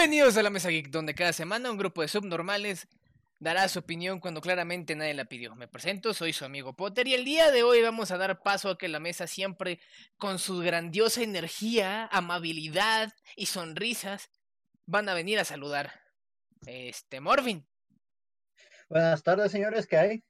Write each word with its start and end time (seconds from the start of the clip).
Bienvenidos 0.00 0.38
a 0.38 0.42
la 0.42 0.48
Mesa 0.48 0.70
Geek, 0.70 0.88
donde 0.88 1.14
cada 1.14 1.34
semana 1.34 1.70
un 1.70 1.76
grupo 1.76 2.00
de 2.00 2.08
subnormales 2.08 2.88
dará 3.38 3.68
su 3.68 3.80
opinión 3.80 4.18
cuando 4.18 4.40
claramente 4.40 4.96
nadie 4.96 5.12
la 5.12 5.26
pidió. 5.26 5.54
Me 5.56 5.68
presento, 5.68 6.14
soy 6.14 6.32
su 6.32 6.46
amigo 6.46 6.74
Potter 6.74 7.06
y 7.06 7.12
el 7.12 7.26
día 7.26 7.50
de 7.50 7.64
hoy 7.64 7.82
vamos 7.82 8.10
a 8.10 8.16
dar 8.16 8.40
paso 8.40 8.70
a 8.70 8.78
que 8.78 8.88
la 8.88 8.98
mesa 8.98 9.26
siempre, 9.26 9.78
con 10.16 10.38
su 10.38 10.60
grandiosa 10.60 11.20
energía, 11.20 12.06
amabilidad 12.12 13.12
y 13.36 13.44
sonrisas, 13.44 14.30
van 14.86 15.06
a 15.10 15.12
venir 15.12 15.38
a 15.38 15.44
saludar. 15.44 15.92
Este, 16.66 17.20
Morvin. 17.20 17.68
Buenas 18.88 19.22
tardes, 19.22 19.52
señores, 19.52 19.86
¿qué 19.86 19.98
hay? 19.98 20.24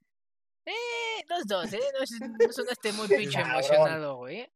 Eh, 0.66 1.24
los 1.28 1.46
dos, 1.46 1.72
¿eh? 1.72 1.80
No, 2.18 2.26
no 2.44 2.52
sonaste 2.52 2.92
muy 2.92 3.06
pinche 3.16 3.38
emocionado, 3.38 4.16
güey. 4.16 4.50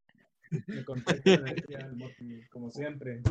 Me 1.25 1.34
energía, 1.34 1.91
como 2.50 2.70
siempre. 2.70 3.23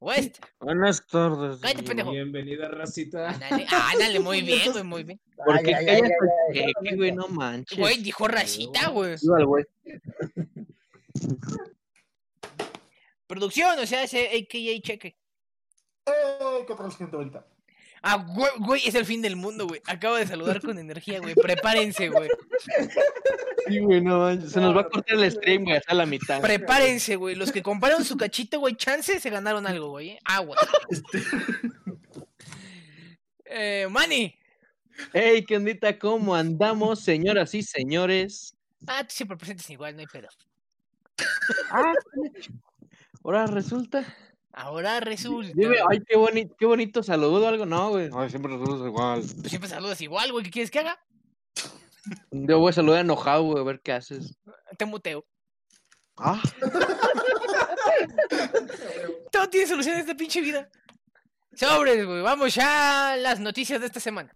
West. 0.00 0.38
Buenas 0.60 1.06
tardes. 1.06 1.60
Cállate, 1.60 1.82
pendejo. 1.82 2.10
Bienvenida, 2.10 2.68
racita. 2.68 3.30
Ándale, 3.30 3.66
ándale, 3.70 4.20
muy 4.20 4.42
bien, 4.42 4.72
güey, 4.72 4.84
muy 4.84 5.04
bien. 5.04 5.20
¿Por 5.36 5.56
Ay, 5.56 5.64
qué 5.64 5.74
ay, 5.74 5.86
callas 5.86 6.02
ay, 6.02 6.08
el 6.08 6.12
ay, 6.12 6.64
ay. 6.66 6.72
cheque, 6.82 6.96
güey? 6.96 7.12
No 7.12 7.28
manches. 7.28 7.78
Güey, 7.78 8.02
dijo 8.02 8.28
racita, 8.28 8.88
güey. 8.88 9.16
Producción, 13.26 13.78
o 13.78 13.86
sea, 13.86 14.04
ese 14.04 14.26
AKA 14.26 14.80
cheque. 14.82 15.16
¡Eh! 16.06 16.64
¿Qué 16.66 16.74
tal, 16.74 16.92
gente 16.92 17.16
bonita? 17.16 17.46
Ah, 18.02 18.16
güey, 18.16 18.50
güey, 18.58 18.82
es 18.86 18.94
el 18.94 19.04
fin 19.04 19.22
del 19.22 19.36
mundo, 19.36 19.66
güey. 19.66 19.80
Acabo 19.86 20.16
de 20.16 20.26
saludar 20.26 20.60
con 20.60 20.78
energía, 20.78 21.20
güey. 21.20 21.34
Prepárense, 21.34 22.08
güey. 22.08 22.28
Sí, 23.66 23.78
güey, 23.80 24.00
no 24.00 24.20
manches. 24.20 24.52
Se 24.52 24.60
nos 24.60 24.76
va 24.76 24.82
a 24.82 24.88
cortar 24.88 25.16
el 25.16 25.30
stream, 25.30 25.64
güey, 25.64 25.76
hasta 25.76 25.94
la 25.94 26.06
mitad. 26.06 26.40
Prepárense, 26.40 27.16
güey. 27.16 27.34
Los 27.34 27.50
que 27.50 27.62
compraron 27.62 28.04
su 28.04 28.16
cachito, 28.16 28.60
güey, 28.60 28.76
chance, 28.76 29.18
se 29.18 29.30
ganaron 29.30 29.66
algo, 29.66 29.90
güey. 29.90 30.18
Agua. 30.24 30.56
Eh, 33.48 33.86
Manny. 33.88 34.34
Hey, 35.12 35.44
¿qué 35.46 35.56
ondita? 35.56 35.98
¿Cómo 35.98 36.34
andamos, 36.34 37.00
señoras 37.00 37.54
y 37.54 37.62
señores? 37.62 38.56
Ah, 38.86 39.04
tú 39.04 39.14
siempre 39.14 39.36
presentes 39.36 39.68
igual, 39.70 39.94
no 39.94 40.00
hay 40.00 40.06
pedo. 40.06 40.28
Ah, 41.70 41.92
ahora 43.24 43.46
resulta. 43.46 44.04
Ahora 44.56 45.00
resulta. 45.00 45.52
Dime, 45.54 45.76
ay, 45.90 46.00
qué 46.08 46.16
bonito, 46.16 46.54
qué 46.58 46.64
bonito 46.64 47.02
saludo 47.02 47.44
o 47.44 47.46
algo. 47.46 47.66
No, 47.66 47.90
güey. 47.90 48.08
Ay, 48.14 48.30
siempre 48.30 48.52
saludos 48.52 48.86
igual. 48.86 49.22
Tú 49.42 49.50
siempre 49.50 49.68
saludas 49.68 50.00
igual, 50.00 50.32
güey. 50.32 50.44
¿Qué 50.44 50.50
quieres 50.50 50.70
que 50.70 50.78
haga? 50.78 50.98
Yo 52.30 52.58
voy 52.58 52.70
a 52.70 52.72
saludar 52.72 53.02
enojado, 53.02 53.42
güey, 53.42 53.60
a 53.60 53.64
ver 53.64 53.82
qué 53.82 53.92
haces. 53.92 54.34
Te 54.78 54.86
muteo. 54.86 55.26
Ah, 56.16 56.40
Todo 59.30 59.50
tiene 59.50 59.66
solución 59.66 59.96
en 59.96 60.00
esta 60.00 60.14
pinche 60.14 60.40
vida. 60.40 60.70
Sobres, 61.54 62.06
güey. 62.06 62.22
Vamos 62.22 62.54
ya 62.54 63.12
a 63.12 63.16
las 63.18 63.38
noticias 63.38 63.78
de 63.78 63.88
esta 63.88 64.00
semana. 64.00 64.32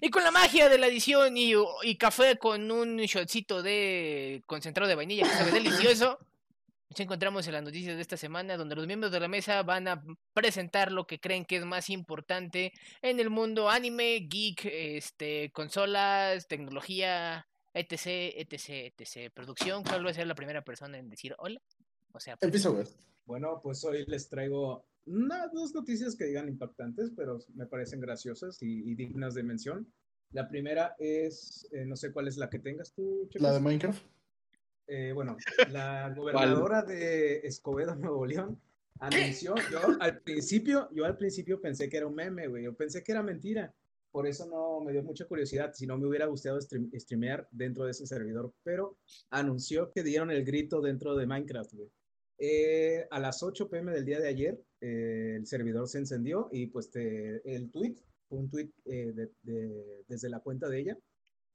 Y 0.00 0.10
con 0.10 0.24
la 0.24 0.30
magia 0.30 0.68
de 0.68 0.78
la 0.78 0.86
edición 0.86 1.36
y, 1.36 1.52
y 1.82 1.96
café 1.96 2.36
con 2.38 2.70
un 2.70 2.96
shotcito 2.98 3.62
de 3.62 4.42
concentrado 4.46 4.88
de 4.88 4.94
vainilla 4.94 5.24
que 5.24 5.36
sabe 5.36 5.52
delicioso, 5.52 6.18
nos 6.90 7.00
encontramos 7.00 7.46
en 7.46 7.54
las 7.54 7.62
noticias 7.62 7.96
de 7.96 8.02
esta 8.02 8.16
semana 8.16 8.56
donde 8.56 8.76
los 8.76 8.86
miembros 8.86 9.10
de 9.10 9.20
la 9.20 9.28
mesa 9.28 9.62
van 9.62 9.88
a 9.88 10.04
presentar 10.32 10.92
lo 10.92 11.06
que 11.06 11.18
creen 11.18 11.44
que 11.44 11.56
es 11.56 11.64
más 11.64 11.90
importante 11.90 12.72
en 13.02 13.18
el 13.18 13.30
mundo 13.30 13.68
anime, 13.68 14.26
geek, 14.28 14.64
este, 14.66 15.50
consolas, 15.52 16.46
tecnología, 16.46 17.48
etc, 17.72 18.32
etc, 18.36 18.94
etc. 18.96 19.32
Producción, 19.34 19.82
¿cuál 19.82 20.06
va 20.06 20.10
a 20.10 20.14
ser 20.14 20.26
la 20.26 20.36
primera 20.36 20.62
persona 20.62 20.98
en 20.98 21.10
decir 21.10 21.34
hola? 21.38 21.60
O 22.12 22.20
sea, 22.20 22.36
Empieza, 22.40 22.68
güey. 22.68 22.86
Bueno, 23.24 23.60
pues 23.62 23.84
hoy 23.84 24.04
les 24.06 24.28
traigo 24.28 24.86
una, 25.06 25.48
dos 25.48 25.74
noticias 25.74 26.16
que 26.16 26.24
digan 26.26 26.48
impactantes, 26.48 27.10
pero 27.16 27.38
me 27.54 27.66
parecen 27.66 28.00
graciosas 28.00 28.62
y, 28.62 28.90
y 28.90 28.94
dignas 28.94 29.34
de 29.34 29.42
mención. 29.42 29.86
La 30.32 30.48
primera 30.48 30.96
es, 30.98 31.68
eh, 31.72 31.84
no 31.84 31.96
sé 31.96 32.12
cuál 32.12 32.28
es 32.28 32.36
la 32.36 32.48
que 32.50 32.58
tengas 32.58 32.92
tú. 32.92 33.28
La 33.34 33.52
de 33.52 33.60
Minecraft. 33.60 34.02
Eh, 34.86 35.12
bueno, 35.14 35.36
la 35.70 36.12
gobernadora 36.16 36.82
de 36.82 37.38
Escobedo, 37.46 37.94
Nuevo 37.96 38.26
León, 38.26 38.60
anunció, 39.00 39.54
yo 39.70 39.80
al 40.00 40.20
principio, 40.20 40.88
yo 40.92 41.04
al 41.04 41.16
principio 41.16 41.60
pensé 41.60 41.88
que 41.88 41.96
era 41.98 42.06
un 42.06 42.14
meme, 42.14 42.48
güey, 42.48 42.64
yo 42.64 42.74
pensé 42.74 43.02
que 43.02 43.12
era 43.12 43.22
mentira, 43.22 43.74
por 44.10 44.26
eso 44.26 44.46
no 44.46 44.80
me 44.84 44.92
dio 44.92 45.02
mucha 45.02 45.24
curiosidad, 45.26 45.72
si 45.74 45.86
no 45.86 45.98
me 45.98 46.06
hubiera 46.06 46.26
gustado 46.26 46.58
stream- 46.60 46.90
streamear 47.00 47.48
dentro 47.50 47.84
de 47.84 47.90
ese 47.92 48.06
servidor, 48.06 48.52
pero 48.62 48.96
anunció 49.30 49.90
que 49.90 50.02
dieron 50.02 50.30
el 50.30 50.44
grito 50.44 50.80
dentro 50.80 51.16
de 51.16 51.26
Minecraft, 51.26 51.72
güey. 51.74 51.90
Eh, 52.38 53.06
a 53.10 53.20
las 53.20 53.42
8 53.42 53.68
pm 53.70 53.92
del 53.92 54.04
día 54.04 54.20
de 54.20 54.28
ayer, 54.28 54.60
eh, 54.86 55.36
el 55.36 55.46
servidor 55.46 55.88
se 55.88 55.98
encendió 55.98 56.48
y 56.52 56.66
pues 56.66 56.90
el 56.94 57.70
tweet, 57.70 57.96
un 58.30 58.50
tweet 58.50 58.70
eh, 58.84 59.12
de- 59.18 59.32
de- 59.42 60.04
desde 60.06 60.28
la 60.28 60.40
cuenta 60.40 60.68
de 60.68 60.78
ella, 60.80 60.98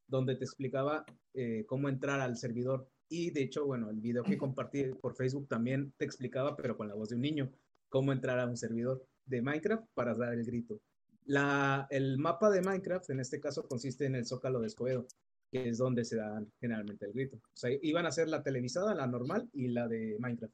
donde 0.07 0.35
te 0.35 0.45
explicaba 0.45 1.05
eh, 1.35 1.63
cómo 1.67 1.89
entrar 1.89 2.19
al 2.21 2.35
servidor. 2.35 2.87
Y 3.11 3.31
de 3.31 3.41
hecho, 3.43 3.65
bueno, 3.65 3.89
el 3.89 3.99
video 4.01 4.23
que 4.23 4.37
compartí 4.37 4.83
por 5.01 5.13
Facebook 5.15 5.47
también 5.47 5.93
te 5.97 6.05
explicaba, 6.05 6.55
pero 6.55 6.75
con 6.75 6.87
la 6.87 6.95
voz 6.95 7.09
de 7.09 7.15
un 7.15 7.21
niño, 7.21 7.51
cómo 7.89 8.11
entrar 8.11 8.39
a 8.39 8.47
un 8.47 8.57
servidor 8.57 9.05
de 9.25 9.41
Minecraft 9.41 9.85
para 9.93 10.15
dar 10.15 10.33
el 10.33 10.43
grito. 10.43 10.81
La, 11.25 11.87
el 11.91 12.17
mapa 12.17 12.49
de 12.49 12.61
Minecraft, 12.61 13.09
en 13.11 13.19
este 13.19 13.39
caso, 13.39 13.67
consiste 13.67 14.05
en 14.05 14.15
el 14.15 14.25
Zócalo 14.25 14.59
de 14.59 14.67
Escobedo, 14.67 15.05
que 15.51 15.69
es 15.69 15.77
donde 15.77 16.03
se 16.05 16.15
da 16.17 16.43
generalmente 16.59 17.05
el 17.05 17.13
grito. 17.13 17.37
O 17.37 17.57
sea, 17.57 17.69
iban 17.81 18.05
a 18.05 18.09
hacer 18.09 18.27
la 18.29 18.41
televisada, 18.41 18.95
la 18.95 19.05
normal 19.07 19.47
y 19.53 19.67
la 19.67 19.87
de 19.87 20.17
Minecraft. 20.19 20.53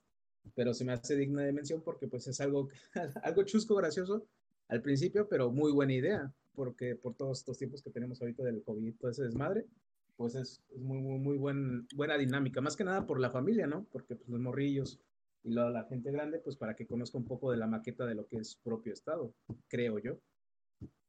Pero 0.53 0.73
se 0.73 0.85
me 0.85 0.94
hace 0.94 1.16
digna 1.16 1.44
de 1.44 1.53
mención 1.53 1.81
porque 1.81 2.07
pues 2.07 2.28
es 2.28 2.39
algo, 2.41 2.69
algo 3.23 3.44
chusco, 3.44 3.75
gracioso 3.75 4.25
al 4.67 4.81
principio, 4.81 5.28
pero 5.28 5.51
muy 5.51 5.72
buena 5.72 5.94
idea, 5.94 6.33
porque 6.53 6.95
por 6.95 7.16
todos 7.16 7.39
estos 7.39 7.57
tiempos 7.57 7.81
que 7.81 7.91
tenemos 7.91 8.22
ahorita 8.22 8.44
del 8.44 8.63
COVID, 8.63 8.95
todo 8.95 9.11
ese 9.11 9.23
desmadre, 9.23 9.66
pues 10.16 10.35
es, 10.35 10.61
muy, 10.75 11.00
muy, 11.00 11.19
muy 11.19 11.38
buen, 11.38 11.88
buena 11.94 12.17
dinámica, 12.17 12.61
más 12.61 12.75
que 12.75 12.84
nada 12.84 13.05
por 13.05 13.19
la 13.19 13.29
familia, 13.29 13.67
¿no? 13.67 13.85
Porque 13.91 14.16
pues, 14.16 14.29
los 14.29 14.39
morrillos 14.39 15.00
y 15.44 15.51
luego 15.51 15.69
la 15.69 15.84
gente 15.84 16.11
grande, 16.11 16.39
pues 16.39 16.55
para 16.55 16.75
que 16.75 16.88
conozca 16.88 17.17
un 17.17 17.25
poco 17.25 17.51
de 17.51 17.57
la 17.57 17.67
maqueta 17.67 18.05
de 18.05 18.16
lo 18.16 18.28
que 18.28 18.38
es 18.38 18.55
propio 18.63 18.94
estado, 18.94 19.34
creo 19.67 20.00
yo. 20.00 20.19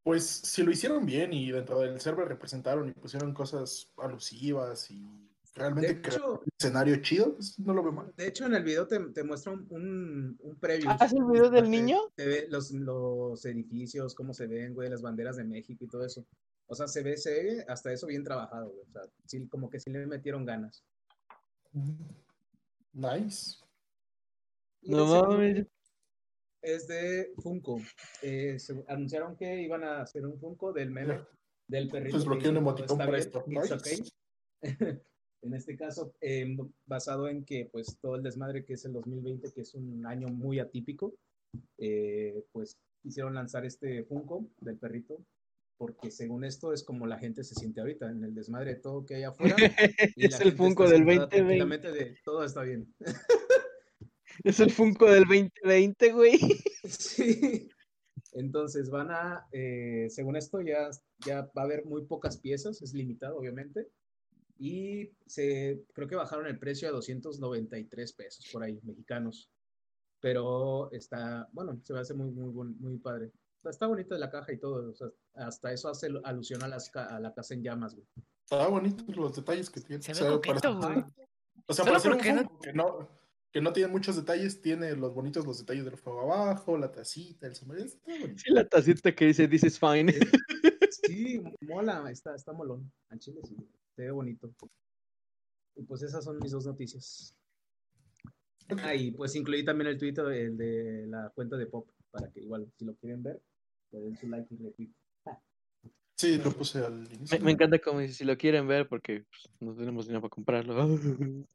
Pues 0.02 0.24
si 0.24 0.62
lo 0.62 0.70
hicieron 0.70 1.04
bien 1.06 1.32
y 1.32 1.50
dentro 1.50 1.80
del 1.80 2.00
server 2.00 2.28
representaron 2.28 2.88
y 2.88 2.92
pusieron 2.92 3.32
cosas 3.32 3.92
alusivas 3.96 4.90
y 4.90 5.04
realmente 5.56 5.94
De 5.94 6.00
hecho, 6.08 6.32
un 6.40 6.48
escenario 6.58 6.96
chido, 7.02 7.34
pues 7.34 7.58
no 7.58 7.74
lo 7.74 7.82
veo 7.82 7.92
mal. 7.92 8.12
de 8.16 8.28
hecho 8.28 8.46
en 8.46 8.54
el 8.54 8.62
video 8.62 8.86
te, 8.86 8.98
te 9.10 9.24
muestra 9.24 9.52
un, 9.52 9.66
un, 9.70 10.36
un 10.40 10.56
preview. 10.56 10.90
¿Ah, 10.90 11.04
es 11.04 11.12
el 11.12 11.24
video 11.24 11.50
del 11.50 11.64
Te- 11.64 11.70
niño? 11.70 11.98
te 12.14 12.26
ve 12.26 12.46
los, 12.48 12.70
los 12.72 13.44
edificios, 13.44 14.14
cómo 14.14 14.32
se 14.34 14.46
ven, 14.46 14.74
güey, 14.74 14.88
las 14.88 15.02
banderas 15.02 15.36
de 15.36 15.44
México 15.44 15.84
y 15.84 15.88
todo 15.88 16.04
eso. 16.04 16.24
O 16.68 16.74
sea, 16.74 16.86
se 16.88 17.02
ve, 17.02 17.16
se 17.16 17.30
ve 17.30 17.64
hasta 17.68 17.92
eso 17.92 18.06
bien 18.06 18.22
trabajado, 18.24 18.68
güey. 18.70 18.82
O 18.88 18.92
sea, 18.92 19.02
sí, 19.24 19.46
como 19.48 19.68
que 19.70 19.80
sí 19.80 19.90
le 19.90 20.06
metieron 20.06 20.44
ganas. 20.44 20.84
Nice. 22.92 23.56
Y 24.82 24.90
No 24.90 25.06
mames. 25.06 25.66
Es 26.62 26.88
de 26.88 27.32
Funko. 27.42 27.80
Eh, 28.22 28.58
se- 28.58 28.84
anunciaron 28.88 29.36
que 29.36 29.62
iban 29.62 29.84
a 29.84 30.02
hacer 30.02 30.26
un 30.26 30.38
Funko 30.40 30.72
del 30.72 30.90
meme 30.90 31.24
del 31.68 31.88
perrito. 31.88 32.16
Desbloqueé 32.16 32.42
que 32.44 32.48
un 32.50 32.56
emoticón 32.56 32.86
"Todo 32.88 32.98
para 32.98 33.18
esto". 33.18 33.44
Nice. 33.46 33.74
okay". 33.74 33.98
en 35.46 35.54
este 35.54 35.76
caso, 35.76 36.14
eh, 36.20 36.56
basado 36.86 37.28
en 37.28 37.44
que 37.44 37.68
pues 37.70 37.98
todo 38.00 38.16
el 38.16 38.22
desmadre 38.22 38.64
que 38.64 38.74
es 38.74 38.84
el 38.84 38.92
2020, 38.92 39.52
que 39.52 39.60
es 39.60 39.74
un 39.74 40.04
año 40.06 40.28
muy 40.28 40.58
atípico, 40.58 41.14
eh, 41.78 42.44
pues 42.52 42.78
quisieron 43.02 43.34
lanzar 43.34 43.64
este 43.64 44.04
Funko 44.04 44.48
del 44.60 44.76
perrito, 44.76 45.24
porque 45.78 46.10
según 46.10 46.44
esto 46.44 46.72
es 46.72 46.82
como 46.82 47.06
la 47.06 47.18
gente 47.18 47.44
se 47.44 47.54
siente 47.54 47.80
ahorita, 47.80 48.10
en 48.10 48.24
el 48.24 48.34
desmadre 48.34 48.74
de 48.74 48.80
todo 48.80 49.06
que 49.06 49.16
hay 49.16 49.24
afuera. 49.24 49.56
y 50.16 50.26
Es 50.26 50.40
el 50.40 50.52
Funko 50.52 50.84
del 50.88 51.06
sentada 51.06 51.26
2020. 51.26 51.36
tranquilamente 51.36 51.92
de 51.92 52.16
todo 52.24 52.44
está 52.44 52.62
bien. 52.62 52.92
Es 54.44 54.60
el 54.60 54.70
Funko 54.70 55.10
del 55.10 55.24
2020, 55.24 56.12
güey. 56.12 56.38
Sí. 56.88 57.68
Entonces 58.32 58.90
van 58.90 59.10
a, 59.10 59.48
eh, 59.50 60.06
según 60.08 60.36
esto, 60.36 60.60
ya, 60.60 60.88
ya 61.26 61.50
va 61.56 61.62
a 61.62 61.64
haber 61.64 61.84
muy 61.84 62.04
pocas 62.04 62.36
piezas, 62.36 62.80
es 62.82 62.92
limitado, 62.92 63.38
obviamente. 63.38 63.88
Y 64.58 65.10
se, 65.26 65.84
creo 65.92 66.08
que 66.08 66.16
bajaron 66.16 66.46
el 66.46 66.58
precio 66.58 66.88
a 66.88 66.92
293 66.92 68.12
pesos 68.14 68.46
por 68.52 68.62
ahí, 68.62 68.78
mexicanos. 68.82 69.50
Pero 70.20 70.90
está, 70.92 71.48
bueno, 71.52 71.78
se 71.84 71.92
va 71.92 71.98
a 72.00 72.02
hacer 72.02 72.16
muy, 72.16 72.30
muy, 72.30 72.68
muy 72.78 72.98
padre. 72.98 73.30
Está, 73.58 73.70
está 73.70 73.86
bonita 73.86 74.16
la 74.18 74.30
caja 74.30 74.52
y 74.52 74.58
todo. 74.58 74.90
o 74.90 74.94
sea, 74.94 75.08
hasta 75.34 75.72
eso 75.72 75.88
hace 75.88 76.08
alusión 76.24 76.62
a, 76.62 76.68
las, 76.68 76.94
a 76.96 77.20
la 77.20 77.34
casa 77.34 77.54
en 77.54 77.62
llamas, 77.62 77.94
güey. 77.94 78.06
Está 78.44 78.66
bonito 78.68 79.04
los 79.12 79.36
detalles 79.36 79.68
que 79.68 79.80
tiene. 79.80 80.02
Se 80.02 80.12
O 80.12 80.14
ve 80.14 80.20
sea, 80.20 80.30
coqueto, 80.32 80.80
para- 80.80 80.94
güey. 80.94 81.04
O 81.68 81.74
sea, 81.74 81.84
para 81.84 81.98
ser 82.00 82.12
un 82.12 82.18
no- 82.18 82.58
que 82.60 82.72
no, 82.72 83.08
que 83.52 83.60
no 83.60 83.72
tiene 83.72 83.90
muchos 83.92 84.16
detalles, 84.16 84.60
tiene 84.62 84.94
los 84.94 85.12
bonitos 85.14 85.44
los 85.44 85.58
detalles 85.58 85.84
del 85.84 85.96
fuego 85.98 86.22
abajo, 86.32 86.78
la 86.78 86.90
tacita, 86.92 87.46
el 87.46 87.54
sombrero. 87.56 87.88
Sí, 88.36 88.50
la 88.52 88.66
tacita 88.68 89.14
que 89.14 89.26
dice 89.26 89.48
This 89.48 89.64
is 89.64 89.78
fine. 89.78 90.14
Sí, 91.06 91.42
mola, 91.62 92.10
está, 92.10 92.34
está 92.34 92.52
molón. 92.52 92.90
Al 93.10 93.18
chile 93.18 93.40
sí, 93.44 93.56
se 93.96 94.02
ve 94.02 94.10
bonito. 94.10 94.54
Y 95.74 95.82
pues 95.82 96.02
esas 96.02 96.24
son 96.24 96.38
mis 96.38 96.52
dos 96.52 96.66
noticias. 96.66 97.34
Ah, 98.82 98.94
y 98.94 99.10
pues 99.12 99.34
incluí 99.34 99.64
también 99.64 99.88
el 99.88 99.98
tweet 99.98 100.14
el 100.32 100.56
de 100.56 101.06
la 101.06 101.30
cuenta 101.34 101.56
de 101.56 101.66
Pop, 101.66 101.88
para 102.10 102.30
que 102.30 102.40
igual, 102.40 102.70
si 102.76 102.84
lo 102.84 102.94
quieren 102.96 103.22
ver, 103.22 103.40
le 103.92 104.00
den 104.00 104.16
su 104.16 104.28
like 104.28 104.52
y 104.52 104.56
retweet. 104.58 104.90
Sí, 106.16 106.38
lo 106.38 106.50
puse 106.50 106.78
al 106.78 107.06
inicio. 107.12 107.38
Me, 107.38 107.44
me 107.44 107.52
encanta 107.52 107.78
como 107.78 108.00
si 108.06 108.24
lo 108.24 108.36
quieren 108.38 108.66
ver, 108.66 108.88
porque 108.88 109.24
pues, 109.28 109.42
no 109.60 109.74
tenemos 109.74 110.06
dinero 110.06 110.22
para 110.22 110.30
comprarlo. 110.30 110.76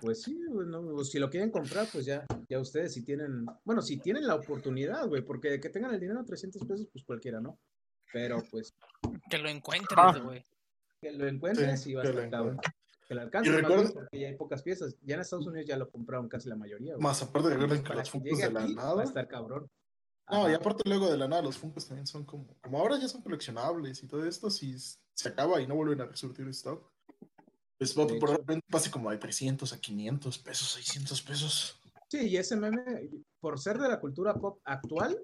Pues 0.00 0.22
sí, 0.22 0.36
bueno, 0.50 0.82
pues, 0.92 1.08
si 1.10 1.18
lo 1.18 1.30
quieren 1.30 1.50
comprar, 1.50 1.86
pues 1.90 2.04
ya, 2.04 2.26
ya 2.48 2.58
ustedes 2.58 2.92
si 2.92 3.04
tienen, 3.04 3.46
bueno, 3.64 3.80
si 3.80 3.98
tienen 3.98 4.26
la 4.26 4.34
oportunidad, 4.34 5.06
güey, 5.06 5.22
porque 5.22 5.60
que 5.60 5.70
tengan 5.70 5.94
el 5.94 6.00
dinero 6.00 6.22
300 6.24 6.66
pesos, 6.66 6.88
pues 6.92 7.04
cualquiera, 7.04 7.40
¿no? 7.40 7.58
Pero 8.12 8.42
pues 8.50 8.74
Que 9.30 9.38
lo 9.38 9.48
encuentres, 9.48 9.96
Ah. 9.96 10.12
Que 11.04 11.12
lo 11.12 11.28
encuentres 11.28 11.80
Sí, 11.82 11.90
y 11.90 11.94
va 11.94 12.02
a 12.02 12.06
estar 12.06 12.30
cabrón. 12.30 12.58
Que 13.06 13.14
lo 13.14 13.20
alcance, 13.20 13.50
Y 13.50 13.52
recuerda- 13.52 13.90
porque 13.92 14.18
ya 14.20 14.28
hay 14.28 14.36
pocas 14.36 14.62
piezas. 14.62 14.96
Ya 15.02 15.14
en 15.16 15.20
Estados 15.20 15.46
Unidos 15.46 15.66
ya 15.68 15.76
lo 15.76 15.90
compraron 15.90 16.26
casi 16.28 16.48
la 16.48 16.56
mayoría, 16.56 16.94
güey. 16.94 17.02
Más 17.02 17.22
aparte 17.22 17.48
de 17.50 17.54
recuerden 17.56 17.84
que 17.84 17.94
los 17.94 18.10
Funkos 18.10 18.38
de 18.38 18.50
la 18.50 18.62
aquí, 18.62 18.74
va 18.74 18.82
nada. 18.82 19.00
a 19.02 19.04
estar 19.04 19.28
cabrón. 19.28 19.68
No, 20.30 20.44
y 20.48 20.52
Ajá. 20.52 20.56
aparte 20.56 20.88
luego 20.88 21.10
de 21.10 21.18
la 21.18 21.28
nada, 21.28 21.42
los 21.42 21.58
Funkos 21.58 21.86
también 21.86 22.06
son 22.06 22.24
como, 22.24 22.46
como 22.62 22.78
ahora 22.78 22.98
ya 22.98 23.06
son 23.08 23.20
coleccionables 23.20 24.02
y 24.02 24.06
todo 24.08 24.24
esto, 24.24 24.48
si 24.50 24.74
se 24.78 25.28
acaba 25.28 25.60
y 25.60 25.66
no 25.66 25.74
vuelven 25.74 26.00
a 26.00 26.06
resurtir 26.06 26.48
stock, 26.48 26.90
pues 27.76 27.94
va 27.94 28.26
repente 28.38 28.64
pase 28.70 28.90
como 28.90 29.10
de 29.10 29.18
300 29.18 29.70
a 29.74 29.78
500 29.78 30.38
pesos, 30.38 30.72
600 30.72 31.20
pesos. 31.22 31.78
Sí, 32.08 32.28
y 32.28 32.36
ese 32.38 32.56
meme, 32.56 33.10
por 33.38 33.58
ser 33.60 33.78
de 33.78 33.88
la 33.88 34.00
cultura 34.00 34.34
pop 34.34 34.60
actual, 34.64 35.18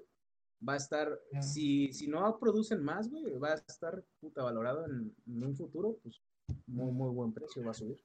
va 0.67 0.73
a 0.73 0.77
estar, 0.77 1.19
si, 1.41 1.91
si 1.93 2.07
no 2.07 2.39
producen 2.39 2.83
más, 2.83 3.09
güey, 3.09 3.37
va 3.37 3.53
a 3.53 3.55
estar 3.55 4.03
puta 4.19 4.43
valorado 4.43 4.85
en, 4.85 5.15
en 5.27 5.43
un 5.43 5.55
futuro, 5.55 5.97
pues 6.03 6.21
muy, 6.67 6.91
muy 6.91 7.09
buen 7.09 7.33
precio 7.33 7.63
va 7.63 7.71
a 7.71 7.75
subir. 7.75 7.99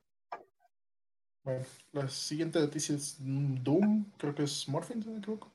Bueno, 1.44 1.64
la 1.92 2.08
siguiente 2.08 2.58
noticia 2.58 2.96
es 2.96 3.16
Doom, 3.20 4.10
creo 4.18 4.34
que 4.34 4.42
es 4.42 4.68
Morphin, 4.68 5.00
si 5.00 5.08
no 5.08 5.14
me 5.14 5.20
equivoco. 5.20 5.54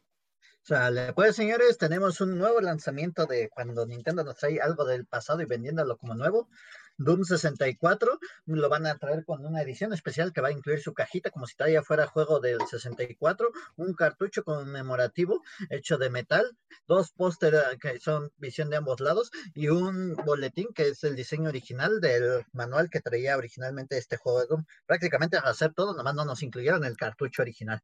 Sale, 0.63 1.11
pues 1.13 1.35
señores, 1.35 1.77
tenemos 1.77 2.21
un 2.21 2.37
nuevo 2.37 2.61
lanzamiento 2.61 3.25
de 3.25 3.49
cuando 3.49 3.85
Nintendo 3.85 4.23
nos 4.23 4.35
trae 4.35 4.61
algo 4.61 4.85
del 4.85 5.07
pasado 5.07 5.41
y 5.41 5.45
vendiéndolo 5.45 5.97
como 5.97 6.13
nuevo. 6.13 6.49
Doom 6.97 7.23
64 7.23 8.19
lo 8.45 8.69
van 8.69 8.85
a 8.85 8.97
traer 8.97 9.25
con 9.25 9.45
una 9.45 9.61
edición 9.61 9.93
especial 9.93 10.33
que 10.33 10.41
va 10.41 10.49
a 10.49 10.51
incluir 10.51 10.81
su 10.81 10.93
cajita 10.93 11.31
como 11.31 11.47
si 11.47 11.55
todavía 11.55 11.83
fuera 11.83 12.07
juego 12.07 12.39
del 12.39 12.59
64, 12.67 13.49
un 13.77 13.93
cartucho 13.93 14.43
conmemorativo 14.43 15.41
hecho 15.69 15.97
de 15.97 16.09
metal, 16.09 16.57
dos 16.87 17.11
pósteres 17.11 17.63
que 17.79 17.99
son 17.99 18.31
visión 18.37 18.69
de 18.69 18.77
ambos 18.77 18.99
lados 18.99 19.31
y 19.53 19.69
un 19.69 20.15
boletín 20.25 20.67
que 20.73 20.89
es 20.89 21.03
el 21.03 21.15
diseño 21.15 21.49
original 21.49 21.99
del 22.01 22.45
manual 22.53 22.89
que 22.89 23.01
traía 23.01 23.37
originalmente 23.37 23.97
este 23.97 24.17
juego 24.17 24.41
de 24.41 24.47
Doom. 24.47 24.65
Prácticamente 24.85 25.37
al 25.37 25.47
hacer 25.47 25.73
todo, 25.73 25.95
nomás 25.95 26.15
no 26.15 26.25
nos 26.25 26.43
incluyeron 26.43 26.85
el 26.85 26.97
cartucho 26.97 27.41
original 27.41 27.81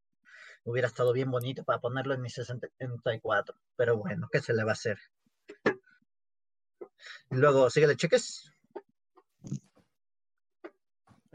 hubiera 0.63 0.89
estado 0.89 1.13
bien 1.13 1.31
bonito 1.31 1.63
para 1.63 1.79
ponerlo 1.79 2.13
en 2.13 2.21
mi 2.21 2.29
64. 2.29 3.55
Pero 3.77 3.97
bueno, 3.97 4.27
¿qué 4.29 4.41
se 4.41 4.53
le 4.53 4.63
va 4.65 4.71
a 4.71 4.73
hacer? 4.73 4.99
Luego, 7.29 7.69
síguele, 7.69 7.95
cheques. 7.95 8.51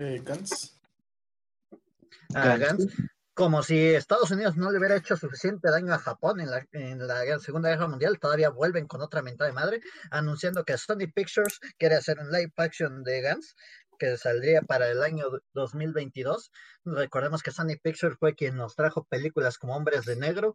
Eh, 0.02 0.20
Gantz. 0.25 0.81
a 2.34 2.56
Gantz. 2.56 2.93
Como 3.34 3.62
si 3.62 3.78
Estados 3.94 4.31
Unidos 4.31 4.56
no 4.56 4.70
le 4.70 4.78
hubiera 4.78 4.96
hecho 4.96 5.16
suficiente 5.16 5.70
daño 5.70 5.94
a 5.94 5.99
Japón 5.99 6.40
en 6.40 6.50
la, 6.50 6.66
en 6.72 7.06
la 7.06 7.25
guerra- 7.25 7.38
Segunda 7.38 7.70
Guerra 7.70 7.87
Mundial, 7.88 8.19
todavía 8.19 8.50
vuelven 8.50 8.87
con 8.87 9.00
otra 9.00 9.22
mentada 9.22 9.49
de 9.49 9.54
madre, 9.54 9.81
anunciando 10.10 10.64
que 10.64 10.76
Sony 10.76 11.06
Pictures 11.14 11.58
quiere 11.78 11.94
hacer 11.94 12.19
un 12.19 12.31
live 12.31 12.52
action 12.56 13.02
de 13.04 13.22
Gantz 13.22 13.54
que 13.99 14.16
saldría 14.19 14.60
para 14.62 14.90
el 14.90 15.02
año 15.02 15.26
2022. 15.54 16.50
Recordemos 16.84 17.43
que 17.43 17.52
Sony 17.52 17.76
Pictures 17.82 18.19
fue 18.19 18.34
quien 18.34 18.56
nos 18.56 18.75
trajo 18.75 19.04
películas 19.04 19.56
como 19.56 19.76
Hombres 19.76 20.04
de 20.04 20.16
Negro, 20.16 20.52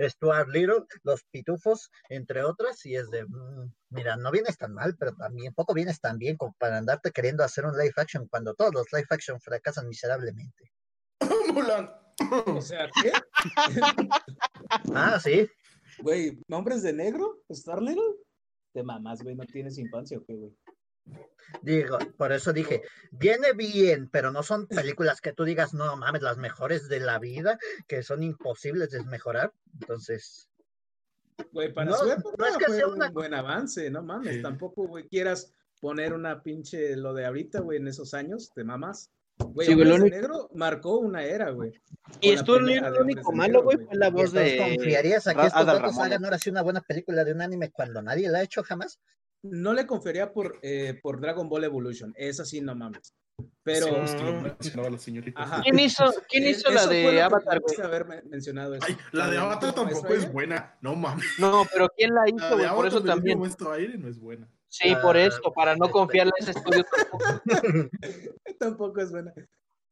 Stuart 0.00 0.48
Little, 0.48 0.84
Los 1.02 1.24
Pitufos, 1.30 1.90
entre 2.08 2.42
otras, 2.44 2.84
y 2.86 2.96
es 2.96 3.10
de, 3.10 3.24
mm, 3.24 3.72
mira, 3.90 4.16
no 4.16 4.30
vienes 4.30 4.58
tan 4.58 4.74
mal, 4.74 4.96
pero 4.98 5.14
también 5.14 5.54
poco 5.54 5.74
vienes 5.74 6.00
tan 6.00 6.18
bien 6.18 6.36
como 6.36 6.54
para 6.58 6.78
andarte 6.78 7.10
queriendo 7.10 7.44
hacer 7.44 7.64
un 7.64 7.76
live 7.76 7.94
action 7.96 8.26
cuando 8.28 8.54
todos 8.54 8.72
los 8.74 8.86
live 8.92 9.06
action 9.10 9.40
fracasan 9.40 9.88
miserablemente. 9.88 10.72
Mulan. 11.54 11.90
O 12.46 12.60
sea, 12.60 12.88
¿qué? 13.02 13.12
Ah, 14.94 15.20
sí, 15.22 15.48
Güey, 15.98 16.38
¿nombres 16.48 16.82
de 16.82 16.92
negro? 16.92 17.42
¿Star 17.48 17.80
Little? 17.80 18.16
De 18.74 18.82
mamás, 18.82 19.22
güey, 19.22 19.34
¿no 19.34 19.44
tienes 19.44 19.78
infancia 19.78 20.18
o 20.18 20.24
qué, 20.24 20.34
güey? 20.34 20.52
Digo, 21.62 21.98
por 22.16 22.32
eso 22.32 22.52
dije, 22.52 22.82
viene 23.10 23.52
bien, 23.52 24.08
pero 24.10 24.30
no 24.30 24.42
son 24.42 24.66
películas 24.66 25.20
que 25.20 25.32
tú 25.32 25.44
digas, 25.44 25.74
no 25.74 25.96
mames, 25.96 26.22
las 26.22 26.36
mejores 26.38 26.88
de 26.88 27.00
la 27.00 27.18
vida, 27.18 27.58
que 27.86 28.02
son 28.02 28.22
imposibles 28.22 28.90
de 28.90 29.02
mejorar. 29.04 29.52
Entonces, 29.80 30.48
Güey, 31.52 31.70
para 31.72 31.90
No, 31.90 31.96
su 31.98 32.10
época 32.10 32.34
no 32.38 32.46
es 32.46 32.56
que 32.56 32.64
fue 32.64 32.76
sea 32.76 32.86
un 32.86 32.94
una- 32.94 33.10
buen 33.10 33.34
avance, 33.34 33.90
no 33.90 34.02
mames. 34.02 34.36
Sí. 34.36 34.42
Tampoco, 34.42 34.86
güey, 34.88 35.06
quieras 35.06 35.52
poner 35.82 36.14
una 36.14 36.42
pinche 36.42 36.96
lo 36.96 37.12
de 37.12 37.26
ahorita, 37.26 37.60
güey, 37.60 37.76
en 37.76 37.88
esos 37.88 38.14
años, 38.14 38.52
de 38.56 38.64
mamás. 38.64 39.10
Güey, 39.36 39.66
Sí, 39.68 39.74
de 39.74 39.82
único- 39.82 40.08
negro 40.08 40.48
marcó 40.54 40.96
una 40.96 41.24
era, 41.24 41.50
güey. 41.50 41.78
Y 42.22 42.30
la 42.32 42.36
estuvo 42.36 42.56
pendeja 42.56 42.88
lo 42.88 43.02
único 43.02 43.32
malo, 43.32 43.62
güey, 43.62 43.76
fue 43.76 43.96
la 43.96 44.08
¿y 44.08 44.12
voz 44.12 44.32
de 44.32 44.56
confiarías 44.56 45.26
a 45.26 45.34
que 45.34 45.46
estos 45.46 45.66
datos 45.66 45.98
hagan 45.98 46.24
ahora 46.24 46.38
sí 46.38 46.48
una 46.48 46.62
buena 46.62 46.80
película 46.80 47.22
de 47.22 47.32
un 47.34 47.42
anime 47.42 47.70
cuando 47.70 48.00
nadie 48.00 48.30
la 48.30 48.38
ha 48.38 48.42
hecho 48.42 48.62
jamás? 48.62 48.98
No 49.42 49.72
le 49.72 49.86
confería 49.86 50.32
por, 50.32 50.58
eh, 50.62 50.98
por 51.02 51.20
Dragon 51.20 51.48
Ball 51.48 51.64
Evolution, 51.64 52.12
esa 52.16 52.44
sí, 52.44 52.60
no 52.60 52.74
mames. 52.74 53.14
Pero, 53.62 53.86
Sí, 53.86 53.92
es 54.60 54.70
que 54.72 54.80
la 54.90 54.98
señorita. 54.98 55.42
Ajá. 55.42 55.60
¿Quién 55.62 55.78
hizo, 55.78 56.04
quién 56.28 56.44
eh, 56.44 56.50
hizo 56.50 56.70
la 56.70 56.86
de 56.86 57.02
que 57.02 57.20
Avatar, 57.20 57.60
güey? 57.60 57.80
haber 57.82 58.06
men- 58.06 58.22
mencionado 58.30 58.74
eso. 58.74 58.86
Ay, 58.88 58.96
la 59.12 59.28
de 59.28 59.36
Avatar 59.38 59.74
tampoco 59.74 60.08
es 60.14 60.32
buena. 60.32 60.78
No 60.80 60.94
mames. 60.94 61.26
No, 61.38 61.64
pero 61.72 61.88
¿quién 61.94 62.14
la 62.14 62.22
La 62.22 62.28
hizo, 62.30 62.48
de 62.48 62.54
güey? 62.54 62.66
Por 62.68 62.68
Avatar 62.86 62.86
eso 62.88 63.02
también. 63.02 63.38
Maestro 63.38 63.72
Aire 63.72 63.98
no 63.98 64.08
es 64.08 64.18
buena. 64.18 64.48
Sí, 64.68 64.94
por 65.02 65.16
Ah, 65.16 65.24
eso, 65.24 65.52
para 65.54 65.76
no 65.76 65.84
este- 65.86 65.92
confiarle 65.92 66.32
a 66.38 66.42
ese 66.42 66.50
estudio 66.52 66.84
tampoco. 66.84 67.24
Tampoco 68.58 69.00
es 69.00 69.10
buena. 69.10 69.32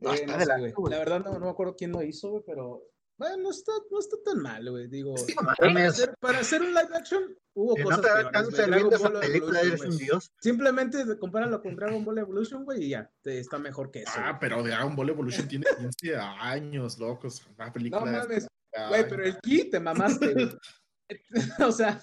No, 0.00 0.14
Eh, 0.14 0.26
no 0.26 0.32
de 0.38 0.44
sé, 0.44 0.46
la-. 0.46 0.58
La 0.90 0.98
verdad 0.98 1.20
no, 1.24 1.32
no 1.38 1.44
me 1.46 1.50
acuerdo 1.50 1.74
quién 1.76 1.92
lo 1.92 2.02
hizo, 2.02 2.30
güey, 2.30 2.42
pero 2.46 2.82
bueno, 3.16 3.36
no 3.44 3.50
está, 3.50 3.72
no 3.90 3.98
está 4.00 4.16
tan 4.24 4.42
mal, 4.42 4.68
güey. 4.70 4.88
Digo, 4.88 5.16
Sí, 5.16 5.34
para 5.34 5.86
hacer, 5.88 6.14
para 6.20 6.38
hacer 6.40 6.60
un 6.62 6.68
live 6.68 6.88
action 6.94 7.36
hubo 7.54 7.78
no 7.78 7.84
cosas 7.84 8.00
te 8.00 8.06
peores, 8.08 8.26
alcanza 8.26 8.50
güey. 8.50 8.62
el 8.62 8.70
bien 8.74 8.88
Dragon 8.88 8.90
de 8.90 8.96
esa 8.96 9.08
Ball 9.08 9.20
película, 9.20 9.60
Evolution, 9.60 9.66
eres 9.72 9.80
un 9.80 9.86
güey. 9.96 9.98
dios. 10.06 10.32
Simplemente 10.40 11.18
compáralo 11.18 11.62
con 11.62 11.76
Dragon 11.76 12.04
Ball 12.04 12.18
Evolution, 12.18 12.64
güey, 12.64 12.84
y 12.84 12.88
ya, 12.90 13.10
te, 13.22 13.38
está 13.38 13.58
mejor 13.58 13.90
que 13.90 14.00
eso. 14.02 14.10
Ah, 14.16 14.30
güey. 14.30 14.40
pero 14.40 14.62
Dragon 14.62 14.96
Ball 14.96 15.08
Evolution 15.10 15.48
tiene 15.48 15.66
15 15.78 16.16
años, 16.16 16.98
locos. 16.98 17.42
Una 17.56 17.72
película 17.72 18.04
No 18.04 18.18
mames, 18.18 18.46
Ay, 18.72 18.88
güey, 18.88 19.08
pero 19.08 19.24
el 19.24 19.38
ki 19.40 19.70
te 19.70 19.78
mamaste, 19.80 20.32
güey. 20.34 20.50
o 21.68 21.72
sea, 21.72 22.00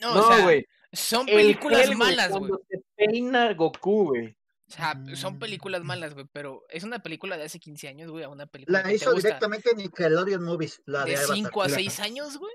No, 0.00 0.12
o 0.12 0.14
No, 0.14 0.28
sea, 0.28 0.44
güey. 0.44 0.64
son 0.92 1.28
El 1.28 1.34
películas 1.34 1.86
güey, 1.86 1.96
malas, 1.98 2.28
güey. 2.30 2.40
Cuando 2.40 2.60
se 2.68 2.82
peina 2.96 3.52
Goku, 3.54 4.04
güey. 4.10 4.37
O 4.68 4.70
sea, 4.70 5.00
son 5.16 5.36
Mm. 5.36 5.38
películas 5.38 5.82
malas, 5.82 6.12
güey, 6.14 6.26
pero 6.30 6.64
es 6.68 6.84
una 6.84 6.98
película 7.02 7.38
de 7.38 7.44
hace 7.44 7.58
15 7.58 7.88
años, 7.88 8.10
güey, 8.10 8.24
a 8.24 8.28
una 8.28 8.46
película 8.46 8.78
La 8.78 8.82
que 8.84 8.90
te 8.90 8.94
hizo 8.96 9.12
gusta 9.12 9.28
directamente 9.28 9.74
Nickelodeon 9.74 10.44
Movies, 10.44 10.82
la 10.84 11.04
de, 11.04 11.12
de 11.12 11.16
Avatar. 11.16 11.36
5 11.36 11.62
a 11.62 11.64
Mira. 11.66 11.76
6 11.76 12.00
años, 12.00 12.36
güey. 12.38 12.54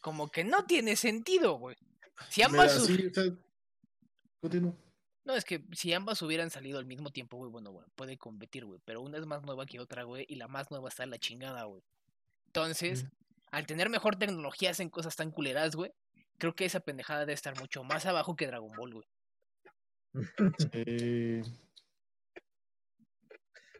Como 0.00 0.30
que 0.30 0.44
no 0.44 0.64
tiene 0.66 0.94
sentido, 0.94 1.54
güey. 1.58 1.76
Si 2.30 2.40
Mira, 2.42 2.48
ambas, 2.50 2.80
hu- 2.80 2.86
sí, 2.86 3.36
no, 5.24 5.34
es 5.34 5.44
que 5.44 5.64
si 5.72 5.92
ambas 5.92 6.22
hubieran 6.22 6.50
salido 6.50 6.78
al 6.78 6.86
mismo 6.86 7.10
tiempo, 7.10 7.36
güey, 7.36 7.50
bueno, 7.50 7.72
bueno, 7.72 7.88
puede 7.96 8.16
competir, 8.16 8.64
güey, 8.64 8.80
pero 8.84 9.02
una 9.02 9.18
es 9.18 9.26
más 9.26 9.42
nueva 9.42 9.66
que 9.66 9.80
otra, 9.80 10.04
güey, 10.04 10.24
y 10.28 10.36
la 10.36 10.46
más 10.46 10.70
nueva 10.70 10.88
está 10.88 11.02
en 11.02 11.10
la 11.10 11.18
chingada, 11.18 11.64
güey. 11.64 11.82
Entonces, 12.46 13.06
al 13.50 13.66
tener 13.66 13.90
mejor 13.90 14.14
tecnología 14.16 14.70
hacen 14.70 14.88
cosas 14.88 15.16
tan 15.16 15.32
culeras, 15.32 15.74
güey. 15.74 15.92
Creo 16.38 16.54
que 16.54 16.64
esa 16.66 16.78
pendejada 16.80 17.20
debe 17.20 17.32
estar 17.32 17.58
mucho 17.58 17.82
más 17.82 18.06
abajo 18.06 18.36
que 18.36 18.46
Dragon 18.46 18.70
Ball, 18.76 18.94
güey. 18.94 19.06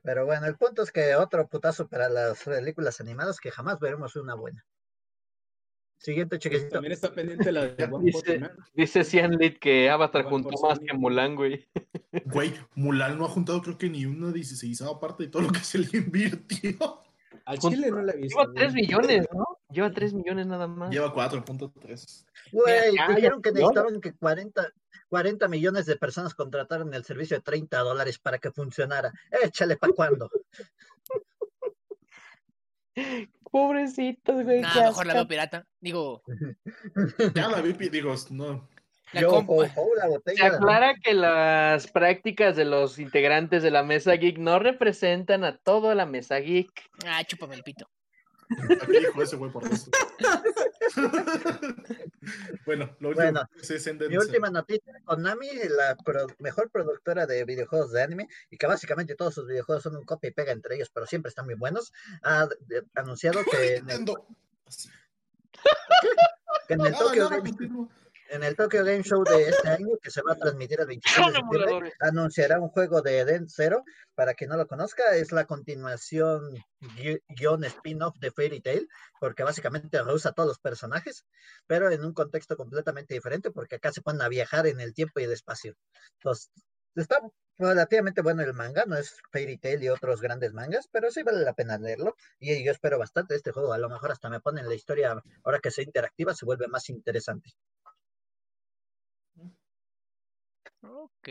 Pero 0.02 0.25
bueno, 0.25 0.47
el 0.47 0.57
punto 0.57 0.83
es 0.83 0.93
que 0.93 1.16
otro 1.16 1.49
putazo 1.49 1.88
para 1.88 2.09
las 2.09 2.45
películas 2.45 3.00
animadas 3.00 3.40
que 3.40 3.50
jamás 3.50 3.81
veremos 3.81 4.14
una 4.16 4.35
buena. 4.35 4.64
Siguiente 5.99 6.38
chequecito. 6.38 6.73
también 6.75 6.93
está 6.93 7.12
pendiente 7.12 7.50
la 7.50 7.66
de 7.66 7.85
One 7.90 8.05
Dice- 8.05 8.38
Man. 8.38 8.52
Dice 8.75 9.02
Cian 9.02 9.33
Lit 9.33 9.59
que 9.59 9.90
Avatar 9.90 10.25
juntó 10.25 10.50
más 10.62 10.78
que 10.78 10.93
Mulan, 10.95 11.35
güey. 11.35 11.66
Güey, 12.26 12.55
Mulan 12.75 13.19
no 13.19 13.26
ha 13.26 13.28
juntado 13.28 13.61
creo 13.61 13.76
que 13.76 13.90
ni 13.90 14.07
una 14.07 14.33
16 14.33 14.81
parte 15.00 15.25
de 15.25 15.28
todo 15.31 15.43
lo 15.43 15.50
que 15.52 15.59
se 15.61 15.78
le 15.78 15.88
invirtió. 15.99 17.02
Al 17.45 17.59
Chile 17.59 17.90
no 17.90 18.00
la 18.02 18.12
he 18.12 18.16
visto. 18.16 18.38
Lleva 18.38 18.52
güey. 18.52 18.57
3 18.57 18.75
millones, 18.75 19.26
¿no? 19.35 19.55
Lleva 19.68 19.90
3 19.90 20.14
millones 20.14 20.46
nada 20.46 20.68
más. 20.68 20.90
Lleva 20.90 21.12
4.3. 21.12 22.25
Güey, 22.52 22.92
dijeron 23.14 23.42
que 23.42 23.50
necesitaban 23.52 24.00
que 24.00 24.12
40, 24.12 24.73
40 25.08 25.49
millones 25.49 25.87
de 25.87 25.96
personas 25.96 26.35
contrataran 26.35 26.92
el 26.94 27.04
servicio 27.04 27.37
de 27.37 27.42
30 27.42 27.78
dólares 27.78 28.18
para 28.18 28.38
que 28.38 28.52
funcionara. 28.52 29.12
Échale 29.42 29.76
pa' 29.76 29.88
cuándo. 29.88 30.30
Pobrecitos, 33.50 34.44
güey. 34.44 34.61
Nah, 34.61 34.75
mejor 34.75 35.06
la 35.06 35.14
veo 35.14 35.28
pirata. 35.28 35.66
Digo, 35.80 36.23
Ya 37.35 37.49
la 37.49 37.61
vi, 37.61 37.73
digo, 37.73 38.14
no. 38.30 38.68
La 39.12 39.20
Yo, 39.20 39.30
ho, 39.46 39.62
la 39.62 40.20
Se 40.35 40.44
aclara 40.44 40.94
que 40.96 41.14
las 41.14 41.87
prácticas 41.87 42.56
de 42.56 42.64
los 42.64 42.99
integrantes 42.99 43.62
de 43.62 43.70
la 43.70 43.85
mesa 43.85 44.12
geek 44.14 44.38
no 44.38 44.58
representan 44.58 45.44
a 45.44 45.56
toda 45.56 45.94
la 45.94 46.06
mesa 46.06 46.37
geek. 46.38 46.70
Ah, 47.06 47.23
chúpame 47.25 47.54
el 47.54 47.62
pito. 47.62 47.88
Aquí 48.82 48.98
dijo 48.98 49.22
ese 49.22 49.36
güey 49.36 49.50
por 49.50 49.64
esto. 49.64 49.90
bueno, 52.66 52.96
lo 53.00 53.08
último 53.10 53.24
Bueno, 53.24 53.48
es 53.60 53.70
Ascendance. 53.70 54.10
Mi 54.10 54.16
última 54.16 54.50
noticia, 54.50 54.92
Konami, 55.04 55.48
la 55.68 55.96
pro- 55.96 56.26
mejor 56.38 56.70
productora 56.70 57.26
de 57.26 57.44
videojuegos 57.44 57.92
de 57.92 58.02
anime, 58.02 58.28
y 58.50 58.56
que 58.56 58.66
básicamente 58.66 59.14
todos 59.14 59.34
sus 59.34 59.46
videojuegos 59.46 59.82
son 59.82 59.96
un 59.96 60.04
copia 60.04 60.28
y 60.30 60.32
pega 60.32 60.52
entre 60.52 60.76
ellos, 60.76 60.90
pero 60.92 61.06
siempre 61.06 61.28
están 61.30 61.44
muy 61.46 61.54
buenos, 61.54 61.92
ha 62.22 62.48
anunciado 62.94 63.40
que 63.50 63.76
en 63.76 63.90
el, 63.90 64.04
que 66.68 66.74
en 66.74 66.94
Tokyo 66.98 67.28
Game. 67.28 67.52
En 68.30 68.42
el 68.42 68.56
Tokyo 68.56 68.85
Game 68.85 69.02
Show 69.02 69.23
de 69.25 69.49
este 69.49 69.68
año, 69.68 69.97
que 70.02 70.11
se 70.11 70.21
va 70.23 70.33
a 70.33 70.37
transmitir 70.37 70.80
el 70.80 70.87
26 70.87 71.16
de 71.26 71.33
septiembre, 71.66 71.71
anunciará 72.00 72.61
un 72.61 72.68
juego 72.68 73.00
de 73.02 73.21
Eden 73.21 73.49
Zero. 73.49 73.85
Para 74.14 74.35
quien 74.35 74.50
no 74.50 74.56
lo 74.56 74.66
conozca, 74.66 75.14
es 75.14 75.30
la 75.33 75.45
continuación 75.47 76.40
gui- 76.80 77.23
guion 77.28 77.64
spin-off 77.64 78.16
de 78.18 78.30
Fairy 78.33 78.61
Tail, 78.61 78.88
porque 79.21 79.42
básicamente 79.45 80.02
reusa 80.02 80.33
todos 80.33 80.49
los 80.49 80.59
personajes, 80.59 81.25
pero 81.66 81.90
en 81.90 82.04
un 82.04 82.12
contexto 82.14 82.56
completamente 82.56 83.14
diferente, 83.14 83.50
porque 83.50 83.76
acá 83.76 83.92
se 83.92 84.02
ponen 84.02 84.23
a 84.23 84.28
viajar 84.28 84.66
en 84.66 84.80
el 84.80 84.92
tiempo 84.95 85.21
y 85.21 85.25
el 85.25 85.33
espacio. 85.33 85.75
Entonces, 86.18 86.50
está 86.95 87.21
relativamente 87.59 88.21
bueno 88.23 88.42
el 88.42 88.52
manga, 88.54 88.85
no 88.87 88.97
es 88.97 89.14
Fairy 89.33 89.56
Tail 89.59 89.83
y 89.83 89.88
otros 89.88 90.21
grandes 90.21 90.52
mangas, 90.52 90.88
pero 90.90 91.11
sí 91.11 91.23
vale 91.23 91.42
la 91.42 91.54
pena 91.54 91.78
leerlo. 91.78 92.14
Y 92.38 92.64
yo 92.64 92.73
espero 92.73 92.99
bastante 92.99 93.35
este 93.35 93.52
juego. 93.52 93.73
A 93.73 93.78
lo 93.78 93.88
mejor 93.88 94.12
hasta 94.12 94.28
me 94.28 94.40
ponen 94.40 94.68
la 94.68 94.75
historia, 94.75 95.23
ahora 95.45 95.59
que 95.61 95.71
sea 95.71 95.85
interactiva, 95.85 96.35
se 96.35 96.45
vuelve 96.45 96.68
más 96.68 96.88
interesante. 96.90 97.50
Ok. 100.90 101.28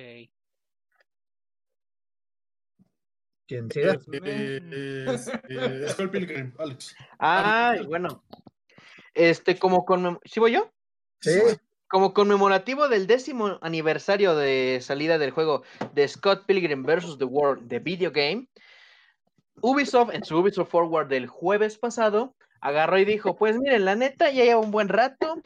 Quien 3.48 3.70
siga. 3.72 4.00
Eh, 4.26 5.06
es, 5.08 5.28
eh, 5.50 5.86
Skull 5.90 6.10
Pilgrim, 6.10 6.54
Alex. 6.58 6.96
Ah, 7.20 7.76
bueno. 7.88 8.24
Este, 9.14 9.58
como 9.58 9.86
conmem- 9.86 10.20
¿Sí 10.26 10.40
voy 10.40 10.54
yo? 10.54 10.72
Sí. 11.22 11.40
Como 11.88 12.14
conmemorativo 12.14 12.90
del 12.90 13.08
décimo 13.08 13.60
aniversario 13.62 14.36
de 14.36 14.80
salida 14.82 15.18
del 15.18 15.32
juego 15.32 15.64
de 15.94 16.08
Scott 16.08 16.46
Pilgrim 16.46 16.84
vs. 16.84 17.18
The 17.20 17.26
World 17.26 17.68
de 17.68 17.80
Video 17.80 18.12
Game, 18.12 18.48
Ubisoft, 19.62 20.14
en 20.14 20.24
su 20.26 20.38
Ubisoft 20.38 20.70
Forward 20.72 21.08
del 21.08 21.28
jueves 21.28 21.78
pasado, 21.78 22.36
agarró 22.60 22.98
y 22.98 23.06
dijo, 23.06 23.38
pues 23.38 23.58
miren, 23.58 23.86
la 23.86 23.96
neta 23.96 24.32
ya 24.32 24.44
lleva 24.44 24.60
un 24.60 24.72
buen 24.72 24.90
rato 24.90 25.42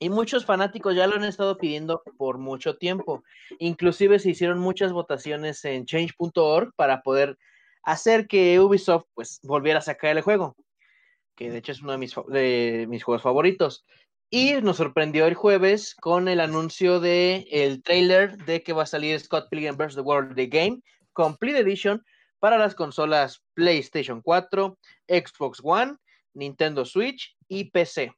y 0.00 0.08
muchos 0.08 0.46
fanáticos 0.46 0.96
ya 0.96 1.06
lo 1.06 1.16
han 1.16 1.24
estado 1.24 1.58
pidiendo 1.58 2.02
por 2.16 2.38
mucho 2.38 2.76
tiempo. 2.76 3.22
Inclusive 3.58 4.18
se 4.18 4.30
hicieron 4.30 4.58
muchas 4.58 4.92
votaciones 4.92 5.62
en 5.66 5.84
change.org 5.84 6.72
para 6.74 7.02
poder 7.02 7.38
hacer 7.82 8.26
que 8.26 8.58
Ubisoft 8.58 9.04
pues 9.14 9.40
volviera 9.42 9.78
a 9.78 9.82
sacar 9.82 10.16
el 10.16 10.22
juego, 10.22 10.56
que 11.36 11.50
de 11.50 11.58
hecho 11.58 11.72
es 11.72 11.82
uno 11.82 11.92
de 11.92 11.98
mis, 11.98 12.14
de 12.28 12.86
mis 12.88 13.04
juegos 13.04 13.22
favoritos. 13.22 13.84
Y 14.30 14.54
nos 14.62 14.78
sorprendió 14.78 15.26
el 15.26 15.34
jueves 15.34 15.94
con 15.96 16.28
el 16.28 16.40
anuncio 16.40 16.98
de 16.98 17.46
el 17.50 17.82
trailer 17.82 18.38
de 18.44 18.62
que 18.62 18.72
va 18.72 18.84
a 18.84 18.86
salir 18.86 19.20
Scott 19.20 19.48
Pilgrim 19.50 19.76
vs. 19.76 19.96
The 19.96 20.00
World 20.00 20.34
The 20.34 20.46
Game 20.46 20.80
Complete 21.12 21.58
Edition 21.58 22.02
para 22.38 22.56
las 22.56 22.74
consolas 22.74 23.42
PlayStation 23.52 24.22
4, 24.22 24.78
Xbox 25.08 25.60
One, 25.62 25.96
Nintendo 26.32 26.86
Switch 26.86 27.36
y 27.48 27.64
PC. 27.64 28.14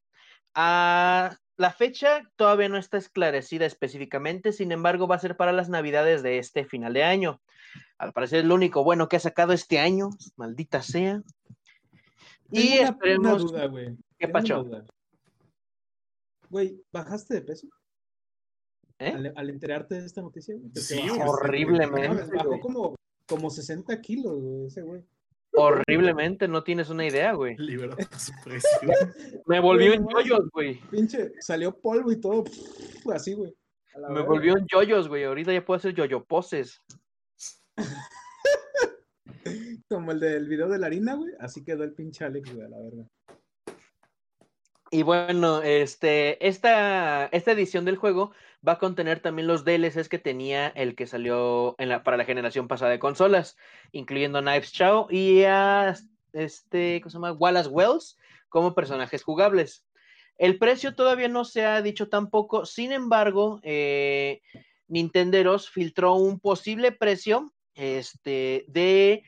Ah, 0.55 1.35
la 1.57 1.73
fecha 1.73 2.31
todavía 2.37 2.69
no 2.69 2.79
está 2.79 2.97
esclarecida 2.99 3.67
específicamente, 3.67 4.53
sin 4.53 4.73
embargo 4.73 5.07
va 5.07 5.17
a 5.17 5.21
ser 5.21 5.37
para 5.37 5.53
las 5.53 5.69
navidades 5.69 6.23
de 6.23 6.39
este 6.39 6.65
final 6.65 6.93
de 6.95 7.05
año. 7.05 7.41
Al 7.99 8.13
parecer 8.13 8.41
es 8.41 8.45
lo 8.47 8.55
único 8.55 8.83
bueno 8.85 9.09
que 9.09 9.17
ha 9.17 9.21
sacado 9.21 9.53
este 9.53 9.79
año, 9.79 10.11
maldita 10.37 10.83
sea. 10.83 11.23
Y 12.51 12.79
una- 12.79 12.89
esperemos... 12.91 13.45
Una 13.53 13.69
duda. 13.69 13.95
¿Qué 14.19 14.29
pacho? 14.29 14.65
Güey, 16.51 16.83
¿bajaste 16.93 17.35
de 17.35 17.43
peso? 17.43 17.67
¿Eh? 18.99 19.09
Al, 19.09 19.33
al 19.37 19.51
enterarte 19.51 19.97
de 20.01 20.07
esta 20.07 20.21
noticia, 20.21 20.55
güey. 20.57 20.71
Sí, 20.75 21.01
Horriblemente, 21.27 22.25
Bajó 22.37 22.61
como, 22.61 22.95
como 23.27 23.51
60 23.51 24.01
kilos, 24.01 24.39
güey, 24.41 24.67
ese 24.67 24.83
güey. 24.83 25.03
Horriblemente, 25.55 26.49
no 26.49 26.63
tienes 26.63 26.89
una 26.89 27.07
idea, 27.07 27.33
güey. 27.33 27.57
Liberó 27.59 27.97
su 28.19 28.33
precio. 28.43 28.71
Me 29.47 29.61
volvió 29.61 29.93
en 29.93 30.07
yoyos, 30.09 30.49
güey. 30.51 30.81
Pinche, 30.91 31.33
salió 31.41 31.79
polvo 31.79 32.11
y 32.11 32.21
todo, 32.21 32.45
así, 33.13 33.35
güey. 33.35 33.55
Me 34.11 34.23
volvió 34.23 34.57
en 34.57 34.67
yoyos, 34.67 35.09
güey. 35.09 35.25
Ahorita 35.25 35.53
ya 35.53 35.65
puedo 35.65 35.77
hacer 35.77 35.95
yoyo 35.95 36.25
poses. 36.25 36.81
Como 39.89 40.13
el 40.13 40.21
del 40.21 40.49
video 40.49 40.69
de 40.69 40.79
la 40.79 40.87
harina, 40.87 41.15
güey. 41.15 41.33
Así 41.39 41.63
quedó 41.63 41.85
el 41.85 41.93
pinche 41.93 42.25
Alex, 42.25 42.55
güey, 42.55 42.67
a 42.67 42.71
la 42.71 42.79
verga. 42.79 43.05
Y 44.91 45.03
bueno, 45.03 45.63
este, 45.63 46.47
esta, 46.47 47.27
esta 47.27 47.53
edición 47.53 47.85
del 47.85 47.97
juego 47.97 48.33
va 48.67 48.73
a 48.73 48.79
contener 48.79 49.21
también 49.21 49.49
los 49.49 49.65
DLCs 49.65 50.09
que 50.09 50.19
tenía 50.19 50.69
el 50.69 50.95
que 50.95 51.07
salió 51.07 51.77
para 52.05 52.17
la 52.17 52.25
generación 52.25 52.69
pasada 52.69 52.91
de 52.91 52.99
consolas, 52.99 53.57
incluyendo 53.91 54.41
Knives 54.41 54.73
Chow 54.73 55.09
y 55.11 55.43
a 55.45 55.95
este, 56.33 57.01
¿cómo 57.01 57.11
se 57.11 57.17
llama? 57.17 57.33
Wallace 57.33 57.69
Wells 57.69 58.19
como 58.49 58.75
personajes 58.75 59.23
jugables. 59.23 59.85
El 60.39 60.59
precio 60.59 60.95
todavía 60.95 61.29
no 61.29 61.45
se 61.45 61.65
ha 61.65 61.83
dicho 61.83 62.09
tampoco, 62.09 62.65
sin 62.65 62.93
embargo, 62.93 63.61
eh, 63.63 64.41
Nintenderos 64.89 65.71
filtró 65.71 66.15
un 66.15 66.39
posible 66.39 66.93
precio 66.93 67.53
este, 67.75 68.65
de 68.69 69.25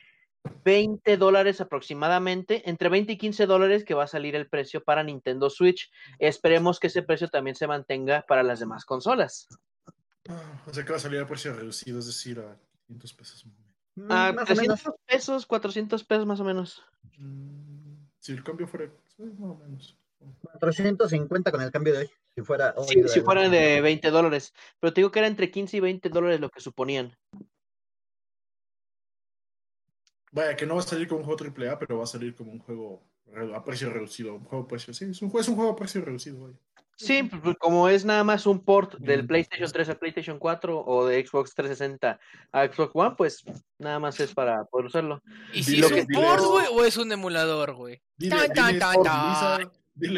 20 0.63 1.17
dólares 1.17 1.61
aproximadamente, 1.61 2.69
entre 2.69 2.89
20 2.89 3.13
y 3.13 3.17
15 3.17 3.45
dólares 3.45 3.83
que 3.83 3.93
va 3.93 4.03
a 4.03 4.07
salir 4.07 4.35
el 4.35 4.47
precio 4.47 4.83
para 4.83 5.03
Nintendo 5.03 5.49
Switch. 5.49 5.91
Esperemos 6.19 6.79
que 6.79 6.87
ese 6.87 7.03
precio 7.03 7.29
también 7.29 7.55
se 7.55 7.67
mantenga 7.67 8.25
para 8.27 8.43
las 8.43 8.59
demás 8.59 8.85
consolas. 8.85 9.47
Ah, 10.27 10.63
O 10.65 10.73
sea 10.73 10.83
que 10.83 10.91
va 10.91 10.97
a 10.97 11.01
salir 11.01 11.19
a 11.19 11.27
precio 11.27 11.53
reducido, 11.53 11.99
es 11.99 12.07
decir, 12.07 12.39
a 12.39 12.57
500 12.87 13.13
pesos. 13.13 13.45
A 14.09 14.33
más 14.33 14.49
o 14.49 14.55
menos. 14.55 14.81
300 14.81 14.93
pesos, 15.05 15.45
400 15.45 16.03
pesos 16.03 16.25
más 16.25 16.39
o 16.39 16.43
menos. 16.43 16.83
Si 18.19 18.31
el 18.31 18.43
cambio 18.43 18.67
fuera, 18.67 18.91
más 19.17 19.39
o 19.39 19.55
menos. 19.55 19.97
450 20.59 21.51
con 21.51 21.61
el 21.61 21.71
cambio 21.71 21.93
de 21.93 21.99
hoy. 21.99 22.11
Si 22.35 22.41
fuera 22.41 22.73
hoy. 22.75 22.87
Sí, 22.87 23.01
la 23.01 23.07
si 23.07 23.21
fueran 23.21 23.51
de 23.51 23.81
20 23.81 24.09
dólares. 24.09 24.53
Pero 24.79 24.93
te 24.93 25.01
digo 25.01 25.11
que 25.11 25.19
era 25.19 25.27
entre 25.27 25.51
15 25.51 25.77
y 25.77 25.79
20 25.79 26.09
dólares 26.09 26.39
lo 26.39 26.49
que 26.49 26.59
suponían. 26.59 27.15
Vaya, 30.35 30.57
que 30.57 30.65
no 30.65 30.75
va 30.75 30.81
a 30.81 30.83
salir 30.83 31.07
como 31.07 31.21
un 31.21 31.25
juego 31.25 31.45
AAA, 31.45 31.79
pero 31.79 31.97
va 31.97 32.03
a 32.03 32.07
salir 32.07 32.35
como 32.35 32.51
un 32.51 32.59
juego 32.59 33.01
a 33.55 33.63
precio 33.63 33.89
reducido. 33.89 34.35
Un 34.35 34.43
juego 34.43 34.65
a 34.65 34.67
precio, 34.67 34.93
sí, 34.93 35.05
es 35.05 35.21
un 35.21 35.29
juego, 35.29 35.41
es 35.41 35.47
un 35.47 35.55
juego 35.55 35.71
a 35.71 35.75
precio 35.77 36.03
reducido. 36.03 36.43
vaya. 36.43 36.57
Sí, 36.97 37.23
pues, 37.23 37.41
pues, 37.41 37.55
como 37.57 37.87
es 37.87 38.03
nada 38.03 38.25
más 38.25 38.45
un 38.45 38.59
port 38.59 38.95
del 38.99 39.23
Mm. 39.23 39.27
PlayStation 39.27 39.71
3 39.71 39.89
a 39.89 39.95
PlayStation 39.95 40.37
4 40.37 40.83
o 40.85 41.05
de 41.05 41.25
Xbox 41.25 41.55
360 41.55 42.19
a 42.51 42.67
Xbox 42.67 42.91
One, 42.93 43.15
pues 43.17 43.45
nada 43.79 43.99
más 43.99 44.19
es 44.19 44.33
para 44.33 44.65
poder 44.65 44.87
usarlo. 44.87 45.21
¿Y 45.53 45.63
si 45.63 45.75
Dile 45.75 45.87
es 45.87 45.93
un 45.93 46.07
port, 46.07 46.43
güey, 46.43 46.65
o 46.69 46.83
es 46.83 46.97
un 46.97 47.09
emulador, 47.13 47.73
güey? 47.73 48.01
Dile 48.17 48.35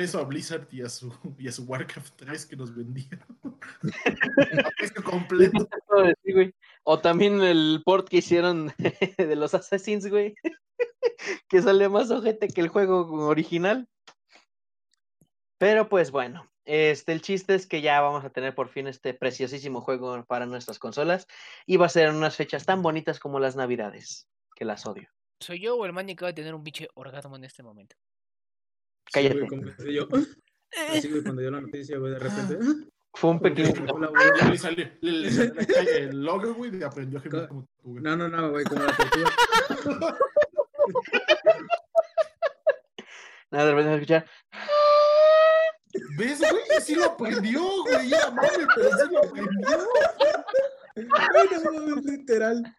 eso 0.03 0.19
a 0.19 0.23
Blizzard 0.23 0.67
y 0.71 0.81
a 0.81 0.89
su, 0.89 1.13
y 1.37 1.47
a 1.47 1.51
su 1.51 1.63
Warcraft 1.65 2.13
3 2.15 2.45
que 2.47 2.55
nos 2.55 2.75
vendía. 2.75 3.19
a 4.65 4.69
precio 4.77 5.03
completo. 5.03 5.67
O 6.89 6.99
también 6.99 7.41
el 7.41 7.81
port 7.83 8.07
que 8.07 8.19
hicieron 8.19 8.71
de 9.17 9.35
los 9.35 9.53
Assassins, 9.53 10.09
güey. 10.09 10.35
que 11.49 11.61
sale 11.61 11.89
más 11.89 12.09
ojete 12.11 12.47
que 12.47 12.61
el 12.61 12.69
juego 12.69 13.01
original. 13.27 13.89
Pero 15.57 15.89
pues 15.89 16.11
bueno, 16.11 16.49
este, 16.63 17.11
el 17.11 17.21
chiste 17.21 17.55
es 17.55 17.67
que 17.67 17.81
ya 17.81 17.99
vamos 17.99 18.23
a 18.23 18.29
tener 18.29 18.55
por 18.55 18.69
fin 18.69 18.87
este 18.87 19.13
preciosísimo 19.13 19.81
juego 19.81 20.23
para 20.23 20.45
nuestras 20.45 20.79
consolas 20.79 21.27
y 21.65 21.75
va 21.75 21.87
a 21.87 21.89
ser 21.89 22.07
en 22.07 22.15
unas 22.15 22.37
fechas 22.37 22.65
tan 22.65 22.81
bonitas 22.81 23.19
como 23.19 23.41
las 23.41 23.57
navidades, 23.57 24.29
que 24.55 24.63
las 24.63 24.85
odio. 24.85 25.09
¿Soy 25.41 25.59
yo 25.59 25.75
o 25.75 25.85
el 25.85 25.91
man 25.91 26.05
que 26.05 26.13
acaba 26.13 26.31
de 26.31 26.35
tener 26.35 26.55
un 26.55 26.63
pinche 26.63 26.87
orgasmo 26.93 27.35
en 27.35 27.43
este 27.43 27.63
momento? 27.63 27.97
Cállate. 29.11 29.33
Sí, 29.33 29.39
güey, 29.39 29.49
como 29.49 29.75
que 29.75 29.93
yo, 29.93 30.07
así, 30.89 31.09
güey, 31.09 31.21
cuando 31.21 31.41
dio 31.41 31.51
la 31.51 31.59
noticia, 31.59 31.97
güey, 31.97 32.13
de 32.13 32.19
repente. 32.19 32.57
Fue 33.19 33.31
un 33.31 33.39
pequeño... 33.39 33.73
le 34.49 34.57
salió, 34.59 34.85
salió 35.01 35.97
el 35.97 36.23
logo, 36.23 36.53
güey, 36.53 36.77
y 36.77 36.83
aprendió 36.83 37.17
a 37.17 37.21
gemir 37.23 37.47
como 37.47 37.63
tú, 37.63 37.69
güey. 37.93 38.03
No, 38.03 38.15
no, 38.15 38.29
no, 38.29 38.51
güey, 38.51 38.63
como 38.63 38.83
la 38.83 38.95
tortuga. 38.95 39.31
Nada, 43.49 43.65
de 43.65 43.71
repente 43.71 43.89
a 43.89 43.95
escuchar. 43.95 44.27
¿Ves, 46.15 46.39
güey? 46.39 46.63
Sí 46.79 46.93
lo 46.93 47.05
aprendió, 47.05 47.61
güey. 47.85 48.07
Ya, 48.07 48.29
mame, 48.29 48.67
pero 48.75 48.89
sí 48.91 49.03
lo 49.11 49.19
aprendió. 49.19 49.67
Ay, 50.95 51.47
no 51.63 51.71
mames, 51.71 52.05
literal. 52.05 52.75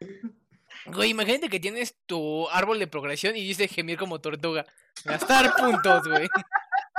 Güey, 0.86 1.10
imagínate 1.10 1.48
que 1.48 1.58
tienes 1.58 1.96
tu 2.06 2.48
árbol 2.50 2.78
de 2.78 2.86
progresión 2.86 3.34
y 3.34 3.42
dice 3.42 3.66
gemir 3.66 3.98
como 3.98 4.20
tortuga. 4.20 4.64
Gastar 5.04 5.56
puntos, 5.56 6.06
güey. 6.06 6.28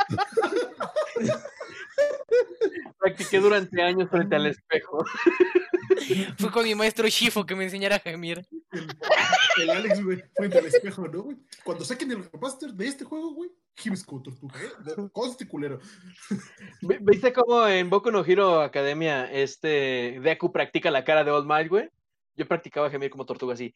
Practiqué 3.00 3.40
durante 3.40 3.82
años 3.82 4.10
frente 4.10 4.36
al 4.36 4.46
espejo. 4.48 5.06
Fue 6.38 6.52
con 6.52 6.64
mi 6.64 6.76
maestro 6.76 7.08
Shifo 7.08 7.46
que 7.46 7.56
me 7.56 7.64
enseñara 7.66 7.96
a 7.98 8.00
gemir. 8.00 8.46
El 9.58 9.70
Alex, 9.70 10.04
güey, 10.04 10.24
frente 10.36 10.58
al 10.60 10.66
espejo, 10.66 11.08
¿no, 11.08 11.24
güey? 11.24 11.38
Cuando 11.64 11.84
saquen 11.86 12.12
el 12.12 12.24
remaster 12.32 12.72
de 12.74 12.88
este 12.88 13.04
juego, 13.06 13.34
güey, 13.34 13.50
gimes 13.76 14.04
con 14.04 14.22
tortuga, 14.24 14.56
¿eh? 14.62 15.10
Conste 15.12 15.48
culero. 15.48 15.80
Vi- 16.82 16.98
¿Viste 17.02 17.34
cómo 17.34 17.68
en 17.68 17.90
Boku 17.90 18.12
no 18.12 18.24
Hero 18.26 18.62
Academia 18.62 19.32
este 19.32 20.20
Deku 20.22 20.52
practica 20.52 20.92
la 20.92 21.04
cara 21.04 21.24
de 21.24 21.32
All 21.32 21.46
Might, 21.46 21.70
güey? 21.70 21.90
Yo 22.36 22.48
practicaba 22.48 22.90
gemir 22.90 23.10
como 23.10 23.26
tortuga 23.26 23.54
así. 23.54 23.74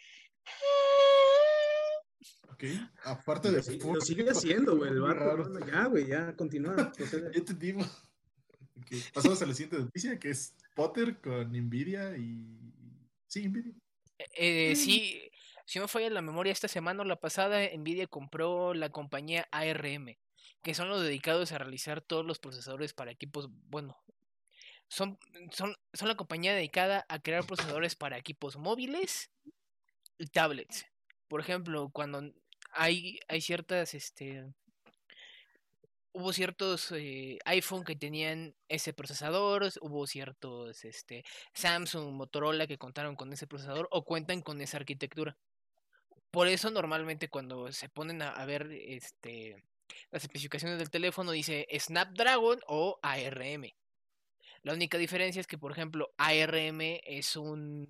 Ok, 2.49 2.63
aparte 3.03 3.51
de... 3.51 3.61
Sí, 3.63 3.79
lo 3.83 3.99
sigue 3.99 4.29
haciendo, 4.29 4.77
güey. 4.77 4.91
El 4.91 5.01
bueno, 5.01 5.59
ya, 5.65 5.85
güey, 5.87 6.07
ya, 6.07 6.33
continúa. 6.35 6.91
entendimos. 7.33 8.03
Pasamos 9.13 9.41
a 9.41 9.45
la 9.45 9.53
siguiente 9.53 9.77
noticia, 9.77 10.19
que 10.19 10.29
es 10.29 10.55
Potter 10.75 11.19
con 11.21 11.51
Nvidia 11.51 12.17
y... 12.17 12.45
Sí, 13.27 13.47
Nvidia. 13.47 13.73
Eh, 14.35 14.75
sí, 14.75 15.21
si 15.65 15.79
no 15.79 15.85
me 15.85 15.89
falla 15.89 16.09
la 16.09 16.21
memoria, 16.21 16.51
esta 16.51 16.67
semana 16.67 17.01
o 17.01 17.05
la 17.05 17.19
pasada, 17.19 17.61
Nvidia 17.75 18.07
compró 18.07 18.73
la 18.73 18.89
compañía 18.89 19.47
ARM, 19.51 20.17
que 20.61 20.73
son 20.73 20.89
los 20.89 21.01
dedicados 21.01 21.51
a 21.51 21.57
realizar 21.57 22.01
todos 22.01 22.25
los 22.25 22.39
procesadores 22.39 22.93
para 22.93 23.11
equipos, 23.11 23.49
bueno, 23.51 23.97
son, 24.87 25.17
son, 25.51 25.75
son 25.93 26.07
la 26.07 26.15
compañía 26.15 26.53
dedicada 26.53 27.05
a 27.09 27.19
crear 27.19 27.45
procesadores 27.45 27.95
para 27.95 28.17
equipos 28.17 28.57
móviles 28.57 29.31
y 30.17 30.27
tablets. 30.27 30.85
Por 31.27 31.41
ejemplo, 31.41 31.89
cuando 31.91 32.31
hay, 32.71 33.19
hay 33.27 33.41
ciertas, 33.41 33.93
este, 33.93 34.45
hubo 36.13 36.31
ciertos 36.31 36.91
eh, 36.91 37.39
iPhone 37.45 37.83
que 37.83 37.95
tenían 37.95 38.55
ese 38.69 38.93
procesador, 38.93 39.69
hubo 39.81 40.07
ciertos, 40.07 40.85
este, 40.85 41.23
Samsung, 41.53 42.13
Motorola 42.13 42.67
que 42.67 42.77
contaron 42.77 43.15
con 43.15 43.33
ese 43.33 43.47
procesador 43.47 43.87
o 43.91 44.05
cuentan 44.05 44.41
con 44.41 44.61
esa 44.61 44.77
arquitectura. 44.77 45.37
Por 46.31 46.47
eso 46.47 46.71
normalmente 46.71 47.29
cuando 47.29 47.71
se 47.71 47.89
ponen 47.89 48.21
a, 48.21 48.29
a 48.29 48.45
ver 48.45 48.71
este 48.71 49.63
las 50.11 50.23
especificaciones 50.23 50.79
del 50.79 50.89
teléfono 50.89 51.31
dice 51.31 51.67
Snapdragon 51.77 52.59
o 52.67 52.99
ARM. 53.01 53.71
La 54.63 54.73
única 54.73 54.97
diferencia 54.97 55.39
es 55.39 55.47
que 55.47 55.57
por 55.57 55.71
ejemplo 55.71 56.13
ARM 56.17 56.81
es 57.03 57.35
un 57.35 57.87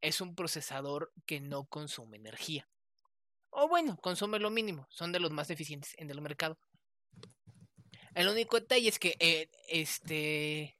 es 0.00 0.20
un 0.20 0.34
procesador 0.34 1.12
que 1.26 1.40
no 1.40 1.64
consume 1.66 2.16
energía. 2.16 2.68
O 3.50 3.68
bueno, 3.68 3.96
consume 3.98 4.38
lo 4.38 4.50
mínimo, 4.50 4.86
son 4.90 5.12
de 5.12 5.20
los 5.20 5.30
más 5.30 5.50
eficientes 5.50 5.94
en 5.98 6.10
el 6.10 6.20
mercado. 6.20 6.58
El 8.14 8.28
único 8.28 8.60
detalle 8.60 8.88
es 8.88 8.98
que 8.98 9.16
eh, 9.20 9.48
este 9.68 10.76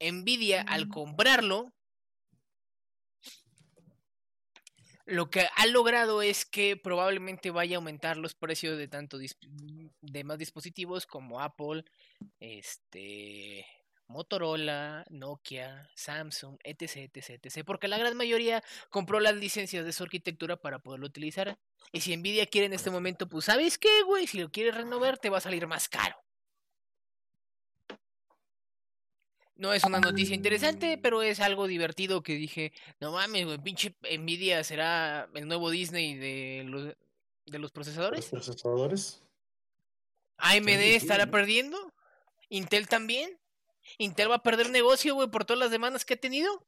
Nvidia 0.00 0.62
al 0.62 0.88
comprarlo 0.88 1.72
lo 5.06 5.28
que 5.28 5.46
ha 5.54 5.66
logrado 5.66 6.22
es 6.22 6.46
que 6.46 6.76
probablemente 6.76 7.50
vaya 7.50 7.76
a 7.76 7.78
aumentar 7.78 8.16
los 8.16 8.34
precios 8.34 8.78
de 8.78 8.88
tanto 8.88 9.18
de 9.18 10.24
más 10.24 10.38
dispositivos 10.38 11.06
como 11.06 11.40
Apple, 11.40 11.84
este 12.40 13.66
Motorola, 14.06 15.04
Nokia, 15.10 15.90
Samsung, 15.94 16.56
etc, 16.64 17.10
etc, 17.14 17.44
etc, 17.44 17.64
porque 17.66 17.88
la 17.88 17.98
gran 17.98 18.16
mayoría 18.16 18.62
compró 18.88 19.20
las 19.20 19.34
licencias 19.34 19.84
de 19.84 19.92
su 19.92 20.04
arquitectura 20.04 20.56
para 20.56 20.78
poderlo 20.78 21.06
utilizar. 21.06 21.58
Y 21.92 22.00
si 22.00 22.16
Nvidia 22.16 22.46
quiere 22.46 22.66
en 22.66 22.72
este 22.72 22.90
momento, 22.90 23.28
pues 23.28 23.44
¿sabes 23.44 23.76
qué, 23.76 24.02
güey? 24.06 24.26
Si 24.26 24.38
lo 24.38 24.50
quieres 24.50 24.74
renovar 24.74 25.18
te 25.18 25.28
va 25.28 25.38
a 25.38 25.42
salir 25.42 25.66
más 25.66 25.88
caro. 25.88 26.23
No 29.56 29.72
es 29.72 29.84
una 29.84 30.00
noticia 30.00 30.34
interesante, 30.34 30.98
pero 30.98 31.22
es 31.22 31.38
algo 31.40 31.66
divertido 31.68 32.22
que 32.22 32.34
dije, 32.34 32.72
no 33.00 33.12
mames, 33.12 33.44
güey, 33.46 33.58
pinche 33.58 33.94
Nvidia 34.18 34.64
será 34.64 35.28
el 35.34 35.46
nuevo 35.46 35.70
Disney 35.70 36.16
de 36.16 36.64
los, 36.66 36.82
de 36.86 36.94
los 37.46 37.60
Los 37.60 37.70
procesadores. 37.72 38.26
procesadores. 38.26 39.22
AMD 40.38 40.68
Sí, 40.68 40.76
sí, 40.76 40.94
estará 40.96 41.26
¿no? 41.26 41.30
perdiendo. 41.32 41.94
Intel 42.48 42.88
también. 42.88 43.38
Intel 43.98 44.30
va 44.30 44.36
a 44.36 44.42
perder 44.42 44.70
negocio, 44.70 45.14
güey, 45.14 45.28
por 45.28 45.44
todas 45.44 45.60
las 45.60 45.70
demandas 45.70 46.04
que 46.04 46.14
ha 46.14 46.20
tenido. 46.20 46.66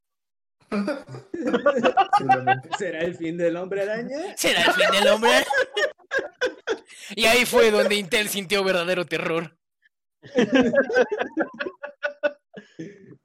¿Será 2.79 3.01
el 3.01 3.17
fin 3.17 3.37
del 3.37 3.57
hombre 3.57 3.83
araña? 3.83 4.17
¿Será 4.37 4.63
el 4.63 4.73
fin 4.73 4.91
del 4.93 5.09
hombre? 5.09 5.45
y 7.17 7.25
ahí 7.25 7.45
fue 7.47 7.71
donde 7.73 7.97
Intel 7.97 8.29
sintió 8.29 8.63
verdadero 8.63 9.05
terror. 9.07 9.59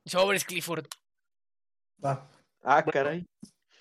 Sobres 0.06 0.46
Clifford. 0.46 0.86
Ah, 2.02 2.28
Ah, 2.64 2.84
caray. 2.84 3.26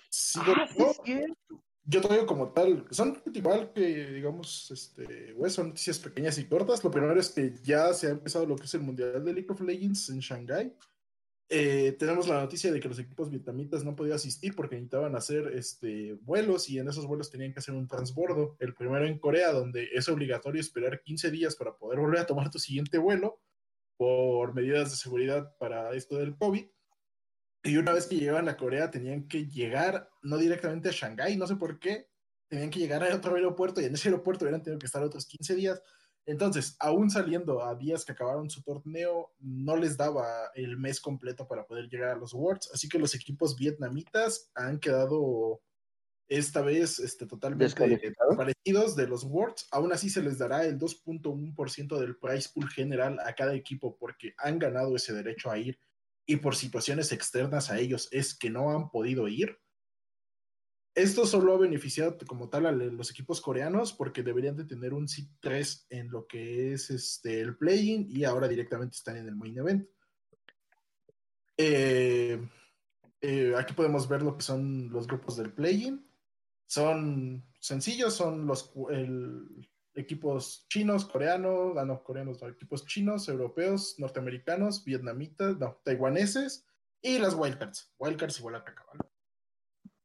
sigo 0.09 0.53
Ah, 0.55 0.67
sí, 0.69 0.77
yo. 1.05 1.55
Yo 1.83 1.99
traigo 1.99 2.27
como 2.27 2.53
tal, 2.53 2.85
son 2.91 3.21
igual 3.33 3.73
que, 3.73 4.11
digamos, 4.11 4.69
este, 4.69 5.33
güey, 5.33 5.49
son 5.51 5.69
noticias 5.69 5.97
pequeñas 5.97 6.37
y 6.37 6.45
cortas. 6.47 6.83
Lo 6.83 6.91
primero 6.91 7.19
es 7.19 7.31
que 7.31 7.55
ya 7.63 7.91
se 7.93 8.07
ha 8.07 8.11
empezado 8.11 8.45
lo 8.45 8.55
que 8.55 8.65
es 8.65 8.73
el 8.75 8.81
Mundial 8.81 9.25
de 9.25 9.33
League 9.33 9.49
of 9.49 9.61
Legends 9.61 10.09
en 10.09 10.19
Shanghai. 10.19 10.75
Eh, 11.49 11.97
tenemos 11.99 12.27
la 12.29 12.39
noticia 12.39 12.71
de 12.71 12.79
que 12.79 12.87
los 12.87 12.99
equipos 12.99 13.29
vietnamitas 13.29 13.83
no 13.83 13.95
podían 13.95 14.15
asistir 14.15 14.55
porque 14.55 14.75
necesitaban 14.75 15.15
hacer 15.15 15.51
este, 15.53 16.13
vuelos 16.21 16.69
y 16.69 16.77
en 16.79 16.87
esos 16.87 17.05
vuelos 17.07 17.29
tenían 17.29 17.51
que 17.51 17.59
hacer 17.59 17.73
un 17.73 17.87
transbordo. 17.87 18.55
El 18.59 18.73
primero 18.73 19.05
en 19.05 19.19
Corea, 19.19 19.51
donde 19.51 19.89
es 19.91 20.07
obligatorio 20.07 20.61
esperar 20.61 21.01
15 21.01 21.31
días 21.31 21.55
para 21.55 21.75
poder 21.75 21.99
volver 21.99 22.19
a 22.19 22.25
tomar 22.27 22.49
tu 22.51 22.59
siguiente 22.59 22.99
vuelo 22.99 23.41
por 24.01 24.55
medidas 24.55 24.89
de 24.89 24.97
seguridad 24.97 25.55
para 25.59 25.93
esto 25.93 26.17
del 26.17 26.35
COVID. 26.35 26.65
Y 27.61 27.77
una 27.77 27.93
vez 27.93 28.07
que 28.07 28.15
llegaban 28.15 28.49
a 28.49 28.57
Corea, 28.57 28.89
tenían 28.89 29.27
que 29.27 29.45
llegar 29.45 30.09
no 30.23 30.37
directamente 30.37 30.89
a 30.89 30.91
Shanghái, 30.91 31.37
no 31.37 31.45
sé 31.45 31.55
por 31.55 31.77
qué, 31.77 32.09
tenían 32.47 32.71
que 32.71 32.79
llegar 32.79 33.03
a 33.03 33.15
otro 33.15 33.35
aeropuerto 33.35 33.79
y 33.79 33.85
en 33.85 33.93
ese 33.93 34.09
aeropuerto 34.09 34.43
hubieran 34.43 34.63
tenido 34.63 34.79
que 34.79 34.87
estar 34.87 35.03
otros 35.03 35.27
15 35.27 35.53
días. 35.53 35.83
Entonces, 36.25 36.75
aún 36.79 37.11
saliendo 37.11 37.63
a 37.63 37.75
días 37.75 38.03
que 38.03 38.13
acabaron 38.13 38.49
su 38.49 38.63
torneo, 38.63 39.35
no 39.37 39.77
les 39.77 39.97
daba 39.97 40.49
el 40.55 40.77
mes 40.77 40.99
completo 40.99 41.47
para 41.47 41.67
poder 41.67 41.87
llegar 41.87 42.09
a 42.09 42.17
los 42.17 42.33
Worlds. 42.33 42.71
Así 42.73 42.89
que 42.89 42.97
los 42.97 43.13
equipos 43.13 43.55
vietnamitas 43.55 44.49
han 44.55 44.79
quedado 44.79 45.61
esta 46.31 46.61
vez 46.61 46.97
este, 46.99 47.25
totalmente 47.25 47.75
parecidos 48.37 48.95
de 48.95 49.05
los 49.05 49.25
Worlds. 49.25 49.67
Aún 49.69 49.91
así 49.91 50.09
se 50.09 50.23
les 50.23 50.37
dará 50.37 50.65
el 50.65 50.79
2.1% 50.79 51.99
del 51.99 52.15
price 52.15 52.49
pool 52.53 52.69
general 52.69 53.19
a 53.19 53.35
cada 53.35 53.53
equipo 53.53 53.97
porque 53.97 54.33
han 54.37 54.57
ganado 54.57 54.95
ese 54.95 55.11
derecho 55.13 55.51
a 55.51 55.57
ir 55.57 55.77
y 56.25 56.37
por 56.37 56.55
situaciones 56.55 57.11
externas 57.11 57.69
a 57.69 57.79
ellos 57.79 58.07
es 58.11 58.33
que 58.33 58.49
no 58.49 58.71
han 58.71 58.89
podido 58.91 59.27
ir. 59.27 59.59
Esto 60.95 61.25
solo 61.25 61.53
ha 61.53 61.57
beneficiado 61.57 62.17
como 62.25 62.47
tal 62.47 62.65
a 62.65 62.71
los 62.71 63.11
equipos 63.11 63.41
coreanos 63.41 63.91
porque 63.91 64.23
deberían 64.23 64.55
de 64.55 64.63
tener 64.63 64.93
un 64.93 65.09
seed 65.09 65.27
3 65.41 65.87
en 65.89 66.11
lo 66.11 66.27
que 66.27 66.71
es 66.71 66.89
este, 66.91 67.41
el 67.41 67.57
play-in 67.57 68.07
y 68.09 68.23
ahora 68.23 68.47
directamente 68.47 68.95
están 68.95 69.17
en 69.17 69.27
el 69.27 69.35
main 69.35 69.57
event. 69.57 69.85
Eh, 71.57 72.41
eh, 73.19 73.53
aquí 73.57 73.73
podemos 73.73 74.07
ver 74.07 74.21
lo 74.21 74.37
que 74.37 74.43
son 74.43 74.89
los 74.91 75.07
grupos 75.07 75.35
del 75.35 75.51
play-in. 75.51 76.09
Son 76.71 77.43
sencillos, 77.59 78.13
son 78.13 78.47
los 78.47 78.71
equipos 79.93 80.65
chinos, 80.69 81.03
coreanos, 81.03 81.75
ah, 81.77 81.83
no, 81.83 82.01
coreanos, 82.01 82.41
no, 82.41 82.47
equipos 82.47 82.85
chinos, 82.85 83.27
europeos, 83.27 83.95
norteamericanos, 83.97 84.85
vietnamitas, 84.85 85.57
no, 85.59 85.81
taiwaneses 85.83 86.65
y 87.01 87.19
las 87.19 87.33
wildcards. 87.33 87.93
Wildcards 87.99 88.39
igual 88.39 88.55
a 88.55 88.63
caca, 88.63 88.85
¿vale? 88.87 89.01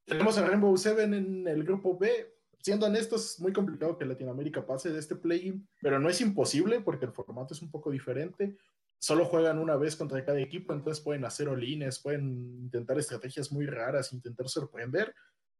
Tenemos 0.06 0.38
a 0.38 0.44
Rainbow 0.44 0.76
Seven 0.76 1.14
en 1.14 1.46
el 1.46 1.62
grupo 1.62 1.96
B. 1.96 2.34
Siendo 2.58 2.86
honestos, 2.86 3.34
es 3.34 3.40
muy 3.40 3.52
complicado 3.52 3.96
que 3.96 4.04
Latinoamérica 4.04 4.66
pase 4.66 4.90
de 4.90 4.98
este 4.98 5.14
play-in, 5.14 5.68
pero 5.80 6.00
no 6.00 6.08
es 6.08 6.20
imposible 6.20 6.80
porque 6.80 7.04
el 7.04 7.12
formato 7.12 7.54
es 7.54 7.62
un 7.62 7.70
poco 7.70 7.92
diferente. 7.92 8.56
Solo 8.98 9.24
juegan 9.26 9.60
una 9.60 9.76
vez 9.76 9.94
contra 9.94 10.24
cada 10.24 10.40
equipo, 10.40 10.72
entonces 10.72 11.00
pueden 11.04 11.24
hacer 11.24 11.48
olines, 11.48 12.00
pueden 12.00 12.58
intentar 12.58 12.98
estrategias 12.98 13.52
muy 13.52 13.66
raras, 13.66 14.12
intentar 14.12 14.48
sorprender. 14.48 15.14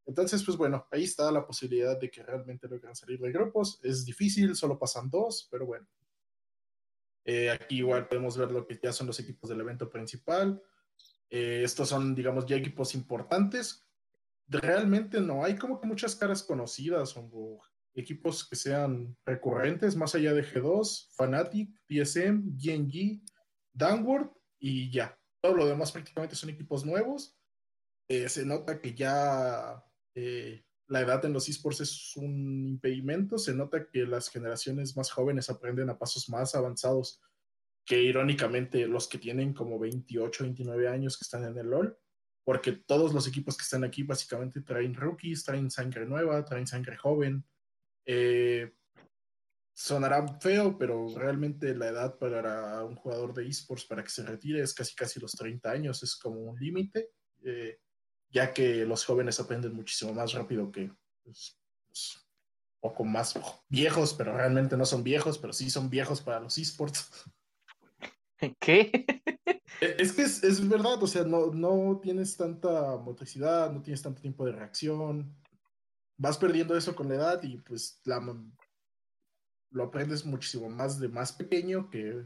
Entonces, 0.07 0.42
pues 0.45 0.57
bueno, 0.57 0.87
ahí 0.92 1.05
está 1.05 1.31
la 1.33 1.45
posibilidad 1.45 1.99
de 1.99 2.09
que 2.11 2.23
realmente 2.23 2.69
logren 2.69 2.95
salir 2.95 3.21
de 3.21 3.33
grupos. 3.33 3.81
Es 3.83 4.05
difícil, 4.05 4.55
solo 4.55 4.79
pasan 4.79 5.11
dos, 5.11 5.49
pero 5.51 5.66
bueno. 5.66 5.87
Eh, 7.25 7.51
aquí 7.51 7.79
igual 7.79 8.07
podemos 8.07 8.38
ver 8.38 8.53
lo 8.53 8.64
que 8.64 8.79
ya 8.81 8.92
son 8.92 9.09
los 9.09 9.19
equipos 9.19 9.51
del 9.51 9.61
evento 9.61 9.90
principal. 9.90 10.62
Eh, 11.29 11.62
estos 11.64 11.88
son, 11.88 12.14
digamos, 12.14 12.47
ya 12.47 12.57
equipos 12.57 12.95
importantes. 12.95 13.85
Realmente 14.47 15.21
no 15.21 15.45
hay 15.45 15.57
como 15.57 15.81
que 15.81 15.88
muchas 15.88 16.14
caras 16.14 16.45
conocidas 16.45 17.16
o 17.16 17.61
equipos 17.95 18.49
que 18.49 18.55
sean 18.55 19.16
recurrentes, 19.25 19.97
más 19.97 20.14
allá 20.14 20.33
de 20.35 20.45
G2, 20.45 21.09
Fnatic, 21.16 21.71
TSM, 21.88 22.57
GNG, 22.57 23.23
Downward 23.73 24.31
y 24.61 24.88
ya. 24.92 25.19
Todo 25.40 25.55
lo 25.55 25.66
demás 25.66 25.90
prácticamente 25.90 26.37
son 26.37 26.51
equipos 26.51 26.85
nuevos. 26.85 27.37
Eh, 28.09 28.29
se 28.29 28.47
nota 28.47 28.81
que 28.81 28.95
ya 28.95 29.83
eh, 30.16 30.64
la 30.88 31.02
edad 31.02 31.24
en 31.24 31.33
los 31.33 31.48
esports 31.48 31.81
es 31.81 32.16
un 32.16 32.66
impedimento, 32.66 33.38
se 33.38 33.55
nota 33.55 33.87
que 33.87 34.07
las 34.07 34.29
generaciones 34.29 34.96
más 34.96 35.11
jóvenes 35.11 35.50
aprenden 35.50 35.90
a 35.90 35.98
pasos 35.98 36.29
más 36.29 36.55
avanzados 36.55 37.20
que 37.85 38.02
irónicamente 38.02 38.87
los 38.87 39.09
que 39.09 39.18
tienen 39.18 39.52
como 39.52 39.79
28, 39.79 40.44
29 40.44 40.88
años 40.88 41.18
que 41.18 41.24
están 41.24 41.44
en 41.44 41.59
el 41.59 41.68
LOL, 41.68 41.98
porque 42.44 42.72
todos 42.72 43.12
los 43.12 43.29
equipos 43.29 43.57
que 43.57 43.62
están 43.62 43.85
aquí 43.85 44.05
básicamente 44.05 44.62
traen 44.62 44.94
rookies, 44.94 45.44
traen 45.44 45.70
sangre 45.70 46.07
nueva, 46.07 46.44
traen 46.44 46.66
sangre 46.66 46.96
joven. 46.96 47.44
Eh, 48.07 48.72
sonará 49.74 50.26
feo, 50.38 50.79
pero 50.79 51.07
realmente 51.14 51.74
la 51.74 51.88
edad 51.88 52.18
para 52.18 52.83
un 52.85 52.96
jugador 52.96 53.35
de 53.35 53.46
esports 53.46 53.85
para 53.85 54.02
que 54.02 54.11
se 54.11 54.24
retire 54.24 54.62
es 54.62 54.72
casi 54.72 54.94
casi 54.94 55.20
los 55.20 55.33
30 55.33 55.70
años, 55.70 56.02
es 56.02 56.16
como 56.16 56.40
un 56.40 56.59
límite, 56.59 57.11
eh, 57.44 57.81
ya 58.31 58.53
que 58.53 58.85
los 58.85 59.05
jóvenes 59.05 59.41
aprenden 59.41 59.75
muchísimo 59.75 60.12
más 60.12 60.33
rápido 60.33 60.71
que 60.71 60.93
pues, 61.23 61.59
pues, 61.87 62.27
poco 62.81 63.05
más 63.05 63.35
viejos, 63.69 64.15
pero 64.15 64.37
realmente 64.37 64.77
no 64.77 64.87
son 64.87 65.03
viejos, 65.03 65.39
pero 65.39 65.53
sí 65.53 65.71
son 65.71 65.91
viejos 65.91 66.21
para 66.21 66.41
los 66.41 66.59
esports. 66.59 67.11
¿Qué? 68.61 69.07
E, 69.81 69.97
es 69.99 70.12
que 70.12 70.23
es, 70.23 70.43
es 70.45 70.67
verdad, 70.69 71.03
o 71.03 71.07
sea, 71.07 71.25
no, 71.25 71.53
no 71.53 71.99
tienes 72.03 72.37
tanta 72.37 72.97
motricidad, 72.97 73.73
no 73.73 73.83
tienes 73.83 74.03
tanto 74.03 74.21
tiempo 74.21 74.45
de 74.45 74.53
reacción, 74.53 75.37
vas 76.17 76.39
perdiendo 76.39 76.77
eso 76.77 76.95
con 76.95 77.09
la 77.09 77.17
edad 77.17 77.43
y 77.43 77.59
pues 77.59 78.01
la, 78.05 78.21
lo 79.71 79.85
aprendes 79.85 80.25
muchísimo 80.25 80.69
más 80.69 80.99
de 80.99 81.09
más 81.09 81.33
pequeño 81.33 81.91
que 81.91 82.25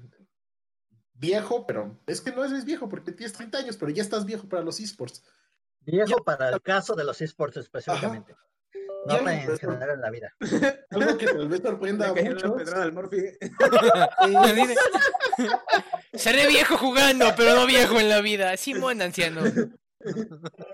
viejo, 1.15 1.67
pero 1.67 1.99
es 2.07 2.21
que 2.21 2.33
no 2.33 2.45
eres 2.45 2.65
viejo 2.65 2.89
porque 2.89 3.13
tienes 3.13 3.33
30 3.35 3.59
años, 3.59 3.77
pero 3.77 3.91
ya 3.91 4.03
estás 4.03 4.25
viejo 4.25 4.49
para 4.49 4.63
los 4.63 4.81
esports. 4.81 5.23
Viejo 5.81 6.23
para 6.25 6.51
el 6.51 6.61
caso 6.61 6.95
de 6.95 7.05
los 7.05 7.21
esports 7.21 7.57
específicamente. 7.57 8.35
No 9.07 9.29
en 9.29 9.59
general 9.59 9.91
en 9.91 10.01
la 10.01 10.11
vida. 10.11 10.35
Algo 10.91 11.17
que 11.17 11.27
tal 11.27 11.49
vez 11.49 11.63
sorprenda 11.63 12.09
a 12.09 12.15
muchos. 12.15 12.53
Seré 16.13 16.49
viejo 16.49 16.77
jugando, 16.77 17.33
pero 17.37 17.55
no 17.55 17.67
viejo 17.67 17.99
en 17.99 18.11
la 18.11 18.21
vida. 18.21 18.57
Simón, 18.57 19.01
anciano. 19.01 19.41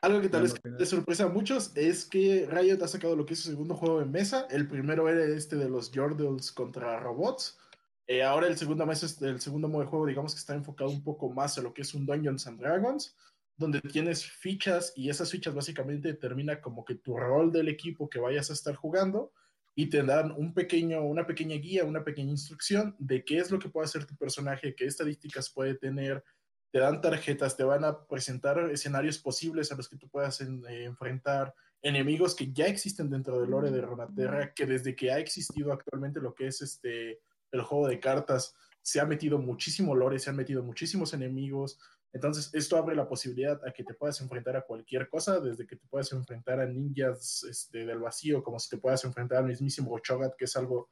Algo 0.00 0.20
que 0.20 0.28
tal 0.28 0.42
vez 0.42 0.54
te 0.54 0.86
sorpresa 0.86 1.24
a 1.24 1.28
muchos 1.28 1.72
es 1.74 2.04
que 2.04 2.46
Riot 2.48 2.80
ha 2.82 2.88
sacado 2.88 3.16
lo 3.16 3.26
que 3.26 3.34
es 3.34 3.40
su 3.40 3.50
segundo 3.50 3.74
juego 3.74 4.00
en 4.00 4.10
mesa. 4.10 4.46
El 4.50 4.68
primero 4.68 5.08
era 5.08 5.24
este 5.24 5.56
de 5.56 5.68
los 5.68 5.90
Jordals 5.92 6.52
contra 6.52 7.00
robots. 7.00 7.58
Eh, 8.06 8.22
ahora 8.22 8.46
el 8.46 8.56
segundo, 8.56 8.86
mes, 8.86 9.20
el 9.20 9.40
segundo 9.40 9.68
modo 9.68 9.82
de 9.82 9.88
juego, 9.88 10.06
digamos 10.06 10.34
que 10.34 10.38
está 10.38 10.54
enfocado 10.54 10.90
un 10.90 11.02
poco 11.02 11.30
más 11.30 11.58
a 11.58 11.62
lo 11.62 11.74
que 11.74 11.82
es 11.82 11.92
un 11.94 12.06
Dungeons 12.06 12.46
and 12.46 12.60
Dragons, 12.60 13.16
donde 13.58 13.80
tienes 13.80 14.24
fichas 14.24 14.92
y 14.96 15.10
esas 15.10 15.30
fichas 15.30 15.54
básicamente 15.54 16.08
determina 16.08 16.60
como 16.60 16.84
que 16.84 16.94
tu 16.94 17.16
rol 17.16 17.52
del 17.52 17.68
equipo 17.68 18.08
que 18.08 18.20
vayas 18.20 18.50
a 18.50 18.54
estar 18.54 18.74
jugando 18.74 19.32
y 19.74 19.90
te 19.90 20.02
dan 20.02 20.32
un 20.32 20.54
pequeño, 20.54 21.02
una 21.02 21.26
pequeña 21.26 21.56
guía, 21.56 21.84
una 21.84 22.02
pequeña 22.02 22.30
instrucción 22.30 22.96
de 22.98 23.24
qué 23.24 23.38
es 23.38 23.50
lo 23.50 23.58
que 23.58 23.68
puede 23.68 23.84
hacer 23.86 24.06
tu 24.06 24.16
personaje, 24.16 24.74
qué 24.74 24.86
estadísticas 24.86 25.50
puede 25.50 25.74
tener, 25.74 26.24
te 26.70 26.78
dan 26.78 27.00
tarjetas, 27.00 27.56
te 27.56 27.64
van 27.64 27.84
a 27.84 28.06
presentar 28.06 28.58
escenarios 28.70 29.18
posibles 29.18 29.70
a 29.72 29.76
los 29.76 29.88
que 29.88 29.96
tú 29.96 30.08
puedas 30.08 30.40
eh, 30.40 30.84
enfrentar, 30.84 31.54
enemigos 31.82 32.34
que 32.34 32.52
ya 32.52 32.66
existen 32.66 33.10
dentro 33.10 33.40
del 33.40 33.50
lore 33.50 33.70
de 33.70 33.80
Ronaterra, 33.80 34.52
que 34.52 34.66
desde 34.66 34.96
que 34.96 35.10
ha 35.12 35.18
existido 35.18 35.72
actualmente 35.72 36.20
lo 36.20 36.34
que 36.34 36.48
es 36.48 36.62
este 36.62 37.20
el 37.50 37.62
juego 37.62 37.88
de 37.88 37.98
cartas, 37.98 38.54
se 38.82 39.00
ha 39.00 39.06
metido 39.06 39.38
muchísimo 39.38 39.94
lore, 39.94 40.18
se 40.18 40.30
han 40.30 40.36
metido 40.36 40.62
muchísimos 40.62 41.14
enemigos. 41.14 41.78
Entonces, 42.12 42.50
esto 42.54 42.76
abre 42.76 42.96
la 42.96 43.08
posibilidad 43.08 43.60
a 43.66 43.72
que 43.72 43.84
te 43.84 43.94
puedas 43.94 44.20
enfrentar 44.20 44.56
a 44.56 44.62
cualquier 44.62 45.08
cosa, 45.08 45.40
desde 45.40 45.66
que 45.66 45.76
te 45.76 45.86
puedas 45.88 46.10
enfrentar 46.12 46.60
a 46.60 46.66
ninjas 46.66 47.44
este, 47.44 47.84
del 47.84 47.98
vacío, 47.98 48.42
como 48.42 48.58
si 48.58 48.70
te 48.70 48.78
puedas 48.78 49.04
enfrentar 49.04 49.38
al 49.38 49.46
mismísimo 49.46 49.98
Chogat, 49.98 50.34
que 50.36 50.46
es 50.46 50.56
algo 50.56 50.90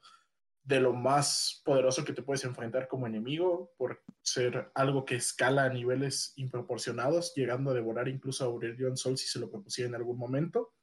de 0.67 0.81
lo 0.81 0.93
más 0.93 1.63
poderoso 1.65 2.05
que 2.05 2.13
te 2.13 2.23
puedes 2.23 2.45
enfrentar 2.45 2.89
como 2.89 3.07
enemigo 3.07 3.73
por 3.79 4.03
ser 4.21 4.73
algo 4.75 5.05
que 5.05 5.15
escala 5.15 5.65
a 5.65 5.69
niveles 5.69 6.33
improporcionados, 6.37 7.33
llegando 7.37 7.71
a 7.71 7.75
devorar 7.75 8.09
incluso 8.09 8.45
a 8.45 8.49
Aurelion 8.49 8.97
Sol 8.97 9.17
si 9.17 9.29
se 9.29 9.39
lo 9.39 9.49
propusiera 9.49 9.89
en 9.89 9.95
algún 9.95 10.19
momento. 10.19 10.75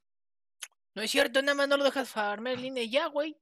No 0.96 1.02
es 1.02 1.12
cierto, 1.12 1.42
nada 1.42 1.56
más 1.56 1.68
no 1.68 1.76
lo 1.76 1.84
dejas 1.84 2.10
farmar 2.10 2.58
línea 2.58 2.86
ya, 2.86 3.08
güey. 3.08 3.38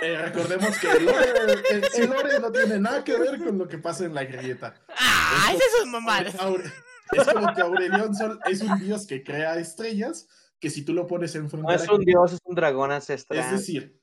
Eh, 0.00 0.16
recordemos 0.16 0.78
que 0.78 0.90
el 0.90 1.04
lore, 1.04 2.40
no 2.40 2.52
tiene 2.52 2.78
nada 2.78 3.02
que 3.02 3.18
ver 3.18 3.38
con 3.42 3.58
lo 3.58 3.66
que 3.66 3.78
pasa 3.78 4.04
en 4.04 4.14
la 4.14 4.24
grieta. 4.24 4.74
Ah, 4.88 5.52
es, 5.52 5.60
es 5.60 5.86
mamadas. 5.86 6.34
Es 7.12 7.26
como 7.26 7.54
que 7.54 7.60
Aurelion 7.62 8.14
Sol 8.14 8.38
es 8.46 8.60
un 8.60 8.78
dios 8.78 9.06
que 9.06 9.22
crea 9.24 9.58
estrellas, 9.58 10.28
que 10.60 10.70
si 10.70 10.84
tú 10.84 10.92
lo 10.92 11.06
pones 11.06 11.34
en 11.34 11.48
No 11.48 11.70
es 11.72 11.88
un 11.88 12.04
dios, 12.04 12.34
es 12.34 12.40
un 12.44 12.54
dragón 12.54 12.92
ancestral. 12.92 13.40
Es 13.40 13.50
decir, 13.50 14.00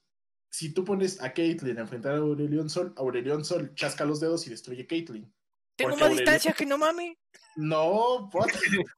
si 0.49 0.73
tú 0.73 0.83
pones 0.83 1.21
a 1.21 1.33
Caitlyn 1.33 1.77
a 1.77 1.81
enfrentar 1.81 2.13
a 2.13 2.17
Aurelion 2.17 2.69
Sol, 2.69 2.93
Aurelion 2.97 3.45
Sol 3.45 3.73
chasca 3.75 4.05
los 4.05 4.19
dedos 4.19 4.45
y 4.47 4.49
destruye 4.49 4.87
Caitlyn. 4.87 5.33
Tengo 5.75 5.97
más 5.97 6.11
distancia 6.11 6.53
que 6.53 6.65
no 6.65 6.77
mame. 6.77 7.17
No, 7.55 8.29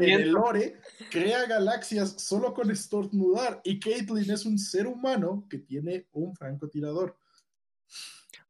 el 0.00 0.30
lore 0.30 0.80
crea 1.10 1.46
galaxias 1.46 2.14
solo 2.18 2.54
con 2.54 2.70
estornudar 2.70 3.60
y 3.64 3.80
Caitlyn 3.80 4.30
es 4.30 4.46
un 4.46 4.58
ser 4.58 4.86
humano 4.86 5.44
que 5.50 5.58
tiene 5.58 6.06
un 6.12 6.34
francotirador. 6.36 7.16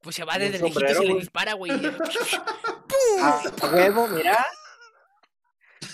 Pues 0.02 0.16
se 0.16 0.24
va 0.24 0.38
desde 0.38 0.56
el 0.56 0.62
lejito 0.64 0.84
y 0.84 0.94
se 0.94 1.04
le 1.04 1.14
dispara, 1.14 1.54
güey. 1.54 1.72
¡Pum! 1.80 3.72
huevo, 3.72 4.08
mira. 4.08 4.44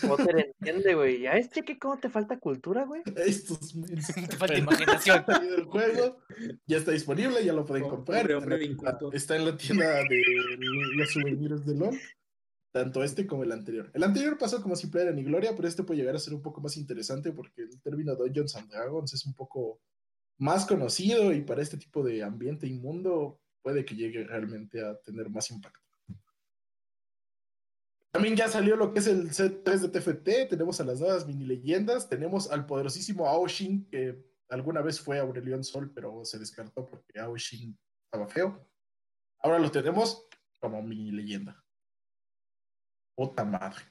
Potter 0.06 0.52
entiende, 0.60 0.94
güey. 0.94 1.20
¿Ya 1.20 1.32
este 1.32 1.62
que 1.62 1.78
cómo 1.78 1.98
te 1.98 2.08
falta 2.08 2.38
cultura, 2.38 2.84
güey? 2.84 3.02
Estos 3.16 3.74
te 4.28 4.36
falta 4.36 4.56
imaginación. 4.56 5.24
El 5.42 5.64
juego 5.64 6.18
ya 6.66 6.78
está 6.78 6.92
disponible, 6.92 7.44
ya 7.44 7.52
lo 7.52 7.64
pueden 7.64 7.88
comprar. 7.88 8.30
está 9.12 9.36
en 9.36 9.44
la 9.44 9.56
tienda 9.56 10.02
de 10.04 10.22
los 10.96 11.10
souvenirs 11.10 11.66
de 11.66 11.74
LOL. 11.74 11.98
Tanto 12.70 13.02
este 13.02 13.26
como 13.26 13.44
el 13.44 13.52
anterior. 13.52 13.90
El 13.94 14.02
anterior 14.02 14.36
pasó 14.36 14.62
como 14.62 14.76
simple 14.76 15.02
era 15.02 15.12
ni 15.12 15.24
gloria, 15.24 15.54
pero 15.56 15.66
este 15.66 15.82
puede 15.82 16.00
llegar 16.00 16.14
a 16.14 16.18
ser 16.18 16.34
un 16.34 16.42
poco 16.42 16.60
más 16.60 16.76
interesante 16.76 17.32
porque 17.32 17.62
el 17.62 17.80
término 17.80 18.14
Dungeons 18.14 18.56
and 18.56 18.70
Dragons 18.70 19.14
es 19.14 19.24
un 19.24 19.34
poco 19.34 19.80
más 20.38 20.66
conocido 20.66 21.32
y 21.32 21.42
para 21.42 21.62
este 21.62 21.76
tipo 21.76 22.02
de 22.02 22.22
ambiente 22.22 22.66
inmundo 22.66 23.40
puede 23.62 23.84
que 23.84 23.96
llegue 23.96 24.24
realmente 24.24 24.84
a 24.84 24.96
tener 25.00 25.30
más 25.30 25.50
impacto. 25.50 25.80
También 28.10 28.36
ya 28.36 28.48
salió 28.48 28.76
lo 28.76 28.92
que 28.92 29.00
es 29.00 29.06
el 29.06 29.32
set 29.32 29.62
3 29.64 29.82
de 29.82 29.88
TFT, 29.88 30.48
tenemos 30.48 30.80
a 30.80 30.84
las 30.84 31.00
nuevas 31.00 31.26
mini 31.26 31.44
leyendas, 31.44 32.08
tenemos 32.08 32.50
al 32.50 32.66
poderosísimo 32.66 33.26
Aoshin, 33.26 33.86
que 33.90 34.24
alguna 34.48 34.80
vez 34.80 34.98
fue 35.00 35.18
Aurelion 35.18 35.62
Sol, 35.62 35.92
pero 35.94 36.24
se 36.24 36.38
descartó 36.38 36.86
porque 36.86 37.18
Aoshin 37.20 37.78
estaba 38.04 38.26
feo. 38.26 38.66
Ahora 39.40 39.58
lo 39.58 39.70
tenemos 39.70 40.26
como 40.58 40.82
mini 40.82 41.12
leyenda. 41.12 41.62
Puta 43.18 43.44
madre. 43.44 43.82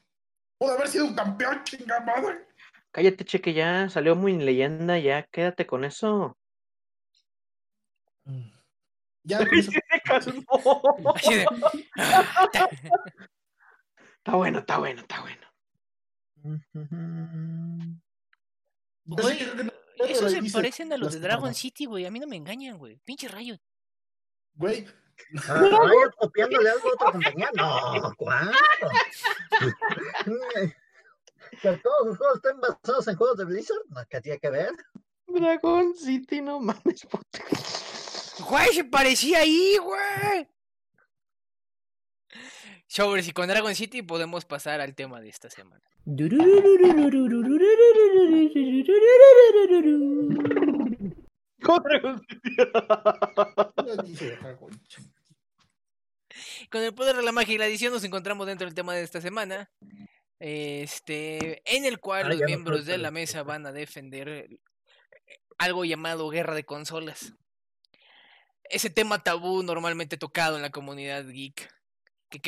Pudo 0.58 0.72
haber 0.72 0.88
sido 0.88 1.06
un 1.06 1.14
campeón, 1.14 1.62
chinga 1.66 2.00
madre. 2.00 2.48
Cállate, 2.92 3.26
cheque, 3.26 3.54
ya 3.54 3.90
salió 3.90 4.16
muy 4.16 4.38
leyenda, 4.38 4.98
ya 5.00 5.24
quédate 5.24 5.68
con 5.68 5.84
eso. 5.84 6.38
Ya, 9.24 9.40
Está 14.18 14.36
bueno, 14.38 14.60
está 14.60 14.78
bueno, 14.78 15.02
está 15.02 15.20
bueno. 15.20 15.46
Güey, 19.04 19.40
esos 20.08 20.32
se 20.32 20.42
parecen 20.54 20.94
a 20.94 20.98
los 20.98 21.12
de 21.12 21.20
Dragon 21.20 21.54
City, 21.54 21.84
güey. 21.86 22.06
A 22.06 22.12
mí 22.12 22.22
no 22.22 22.28
me 22.28 22.38
engañan, 22.38 22.78
güey. 22.78 23.02
Pinche 23.04 23.28
Riot. 23.28 23.60
Güey. 24.54 24.88
Ah, 25.48 25.60
¿Riot 25.60 26.12
copiándole 26.18 26.70
algo 26.70 26.90
a 26.90 26.94
otra 26.94 27.12
compañía? 27.12 27.50
No, 27.56 28.14
¿cuánto? 28.18 28.56
que 31.62 31.72
todos 31.78 32.08
los 32.08 32.18
juegos 32.18 32.36
estén 32.38 32.60
basados 32.60 33.08
en 33.08 33.16
juegos 33.16 33.38
de 33.38 33.46
Blizzard, 33.46 33.82
no, 33.90 34.06
¿qué 34.10 34.22
tiene 34.22 34.40
que 34.40 34.50
ver? 34.50 34.72
Dragon 35.28 35.96
City, 35.96 36.42
no 36.42 36.60
mames. 36.60 37.08
Güey, 38.40 38.74
se 38.74 38.84
parecía 38.86 39.40
ahí, 39.40 39.78
güey. 39.78 40.48
Sobres 42.88 43.28
y 43.28 43.32
con 43.32 43.48
Dragon 43.48 43.76
City 43.76 44.02
podemos 44.02 44.46
pasar 44.46 44.80
al 44.80 44.96
tema 44.96 45.20
de 45.20 45.30
esta 45.30 45.50
semana. 45.50 45.84
Con 56.70 56.84
el 56.84 56.94
poder 56.94 57.16
de 57.16 57.24
la 57.24 57.32
magia 57.32 57.56
y 57.56 57.58
la 57.58 57.66
edición 57.66 57.94
nos 57.94 58.04
encontramos 58.04 58.46
dentro 58.46 58.66
del 58.66 58.76
tema 58.76 58.94
de 58.94 59.04
esta 59.04 59.22
semana. 59.22 59.72
Este, 60.40 61.64
en 61.66 61.86
el 61.86 62.00
cual 62.00 62.30
los 62.30 62.42
miembros 62.42 62.86
de 62.86 63.00
la 63.00 63.10
mesa 63.10 63.42
van 63.42 63.66
a 63.66 63.72
defender 63.72 64.50
algo 65.58 65.84
llamado 65.84 66.30
guerra 66.30 66.54
de 66.54 66.64
consolas. 66.64 67.34
Ese 68.64 68.90
tema 68.90 69.24
tabú 69.24 69.64
normalmente 69.64 70.18
tocado 70.18 70.58
en 70.58 70.62
la 70.62 70.70
comunidad 70.70 71.26
geek 71.26 71.70
que 72.30 72.40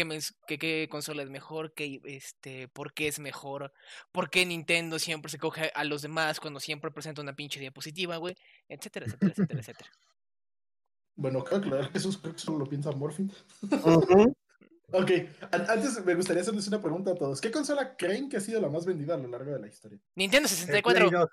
qué, 0.57 0.87
consola 0.89 1.23
es 1.23 1.29
mejor, 1.29 1.73
que 1.73 2.01
este, 2.05 2.67
por 2.67 2.93
qué 2.93 3.07
es 3.07 3.19
mejor, 3.19 3.71
por 4.11 4.29
qué 4.29 4.45
Nintendo 4.45 4.99
siempre 4.99 5.31
se 5.31 5.37
coge 5.39 5.71
a 5.73 5.83
los 5.83 6.01
demás 6.01 6.39
cuando 6.39 6.59
siempre 6.59 6.91
presenta 6.91 7.21
una 7.21 7.35
pinche 7.35 7.59
diapositiva, 7.59 8.17
güey, 8.17 8.35
etcétera, 8.67 9.05
etcétera, 9.05 9.31
etcétera, 9.31 9.59
etcétera. 9.61 9.89
Bueno, 11.15 11.43
creo 11.43 11.61
que 11.61 11.83
Jesús 11.91 12.17
creo 12.17 12.33
que 12.33 12.39
solo 12.39 12.59
lo 12.59 12.65
piensa 12.65 12.91
Morphin. 12.91 13.31
Ok, 14.91 15.11
an- 15.51 15.69
antes 15.69 16.03
me 16.03 16.15
gustaría 16.15 16.41
hacerles 16.41 16.67
una 16.67 16.81
pregunta 16.81 17.11
a 17.11 17.15
todos. 17.15 17.39
¿Qué 17.39 17.51
consola 17.51 17.95
creen 17.95 18.27
que 18.27 18.37
ha 18.37 18.39
sido 18.39 18.59
la 18.59 18.69
más 18.69 18.87
vendida 18.87 19.13
a 19.13 19.17
lo 19.17 19.27
largo 19.27 19.51
de 19.51 19.59
la 19.59 19.67
historia? 19.67 19.99
Nintendo 20.15 20.47
El 20.47 20.55
64. 20.55 21.09
Play 21.09 21.21
2, 21.21 21.29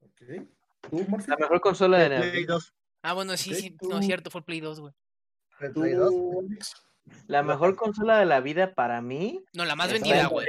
Ok. 0.00 0.48
¿Tú, 0.90 1.04
Morphin? 1.08 1.30
La 1.30 1.36
mejor 1.36 1.60
consola 1.60 1.98
de 2.00 2.18
Play 2.18 2.44
2, 2.46 2.74
Ah, 3.02 3.12
bueno, 3.12 3.36
sí, 3.36 3.50
Ok, 3.52 3.56
sí. 3.56 3.70
tú- 3.78 3.88
No, 3.88 4.00
es 4.00 4.06
cierto, 4.06 4.30
fue 4.32 4.40
el 4.40 4.44
Play 4.46 4.58
2, 4.58 4.80
güey. 4.80 4.92
el 5.60 5.72
¿Tú, 5.72 5.80
Play 5.82 5.94
2. 5.94 6.12
La 7.26 7.42
mejor 7.42 7.76
consola 7.76 8.18
de 8.18 8.26
la 8.26 8.40
vida 8.40 8.74
para 8.74 9.00
mí. 9.00 9.44
No, 9.52 9.64
la 9.64 9.76
más 9.76 9.92
vendida, 9.92 10.26
güey. 10.26 10.46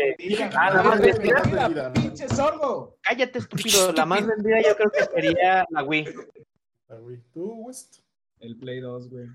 Ah, 0.56 0.72
la 0.74 0.84
más 0.84 1.00
vendida. 1.00 1.94
¡Pinche 1.94 2.28
sordo! 2.28 2.98
Cállate, 3.02 3.40
estúpido. 3.40 3.94
La 3.94 4.06
más 4.06 4.26
vendida 4.26 4.62
yo 4.62 4.76
creo 4.76 4.92
que 4.92 5.06
sería 5.06 5.66
la 5.70 5.84
Wii. 5.84 6.08
Ah, 6.90 6.96
güey. 6.96 7.22
¿Tú, 7.34 7.54
West? 7.66 8.00
El 8.40 8.58
Play 8.58 8.80
2, 8.80 9.10
güey. 9.10 9.28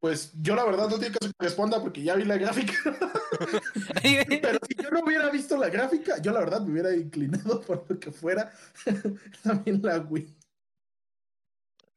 Pues 0.00 0.32
yo 0.40 0.54
la 0.54 0.64
verdad 0.64 0.88
no 0.88 0.98
tiene 0.98 1.16
que 1.18 1.30
responda 1.40 1.80
porque 1.80 2.02
ya 2.02 2.14
vi 2.14 2.24
la 2.24 2.38
gráfica. 2.38 2.72
Pero 4.02 4.58
si 4.68 4.80
yo 4.80 4.90
no 4.90 5.00
hubiera 5.00 5.28
visto 5.30 5.56
la 5.56 5.68
gráfica, 5.68 6.22
yo 6.22 6.30
la 6.32 6.40
verdad 6.40 6.60
me 6.60 6.70
hubiera 6.70 6.94
inclinado 6.94 7.60
por 7.66 7.84
lo 7.88 7.98
que 7.98 8.12
fuera 8.12 8.52
también 9.42 9.82
la 9.82 9.98
Wii. 9.98 10.36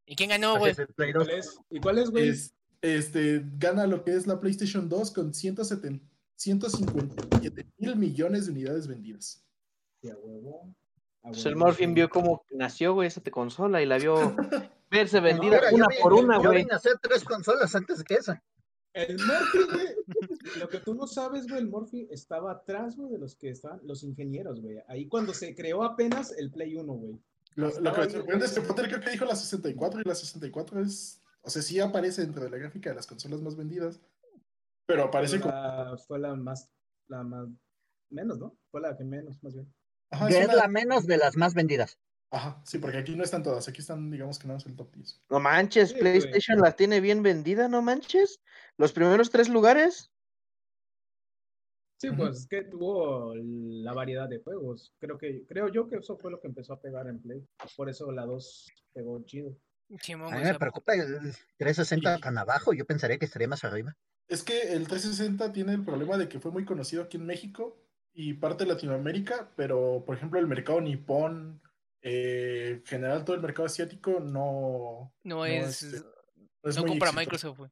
¿Y 0.07 0.15
quién 0.15 0.29
ganó, 0.29 0.57
güey? 0.57 0.71
es, 0.71 0.79
el 0.79 0.87
Play 0.87 1.11
2. 1.11 1.23
¿Cuál 1.23 1.37
es? 1.37 1.59
¿Y 1.69 1.79
cuál 1.79 1.97
es, 1.99 2.09
güey? 2.09 2.29
Es, 2.29 2.53
este, 2.81 3.43
gana 3.57 3.87
lo 3.87 4.03
que 4.03 4.15
es 4.15 4.27
la 4.27 4.39
PlayStation 4.39 4.89
2 4.89 5.11
con 5.11 5.33
170 5.33 6.05
157 6.35 7.67
mil 7.77 7.95
millones 7.95 8.45
de 8.47 8.51
unidades 8.51 8.87
vendidas. 8.87 9.43
A 10.03 10.07
huevo. 10.17 10.73
Pues 11.21 11.45
el 11.45 11.55
Morphin 11.55 11.93
vio 11.93 12.09
cómo 12.09 12.43
nació, 12.49 12.93
güey, 12.95 13.07
esa 13.07 13.21
consola 13.21 13.79
y 13.81 13.85
la 13.85 13.99
vio 13.99 14.15
verse 14.89 15.19
vendida 15.19 15.59
una 15.71 15.87
vi- 15.87 15.95
por 16.01 16.13
una, 16.13 16.37
Yo 16.41 16.49
güey. 16.49 16.63
vine 16.63 16.73
a 16.73 16.77
hacer 16.77 16.93
tres 16.99 17.23
consolas 17.23 17.75
antes 17.75 18.03
que 18.03 18.15
esa. 18.15 18.41
El 18.93 19.17
Morphy, 19.19 19.59
güey. 19.71 20.59
Lo 20.59 20.67
que 20.67 20.79
tú 20.79 20.95
no 20.95 21.05
sabes, 21.05 21.47
güey, 21.47 21.59
el 21.61 21.67
Morphy 21.69 22.07
estaba 22.09 22.51
atrás, 22.51 22.97
güey, 22.97 23.11
de 23.11 23.19
los 23.19 23.35
que 23.35 23.51
estaban, 23.51 23.79
los 23.83 24.01
ingenieros, 24.03 24.59
güey. 24.61 24.79
Ahí 24.87 25.07
cuando 25.07 25.33
se 25.35 25.53
creó 25.53 25.83
apenas 25.83 26.31
el 26.35 26.49
Play 26.51 26.75
1, 26.75 26.91
güey. 26.91 27.19
Lo, 27.53 27.67
lo 27.79 27.93
que 27.93 28.01
me 28.01 28.09
sorprende 28.09 28.45
es 28.45 28.51
que. 28.53 28.61
Potter 28.61 28.87
creo 28.87 28.99
que 29.01 29.11
dijo 29.11 29.25
la 29.25 29.35
64 29.35 30.01
y 30.01 30.03
la 30.03 30.15
64 30.15 30.81
es, 30.81 31.20
o 31.43 31.49
sea, 31.49 31.61
sí 31.61 31.79
aparece 31.79 32.21
dentro 32.21 32.43
de 32.43 32.49
la 32.49 32.57
gráfica 32.57 32.89
de 32.89 32.95
las 32.95 33.07
consolas 33.07 33.41
más 33.41 33.55
vendidas, 33.55 33.99
pero 34.85 35.03
aparece 35.05 35.39
Fue 35.39 35.51
como... 35.51 35.97
fue 35.97 36.19
la 36.19 36.35
más, 36.35 36.69
la 37.07 37.23
más, 37.23 37.47
menos, 38.09 38.39
¿no? 38.39 38.57
Fue 38.71 38.81
la 38.81 38.95
que 38.97 39.03
menos, 39.03 39.41
más 39.43 39.53
bien. 39.53 39.73
Ajá, 40.11 40.27
Que 40.27 40.39
es 40.39 40.45
una- 40.45 40.55
la 40.55 40.67
menos 40.67 41.07
de 41.07 41.17
las 41.17 41.37
más 41.37 41.53
vendidas. 41.53 41.97
Ajá, 42.33 42.61
sí, 42.65 42.77
porque 42.77 42.97
aquí 42.97 43.13
no 43.15 43.23
están 43.25 43.43
todas, 43.43 43.67
aquí 43.67 43.81
están, 43.81 44.09
digamos 44.09 44.39
que 44.39 44.47
nada 44.47 44.55
más 44.57 44.65
el 44.65 44.75
top 44.75 44.93
10. 44.95 45.21
No 45.29 45.39
manches, 45.41 45.89
Sí, 45.89 45.95
güey. 45.99 46.01
PlayStation 46.19 46.59
la 46.59 46.71
tiene 46.77 47.01
bien 47.01 47.23
vendida, 47.23 47.67
no 47.67 47.81
manches. 47.81 48.39
Los 48.77 48.93
primeros 48.93 49.29
tres 49.31 49.49
lugares. 49.49 50.09
Sí, 51.99 52.07
Ujú. 52.09 52.17
pues 52.17 52.37
es 52.39 52.47
que 52.47 52.63
tuvo 52.63 53.33
la 53.35 53.93
variedad 53.93 54.27
de 54.29 54.39
juegos. 54.39 54.93
Creo 54.99 55.17
que, 55.17 55.45
creo 55.45 55.67
yo 55.67 55.87
que 55.87 55.97
eso 55.97 56.17
fue 56.17 56.31
lo 56.31 56.39
que 56.39 56.47
empezó 56.47 56.73
a 56.73 56.81
pegar 56.81 57.07
en 57.07 57.21
Play. 57.21 57.45
Por 57.75 57.89
eso 57.89 58.11
la 58.11 58.25
2 58.25 58.65
pegó 58.93 59.21
chido. 59.25 59.55
Simón, 59.99 60.33
A 60.33 60.37
mí 60.37 60.43
me 60.43 60.51
o 60.51 60.51
sea, 60.51 60.59
preocupa 60.59 60.93
el 60.93 61.33
360 61.57 62.19
tan 62.19 62.37
abajo. 62.37 62.73
Yo 62.73 62.85
pensaría 62.85 63.17
que 63.17 63.25
estaría 63.25 63.47
más 63.47 63.63
arriba. 63.63 63.95
Es 64.27 64.43
que 64.43 64.73
el 64.73 64.87
360 64.87 65.51
tiene 65.51 65.73
el 65.73 65.83
problema 65.83 66.17
de 66.17 66.29
que 66.29 66.39
fue 66.39 66.51
muy 66.51 66.63
conocido 66.65 67.03
aquí 67.03 67.17
en 67.17 67.25
México 67.25 67.77
y 68.13 68.33
parte 68.35 68.63
de 68.65 68.71
Latinoamérica, 68.73 69.51
pero 69.55 70.03
por 70.05 70.15
ejemplo 70.15 70.39
el 70.39 70.47
mercado 70.47 70.79
nipón, 70.81 71.61
eh, 72.01 72.75
en 72.77 72.85
general 72.85 73.25
todo 73.25 73.35
el 73.35 73.41
mercado 73.41 73.65
asiático 73.65 74.19
no, 74.21 75.13
no 75.23 75.45
es, 75.45 75.83
es. 75.83 75.93
este, 75.93 76.07
no 76.63 76.69
es 76.69 76.75
No 76.77 76.83
muy 76.83 76.89
compra 76.91 77.09
exitoso. 77.09 77.19
Microsoft, 77.19 77.57
güey. 77.57 77.71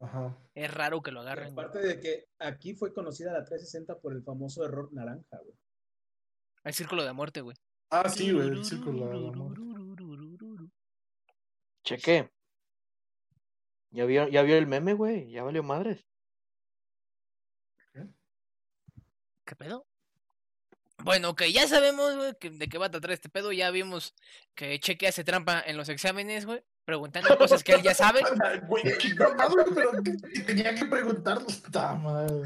Ajá. 0.00 0.36
Es 0.54 0.72
raro 0.72 1.02
que 1.02 1.10
lo 1.12 1.20
Y 1.20 1.22
agarren. 1.22 1.52
aparte 1.52 1.78
de 1.80 2.00
que 2.00 2.28
aquí 2.38 2.74
fue 2.74 2.92
conocida 2.92 3.32
la 3.32 3.44
360 3.44 3.98
por 4.00 4.12
el 4.14 4.22
famoso 4.22 4.64
error 4.64 4.92
naranja, 4.92 5.38
güey. 5.42 5.54
El 6.64 6.74
círculo 6.74 7.04
de 7.04 7.12
muerte, 7.12 7.40
güey. 7.42 7.56
Ah, 7.90 8.08
sí, 8.08 8.32
güey, 8.32 8.48
el 8.48 8.64
círculo 8.64 9.06
de 9.08 9.28
amor. 9.28 9.58
Cheque. 11.86 12.28
Ya 13.90 14.04
vio, 14.04 14.28
ya 14.28 14.42
vio 14.42 14.58
el 14.58 14.66
meme, 14.66 14.92
güey. 14.92 15.30
Ya 15.30 15.42
valió 15.44 15.62
madres. 15.62 16.04
¿Qué 19.44 19.54
pedo? 19.56 19.86
Bueno, 21.04 21.30
ok, 21.30 21.42
ya 21.52 21.68
sabemos, 21.68 22.16
güey, 22.16 22.34
que- 22.40 22.50
de 22.50 22.68
qué 22.68 22.78
va 22.78 22.86
a 22.86 22.90
tratar 22.90 23.12
este 23.12 23.28
pedo. 23.28 23.52
Ya 23.52 23.70
vimos 23.70 24.14
que 24.56 24.78
Cheque 24.80 25.06
hace 25.06 25.22
trampa 25.22 25.62
en 25.64 25.76
los 25.76 25.88
exámenes, 25.88 26.44
güey. 26.46 26.64
Preguntando 26.84 27.28
cosas 27.38 27.62
que 27.62 27.72
él 27.72 27.82
ya 27.82 27.94
sabe. 27.94 28.22
Ay, 28.44 28.60
Güey, 28.66 28.82
qué 28.98 29.14
mamado, 29.14 29.56
pero 29.74 29.92
que- 30.02 30.16
que 30.32 30.40
tenía 30.40 30.74
que 30.74 30.84
preguntarlo. 30.86 31.46
Está 31.46 31.94
mal. 31.94 32.42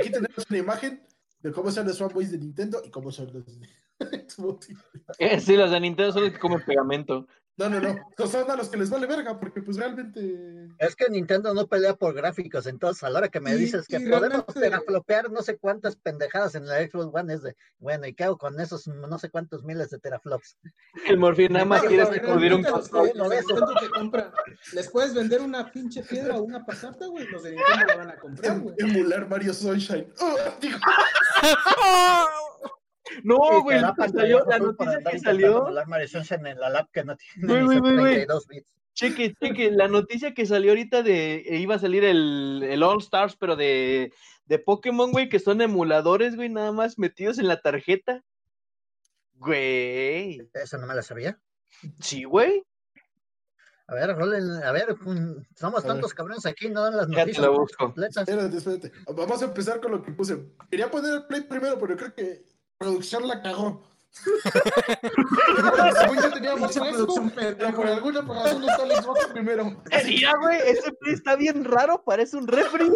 Aquí 0.00 0.10
tenemos 0.10 0.44
una 0.50 0.58
imagen 0.58 1.06
de 1.40 1.52
cómo 1.52 1.70
son 1.70 1.86
los 1.86 1.98
fanboys 1.98 2.32
de 2.32 2.38
Nintendo 2.38 2.82
y 2.84 2.90
cómo 2.90 3.12
son 3.12 3.32
los 3.32 3.46
de 3.60 3.68
Xbox. 4.28 4.68
Eh, 5.18 5.40
sí, 5.40 5.56
los 5.56 5.70
de 5.70 5.78
Nintendo 5.80 6.12
son 6.12 6.24
los 6.24 6.32
que 6.32 6.38
comen 6.40 6.64
pegamento. 6.64 7.28
No, 7.58 7.70
no, 7.70 7.80
no. 7.80 7.96
Son 8.30 8.50
a 8.50 8.56
los 8.56 8.68
que 8.68 8.76
les 8.76 8.90
vale 8.90 9.06
verga, 9.06 9.38
porque 9.40 9.62
pues 9.62 9.78
realmente. 9.78 10.68
Es 10.78 10.94
que 10.94 11.08
Nintendo 11.08 11.54
no 11.54 11.66
pelea 11.66 11.94
por 11.94 12.14
gráficos, 12.14 12.66
entonces 12.66 13.02
a 13.02 13.08
la 13.10 13.18
hora 13.20 13.28
que 13.28 13.40
me 13.40 13.54
Y- 13.54 13.58
dices 13.58 13.86
que 13.86 13.98
podemos 14.00 14.44
teraflopear 14.46 15.30
no 15.30 15.42
sé 15.42 15.56
cuántas 15.56 15.96
pendejadas 15.96 16.54
en 16.54 16.66
la 16.66 16.78
Xbox 16.80 17.08
One 17.14 17.32
es 17.32 17.42
de, 17.42 17.56
bueno, 17.78 18.06
¿y 18.06 18.14
qué 18.14 18.24
hago 18.24 18.36
con 18.36 18.60
esos 18.60 18.86
no 18.86 19.18
sé 19.18 19.30
cuántos 19.30 19.64
miles 19.64 19.88
de 19.90 19.98
teraflops? 19.98 20.58
El 21.06 21.16
Morfín 21.18 21.52
nada 21.54 21.64
más 21.64 21.82
No, 21.82 21.88
quiere 21.88 22.04
no, 22.04 22.12
sacudir 22.12 22.52
un 22.54 22.62
control. 22.62 23.10
les 24.74 24.90
puedes 24.90 25.14
vender 25.14 25.40
una 25.40 25.70
pinche 25.72 26.02
piedra 26.02 26.36
o 26.36 26.42
una 26.42 26.64
pasata, 26.66 27.06
güey. 27.06 27.26
Los 27.28 27.42
de 27.42 27.52
Nintendo 27.52 27.86
la 27.86 27.96
van 27.96 28.10
a 28.10 28.18
comprar, 28.18 28.60
güey. 28.60 28.74
emular 28.78 29.28
Mario 29.28 29.54
Sunshine. 29.54 30.12
¡Oh! 30.20 30.36
digo, 30.60 30.78
No, 33.22 33.62
güey, 33.62 33.80
que 33.98 34.08
salió, 34.08 34.44
la 34.46 34.58
noticia 34.58 34.98
que 35.10 35.18
salió. 35.18 35.68
en 35.68 36.60
la 36.60 36.70
lab 36.70 36.90
que 36.90 37.04
no 37.04 37.16
tiene 37.16 37.46
Güey, 37.46 37.60
ni 37.60 37.66
güey, 37.66 37.78
güey, 37.80 37.96
güey. 37.96 38.14
32 38.26 38.46
bits. 38.48 38.76
Cheque, 38.94 39.34
cheque, 39.34 39.70
la 39.70 39.88
noticia 39.88 40.32
que 40.32 40.46
salió 40.46 40.70
ahorita 40.70 41.02
de 41.02 41.36
eh, 41.46 41.58
iba 41.58 41.74
a 41.74 41.78
salir 41.78 42.02
el, 42.02 42.64
el 42.66 42.82
All 42.82 43.02
Stars, 43.02 43.36
pero 43.36 43.54
de, 43.54 44.10
de 44.46 44.58
Pokémon, 44.58 45.12
güey, 45.12 45.28
que 45.28 45.38
son 45.38 45.60
emuladores, 45.60 46.34
güey, 46.34 46.48
nada 46.48 46.72
más 46.72 46.98
metidos 46.98 47.38
en 47.38 47.48
la 47.48 47.60
tarjeta. 47.60 48.24
Güey. 49.34 50.48
Eso 50.54 50.78
no 50.78 50.86
me 50.86 50.94
la 50.94 51.02
sabía. 51.02 51.38
Sí, 52.00 52.24
güey. 52.24 52.64
A 53.88 53.94
ver, 53.94 54.16
rolen, 54.16 54.50
a 54.64 54.72
ver, 54.72 54.96
somos 55.54 55.84
A 55.84 55.86
ver. 55.86 55.94
tantos 55.94 56.12
cabrones 56.12 56.44
aquí, 56.46 56.68
no 56.70 56.82
dan 56.82 56.96
las 56.96 57.08
Ya 57.08 57.24
te 57.24 57.40
noticias 57.40 57.76
completas. 57.76 58.28
Espérate, 58.28 58.56
espérate. 58.56 58.92
Vamos 59.14 59.42
a 59.42 59.44
empezar 59.44 59.80
con 59.80 59.92
lo 59.92 60.02
que 60.02 60.12
puse. 60.12 60.38
Quería 60.70 60.90
poner 60.90 61.12
el 61.14 61.26
play 61.26 61.42
primero, 61.42 61.78
pero 61.78 61.96
creo 61.96 62.14
que 62.14 62.44
producción 62.86 63.26
la 63.26 63.42
cagó. 63.42 63.82
Yo 66.22 66.30
teníamos 66.32 66.72
fresco, 66.72 67.30
pero 67.34 67.74
por 67.76 67.86
alguna 67.86 68.22
razón 68.22 68.62
no 68.62 68.68
está 68.70 68.84
el 68.84 68.92
Xbox 69.02 69.26
primero. 69.26 69.82
Mira, 70.06 70.32
güey, 70.40 70.58
ese 70.64 70.90
play 70.92 71.14
está 71.14 71.36
bien 71.36 71.64
raro, 71.64 72.02
parece 72.02 72.38
un 72.38 72.46
refri. 72.46 72.88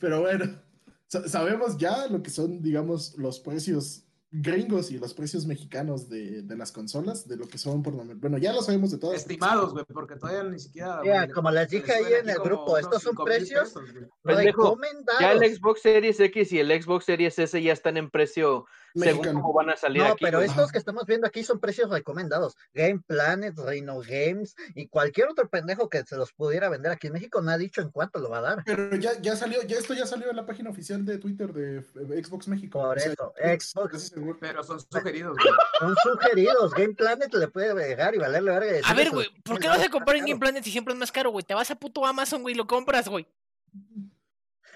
Pero 0.00 0.22
bueno, 0.22 0.60
sa- 1.06 1.28
sabemos 1.28 1.76
ya 1.78 2.08
lo 2.08 2.20
que 2.22 2.30
son, 2.30 2.60
digamos, 2.60 3.14
los 3.16 3.38
precios 3.38 4.02
gringos 4.36 4.90
y 4.90 4.98
los 4.98 5.14
precios 5.14 5.46
mexicanos 5.46 6.08
de, 6.08 6.42
de 6.42 6.56
las 6.56 6.72
consolas, 6.72 7.28
de 7.28 7.36
lo 7.36 7.46
que 7.46 7.56
son 7.56 7.84
por 7.84 7.94
lo 7.94 8.04
menos. 8.04 8.20
Bueno, 8.20 8.36
ya 8.36 8.52
lo 8.52 8.62
sabemos 8.62 8.90
de 8.90 8.98
todas. 8.98 9.20
Estimados, 9.20 9.72
güey, 9.72 9.84
porque 9.84 10.16
todavía 10.16 10.42
ni 10.42 10.58
siquiera. 10.58 11.28
Como 11.32 11.50
les 11.52 11.70
dije 11.70 11.92
ahí 11.92 12.12
en 12.20 12.28
el 12.28 12.38
grupo, 12.38 12.76
estos 12.76 13.02
son 13.02 13.12
5,000 13.12 13.36
precios 13.36 13.72
pesos, 13.72 14.44
recomendados. 14.44 15.20
Ya 15.20 15.32
el 15.32 15.56
Xbox 15.56 15.82
Series 15.82 16.18
X 16.18 16.52
y 16.52 16.58
el 16.58 16.82
Xbox 16.82 17.04
Series 17.04 17.38
S 17.38 17.62
ya 17.62 17.72
están 17.72 17.96
en 17.96 18.10
precio 18.10 18.66
según 18.94 19.24
cómo 19.34 19.52
van 19.52 19.70
a 19.70 19.76
salir 19.76 20.02
No, 20.02 20.08
aquí. 20.10 20.24
pero 20.24 20.38
güey. 20.38 20.48
estos 20.48 20.70
que 20.72 20.78
estamos 20.78 21.04
viendo 21.06 21.26
aquí 21.26 21.42
son 21.44 21.58
precios 21.60 21.90
recomendados. 21.90 22.56
Game 22.72 23.00
Planet, 23.06 23.58
Reino 23.58 23.98
Games 24.00 24.54
y 24.74 24.86
cualquier 24.88 25.28
otro 25.28 25.48
pendejo 25.48 25.88
que 25.88 26.04
se 26.04 26.16
los 26.16 26.32
pudiera 26.32 26.68
vender 26.68 26.92
aquí 26.92 27.08
en 27.08 27.14
México 27.14 27.42
no 27.42 27.50
ha 27.50 27.58
dicho 27.58 27.80
en 27.80 27.90
cuánto 27.90 28.18
lo 28.20 28.30
va 28.30 28.38
a 28.38 28.42
dar. 28.42 28.62
Pero 28.64 28.96
ya, 28.96 29.20
ya 29.20 29.36
salió, 29.36 29.62
ya 29.62 29.78
esto 29.78 29.94
ya 29.94 30.06
salió 30.06 30.30
en 30.30 30.36
la 30.36 30.46
página 30.46 30.70
oficial 30.70 31.04
de 31.04 31.18
Twitter 31.18 31.52
de 31.52 31.78
eh, 31.78 32.24
Xbox 32.24 32.48
México. 32.48 32.78
Por 32.80 32.96
O 32.96 33.00
sea, 33.00 33.12
eso, 33.12 33.32
es- 33.36 33.70
Xbox. 33.72 34.12
Pero 34.40 34.62
son 34.62 34.80
sugeridos, 34.80 35.36
güey. 35.36 35.54
Son 35.80 35.94
sugeridos. 36.02 36.72
Game 36.74 36.94
Planet 36.94 37.32
le 37.34 37.48
puede 37.48 37.74
llegar 37.88 38.14
y 38.14 38.18
valerle 38.18 38.50
verga. 38.52 38.88
A 38.88 38.94
ver, 38.94 39.10
güey, 39.10 39.26
¿por 39.42 39.58
qué 39.58 39.64
no 39.66 39.70
vas 39.70 39.78
a 39.78 39.82
baros 39.82 39.92
comprar 39.92 40.16
en 40.16 40.26
Game 40.26 40.38
Planet 40.40 40.62
si 40.64 40.70
siempre 40.70 40.94
es 40.94 41.00
más 41.00 41.10
caro, 41.12 41.30
güey? 41.30 41.44
Te 41.44 41.54
vas 41.54 41.70
a 41.70 41.74
puto 41.74 42.04
Amazon, 42.06 42.42
güey, 42.42 42.54
y 42.54 42.58
lo 42.58 42.66
compras, 42.66 43.08
güey. 43.08 43.26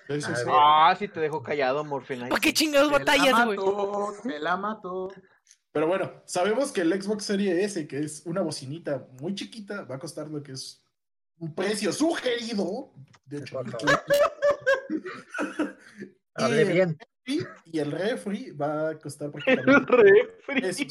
Sí. 0.08 0.20
Ah, 0.48 0.94
sí 0.98 1.08
te 1.08 1.20
dejo 1.20 1.42
callado, 1.42 1.84
Morfin. 1.84 2.28
¿Para 2.28 2.40
qué 2.40 2.52
chingados 2.54 2.90
Te 2.90 2.98
batallas, 2.98 3.44
güey? 3.44 3.58
mato, 3.58 4.14
te 4.22 4.38
la 4.38 4.56
mato. 4.56 5.08
Pero 5.70 5.86
bueno, 5.86 6.10
sabemos 6.24 6.72
que 6.72 6.80
el 6.80 7.00
Xbox 7.02 7.24
Series 7.24 7.62
S, 7.62 7.86
que 7.86 7.98
es 8.00 8.22
una 8.24 8.40
bocinita 8.40 9.06
muy 9.20 9.34
chiquita, 9.34 9.82
va 9.84 9.96
a 9.96 9.98
costar 9.98 10.28
lo 10.28 10.42
que 10.42 10.52
es 10.52 10.82
un 11.38 11.54
precio 11.54 11.92
sugerido. 11.92 12.90
De 13.26 13.38
hecho, 13.38 13.60
y, 16.38 16.64
bien. 16.72 16.98
y- 17.26 17.40
y 17.66 17.78
el 17.78 17.92
refri 17.92 18.50
va 18.52 18.90
a 18.90 18.98
costar 18.98 19.30
El 19.46 19.86
refri. 19.86 20.88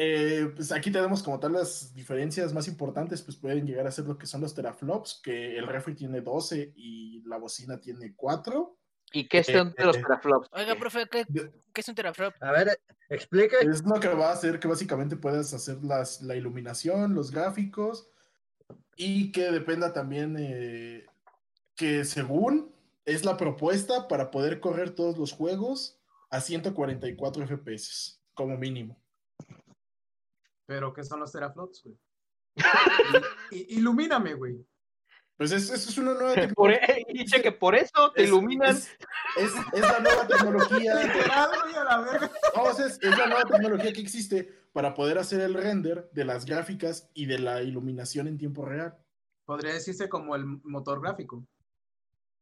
Eh, 0.00 0.52
pues 0.54 0.70
aquí 0.70 0.92
tenemos 0.92 1.24
como 1.24 1.40
tal 1.40 1.54
las 1.54 1.92
diferencias 1.92 2.54
más 2.54 2.68
importantes, 2.68 3.20
pues 3.20 3.36
pueden 3.36 3.66
llegar 3.66 3.84
a 3.84 3.90
ser 3.90 4.04
lo 4.04 4.16
que 4.16 4.28
son 4.28 4.40
los 4.40 4.54
teraflops, 4.54 5.20
que 5.24 5.58
el 5.58 5.66
refri 5.66 5.96
tiene 5.96 6.20
12 6.20 6.72
y 6.76 7.20
la 7.26 7.36
bocina 7.36 7.80
tiene 7.80 8.14
4. 8.14 8.78
¿Y 9.12 9.26
qué 9.26 9.42
son 9.42 9.74
de 9.76 9.84
los 9.84 9.96
Eh, 9.96 10.02
teraflops? 10.02 10.48
Oiga, 10.52 10.76
profe, 10.76 11.08
¿qué, 11.10 11.26
qué 11.72 11.80
es 11.80 11.88
un 11.88 11.96
teraflop? 11.96 12.32
A 12.40 12.52
ver, 12.52 12.78
explique. 13.08 13.56
Es 13.60 13.84
lo 13.84 13.98
que 13.98 14.06
va 14.06 14.28
a 14.28 14.34
hacer 14.34 14.60
que 14.60 14.68
básicamente 14.68 15.16
puedas 15.16 15.52
hacer 15.52 15.82
las, 15.82 16.22
la 16.22 16.36
iluminación, 16.36 17.14
los 17.14 17.32
gráficos 17.32 18.08
y 18.96 19.32
que 19.32 19.50
dependa 19.50 19.92
también 19.92 20.36
eh, 20.38 21.06
que 21.74 22.04
según 22.04 22.72
es 23.04 23.24
la 23.24 23.36
propuesta 23.36 24.06
para 24.06 24.30
poder 24.30 24.60
correr 24.60 24.90
todos 24.90 25.18
los 25.18 25.32
juegos 25.32 25.98
a 26.30 26.40
144 26.40 27.46
FPS 27.48 28.20
como 28.34 28.56
mínimo. 28.56 29.02
Pero, 30.68 30.92
¿qué 30.92 31.02
son 31.02 31.20
los 31.20 31.32
teraflops, 31.32 31.82
güey? 31.82 31.96
Ilumíname, 33.70 34.34
güey. 34.34 34.64
Pues 35.38 35.52
es, 35.52 35.70
es, 35.70 35.88
es 35.88 35.98
una 35.98 36.12
nueva 36.14 36.34
tecnología. 36.34 36.80
e- 36.88 37.06
dice 37.12 37.40
que 37.40 37.52
por 37.52 37.74
eso 37.74 38.12
te 38.12 38.22
Es- 38.24 38.28
iluminan. 38.28 38.70
Es, 38.76 38.88
es- 39.36 39.52
es 39.72 39.80
la 39.80 40.00
nueva 40.00 40.26
tecnología. 40.26 41.00
Es, 41.00 42.98
es 43.00 43.16
la 43.18 43.26
nueva 43.28 43.44
tecnología 43.44 43.92
que 43.92 44.00
existe 44.00 44.52
para 44.72 44.94
poder 44.94 45.16
hacer 45.18 45.40
el 45.40 45.54
render 45.54 46.10
de 46.12 46.24
las 46.24 46.44
gráficas 46.44 47.08
y 47.14 47.26
de 47.26 47.38
la 47.38 47.62
iluminación 47.62 48.26
en 48.28 48.36
tiempo 48.36 48.66
real. 48.66 48.96
Podría 49.46 49.72
decirse 49.72 50.08
como 50.10 50.34
el 50.36 50.44
motor 50.44 51.00
gráfico. 51.00 51.46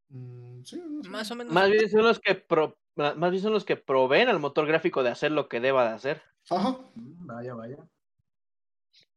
Mm, 0.08 0.62
sí, 0.64 0.82
no 0.84 1.02
sé. 1.04 1.08
Más 1.10 1.30
o 1.30 1.36
menos. 1.36 1.52
Más 1.52 1.70
bien 1.70 1.88
son 1.90 2.02
los 2.02 2.18
que 2.18 2.34
pro- 2.34 2.76
más 2.96 3.30
bien 3.30 3.42
son 3.42 3.52
los 3.52 3.64
que 3.66 3.76
proveen 3.76 4.28
al 4.30 4.40
motor 4.40 4.66
gráfico 4.66 5.02
de 5.02 5.10
hacer 5.10 5.30
lo 5.30 5.48
que 5.48 5.60
deba 5.60 5.86
de 5.86 5.94
hacer. 5.94 6.22
Ajá. 6.50 6.70
Mm, 6.94 7.26
Vaya, 7.26 7.54
vaya. 7.54 7.76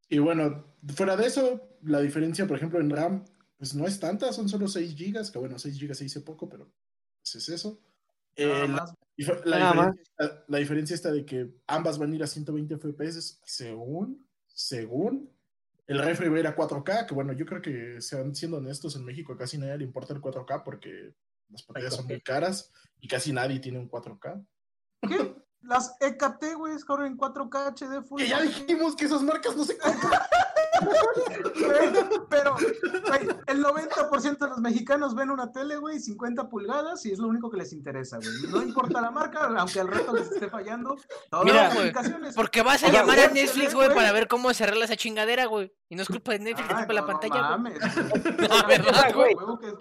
Y 0.10 0.20
bueno, 0.20 0.76
fuera 0.96 1.16
de 1.16 1.28
eso, 1.28 1.78
la 1.84 2.02
diferencia, 2.02 2.48
por 2.48 2.58
ejemplo, 2.58 2.80
en 2.80 2.90
RAM, 2.90 3.26
pues 3.58 3.76
no 3.76 3.86
es 3.86 4.00
tanta, 4.00 4.34
son 4.34 4.50
solo 4.50 4.68
6 4.68 4.96
GB, 4.96 5.32
que 5.32 5.40
bueno, 5.40 5.60
6 5.60 5.80
GB 5.80 5.94
se 5.94 6.04
dice 6.06 6.22
poco, 6.22 6.50
pero 6.50 6.72
pues 7.22 7.36
es 7.36 7.50
eso. 7.50 7.80
Eh, 8.36 8.68
Nada 8.68 8.96
la, 9.18 9.42
la 9.46 9.60
Nada 9.60 9.74
diferencia 9.74 10.02
está, 10.02 10.46
la 10.48 10.58
diferencia 10.58 10.96
está 10.96 11.12
de 11.12 11.26
que 11.26 11.52
ambas 11.68 11.98
van 11.98 12.12
a 12.12 12.16
ir 12.16 12.24
a 12.24 12.28
120 12.28 12.78
FPS 12.78 13.42
según, 13.44 14.28
según. 14.48 15.30
El 15.88 16.00
refri 16.00 16.30
va 16.30 16.38
a 16.38 16.40
ir 16.40 16.48
a 16.48 16.56
4K, 16.56 17.08
que 17.08 17.16
bueno, 17.16 17.34
yo 17.34 17.46
creo 17.46 17.62
que 17.62 18.00
sean 18.00 18.36
siendo 18.36 18.58
honestos, 18.58 18.96
en 18.96 19.04
México 19.04 19.36
casi 19.36 19.58
nadie 19.58 19.80
le 19.80 19.84
importa 19.86 20.14
el 20.14 20.22
4K 20.22 20.64
porque 20.64 21.16
las 21.50 21.64
pantallas 21.64 21.96
son 21.96 22.06
muy 22.06 22.22
caras 22.22 22.72
y 23.00 23.08
casi 23.08 23.34
nadie 23.34 23.60
tiene 23.60 23.80
un 23.80 23.90
4K. 23.90 24.46
¿Qué? 25.08 25.36
Las 25.62 25.96
EKT, 26.00 26.56
güey, 26.56 26.80
corren 26.80 27.18
4K 27.18 27.74
HD 27.74 28.04
Full. 28.04 28.22
Que 28.22 28.30
ya 28.30 28.42
dijimos 28.42 28.96
que 28.96 29.06
esas 29.06 29.22
marcas 29.22 29.56
no 29.56 29.66
se 29.66 29.78
compran. 29.78 30.14
Pero, 32.30 32.56
güey, 32.56 33.28
el 33.48 33.64
90% 33.64 34.38
de 34.38 34.48
los 34.48 34.60
mexicanos 34.60 35.16
ven 35.16 35.30
una 35.32 35.52
tele, 35.52 35.78
güey, 35.78 36.00
50 36.00 36.48
pulgadas 36.50 37.06
y 37.06 37.12
es 37.12 37.20
lo 37.20 37.28
único 37.28 37.50
que 37.50 37.58
les 37.58 37.74
interesa, 37.74 38.18
güey. 38.18 38.52
No 38.52 38.62
importa 38.62 39.02
la 39.02 39.12
marca, 39.12 39.46
aunque 39.58 39.80
al 39.80 39.88
resto 39.88 40.14
les 40.14 40.32
esté 40.32 40.50
fallando. 40.50 40.96
Todas 41.30 41.46
Mira, 41.46 41.64
las 41.64 41.74
güey, 41.74 41.90
aplicaciones. 41.90 42.36
Porque 42.36 42.62
vas 42.62 42.84
a 42.84 42.88
Oiga, 42.88 43.00
llamar 43.02 43.20
a 43.20 43.28
Netflix, 43.30 43.74
güey. 43.74 43.94
para 43.94 44.12
ver 44.12 44.28
cómo 44.28 44.54
se 44.54 44.64
arregla 44.64 44.86
esa 44.86 44.96
chingadera, 44.96 45.46
güey. 45.46 45.74
Y 45.90 45.96
no 45.96 46.04
es 46.04 46.08
culpa 46.08 46.34
de 46.34 46.40
Netflix, 46.40 46.68
culpa 46.68 46.86
de 46.86 46.94
la 46.94 47.02
no, 47.02 47.08
pantalla, 47.08 47.42
no 47.42 47.50
mames. 47.50 47.80
Verdad, 48.68 49.14
güey. 49.14 49.36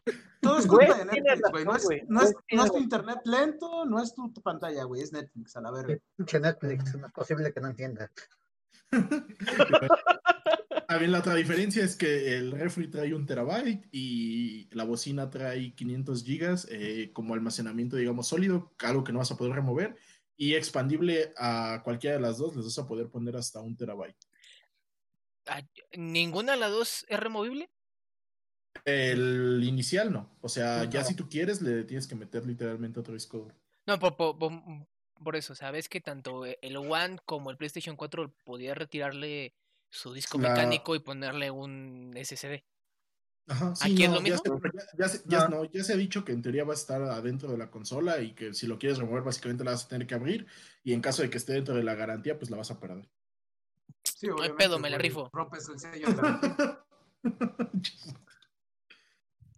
Que- 0.04 0.12
Todo 0.40 0.58
es 0.58 0.66
culpa 0.66 0.94
de 0.94 1.04
Netflix, 1.04 1.50
güey. 1.52 1.64
No 2.08 2.22
es, 2.22 2.34
no 2.50 2.64
no 2.64 2.70
tu 2.70 2.78
internet 2.78 3.18
lento, 3.24 3.84
no 3.84 4.02
es 4.02 4.14
tu, 4.14 4.32
tu 4.32 4.40
pantalla, 4.40 4.84
güey. 4.84 5.02
Es 5.02 5.12
Netflix, 5.12 5.56
a 5.56 5.61
la 5.61 5.70
verga. 5.70 5.96
Pinche 6.16 6.40
Netflix, 6.40 6.94
no 6.96 7.06
es 7.06 7.12
posible 7.12 7.52
que 7.52 7.61
no 7.61 7.68
entienda. 7.68 8.11
También 10.88 11.12
la 11.12 11.18
otra 11.18 11.35
diferencia 11.35 11.85
es 11.85 11.96
que 11.96 12.38
el 12.38 12.51
refri 12.51 12.88
trae 12.88 13.12
un 13.12 13.27
terabyte 13.27 13.87
y 13.92 14.74
la 14.74 14.85
bocina 14.85 15.29
trae 15.29 15.74
500 15.74 16.24
gigas 16.24 16.66
eh, 16.70 17.11
como 17.12 17.35
almacenamiento, 17.35 17.96
digamos, 17.96 18.29
sólido, 18.29 18.74
algo 18.83 19.05
que 19.05 19.12
no 19.12 19.18
vas 19.18 19.31
a 19.31 19.37
poder 19.37 19.53
remover, 19.53 19.98
y 20.38 20.55
expandible 20.55 21.31
a 21.37 21.83
cualquiera 21.85 22.16
de 22.16 22.22
las 22.22 22.38
dos, 22.38 22.57
les 22.57 22.64
vas 22.64 22.79
a 22.79 22.87
poder 22.87 23.11
poner 23.11 23.37
hasta 23.37 23.61
un 23.61 23.77
terabyte. 23.77 24.16
Ah, 25.46 25.61
¿Ninguna 25.94 26.53
de 26.53 26.59
las 26.59 26.70
dos 26.70 27.05
es 27.11 27.20
removible? 27.20 27.68
El 28.87 29.62
inicial 29.64 30.11
no, 30.11 30.38
o 30.40 30.48
sea, 30.48 30.85
ya 30.85 31.01
No. 31.03 31.07
si 31.07 31.14
tú 31.14 31.29
quieres 31.29 31.61
le 31.61 31.85
tienes 31.85 32.07
que 32.07 32.14
meter 32.14 32.46
literalmente 32.46 32.98
otro 33.01 33.12
disco. 33.12 33.38
duro. 33.38 33.55
No, 33.87 33.98
por, 33.98 34.16
por, 34.16 34.38
por- 34.38 34.53
por 35.22 35.37
eso, 35.37 35.55
¿sabes? 35.55 35.88
Que 35.90 36.01
tanto 36.01 36.46
el 36.46 36.77
One 36.79 37.18
como 37.27 37.51
el 37.51 37.59
PlayStation 37.59 37.94
4 37.96 38.33
podía 38.44 38.74
retirarle 38.74 39.53
su 39.90 40.12
disco 40.12 40.38
La- 40.38 40.51
mecánico 40.51 40.94
y 40.94 41.01
ponerle 41.01 41.51
un 41.51 42.12
SSD. 42.16 42.64
Ajá, 43.51 43.74
sí, 43.74 43.92
¿Aquí 43.92 44.03
es 44.05 44.11
no, 44.11 44.16
lo 44.16 44.20
ya 44.22 44.35
mismo? 44.35 44.61
se- 44.61 44.70
ya, 44.77 44.85
ya 44.98 45.09
se, 45.09 45.22
ya- 45.27 45.48
No. 45.48 45.62
no, 45.62 45.64
ya 45.64 45.83
se 45.83 45.94
ha 45.94 45.96
dicho 45.96 46.22
que 46.24 46.33
en 46.33 46.42
teoría 46.42 46.64
va 46.64 46.72
a 46.72 46.77
estar 46.77 47.01
adentro 47.03 47.51
de 47.51 47.57
la 47.57 47.70
consola 47.70 48.20
y 48.20 48.35
que 48.35 48.53
si 48.53 48.66
lo 48.66 48.79
quieres 48.79 48.98
remover 48.98 49.22
básicamente 49.22 49.64
la 49.64 49.70
vas 49.70 49.87
a 49.87 49.88
tener 49.88 50.07
que 50.07 50.14
abrir 50.14 50.46
y 50.85 50.92
en 50.92 51.01
caso 51.01 51.22
de 51.22 51.31
que 51.31 51.38
esté 51.38 51.55
dentro 51.55 51.74
de 51.74 51.83
la 51.83 51.94
garantía 51.94 52.38
pues 52.38 52.51
la 52.51 52.59
vas 52.59 52.70
a 52.70 52.79
perder. 52.79 53.09
Sí, 54.05 54.27
hay 54.27 54.33
obviamente, 54.33 54.64
pedo, 54.64 54.79
me 54.79 54.90
la 54.90 54.98
rifo. 54.98 55.31
Rompes 55.33 55.66
el 55.70 55.79
sello 55.79 56.09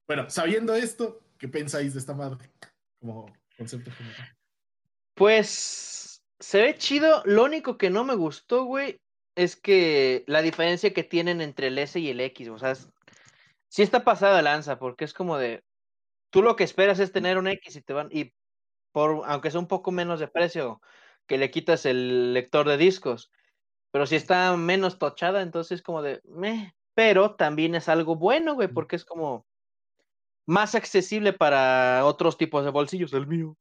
bueno, 0.06 0.28
sabiendo 0.30 0.74
esto, 0.74 1.22
¿qué 1.38 1.48
pensáis 1.48 1.92
de 1.94 2.00
esta 2.00 2.14
madre? 2.14 2.50
Como 3.00 3.26
concepto 3.56 3.90
general. 3.92 4.36
Pues 5.14 6.22
se 6.38 6.62
ve 6.62 6.76
chido. 6.76 7.22
Lo 7.26 7.44
único 7.44 7.76
que 7.78 7.90
no 7.90 8.04
me 8.04 8.14
gustó, 8.14 8.64
güey, 8.64 9.00
es 9.34 9.56
que 9.56 10.24
la 10.26 10.42
diferencia 10.42 10.92
que 10.92 11.04
tienen 11.04 11.40
entre 11.40 11.68
el 11.68 11.78
S 11.78 11.98
y 11.98 12.10
el 12.10 12.20
X, 12.20 12.48
o 12.48 12.58
sea, 12.58 12.72
es- 12.72 12.90
sí 13.68 13.82
está 13.82 14.04
pasada 14.04 14.42
lanza, 14.42 14.78
porque 14.78 15.04
es 15.06 15.14
como 15.14 15.38
de, 15.38 15.64
tú 16.30 16.42
lo 16.42 16.56
que 16.56 16.64
esperas 16.64 17.00
es 17.00 17.12
tener 17.12 17.38
un 17.38 17.48
X 17.48 17.76
y 17.76 17.82
te 17.82 17.92
van, 17.94 18.08
y 18.12 18.34
por, 18.92 19.22
aunque 19.26 19.50
sea 19.50 19.60
un 19.60 19.68
poco 19.68 19.92
menos 19.92 20.20
de 20.20 20.28
precio, 20.28 20.80
que 21.28 21.38
le 21.38 21.50
quitas 21.50 21.86
el 21.86 22.34
lector 22.34 22.68
de 22.68 22.78
discos, 22.78 23.30
pero 23.92 24.06
si 24.06 24.16
está 24.16 24.56
menos 24.56 24.98
tochada, 24.98 25.42
entonces 25.42 25.82
como 25.82 26.02
de, 26.02 26.20
meh, 26.24 26.74
pero 26.94 27.36
también 27.36 27.74
es 27.76 27.88
algo 27.88 28.16
bueno, 28.16 28.54
güey, 28.54 28.68
porque 28.68 28.96
es 28.96 29.04
como 29.04 29.46
más 30.46 30.74
accesible 30.74 31.32
para 31.32 32.04
otros 32.04 32.36
tipos 32.36 32.64
de 32.64 32.70
bolsillos, 32.70 33.12
el 33.12 33.26
mío. 33.26 33.56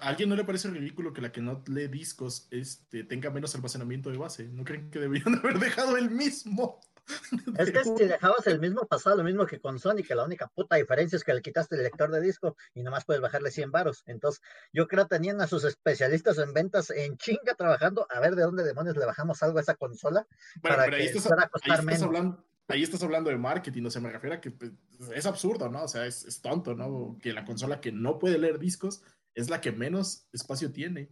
¿A 0.00 0.08
alguien 0.08 0.28
no 0.28 0.36
le 0.36 0.44
parece 0.44 0.70
ridículo 0.70 1.12
que 1.12 1.20
la 1.20 1.32
que 1.32 1.42
no 1.42 1.62
lee 1.66 1.88
discos 1.88 2.48
este, 2.50 3.04
tenga 3.04 3.30
menos 3.30 3.54
almacenamiento 3.54 4.10
de 4.10 4.16
base? 4.16 4.48
¿No 4.48 4.64
creen 4.64 4.90
que 4.90 4.98
deberían 4.98 5.34
haber 5.44 5.58
dejado 5.58 5.96
el 5.96 6.10
mismo? 6.10 6.80
Es 7.58 7.70
que 7.72 7.82
si 7.84 8.04
dejabas 8.04 8.46
el 8.46 8.60
mismo 8.60 8.86
pasado, 8.86 9.16
lo 9.16 9.24
mismo 9.24 9.44
que 9.44 9.60
con 9.60 9.78
Sony, 9.78 10.02
que 10.06 10.14
la 10.14 10.24
única 10.24 10.46
puta 10.46 10.76
diferencia 10.76 11.16
es 11.16 11.24
que 11.24 11.34
le 11.34 11.42
quitaste 11.42 11.74
el 11.74 11.82
lector 11.82 12.10
de 12.10 12.20
disco 12.20 12.56
y 12.74 12.82
nomás 12.82 13.04
puedes 13.04 13.20
bajarle 13.20 13.50
100 13.50 13.72
varos. 13.72 14.04
Entonces, 14.06 14.40
yo 14.72 14.86
creo 14.86 15.08
que 15.08 15.16
tenían 15.16 15.40
a 15.40 15.48
sus 15.48 15.64
especialistas 15.64 16.38
en 16.38 16.52
ventas 16.54 16.90
en 16.90 17.16
chinga 17.16 17.54
trabajando 17.56 18.06
a 18.08 18.20
ver 18.20 18.36
de 18.36 18.42
dónde 18.42 18.62
demonios 18.62 18.96
le 18.96 19.04
bajamos 19.04 19.42
algo 19.42 19.58
a 19.58 19.62
esa 19.62 19.74
consola 19.74 20.26
Bueno, 20.62 20.76
para 20.76 20.84
pero 20.84 20.96
ahí 20.96 21.02
que 21.02 21.08
estás, 21.08 21.26
fuera 21.26 21.42
a 21.42 21.44
ahí 21.46 21.50
costar 21.50 21.70
estás 21.70 21.84
menos. 21.84 22.02
hablando, 22.02 22.44
ahí 22.68 22.82
estás 22.84 23.02
hablando 23.02 23.30
de 23.30 23.36
marketing, 23.36 23.84
o 23.84 23.90
sea, 23.90 24.00
me 24.00 24.10
refiero 24.10 24.36
a 24.36 24.40
que 24.40 24.52
pues, 24.52 24.70
es 25.12 25.26
absurdo, 25.26 25.68
¿no? 25.68 25.82
O 25.82 25.88
sea, 25.88 26.06
es, 26.06 26.24
es 26.24 26.40
tonto, 26.40 26.74
¿no? 26.74 27.18
Que 27.20 27.32
la 27.32 27.44
consola 27.44 27.80
que 27.80 27.90
no 27.90 28.18
puede 28.20 28.38
leer 28.38 28.60
discos 28.60 29.02
es 29.34 29.48
la 29.50 29.60
que 29.60 29.72
menos 29.72 30.26
espacio 30.32 30.70
tiene. 30.72 31.08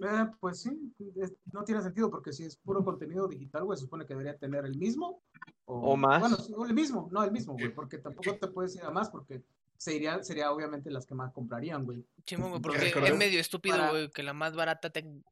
Eh, 0.00 0.26
pues 0.38 0.62
sí, 0.62 0.94
es- 1.16 1.34
no 1.52 1.64
tiene 1.64 1.82
sentido 1.82 2.08
porque 2.10 2.32
si 2.32 2.44
es 2.44 2.56
puro 2.56 2.84
contenido 2.84 3.26
digital, 3.26 3.64
güey, 3.64 3.76
se 3.76 3.84
supone 3.84 4.06
que 4.06 4.14
debería 4.14 4.38
tener 4.38 4.64
el 4.64 4.76
mismo. 4.78 5.22
O 5.64 5.96
más. 5.96 6.20
Bueno, 6.20 6.36
sí, 6.36 6.54
el 6.68 6.74
mismo, 6.74 7.08
no 7.10 7.24
el 7.24 7.32
mismo, 7.32 7.54
güey, 7.54 7.74
porque 7.74 7.98
tampoco 7.98 8.36
te 8.36 8.46
puedes 8.48 8.76
ir 8.76 8.82
a 8.84 8.90
más 8.90 9.10
porque 9.10 9.42
sería, 9.76 10.22
sería 10.22 10.52
obviamente 10.52 10.90
las 10.90 11.04
que 11.04 11.14
más 11.16 11.32
comprarían, 11.32 11.84
güey. 11.84 12.04
Chimo, 12.24 12.48
güey, 12.48 12.62
Porque 12.62 12.92
es 12.94 13.16
medio 13.16 13.40
estúpido, 13.40 13.76
para- 13.76 13.90
güey, 13.90 14.10
que 14.10 14.22
la 14.22 14.32
más 14.32 14.54
barata 14.54 14.90
ten- 14.90 15.24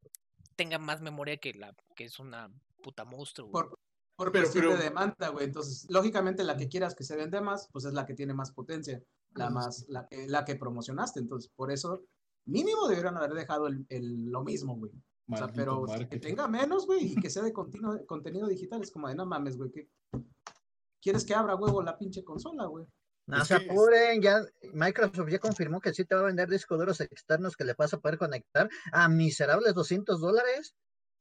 tenga 0.57 0.79
más 0.79 1.01
memoria 1.01 1.37
que 1.37 1.55
la 1.55 1.75
que 1.95 2.05
es 2.05 2.19
una 2.19 2.51
puta 2.83 3.05
monstruo, 3.05 3.49
güey. 3.49 3.65
Por, 3.69 3.79
por 4.17 4.33
Pero- 4.33 4.45
cuestión 4.45 4.65
pero- 4.65 4.77
de 4.79 4.83
demanda, 4.85 5.29
güey. 5.29 5.45
Entonces, 5.45 5.87
lógicamente, 5.91 6.43
la 6.43 6.57
que 6.57 6.69
quieras 6.69 6.95
que 6.97 7.05
se 7.05 7.15
vende 7.17 7.41
más, 7.41 7.69
pues 7.73 7.85
es 7.85 7.93
la 7.95 8.05
que 8.05 8.15
tiene 8.15 8.35
más 8.35 8.51
potencia, 8.51 9.01
la 9.37 9.51
más, 9.51 9.87
la 9.89 10.07
que, 10.07 10.27
la 10.27 10.45
que 10.45 10.57
promocionaste. 10.57 11.21
Entonces, 11.21 11.51
por 11.55 11.71
eso, 11.71 12.05
mínimo 12.47 12.89
deberían 12.89 13.17
haber 13.17 13.33
dejado 13.35 13.67
el, 13.69 13.87
el- 13.89 14.27
lo 14.31 14.43
mismo, 14.43 14.77
güey. 14.77 14.93
O 15.29 15.37
sea, 15.37 15.49
pero 15.49 15.85
que 16.09 16.21
tenga 16.21 16.47
menos, 16.47 16.87
güey, 16.87 17.13
y 17.13 17.15
que 17.17 17.31
sea 17.31 17.43
de 17.43 17.53
continuo- 17.53 18.05
contenido 18.07 18.47
digital, 18.47 18.81
es 18.83 18.91
como 18.93 19.09
de 19.09 19.17
no 19.17 19.27
mames, 19.27 19.57
güey. 19.57 19.71
que 19.73 19.89
¿Quieres 21.03 21.25
que 21.25 21.35
abra 21.35 21.57
huevo 21.57 21.83
la 21.83 21.99
pinche 21.99 22.25
consola, 22.25 22.67
güey? 22.67 22.87
No 23.29 23.43
Es 23.43 23.49
se 23.49 23.55
apuren, 23.57 24.23
ya 24.23 24.41
Microsoft 24.73 25.29
ya 25.29 25.39
confirmó 25.41 25.81
que 25.81 25.93
sí 25.93 26.05
te 26.05 26.15
va 26.15 26.21
a 26.21 26.25
vender 26.27 26.49
discos 26.49 26.79
duros 26.79 27.01
externos 27.01 27.57
que 27.57 27.65
le 27.65 27.75
vas 27.75 27.93
a 27.93 27.99
poder 27.99 28.19
conectar 28.19 28.69
a 28.93 29.09
miserables 29.09 29.75
200 29.75 30.21
dólares. 30.21 30.75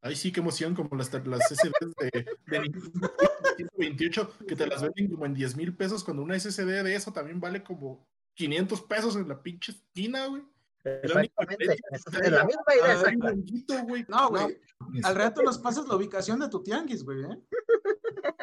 Ay, 0.05 0.15
sí, 0.15 0.31
qué 0.31 0.39
emoción, 0.39 0.75
como 0.75 0.95
las, 0.95 1.11
las 1.11 1.47
SSDs 1.49 1.95
de, 1.99 2.25
de 2.45 2.59
Nintendo 2.59 3.11
128, 3.57 4.33
que 4.47 4.55
te 4.55 4.67
las 4.67 4.83
venden 4.83 5.09
como 5.09 5.25
en 5.25 5.33
10 5.33 5.55
mil 5.55 5.75
pesos, 5.75 6.03
cuando 6.03 6.21
una 6.21 6.39
SSD 6.39 6.83
de 6.83 6.93
eso 6.93 7.11
también 7.11 7.39
vale 7.39 7.63
como 7.63 8.07
500 8.35 8.81
pesos 8.83 9.15
en 9.15 9.27
la 9.27 9.41
pinche 9.41 9.71
esquina, 9.71 10.27
güey. 10.27 10.43
Exactamente. 10.83 11.73
Es 11.73 12.31
la 12.31 12.45
misma 12.45 12.63
idea. 12.79 12.93
exacta. 12.93 13.33
No, 14.07 14.29
güey. 14.29 14.61
Al 15.01 15.15
rato 15.15 15.41
nos 15.41 15.57
pasas 15.57 15.87
la 15.87 15.95
ubicación 15.95 16.39
de 16.39 16.49
tu 16.49 16.61
tianguis, 16.61 17.03
güey, 17.03 17.23
¿eh? 17.23 17.39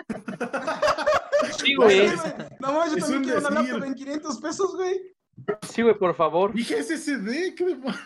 Sí, 1.63 1.77
güey. 1.77 2.09
No 2.59 2.73
mames, 2.73 2.97
yo 2.97 2.99
también 2.99 3.23
quiero 3.23 3.39
una 3.39 3.51
laptop 3.51 3.85
en 3.85 3.95
500 3.95 4.41
pesos, 4.41 4.75
güey. 4.75 5.15
Sí, 5.71 5.83
güey, 5.83 5.97
por 5.97 6.13
favor. 6.17 6.53
Dije 6.53 6.83
SSD, 6.83 7.55
¿qué 7.55 7.65
demonios? 7.67 8.01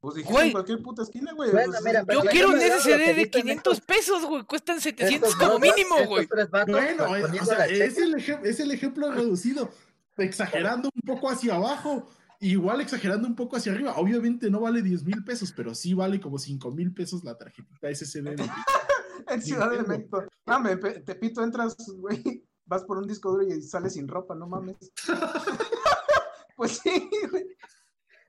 Pues 0.00 0.14
dijiste 0.14 0.42
en 0.42 0.52
cualquier 0.52 0.82
puta 0.82 1.02
esquina, 1.02 1.32
güey. 1.32 1.50
Bueno, 1.50 1.72
pues, 1.72 1.84
mira, 1.84 2.04
Yo 2.12 2.20
quiero 2.30 2.50
un 2.50 2.60
SSD 2.60 2.88
de 2.98 3.14
dicen 3.14 3.30
500 3.42 3.72
estos- 3.78 3.80
pesos, 3.80 4.24
güey. 4.26 4.44
Cuestan 4.44 4.80
700 4.80 5.30
estos 5.30 5.34
como 5.48 5.58
mínimo, 5.58 5.96
güey. 6.06 6.28
Bueno, 6.68 7.16
es, 7.16 7.42
o 7.42 7.44
sea, 7.44 7.64
el 7.66 8.14
ejem- 8.14 8.44
es 8.44 8.60
el 8.60 8.70
ejemplo 8.70 9.10
reducido, 9.10 9.70
exagerando 10.16 10.88
un 10.94 11.02
poco 11.02 11.28
hacia 11.30 11.56
abajo, 11.56 12.08
igual 12.40 12.80
exagerando 12.80 13.26
un 13.26 13.34
poco 13.34 13.56
hacia 13.56 13.72
arriba. 13.72 13.94
Obviamente 13.96 14.48
no 14.50 14.60
vale 14.60 14.82
10 14.82 15.04
mil 15.04 15.24
pesos, 15.24 15.52
pero 15.56 15.74
sí 15.74 15.94
vale 15.94 16.20
como 16.20 16.38
5 16.38 16.70
mil 16.70 16.94
pesos 16.94 17.24
la 17.24 17.36
tarjetita 17.36 17.88
SSD. 17.92 18.36
En 19.30 19.42
Ciudad 19.42 19.68
de. 19.70 19.82
México. 19.82 20.24
Mame, 20.46 20.76
Pe- 20.78 21.00
Tepito, 21.00 21.42
entras, 21.42 21.76
güey, 21.96 22.42
vas 22.64 22.84
por 22.84 22.96
un 22.98 23.06
disco 23.06 23.30
duro 23.32 23.42
y 23.42 23.60
sales 23.60 23.92
sin 23.94 24.08
ropa, 24.08 24.34
no 24.34 24.46
mames. 24.46 24.76
pues 26.56 26.78
sí, 26.82 27.10
güey. 27.30 27.44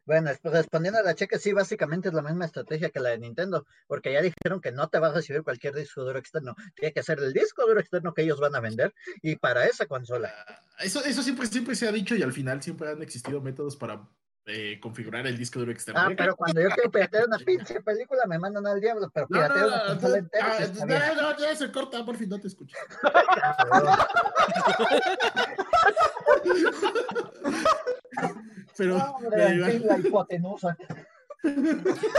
Bueno, 0.09 0.31
pues, 0.41 0.53
respondiendo 0.55 0.99
a 0.99 1.03
la 1.03 1.13
cheque, 1.13 1.37
sí, 1.37 1.53
básicamente 1.53 2.07
es 2.07 2.15
la 2.15 2.23
misma 2.23 2.45
estrategia 2.45 2.89
que 2.89 2.99
la 2.99 3.09
de 3.09 3.19
Nintendo, 3.19 3.67
porque 3.85 4.11
ya 4.11 4.23
dijeron 4.23 4.59
que 4.59 4.71
no 4.71 4.89
te 4.89 4.97
va 4.97 5.09
a 5.09 5.13
recibir 5.13 5.43
cualquier 5.43 5.75
disco 5.75 6.03
duro 6.03 6.17
externo, 6.17 6.55
tiene 6.73 6.93
que 6.93 7.03
ser 7.03 7.19
el 7.19 7.31
disco 7.31 7.63
duro 7.67 7.79
externo 7.79 8.15
que 8.15 8.23
ellos 8.23 8.39
van 8.39 8.55
a 8.55 8.59
vender 8.59 8.91
y 9.21 9.35
para 9.35 9.67
esa 9.67 9.85
consola. 9.85 10.33
Eso, 10.79 11.05
eso 11.05 11.21
siempre, 11.21 11.45
siempre 11.45 11.75
se 11.75 11.87
ha 11.87 11.91
dicho 11.91 12.15
y 12.15 12.23
al 12.23 12.33
final 12.33 12.59
siempre 12.63 12.89
han 12.89 13.03
existido 13.03 13.39
métodos 13.39 13.77
para 13.77 14.01
eh, 14.47 14.79
configurar 14.81 15.27
el 15.27 15.37
disco 15.37 15.59
duro 15.59 15.71
externo. 15.71 16.01
Ah, 16.03 16.09
pero 16.17 16.35
cuando 16.35 16.59
yo 16.59 16.69
quiero 16.69 16.89
piratear 16.89 17.27
una 17.27 17.37
pinche 17.45 17.79
película 17.81 18.23
me 18.25 18.39
mandan 18.39 18.65
al 18.65 18.81
diablo, 18.81 19.11
pero 19.13 19.27
No, 19.29 19.41
no, 19.41 19.45
piratear 19.45 19.67
una 19.67 19.77
no, 19.77 19.85
consola 19.89 20.09
no, 20.09 20.15
entera 20.17 20.57
ah, 20.57 20.59
bien. 20.65 20.87
no, 21.17 21.21
no, 21.21 21.37
ya 21.37 21.55
se 21.55 21.71
corta, 21.71 22.03
por 22.03 22.17
fin 22.17 22.29
no 22.29 22.39
te 22.39 22.47
escucho. 22.47 22.75
Pero, 28.79 28.97
la 29.35 29.99
hipotenusa. 29.99 30.77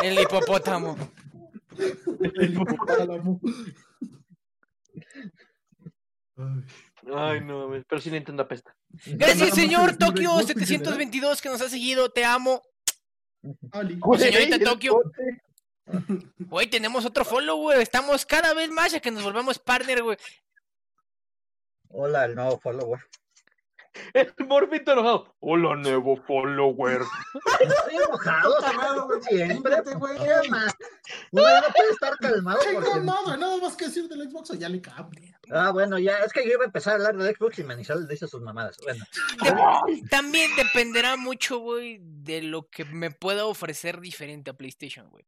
El 0.02 0.20
hipopótamo. 0.20 0.94
el 2.34 2.52
hipopótamo. 2.52 3.40
Ay. 7.16 7.40
No, 7.40 7.70
pero 7.88 8.00
sí 8.00 8.10
Nintendo 8.10 8.42
apesta. 8.42 8.76
Gracias, 9.06 9.54
señor 9.54 9.96
Tokio 9.96 10.32
general. 10.32 10.46
722 10.46 11.40
que 11.40 11.48
nos 11.48 11.62
ha 11.62 11.70
seguido. 11.70 12.10
Te 12.10 12.26
amo. 12.26 12.62
Señorita 14.18 14.58
Tokio. 14.58 15.00
Güey, 16.38 16.68
tenemos 16.68 17.06
otro 17.06 17.24
follow, 17.24 17.56
güey. 17.56 17.80
Estamos 17.80 18.26
cada 18.26 18.52
vez 18.52 18.70
más 18.70 18.92
a 18.92 19.00
que 19.00 19.10
nos 19.10 19.22
volvamos 19.22 19.58
partner, 19.58 20.02
güey. 20.02 20.18
Hola, 21.88 22.26
el 22.26 22.34
nuevo 22.34 22.60
follower. 22.60 23.00
El 24.14 24.32
morfito 24.46 24.92
enojado. 24.92 25.34
Hola, 25.40 25.74
nuevo 25.76 26.16
follower. 26.26 27.02
Estoy 27.60 27.96
enojado, 27.96 28.54
Calmado, 28.60 29.06
güey. 29.06 29.22
siempre. 29.22 29.54
Límpiate, 29.54 29.94
güey. 29.96 30.18
¿Qué 30.18 30.48
más? 30.48 30.74
Uno 31.32 31.42
ya 31.42 31.60
no 31.60 31.66
puede 31.74 31.90
estar 31.90 32.16
calmado 32.18 32.60
porque... 32.72 33.00
nada, 33.00 33.36
nada 33.36 33.56
más 33.58 33.76
que 33.76 33.86
decir 33.86 34.08
del 34.08 34.30
Xbox 34.30 34.50
o 34.50 34.54
ya 34.54 34.68
le 34.68 34.80
cambia. 34.80 35.38
Ah, 35.52 35.70
bueno, 35.72 35.98
ya, 35.98 36.18
es 36.18 36.32
que 36.32 36.44
yo 36.46 36.52
iba 36.52 36.62
a 36.62 36.66
empezar 36.66 36.92
a 36.92 36.96
hablar 36.96 37.16
de 37.16 37.34
Xbox 37.34 37.58
y 37.58 37.64
Manizal 37.64 38.06
dice 38.06 38.28
sus 38.28 38.40
mamadas. 38.42 38.76
Bueno, 38.82 39.04
De- 39.86 40.02
también 40.08 40.50
dependerá 40.56 41.16
mucho, 41.16 41.58
güey, 41.58 41.98
de 42.00 42.42
lo 42.42 42.68
que 42.70 42.84
me 42.84 43.10
pueda 43.10 43.44
ofrecer 43.46 44.00
diferente 44.00 44.50
a 44.50 44.54
PlayStation, 44.56 45.08
güey. 45.10 45.26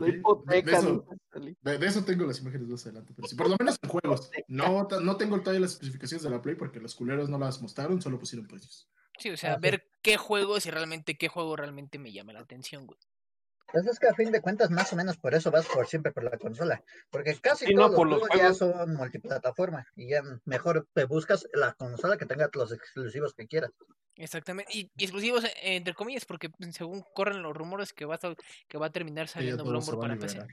La 0.00 0.06
De- 0.06 0.72
eso- 0.72 1.04
no 1.08 1.16
salí. 1.32 1.56
De, 1.62 1.78
de 1.78 1.86
eso 1.86 2.04
tengo 2.04 2.24
las 2.26 2.40
imágenes 2.40 2.68
más 2.68 2.84
adelante, 2.84 3.12
pero 3.14 3.28
sí, 3.28 3.34
por 3.34 3.48
lo 3.48 3.56
menos 3.58 3.78
en 3.82 3.88
juegos. 3.88 4.30
No, 4.48 4.86
no 5.02 5.16
tengo 5.16 5.40
todavía 5.40 5.60
las 5.60 5.72
especificaciones 5.72 6.22
de 6.22 6.30
la 6.30 6.42
Play 6.42 6.54
porque 6.54 6.80
los 6.80 6.94
culeros 6.94 7.28
no 7.28 7.38
las 7.38 7.60
mostraron, 7.62 8.00
solo 8.02 8.18
pusieron 8.18 8.46
precios. 8.46 8.88
Sí, 9.18 9.30
o 9.30 9.36
sea, 9.36 9.56
ver 9.56 9.88
qué 10.02 10.16
juegos 10.18 10.66
y 10.66 10.70
realmente 10.70 11.16
qué 11.16 11.28
juego 11.28 11.56
realmente 11.56 11.98
me 11.98 12.12
llama 12.12 12.32
la 12.34 12.40
atención, 12.40 12.86
güey. 12.86 12.98
Pues 13.72 13.86
es 13.86 13.98
que 13.98 14.08
a 14.08 14.14
fin 14.14 14.30
de 14.32 14.40
cuentas, 14.40 14.70
más 14.70 14.92
o 14.92 14.96
menos 14.96 15.16
por 15.16 15.34
eso 15.34 15.50
vas 15.50 15.66
por 15.66 15.86
siempre 15.86 16.12
por 16.12 16.24
la 16.24 16.38
consola. 16.38 16.82
Porque 17.10 17.36
casi 17.40 17.66
Sí, 17.66 17.74
no, 17.74 17.86
todos 17.86 17.96
por 17.96 18.08
los 18.08 18.20
los 18.20 18.28
juegos 18.28 18.48
ya 18.48 18.54
son 18.54 18.94
multiplataforma. 18.94 19.86
Y 19.96 20.08
ya 20.08 20.22
mejor 20.44 20.86
te 20.92 21.04
buscas 21.04 21.46
la 21.52 21.74
consola 21.74 22.16
que 22.16 22.26
tenga 22.26 22.48
los 22.52 22.72
exclusivos 22.72 23.34
que 23.34 23.46
quieras. 23.46 23.70
Exactamente. 24.16 24.72
Y, 24.72 24.90
y 24.96 25.04
exclusivos, 25.04 25.44
eh, 25.44 25.52
entre 25.62 25.94
comillas, 25.94 26.24
porque 26.24 26.50
según 26.70 27.04
corren 27.14 27.42
los 27.42 27.54
rumores 27.54 27.92
que 27.92 28.06
va 28.06 28.14
a, 28.14 28.34
que 28.68 28.78
va 28.78 28.86
a 28.86 28.92
terminar 28.92 29.28
saliendo 29.28 29.62
a 29.62 29.98
para 29.98 30.16
PC. 30.16 30.46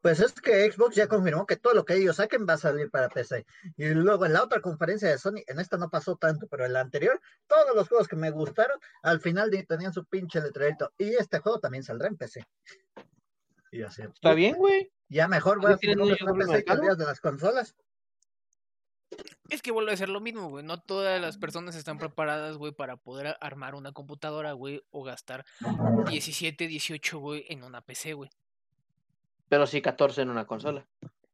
Pues 0.00 0.20
es 0.20 0.32
que 0.32 0.70
Xbox 0.70 0.96
ya 0.96 1.08
confirmó 1.08 1.46
que 1.46 1.56
todo 1.56 1.72
lo 1.72 1.84
que 1.84 1.94
ellos 1.94 2.16
saquen 2.16 2.46
va 2.46 2.54
a 2.54 2.58
salir 2.58 2.90
para 2.90 3.08
PC. 3.08 3.46
Y 3.76 3.88
luego 3.88 4.26
en 4.26 4.34
la 4.34 4.42
otra 4.42 4.60
conferencia 4.60 5.08
de 5.08 5.18
Sony, 5.18 5.42
en 5.46 5.60
esta 5.60 5.78
no 5.78 5.88
pasó 5.88 6.16
tanto, 6.16 6.46
pero 6.46 6.66
en 6.66 6.74
la 6.74 6.80
anterior, 6.80 7.20
todos 7.46 7.74
los 7.74 7.88
juegos 7.88 8.08
que 8.08 8.16
me 8.16 8.30
gustaron, 8.30 8.78
al 9.02 9.20
final 9.20 9.50
tenían 9.66 9.92
su 9.92 10.04
pinche 10.04 10.40
letrerito. 10.40 10.92
Y 10.98 11.14
este 11.14 11.38
juego 11.38 11.58
también 11.58 11.84
saldrá 11.84 12.08
en 12.08 12.16
PC. 12.16 12.44
Y 13.72 13.82
así, 13.82 14.02
Está 14.02 14.34
bien, 14.34 14.56
güey. 14.56 14.92
Ya 15.08 15.26
mejor 15.26 15.58
voy 15.58 15.72
a 15.72 15.78
una 16.02 16.14
PC 16.36 16.96
de 16.96 17.04
las 17.04 17.20
consolas. 17.20 17.74
Es 19.50 19.62
que 19.62 19.70
vuelve 19.70 19.92
a 19.92 19.96
ser 19.96 20.08
lo 20.08 20.20
mismo, 20.20 20.48
güey. 20.48 20.64
No 20.64 20.80
todas 20.80 21.20
las 21.20 21.38
personas 21.38 21.76
están 21.76 21.98
preparadas, 21.98 22.56
güey, 22.56 22.72
para 22.72 22.96
poder 22.96 23.36
armar 23.40 23.74
una 23.74 23.92
computadora, 23.92 24.52
güey, 24.52 24.82
o 24.90 25.02
gastar 25.02 25.44
17, 26.08 26.66
18, 26.66 27.18
güey, 27.18 27.44
en 27.48 27.62
una 27.62 27.80
PC, 27.80 28.14
güey. 28.14 28.30
Pero 29.48 29.66
sí 29.66 29.80
14 29.82 30.22
en 30.22 30.30
una 30.30 30.46
consola. 30.46 30.86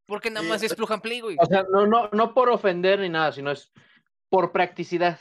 Porque 0.06 0.30
nada 0.30 0.42
Sí, 0.44 0.48
más 0.48 0.62
es 0.62 0.74
plug 0.74 0.92
and 0.92 1.02
play, 1.02 1.20
güey. 1.20 1.36
O 1.40 1.46
sea, 1.46 1.64
no, 1.72 1.86
no, 1.86 2.08
no 2.12 2.34
por 2.34 2.48
ofender 2.48 2.98
ni 3.00 3.08
nada, 3.08 3.30
sino 3.32 3.50
es 3.50 3.72
por 4.28 4.50
practicidad. 4.52 5.18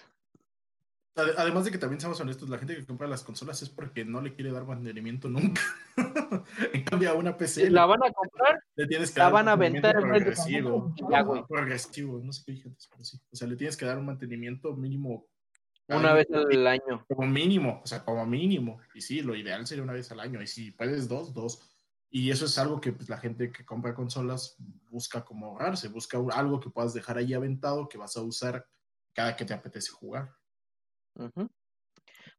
Ade- 1.16 1.34
Además 1.38 1.66
de 1.66 1.72
que 1.72 1.78
también 1.78 2.00
seamos 2.00 2.20
honestos, 2.22 2.50
la 2.50 2.58
gente 2.58 2.76
que 2.76 2.86
compra 2.86 3.08
las 3.08 3.24
consolas 3.24 3.62
es 3.62 3.70
porque 3.70 4.06
no 4.06 4.22
le 4.22 4.34
quiere 4.34 4.52
dar 4.52 4.66
mantenimiento 4.66 5.30
nunca. 5.30 5.62
en 6.74 6.84
cambio, 6.84 7.12
a 7.12 7.14
una 7.14 7.38
PC 7.38 7.70
La 7.70 7.86
van 7.86 8.04
a 8.04 8.12
comprar, 8.12 8.64
le 8.76 8.88
tienes 8.88 9.12
que 9.12 9.20
la 9.20 9.26
dar 9.26 9.34
van 9.34 9.48
a 9.50 9.52
aventar 9.52 10.00
progresivo. 10.00 10.94
Ya, 11.12 11.22
güey. 11.22 11.44
Progresivo, 11.48 12.20
no 12.24 12.32
sé 12.34 12.44
qué 12.46 12.52
dije 12.54 12.70
antes, 12.70 12.88
pero 12.90 13.04
sí. 13.04 13.20
O 13.32 13.36
sea, 13.36 13.48
le 13.48 13.56
tienes 13.58 13.76
que 13.78 13.86
dar 13.86 13.98
un 13.98 14.06
mantenimiento 14.06 14.74
mínimo. 14.76 15.28
una 15.88 16.14
vez 16.14 16.28
al 16.32 16.66
año. 16.68 17.06
Como 17.08 17.28
mínimo, 17.28 17.82
o 17.84 17.88
sea, 17.88 18.04
como 18.04 18.26
mínimo. 18.26 18.80
Y 18.96 19.02
sí, 19.02 19.22
lo 19.22 19.36
ideal 19.36 19.68
sería 19.68 19.84
una 19.84 19.94
vez 19.94 20.12
al 20.12 20.20
año. 20.22 20.42
Y 20.42 20.48
si 20.48 20.72
puedes 20.72 21.08
dos, 21.10 21.34
dos. 21.34 21.62
Y 22.12 22.32
eso 22.32 22.46
es 22.46 22.58
algo 22.58 22.82
que 22.82 22.92
pues, 22.92 23.08
la 23.10 23.18
gente 23.18 23.52
que 23.52 23.64
compra 23.66 23.94
consolas 23.94 24.56
busca 24.90 25.24
como 25.24 25.46
ahorrarse, 25.48 25.90
busca 25.90 26.18
un- 26.18 26.32
algo 26.32 26.60
que 26.60 26.70
puedas 26.70 26.94
dejar 26.94 27.18
ahí 27.18 27.34
aventado, 27.34 27.88
que 27.88 27.98
vas 28.00 28.18
a 28.18 28.22
usar 28.22 28.66
cada 29.14 29.36
que 29.36 29.46
te 29.46 29.54
apetece 29.54 29.92
jugar. 29.92 30.34
Ujú. 31.16 31.50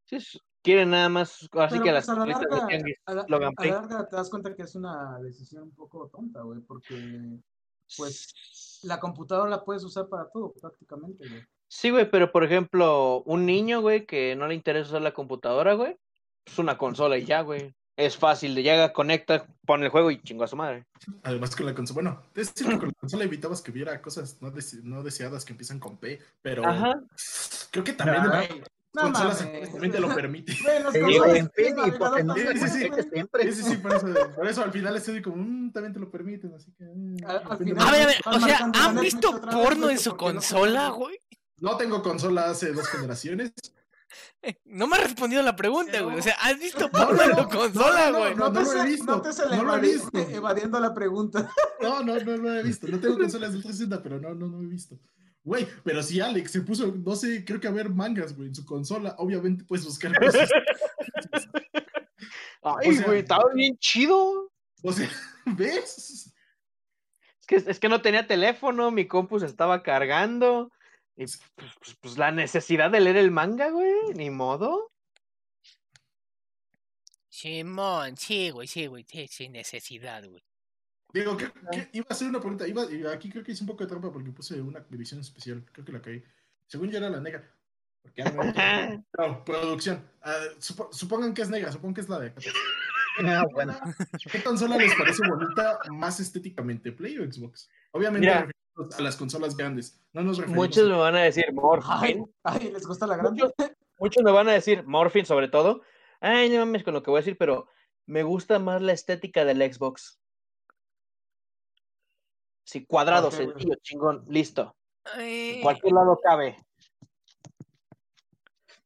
Sí, 0.04 0.16
es- 0.16 0.40
quieren 0.62 0.90
nada 0.90 1.08
más, 1.08 1.34
así 1.34 1.48
Pero, 1.70 1.82
que 1.84 1.92
las 1.92 2.06
pues, 2.06 2.18
a 2.18 2.20
la 2.26 2.26
cositas 2.34 2.40
de 2.40 2.48
larga, 2.56 2.66
tianguis 2.68 2.96
a 3.06 3.14
la, 3.14 3.24
lo 3.28 3.36
hagan 3.36 3.48
a 3.48 3.50
la 3.50 3.56
play. 3.56 3.70
larga 3.70 4.08
te 4.08 4.16
das 4.16 4.30
cuenta 4.30 4.54
que 4.56 4.62
es 4.62 4.74
una 4.74 5.18
decisión 5.20 5.62
un 5.64 5.74
poco 5.74 6.08
tonta, 6.08 6.42
güey, 6.42 6.60
porque 6.60 7.38
pues 7.96 8.80
la 8.82 8.98
computadora 9.00 9.50
la 9.50 9.64
puedes 9.64 9.84
usar 9.84 10.08
para 10.08 10.28
todo 10.30 10.52
prácticamente, 10.52 11.26
güey. 11.28 11.42
Sí, 11.68 11.90
güey, 11.90 12.10
pero 12.10 12.32
por 12.32 12.42
ejemplo, 12.42 13.22
un 13.22 13.46
niño, 13.46 13.80
güey, 13.80 14.04
que 14.04 14.34
no 14.34 14.48
le 14.48 14.54
interesa 14.56 14.88
usar 14.90 15.02
la 15.02 15.14
computadora, 15.14 15.74
güey, 15.74 15.96
es 16.44 16.58
una 16.58 16.76
consola 16.76 17.16
y 17.18 17.24
ya, 17.24 17.42
güey. 17.42 17.74
Es 18.00 18.16
fácil, 18.16 18.54
de 18.54 18.62
llega, 18.62 18.92
conecta, 18.92 19.46
pone 19.66 19.84
el 19.84 19.90
juego 19.90 20.10
y 20.10 20.20
chingo 20.22 20.44
a 20.44 20.48
su 20.48 20.56
madre. 20.56 20.84
Además 21.22 21.54
con 21.54 21.66
la 21.66 21.74
consola, 21.74 21.94
bueno, 21.94 22.22
es 22.34 22.54
decir 22.54 22.66
que 22.72 22.78
con 22.78 22.88
la 22.88 22.94
consola 22.98 23.24
evitabas 23.24 23.60
que 23.62 23.70
hubiera 23.70 24.00
cosas 24.00 24.38
no, 24.40 24.50
dese- 24.52 24.82
no 24.82 25.02
deseadas 25.02 25.44
que 25.44 25.52
empiezan 25.52 25.78
con 25.78 25.98
P, 25.98 26.18
pero 26.40 26.66
Ajá. 26.66 27.00
creo 27.70 27.84
que 27.84 27.92
también 27.92 28.26
la 28.26 28.48
No 28.92 29.12
también 29.12 29.92
te 29.92 30.00
lo 30.00 30.12
permite. 30.14 30.52
Sí, 30.52 30.60
Sí, 33.62 33.76
por 33.76 33.94
eso, 33.94 34.06
por 34.34 34.46
eso 34.48 34.62
al 34.62 34.72
final 34.72 34.96
estoy 34.96 35.22
como, 35.22 35.36
"Mm, 35.36 35.70
también 35.72 35.92
te 35.92 36.00
lo 36.00 36.10
permiten, 36.10 36.52
así 36.54 36.72
que... 36.72 36.84
mm, 36.84 37.16
Al- 37.24 37.36
al 37.36 37.42
depende 37.58 37.74
final- 37.74 37.88
A 37.88 37.92
ver, 37.92 38.02
a 38.02 38.06
ver, 38.06 38.16
o 38.24 38.40
sea, 38.40 38.70
¿han 38.74 39.00
visto 39.00 39.40
porno 39.42 39.90
en 39.90 39.98
su 39.98 40.16
consola, 40.16 40.88
güey? 40.88 41.18
No 41.58 41.76
tengo 41.76 42.02
consola 42.02 42.50
hace 42.50 42.72
dos 42.72 42.88
generaciones. 42.88 43.52
No 44.64 44.86
me 44.86 44.96
has 44.96 45.02
respondido 45.04 45.42
la 45.42 45.54
pregunta, 45.56 46.00
güey. 46.00 46.18
O 46.18 46.22
sea, 46.22 46.34
¿has 46.40 46.58
visto 46.58 46.88
no, 46.92 47.22
en 47.22 47.36
tu 47.36 47.48
consola, 47.48 48.10
no, 48.10 48.18
güey? 48.18 48.34
no, 48.34 48.50
No, 48.50 48.50
no 48.50 48.58
te 48.68 48.74
lo 48.74 48.82
he 48.82 48.86
visto, 48.86 49.04
no 49.04 49.22
te 49.22 49.32
se 49.32 49.46
no 49.46 49.62
lo 49.64 49.76
he 49.76 49.80
visto. 49.80 50.18
evadiendo 50.18 50.80
la 50.80 50.92
pregunta. 50.94 51.50
No, 51.80 52.02
no, 52.02 52.16
no 52.18 52.36
lo 52.36 52.54
he 52.54 52.62
visto. 52.62 52.86
No 52.88 53.00
tengo 53.00 53.16
consolas 53.16 53.52
de 53.54 53.60
360, 53.62 54.02
pero 54.02 54.20
no, 54.20 54.34
no, 54.34 54.48
no 54.48 54.62
he 54.62 54.66
visto. 54.66 54.98
Güey, 55.42 55.66
pero 55.82 56.02
si 56.02 56.20
Alex 56.20 56.50
se 56.52 56.60
puso, 56.60 56.88
no 56.94 57.16
sé, 57.16 57.42
creo 57.44 57.58
que 57.58 57.68
a 57.68 57.70
ver 57.70 57.88
mangas, 57.88 58.36
güey, 58.36 58.48
en 58.48 58.54
su 58.54 58.66
consola, 58.66 59.14
obviamente 59.16 59.64
puedes 59.64 59.86
buscar 59.86 60.12
cosas. 60.20 60.50
Ay, 62.62 62.90
O 62.90 62.92
sea- 62.92 63.06
güey, 63.06 63.18
estaba 63.20 63.44
bien 63.54 63.76
chido. 63.78 64.52
O 64.82 64.92
sea, 64.92 65.08
¿ves? 65.46 66.32
Es 67.40 67.46
que, 67.46 67.56
es 67.56 67.78
que 67.80 67.88
no 67.88 68.02
tenía 68.02 68.26
teléfono, 68.26 68.90
mi 68.90 69.06
compu 69.08 69.40
se 69.40 69.46
estaba 69.46 69.82
cargando. 69.82 70.70
Y 71.20 71.24
pues, 71.26 71.40
pues- 71.54 71.96
pues 72.00 72.16
la 72.18 72.30
necesidad 72.30 72.90
de 72.90 72.98
leer 73.00 73.18
el 73.18 73.30
manga, 73.30 73.68
güey, 73.70 73.92
ni 74.14 74.30
modo. 74.30 74.90
Simón, 77.28 78.16
sí, 78.16 78.50
güey, 78.50 78.66
sí, 78.66 78.86
güey, 78.86 79.04
sí, 79.06 79.28
sin 79.28 79.52
necesidad, 79.52 80.24
güey. 80.26 80.42
Digo, 81.12 81.36
¿qué, 81.36 81.50
qué- 81.72 81.88
iba 81.92 82.06
a 82.08 82.12
hacer 82.14 82.28
una 82.28 82.40
pregunta. 82.40 82.66
Iba, 82.66 82.84
aquí 83.12 83.28
creo 83.30 83.44
que 83.44 83.52
hice 83.52 83.62
un 83.64 83.68
poco 83.68 83.84
de 83.84 83.90
trampa 83.90 84.10
porque 84.12 84.30
puse 84.30 84.60
una 84.62 84.78
edición 84.90 85.20
especial. 85.20 85.64
Creo 85.72 85.84
que 85.84 85.92
la 85.92 86.00
caí. 86.00 86.22
Según 86.66 86.90
yo 86.90 86.98
era 86.98 87.10
la 87.10 87.20
negra. 87.20 87.54
Porque 88.02 88.22
ya 88.22 88.30
no 89.18 89.44
producción. 89.44 90.08
Ah, 90.22 90.38
supo- 90.58 90.90
supongan 90.92 91.34
que 91.34 91.42
es 91.42 91.50
negra, 91.50 91.70
supongan 91.70 91.94
que 91.94 92.00
es 92.00 92.08
la 92.08 92.18
de 92.20 92.28
acá. 92.28 92.40
Ah, 93.24 93.44
bueno. 93.52 93.78
¿Qué 94.32 94.42
consola 94.42 94.76
les 94.78 94.94
parece 94.94 95.22
bonita 95.28 95.80
más 95.90 96.18
estéticamente, 96.20 96.92
Play 96.92 97.18
o 97.18 97.30
Xbox? 97.30 97.68
Obviamente 97.90 98.26
Mira. 98.26 98.50
A 98.76 99.02
las 99.02 99.16
consolas 99.16 99.56
grandes. 99.56 100.00
No 100.12 100.22
nos 100.22 100.38
referimos 100.38 100.66
Muchos 100.68 100.86
a- 100.86 100.92
me 100.92 100.96
van 100.98 101.16
a 101.16 101.20
decir 101.22 101.52
Morphin. 101.52 102.32
ay, 102.44 102.70
¿les 102.72 102.86
gusta 102.86 103.06
la 103.06 103.16
grande? 103.16 103.42
Muchos, 103.42 103.52
muchos 103.98 104.22
me 104.22 104.32
van 104.32 104.48
a 104.48 104.52
decir 104.52 104.84
Morphin 104.84 105.26
sobre 105.26 105.48
todo. 105.48 105.82
Ay, 106.20 106.48
no 106.50 106.58
mames 106.60 106.82
con 106.84 106.94
lo 106.94 107.02
que 107.02 107.10
voy 107.10 107.18
a 107.18 107.22
decir, 107.22 107.36
pero 107.38 107.66
me 108.06 108.22
gusta 108.22 108.58
más 108.58 108.80
la 108.82 108.92
estética 108.92 109.44
del 109.44 109.58
Xbox. 109.72 110.18
Sí, 112.64 112.84
cuadrado, 112.86 113.30
sencillo, 113.30 113.74
chingón, 113.82 114.24
listo. 114.28 114.76
Eh, 115.18 115.56
En 115.56 115.62
cualquier 115.62 115.92
lado 115.94 116.18
cabe. 116.22 116.56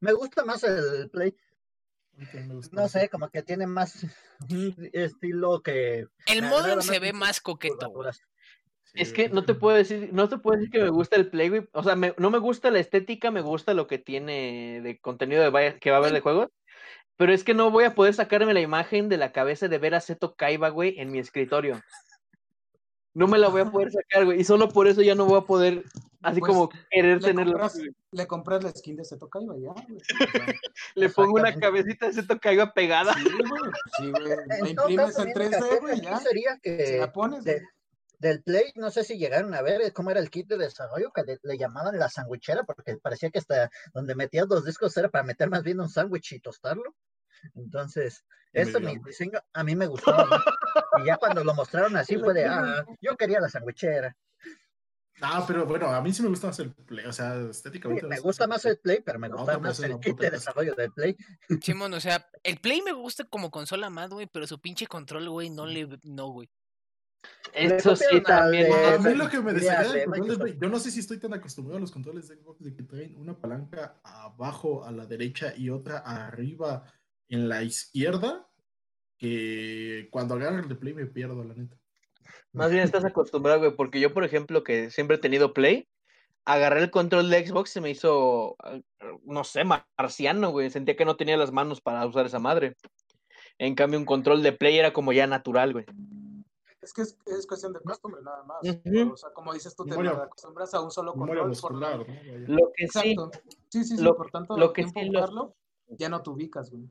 Me 0.00 0.12
gusta 0.12 0.44
más 0.44 0.62
el 0.64 1.10
Play. 1.10 1.36
No 2.70 2.88
sé, 2.88 3.08
como 3.08 3.28
que 3.28 3.42
tiene 3.42 3.66
más 3.66 4.04
un 4.48 4.90
estilo 4.92 5.60
que. 5.62 6.06
el 6.26 6.44
agrada 6.44 6.80
se 6.82 6.98
ve 7.00 7.12
más 7.12 7.40
coqueto, 7.40 7.74
curvaturas. 7.90 8.20
Es 8.94 9.12
que 9.12 9.28
no 9.28 9.44
te 9.44 9.54
puedo 9.54 9.76
decir, 9.76 10.10
no 10.12 10.28
te 10.28 10.38
puedo 10.38 10.56
decir 10.56 10.70
que 10.70 10.82
me 10.82 10.90
gusta 10.90 11.16
el 11.16 11.28
Play, 11.28 11.48
güey. 11.48 11.68
O 11.72 11.82
sea, 11.82 11.96
me- 11.96 12.14
no 12.16 12.30
me 12.30 12.38
gusta 12.38 12.70
la 12.70 12.78
estética, 12.78 13.30
me 13.32 13.40
gusta 13.42 13.74
lo 13.74 13.86
que 13.88 13.98
tiene 13.98 14.80
de 14.82 15.00
contenido 15.00 15.42
de 15.42 15.50
vaya- 15.50 15.78
que 15.78 15.90
va 15.90 15.96
a 15.96 16.00
haber 16.00 16.12
de 16.12 16.20
juegos. 16.20 16.48
Pero 17.16 17.32
es 17.32 17.44
que 17.44 17.54
no 17.54 17.70
voy 17.70 17.84
a 17.84 17.94
poder 17.94 18.14
sacarme 18.14 18.54
la 18.54 18.60
imagen 18.60 19.08
de 19.08 19.16
la 19.16 19.32
cabeza 19.32 19.68
de 19.68 19.78
ver 19.78 19.94
a 19.94 20.00
Seto 20.00 20.34
Kaiba, 20.34 20.68
güey, 20.68 20.94
en 20.98 21.10
mi 21.12 21.18
escritorio. 21.18 21.80
No 23.14 23.28
me 23.28 23.38
la 23.38 23.48
voy 23.48 23.60
a 23.62 23.70
poder 23.70 23.92
sacar, 23.92 24.24
güey. 24.24 24.40
Y 24.40 24.44
solo 24.44 24.68
por 24.68 24.88
eso 24.88 25.00
ya 25.00 25.14
no 25.14 25.24
voy 25.24 25.38
a 25.38 25.42
poder, 25.44 25.84
así 26.22 26.40
Pues, 26.40 26.50
como 26.52 26.68
querer 26.90 27.20
Le 27.22 27.28
tenerlo. 27.28 27.52
compras, 27.52 27.78
le 28.10 28.26
compras 28.26 28.64
la 28.64 28.70
skin 28.70 28.96
de 28.96 29.04
Seto 29.04 29.28
Kaiba 29.28 29.54
ya, 29.56 29.70
güey. 29.86 29.98
Le 30.96 31.08
pongo 31.10 31.34
una 31.34 31.54
cabecita 31.54 32.06
de 32.08 32.12
Seto 32.14 32.38
Kaiba 32.40 32.72
pegada. 32.72 33.14
Sí, 33.14 33.22
güey. 33.22 33.62
Sí, 33.98 34.10
güey. 34.10 34.36
La 34.60 34.68
imprimes 34.68 35.18
en 35.18 35.24
mi 35.26 35.32
3D, 35.32 35.56
única 35.62 35.78
güey, 35.80 36.00
ya. 36.00 36.18
sería 36.18 36.54
Se 36.54 36.60
que 36.60 36.96
la 36.98 37.12
pones, 37.12 37.44
de- 37.44 37.52
güey. 37.60 37.64
Del 38.18 38.42
Play, 38.42 38.72
no 38.76 38.90
sé 38.90 39.04
si 39.04 39.18
llegaron 39.18 39.54
a 39.54 39.62
ver 39.62 39.80
eh, 39.82 39.92
cómo 39.92 40.10
era 40.10 40.20
el 40.20 40.30
kit 40.30 40.48
de 40.48 40.56
desarrollo, 40.58 41.12
que 41.12 41.22
le, 41.22 41.38
le 41.42 41.58
llamaban 41.58 41.98
la 41.98 42.08
sandwichera, 42.08 42.64
porque 42.64 42.96
parecía 42.96 43.30
que 43.30 43.38
hasta 43.38 43.70
donde 43.92 44.14
metías 44.14 44.46
los 44.48 44.64
discos 44.64 44.96
era 44.96 45.08
para 45.08 45.24
meter 45.24 45.48
más 45.50 45.62
bien 45.62 45.80
un 45.80 45.88
sándwich 45.88 46.32
y 46.32 46.40
tostarlo. 46.40 46.94
Entonces, 47.54 48.24
eso 48.52 48.80
mi 48.80 48.98
diseño 48.98 49.38
a 49.52 49.64
mí 49.64 49.76
me 49.76 49.86
gustó. 49.86 50.12
¿no? 50.16 50.36
Y 51.02 51.06
ya 51.06 51.16
cuando 51.16 51.44
lo 51.44 51.54
mostraron 51.54 51.96
así 51.96 52.16
fue 52.18 52.32
de, 52.34 52.46
ah, 52.46 52.84
yo 53.00 53.16
quería 53.16 53.40
la 53.40 53.48
sandwichera. 53.48 54.16
Ah, 55.20 55.44
pero 55.46 55.64
bueno, 55.64 55.86
a 55.90 56.00
mí 56.00 56.12
sí 56.12 56.22
me 56.22 56.28
gusta 56.28 56.48
más 56.48 56.58
el 56.58 56.72
Play. 56.74 57.06
O 57.06 57.12
sea, 57.12 57.34
Sí, 57.40 57.50
estéticamente. 57.50 58.06
me 58.06 58.18
gusta 58.18 58.46
más 58.48 58.64
el 58.64 58.78
Play, 58.78 59.00
pero 59.04 59.18
me 59.18 59.28
No, 59.28 59.36
gusta 59.38 59.58
más 59.58 59.78
el 59.80 59.98
kit 60.00 60.18
de 60.18 60.30
desarrollo 60.30 60.74
del 60.74 60.90
Play. 60.92 61.16
Simón, 61.62 61.94
o 61.94 62.00
sea, 62.00 62.26
el 62.42 62.58
Play 62.58 62.82
me 62.82 62.92
gusta 62.92 63.24
como 63.24 63.50
consola 63.50 63.90
más, 63.90 64.10
güey, 64.10 64.26
pero 64.26 64.46
su 64.46 64.60
pinche 64.60 64.86
control, 64.88 65.28
güey, 65.28 65.50
no 65.50 65.66
le, 65.66 65.88
no, 66.02 66.28
güey. 66.28 66.50
Eso 67.52 67.94
sí 67.94 68.20
también. 68.22 68.64
de- 68.70 68.74
A 68.74 68.98
¿no? 68.98 69.10
mí 69.10 69.14
lo 69.14 69.28
que 69.28 69.40
me 69.40 69.52
desagrada 69.52 69.92
de 69.92 70.00
del 70.00 70.10
control. 70.10 70.38
Play, 70.38 70.58
yo 70.60 70.68
no 70.68 70.78
sé 70.78 70.90
si 70.90 71.00
estoy 71.00 71.18
tan 71.18 71.34
acostumbrado 71.34 71.78
a 71.78 71.80
los 71.80 71.92
controles 71.92 72.28
de 72.28 72.36
Xbox 72.36 72.62
de 72.64 72.74
que 72.74 72.82
traen 72.82 73.16
una 73.16 73.38
palanca 73.38 74.00
abajo 74.02 74.84
a 74.84 74.90
la 74.90 75.06
derecha 75.06 75.54
y 75.56 75.70
otra 75.70 75.98
arriba 75.98 76.84
en 77.28 77.48
la 77.48 77.62
izquierda, 77.62 78.48
que 79.18 80.08
cuando 80.10 80.34
agarro 80.34 80.58
el 80.58 80.68
de 80.68 80.74
Play 80.74 80.94
me 80.94 81.06
pierdo, 81.06 81.44
la 81.44 81.54
neta. 81.54 81.76
Más 82.52 82.70
bien 82.70 82.82
estás 82.82 83.04
acostumbrado, 83.04 83.60
güey, 83.60 83.76
porque 83.76 84.00
yo, 84.00 84.12
por 84.12 84.24
ejemplo, 84.24 84.64
que 84.64 84.90
siempre 84.90 85.16
he 85.16 85.20
tenido 85.20 85.52
Play, 85.54 85.88
agarré 86.44 86.80
el 86.80 86.90
control 86.90 87.30
de 87.30 87.46
Xbox 87.46 87.70
y 87.70 87.72
se 87.74 87.80
me 87.80 87.90
hizo, 87.90 88.56
eh, 88.64 88.82
no 89.24 89.44
sé, 89.44 89.62
marciano, 89.64 90.50
güey. 90.50 90.70
Sentía 90.70 90.96
que 90.96 91.04
no 91.04 91.16
tenía 91.16 91.36
las 91.36 91.52
manos 91.52 91.80
para 91.80 92.04
usar 92.06 92.26
esa 92.26 92.38
madre. 92.38 92.76
En 93.58 93.74
cambio, 93.74 93.98
un 93.98 94.04
control 94.04 94.42
de 94.42 94.52
Play 94.52 94.78
era 94.78 94.92
como 94.92 95.12
ya 95.12 95.26
natural, 95.26 95.72
güey. 95.72 95.86
Es 96.84 96.92
que 96.92 97.02
es, 97.02 97.16
es 97.26 97.46
cuestión 97.46 97.72
de 97.72 97.80
costumbre, 97.80 98.20
nada 98.22 98.42
más. 98.44 98.58
O 99.12 99.16
sea, 99.16 99.30
como 99.32 99.52
dices 99.54 99.74
tú, 99.74 99.84
te 99.84 99.90
Memoria- 99.90 100.12
acostumbras 100.22 100.72
a 100.74 100.80
un 100.80 100.90
solo 100.90 101.14
control. 101.14 101.28
Por 101.60 101.80
la... 101.80 101.96
muscular. 101.96 102.06
Lo 102.48 102.72
que 102.72 102.88
sí, 102.88 103.12
Exacto. 103.14 103.30
Sí, 103.70 103.84
sí, 103.84 103.96
sí. 103.96 104.02
lo- 104.02 104.16
por 104.16 104.30
tanto, 104.30 104.56
lo 104.56 104.72
que 104.72 104.82
tiempo 104.82 105.00
sí, 105.00 105.08
lo- 105.10 105.56
ya 105.88 106.08
no 106.08 106.22
te 106.22 106.30
ubicas, 106.30 106.70
güey. 106.70 106.88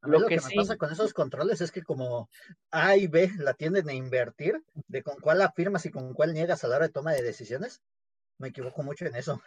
A 0.00 0.06
Lo 0.08 0.20
lo, 0.20 0.26
que 0.28 0.36
que, 0.36 0.40
sí- 0.40 0.54
me 0.56 0.62
pasa 0.62 0.76
con 0.76 0.92
esos 0.92 1.12
controles 1.12 1.60
es 1.60 1.72
que 1.72 1.82
como 1.82 2.28
A 2.70 2.96
y 2.96 3.06
B 3.08 3.32
la 3.38 3.54
tienden 3.54 3.88
a 3.88 3.94
invertir, 3.94 4.62
de 4.86 5.02
con 5.02 5.16
cuál 5.20 5.42
afirmas 5.42 5.84
y 5.86 5.90
con 5.90 6.12
cuál 6.14 6.34
niegas 6.34 6.62
a 6.62 6.68
la 6.68 6.76
hora 6.76 6.86
de 6.86 6.92
toma 6.92 7.12
de 7.12 7.22
decisiones, 7.22 7.82
me 8.38 8.48
equivoco 8.48 8.82
mucho 8.82 9.06
en 9.06 9.16
eso. 9.16 9.40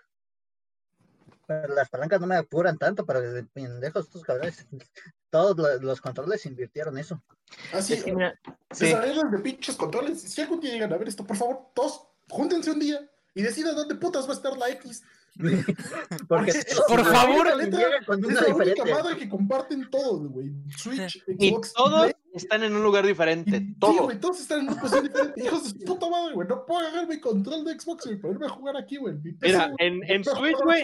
Pero 1.62 1.76
las 1.76 1.90
palancas 1.90 2.22
no 2.22 2.28
me 2.28 2.36
apuran 2.38 2.78
tanto, 2.78 3.06
pero 3.06 3.22
desde 3.22 3.44
pendejos 3.44 4.06
estos 4.06 4.24
cabrones, 4.24 4.66
todos 5.30 5.58
lo- 5.58 5.80
los 5.82 6.00
controles 6.02 6.46
invirtieron 6.46 6.98
eso. 6.98 7.22
Ah, 7.74 7.82
sí, 7.82 7.94
es 7.94 8.04
que 8.04 8.14
mira, 8.14 8.40
sí. 8.72 8.86
de 8.88 9.40
pinches 9.40 9.76
controles. 9.76 10.22
Si 10.22 10.42
algún 10.42 10.60
día 10.62 10.72
llegan 10.72 10.94
a 10.94 10.98
ver 10.98 11.08
esto, 11.10 11.26
por 11.26 11.36
favor, 11.38 11.60
todos 11.74 12.08
júntense 12.30 12.72
un 12.72 12.80
día 12.80 13.00
y 13.36 13.42
decidan 13.42 13.76
dónde 13.76 13.96
putas 13.96 14.26
va 14.28 14.32
a 14.32 14.36
estar 14.36 14.56
la 14.58 14.70
X. 14.70 15.04
Porque 16.28 16.52
todos 16.66 16.86
por 16.90 17.00
los 17.00 17.08
favor, 17.08 17.48
con 18.06 18.26
Es 18.26 18.34
la 18.42 18.54
única 18.56 18.86
madre 18.86 19.18
que 19.18 19.30
comparten 19.30 19.90
todos, 19.90 20.28
güey. 20.30 20.52
Switch, 20.78 21.24
Y 21.40 21.50
Xbox, 21.52 21.74
todos 21.74 22.02
Play. 22.02 22.14
están 22.34 22.64
en 22.64 22.76
un 22.76 22.84
lugar 22.84 23.06
diferente. 23.06 23.58
Y- 23.58 23.60
Sí, 23.60 23.76
Todos. 23.80 24.02
güey, 24.02 24.20
todos 24.20 24.42
están 24.42 24.60
en 24.60 24.70
una 24.70 24.82
posición 24.82 25.06
diferente. 25.06 25.44
Hijos 25.44 25.64
de 25.64 25.70
su 25.70 25.86
puta 25.86 26.10
madre, 26.10 26.34
güey. 26.34 26.48
No 26.48 26.66
puedo 26.66 26.82
agarrar 26.86 27.08
mi 27.08 27.20
control 27.20 27.64
de 27.64 27.80
Xbox 27.80 28.08
y 28.08 28.16
ponerme 28.18 28.46
a 28.48 28.50
jugar 28.50 28.76
aquí, 28.78 28.98
güey. 28.98 29.16
Mira, 29.42 29.72
en, 29.80 30.24
Switch, 30.24 30.58
güey, 30.64 30.84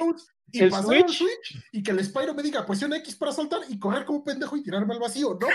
Y 0.52 0.64
el 0.64 0.70
pasar 0.70 0.96
al 0.96 1.04
Switch- 1.04 1.18
Switch 1.18 1.64
y 1.74 1.84
que 1.84 1.92
el 1.92 2.04
Spyro 2.06 2.34
me 2.34 2.42
diga 2.44 2.66
presiona 2.66 2.98
X 2.98 3.16
para 3.18 3.32
saltar 3.34 3.62
y 3.68 3.78
correr 3.78 4.06
como 4.06 4.20
un 4.20 4.24
pendejo 4.24 4.56
y 4.56 4.64
tirarme 4.64 4.94
al 4.94 5.00
vacío. 5.00 5.38
No, 5.40 5.48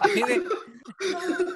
Así 0.00 0.22
de, 0.22 0.42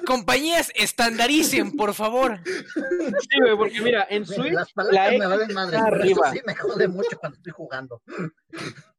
Compañías, 0.05 0.71
estandaricen, 0.75 1.71
por 1.75 1.93
favor. 1.93 2.39
Sí, 2.45 3.39
güey, 3.41 3.55
porque 3.57 3.81
mira, 3.81 4.05
en 4.09 4.23
Mira, 4.23 4.35
Switch, 4.35 4.53
las 4.53 4.73
la 4.91 5.07
X 5.09 5.19
me 5.19 5.27
valen 5.27 5.53
madre, 5.53 5.77
está 5.77 5.87
arriba. 5.87 6.31
sí 6.31 6.39
me 6.45 6.55
jode 6.55 6.87
mucho 6.87 7.17
cuando 7.19 7.37
estoy 7.37 7.53
jugando. 7.53 8.01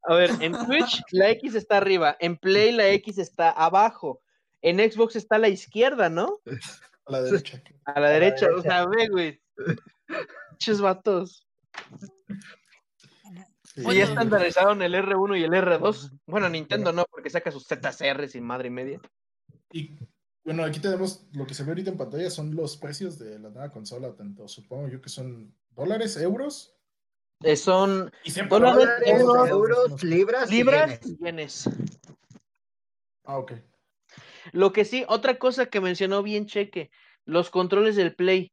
A 0.03 0.15
ver, 0.15 0.31
en 0.39 0.55
Switch 0.65 1.03
la 1.11 1.29
X 1.31 1.55
está 1.55 1.77
arriba, 1.77 2.15
en 2.19 2.37
Play 2.37 2.71
la 2.71 2.87
X 2.89 3.17
está 3.19 3.51
abajo, 3.51 4.21
en 4.61 4.77
Xbox 4.79 5.15
está 5.15 5.35
a 5.35 5.39
la 5.39 5.49
izquierda, 5.49 6.09
¿no? 6.09 6.39
a 7.05 7.11
la 7.11 7.21
derecha. 7.21 7.61
A 7.85 7.99
la 7.99 8.09
derecha, 8.09 8.45
o 8.47 8.49
derecha. 8.49 8.61
sea, 8.69 8.85
ve, 8.87 9.07
güey. 9.09 9.41
Pinches 10.51 10.81
vatos. 10.81 11.47
Sí, 13.73 13.83
Y 13.89 13.99
estandarizaron 13.99 14.81
el 14.81 14.95
R1 14.95 15.39
y 15.39 15.43
el 15.43 15.51
R2. 15.51 16.19
Bueno, 16.25 16.49
Nintendo 16.49 16.91
no, 16.91 17.05
porque 17.09 17.29
saca 17.29 17.51
sus 17.51 17.65
ZCRs 17.67 18.35
y 18.35 18.41
madre 18.41 18.67
y 18.67 18.71
media. 18.71 19.01
Y 19.71 19.97
bueno, 20.43 20.63
aquí 20.63 20.79
tenemos 20.79 21.27
lo 21.33 21.45
que 21.45 21.53
se 21.53 21.63
ve 21.63 21.69
ahorita 21.69 21.91
en 21.91 21.97
pantalla 21.97 22.29
son 22.29 22.55
los 22.55 22.75
precios 22.77 23.17
de 23.19 23.39
la 23.39 23.49
nueva 23.49 23.71
consola, 23.71 24.13
tanto 24.15 24.47
supongo 24.47 24.89
yo 24.89 25.01
que 25.01 25.09
son 25.09 25.55
dólares, 25.69 26.17
euros. 26.17 26.75
Eh, 27.43 27.55
son 27.55 28.11
Y 28.23 28.31
Dólares, 28.31 28.87
euros, 29.05 29.49
euros, 29.49 30.03
libras, 30.03 30.51
y 30.51 30.55
libras 30.55 30.99
y 31.05 31.17
yenes. 31.17 31.69
Ah, 33.23 33.37
ok. 33.37 33.53
Lo 34.51 34.73
que 34.73 34.83
sí, 34.83 35.05
otra 35.07 35.37
cosa 35.37 35.67
que 35.67 35.79
mencionó 35.79 36.23
bien 36.23 36.45
Cheque, 36.45 36.91
los 37.25 37.49
controles 37.49 37.95
del 37.95 38.15
Play. 38.15 38.51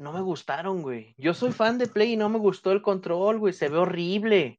No 0.00 0.12
me 0.14 0.22
gustaron, 0.22 0.80
güey. 0.80 1.14
Yo 1.18 1.34
soy 1.34 1.52
fan 1.52 1.76
de 1.76 1.86
Play 1.86 2.14
y 2.14 2.16
no 2.16 2.30
me 2.30 2.38
gustó 2.38 2.72
el 2.72 2.80
control, 2.80 3.38
güey. 3.38 3.52
Se 3.52 3.68
ve 3.68 3.76
horrible. 3.76 4.58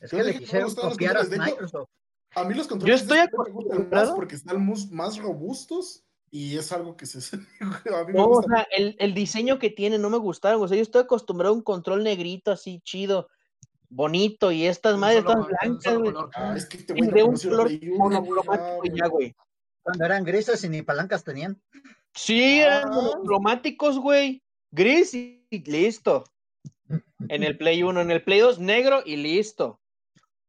Es 0.00 0.10
Yo 0.10 0.16
que 0.18 0.24
le 0.24 0.32
me 0.32 0.38
quisieron 0.38 0.74
copiar 0.74 1.18
a 1.18 1.24
Microsoft. 1.24 1.88
A 2.34 2.44
mí 2.44 2.54
los 2.54 2.66
controles 2.66 3.02
estoy 3.02 3.18
de 3.18 3.24
este 3.24 3.36
me 3.36 3.50
gustan 3.50 3.68
más 3.68 3.74
acostumbrado. 3.74 4.14
porque 4.16 4.34
están 4.36 4.66
más 4.92 5.18
robustos 5.18 6.04
y 6.30 6.56
es 6.56 6.72
algo 6.72 6.96
que 6.96 7.04
se 7.04 7.18
a 7.60 8.04
mí 8.04 8.06
me 8.06 8.12
No, 8.14 8.24
o 8.24 8.28
gusta. 8.36 8.54
sea, 8.54 8.66
el, 8.74 8.96
el 8.98 9.12
diseño 9.12 9.58
que 9.58 9.68
tiene 9.68 9.98
no 9.98 10.08
me 10.08 10.16
gustaron. 10.16 10.62
O 10.62 10.66
sea, 10.68 10.76
yo 10.78 10.82
estoy 10.82 11.02
acostumbrado 11.02 11.52
a 11.52 11.56
un 11.58 11.62
control 11.62 12.02
negrito 12.02 12.50
así 12.50 12.80
chido, 12.82 13.28
bonito, 13.90 14.50
y 14.50 14.64
estas 14.64 14.94
Un 14.94 15.00
madres 15.00 15.24
todas 15.24 15.46
blancas, 15.46 15.98
güey. 15.98 16.14
Ah, 16.34 16.54
es 16.56 16.64
que 16.64 16.78
este 16.78 16.94
Y 16.96 17.00
güey 17.00 17.10
no 17.10 17.16
de 17.16 17.22
un 17.24 17.36
color 17.36 17.70
monocromático 17.98 18.96
ya, 18.96 19.08
güey. 19.08 19.34
Cuando 19.82 20.04
eran 20.06 20.24
grises 20.24 20.64
y 20.64 20.70
ni 20.70 20.80
palancas 20.80 21.22
tenían. 21.22 21.60
Sí, 22.14 22.60
eran 22.60 22.88
Ah. 22.88 22.90
monocromáticos, 22.94 23.98
güey. 23.98 24.42
Gris 24.72 25.14
y 25.14 25.40
y 25.50 25.70
listo. 25.70 26.24
En 27.28 27.42
el 27.42 27.58
Play 27.58 27.82
1, 27.82 28.00
en 28.00 28.10
el 28.10 28.22
Play 28.22 28.40
2, 28.40 28.58
negro 28.60 29.02
y 29.04 29.16
listo. 29.16 29.80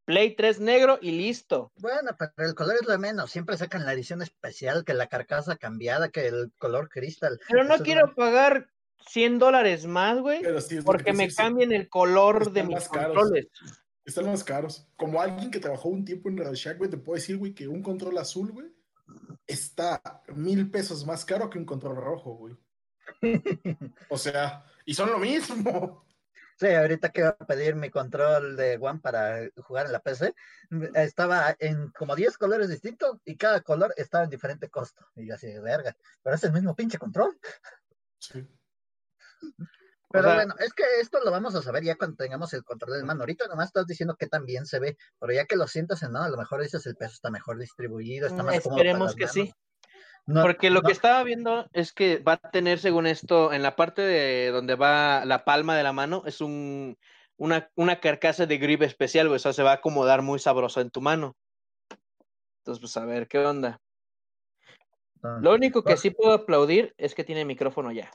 Play 0.06 0.36
3, 0.36 0.60
negro 0.60 0.98
y 1.02 1.12
listo. 1.12 1.72
Bueno, 1.78 2.12
pero 2.18 2.50
el 2.50 2.56
color 2.56 2.76
es 2.80 2.86
lo 2.86 2.92
de 2.92 2.98
menos. 2.98 3.32
Siempre 3.32 3.58
sacan 3.58 3.86
la 3.86 3.94
edición 3.94 4.22
especial, 4.22 4.84
que 4.84 4.94
la 4.94 5.08
carcasa 5.08 5.56
cambiada, 5.58 6.10
que 6.10 6.28
el 6.28 6.52
color 6.58 6.90
cristal. 6.90 7.40
Pero 7.48 7.64
no 7.64 7.76
Eso 7.76 7.84
quiero 7.84 8.16
pagar 8.16 8.70
100 9.08 9.40
dólares 9.40 9.86
más, 9.86 10.20
güey, 10.20 10.42
Pero 10.42 10.62
sí, 10.62 10.80
porque 10.82 11.14
me 11.14 11.30
sí. 11.30 11.36
cambien 11.36 11.72
el 11.72 11.90
color 11.90 12.52
de 12.52 12.64
mis 12.64 12.88
caros. 12.90 13.16
controles. 13.16 13.48
Están 14.04 14.26
más 14.26 14.44
caros. 14.44 14.88
Como 14.96 15.22
alguien 15.22 15.52
que 15.52 15.60
trabajó 15.60 15.90
un 15.90 16.04
tiempo 16.04 16.30
en 16.30 16.40
el 16.40 16.54
Shack, 16.54 16.80
güey, 16.80 16.90
te 16.90 16.98
puedo 16.98 17.16
decir, 17.16 17.38
güey, 17.38 17.54
que 17.54 17.68
un 17.68 17.84
control 17.84 18.18
azul, 18.18 18.52
güey, 18.52 18.68
está 19.46 20.02
mil 20.34 20.72
pesos 20.72 21.06
más 21.06 21.24
caro 21.24 21.50
que 21.50 21.60
un 21.60 21.66
control 21.66 21.98
rojo, 21.98 22.36
güey. 22.36 22.56
O 24.10 24.18
sea, 24.18 24.66
y 24.86 24.94
son 24.94 25.12
lo 25.12 25.20
mismo. 25.20 26.06
Sí, 26.58 26.68
ahorita 26.68 27.10
que 27.10 27.22
iba 27.22 27.30
a 27.30 27.46
pedir 27.48 27.76
mi 27.76 27.90
control 27.90 28.56
de 28.56 28.78
One 28.80 29.00
para 29.00 29.40
jugar 29.64 29.88
en 29.88 29.94
la 29.94 30.00
PC, 30.00 30.36
estaba 30.94 31.56
en 31.58 31.90
como 31.92 32.16
10 32.16 32.38
colores 32.38 32.70
distintos 32.70 33.18
y 33.26 33.36
cada 33.36 33.62
color 33.62 33.94
estaba 33.98 34.26
en 34.26 34.30
diferente 34.30 34.70
costo. 34.70 35.08
Y 35.16 35.28
yo 35.28 35.34
así, 35.36 35.52
verga, 35.60 35.96
pero 36.22 36.36
es 36.36 36.44
el 36.44 36.52
mismo 36.54 36.76
pinche 36.76 37.00
control. 37.00 37.36
Sí. 38.20 38.48
Pero 40.12 40.26
sea- 40.26 40.36
bueno, 40.36 40.56
es 40.60 40.72
que 40.74 40.84
esto 41.00 41.20
lo 41.24 41.32
vamos 41.32 41.56
a 41.56 41.64
saber 41.64 41.84
ya 41.84 41.96
cuando 41.96 42.18
tengamos 42.18 42.54
el 42.54 42.64
control 42.64 42.94
del 42.98 43.06
mano. 43.06 43.22
Ahorita 43.22 43.48
nomás 43.48 43.68
estás 43.70 43.88
diciendo 43.88 44.16
que 44.16 44.28
tan 44.28 44.46
bien 44.46 44.68
se 44.68 44.78
ve, 44.80 44.98
pero 45.20 45.34
ya 45.34 45.46
que 45.46 45.56
lo 45.56 45.68
sientas 45.68 46.04
en 46.04 46.12
mano, 46.12 46.26
a 46.26 46.30
lo 46.30 46.38
mejor 46.38 46.62
dices 46.62 46.86
el 46.86 46.96
peso 46.96 47.14
está 47.14 47.32
mejor 47.32 47.58
distribuido, 47.58 48.28
está 48.28 48.44
más 48.44 48.60
cómodo 48.62 48.78
para 48.78 48.90
Esperemos 48.92 49.06
las 49.08 49.16
que 49.16 49.22
manos. 49.26 49.34
sí. 49.34 49.54
No, 50.26 50.44
Porque 50.44 50.70
lo 50.70 50.82
no, 50.82 50.88
que 50.88 50.92
estaba 50.92 51.24
viendo 51.24 51.68
es 51.74 51.94
que 51.94 52.20
va 52.20 52.34
a 52.34 52.52
tener, 52.52 52.80
según 52.80 53.08
esto, 53.08 53.52
en 53.54 53.64
la 53.64 53.76
parte 53.76 54.02
de 54.02 54.52
donde 54.52 54.76
va 54.76 55.26
la 55.26 55.44
palma 55.44 55.76
de 55.76 55.84
la 55.84 55.94
mano, 55.94 56.24
es 56.26 56.42
un, 56.42 56.98
una, 57.38 57.70
una 57.76 58.00
carcasa 58.00 58.46
de 58.46 58.58
grip 58.58 58.84
especial, 58.84 59.28
güey. 59.28 59.38
O 59.38 59.40
sea, 59.40 59.54
se 59.54 59.64
va 59.64 59.72
a 59.72 59.76
acomodar 59.76 60.22
muy 60.22 60.40
sabroso 60.40 60.80
en 60.80 60.92
tu 60.92 61.02
mano. 61.02 61.36
Entonces, 62.60 62.80
pues 62.80 62.96
a 62.98 63.06
ver 63.06 63.28
qué 63.28 63.40
onda. 63.40 63.82
no. 65.24 65.40
Lo 65.40 65.54
único 65.54 65.84
que 65.84 65.98
sí 65.98 66.12
puedo 66.12 66.34
aplaudir 66.34 66.94
es 66.98 67.16
que 67.16 67.24
tiene 67.24 67.44
micrófono 67.44 67.92
ya. 67.92 68.12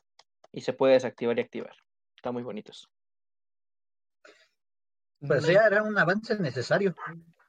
Y 0.53 0.61
se 0.61 0.73
puede 0.73 0.95
desactivar 0.95 1.37
y 1.39 1.43
activar. 1.43 1.75
Está 2.15 2.31
muy 2.31 2.45
bonitos. 2.45 2.89
Pues 5.19 5.47
ya 5.47 5.67
era 5.67 5.83
un 5.83 5.99
avance 5.99 6.39
necesario. 6.39 6.95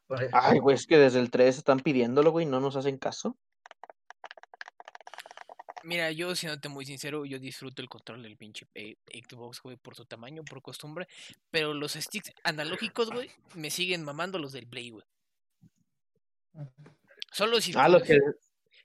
Pues, 0.08 0.30
Ay, 0.34 0.60
güey, 0.60 0.76
es 0.76 0.88
que 0.88 0.98
desde 0.98 1.20
el 1.20 1.30
3 1.30 1.58
están 1.58 1.80
pidiéndolo, 1.80 2.32
güey, 2.32 2.46
no 2.46 2.60
nos 2.60 2.76
hacen 2.76 2.98
caso. 2.98 3.38
Mira, 5.88 6.12
yo 6.12 6.36
siéndote 6.36 6.68
muy 6.68 6.86
sincero, 6.86 7.24
yo 7.26 7.40
disfruto 7.40 7.82
el 7.82 7.88
control 7.88 8.22
del 8.22 8.36
pinche 8.36 8.68
eh, 8.76 8.98
Xbox, 9.08 9.62
güey, 9.62 9.78
por 9.78 9.96
su 9.96 10.04
tamaño, 10.06 10.44
por 10.44 10.62
costumbre. 10.62 11.08
Pero 11.50 11.74
los 11.74 11.94
sticks 11.94 12.34
analógicos, 12.44 13.10
güey, 13.10 13.32
me 13.56 13.70
siguen 13.70 14.04
mamando 14.04 14.38
los 14.38 14.52
del 14.52 14.68
Play, 14.68 14.90
güey. 14.90 15.06
Solo 17.32 17.62
si, 17.62 17.72
Ah, 17.76 17.88
lo 17.88 18.02
que. 18.02 18.18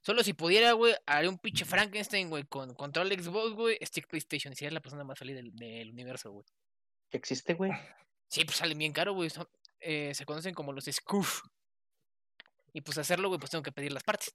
solo 0.00 0.22
si 0.22 0.32
pudiera, 0.32 0.72
güey, 0.72 0.94
haré 1.06 1.26
un 1.28 1.38
pinche 1.38 1.64
Frankenstein, 1.64 2.28
güey, 2.28 2.44
con 2.44 2.74
control 2.74 3.08
Xbox, 3.12 3.52
güey, 3.54 3.78
stick 3.82 4.06
PlayStation. 4.08 4.54
Sería 4.54 4.70
la 4.72 4.80
persona 4.80 5.02
más 5.04 5.18
feliz 5.18 5.34
del, 5.36 5.54
del 5.56 5.90
universo, 5.90 6.30
güey. 6.30 6.46
existe, 7.10 7.54
güey. 7.54 7.72
Sí, 8.28 8.44
pues 8.44 8.58
salen 8.58 8.78
bien 8.78 8.92
caro, 8.92 9.12
güey. 9.14 9.28
eh, 9.80 10.14
se 10.14 10.24
conocen 10.24 10.54
como 10.54 10.72
los 10.72 10.84
Scoof. 10.84 11.42
Y 12.72 12.80
pues 12.82 12.96
hacerlo, 12.98 13.26
güey, 13.28 13.40
pues 13.40 13.50
tengo 13.50 13.62
que 13.62 13.72
pedir 13.72 13.92
las 13.92 14.04
partes. 14.04 14.34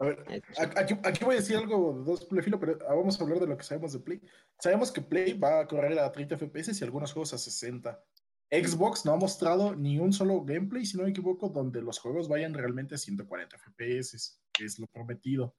A 0.00 0.04
ver, 0.06 0.42
a- 0.58 0.80
aquí, 0.80 0.94
aquí 1.04 1.24
voy 1.24 1.34
a 1.36 1.38
decir 1.40 1.56
algo 1.56 1.92
de 1.98 2.04
dos 2.04 2.24
Playfilo, 2.24 2.58
pero 2.58 2.78
ah, 2.88 2.94
vamos 2.94 3.20
a 3.20 3.22
hablar 3.22 3.38
de 3.38 3.46
lo 3.46 3.56
que 3.56 3.64
sabemos 3.64 3.92
de 3.92 4.00
Play. 4.00 4.20
Sabemos 4.58 4.90
que 4.90 5.02
Play 5.02 5.34
va 5.38 5.60
a 5.60 5.66
correr 5.68 5.98
a 5.98 6.10
30 6.10 6.36
FPS 6.36 6.72
y 6.80 6.84
algunos 6.84 7.12
juegos 7.12 7.34
a 7.34 7.38
60. 7.38 8.02
Xbox 8.50 9.04
no 9.04 9.12
ha 9.12 9.16
mostrado 9.16 9.76
ni 9.76 9.98
un 9.98 10.12
solo 10.12 10.42
gameplay, 10.42 10.84
si 10.84 10.96
no 10.96 11.04
me 11.04 11.10
equivoco, 11.10 11.48
donde 11.50 11.82
los 11.82 11.98
juegos 12.00 12.28
vayan 12.28 12.54
realmente 12.54 12.94
a 12.96 12.98
140 12.98 13.56
FPS, 13.58 14.38
que 14.52 14.64
es 14.64 14.78
lo 14.78 14.86
prometido. 14.88 15.54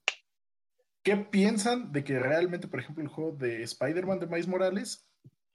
¿Qué 1.03 1.15
piensan 1.17 1.91
de 1.91 2.03
que 2.03 2.19
realmente, 2.19 2.67
por 2.67 2.79
ejemplo, 2.79 3.01
el 3.03 3.09
juego 3.09 3.31
de 3.31 3.63
Spider-Man 3.63 4.19
de 4.19 4.27
Miles 4.27 4.47
Morales 4.47 5.07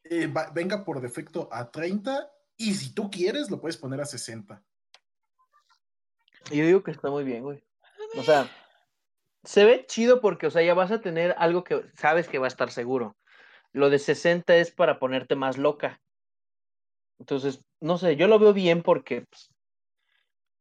eh, 0.04 0.28
va- 0.28 0.50
venga 0.50 0.84
por 0.84 1.00
defecto 1.00 1.48
a 1.52 1.70
30 1.70 2.30
y 2.56 2.72
si 2.74 2.94
tú 2.94 3.10
quieres 3.10 3.50
lo 3.50 3.60
puedes 3.60 3.76
poner 3.76 4.00
a 4.00 4.06
60? 4.06 4.64
Yo 6.50 6.64
digo 6.64 6.82
que 6.82 6.92
está 6.92 7.10
muy 7.10 7.24
bien, 7.24 7.42
güey. 7.42 7.62
O 8.16 8.22
sea, 8.22 8.48
se 9.46 9.64
ve 9.64 9.86
chido 9.86 10.20
porque, 10.20 10.46
o 10.48 10.50
sea, 10.50 10.62
ya 10.62 10.74
vas 10.74 10.90
a 10.90 11.00
tener 11.00 11.34
algo 11.38 11.64
que 11.64 11.82
sabes 11.94 12.28
que 12.28 12.38
va 12.38 12.46
a 12.46 12.48
estar 12.48 12.70
seguro. 12.70 13.16
Lo 13.72 13.88
de 13.90 13.98
60 13.98 14.56
es 14.56 14.70
para 14.72 14.98
ponerte 14.98 15.36
más 15.36 15.56
loca. 15.56 16.00
Entonces, 17.18 17.60
no 17.80 17.96
sé, 17.96 18.16
yo 18.16 18.26
lo 18.28 18.38
veo 18.38 18.52
bien 18.52 18.82
porque, 18.82 19.22
pues, 19.22 19.50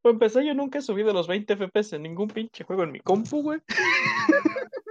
empezar, 0.04 0.44
yo 0.44 0.54
nunca 0.54 0.78
he 0.80 0.82
subido 0.82 1.14
los 1.14 1.28
20 1.28 1.56
FPS 1.58 1.96
en 1.96 2.04
ningún 2.04 2.28
pinche 2.28 2.64
juego 2.64 2.84
en 2.84 2.92
mi 2.92 3.00
compu, 3.00 3.42
güey. 3.42 3.60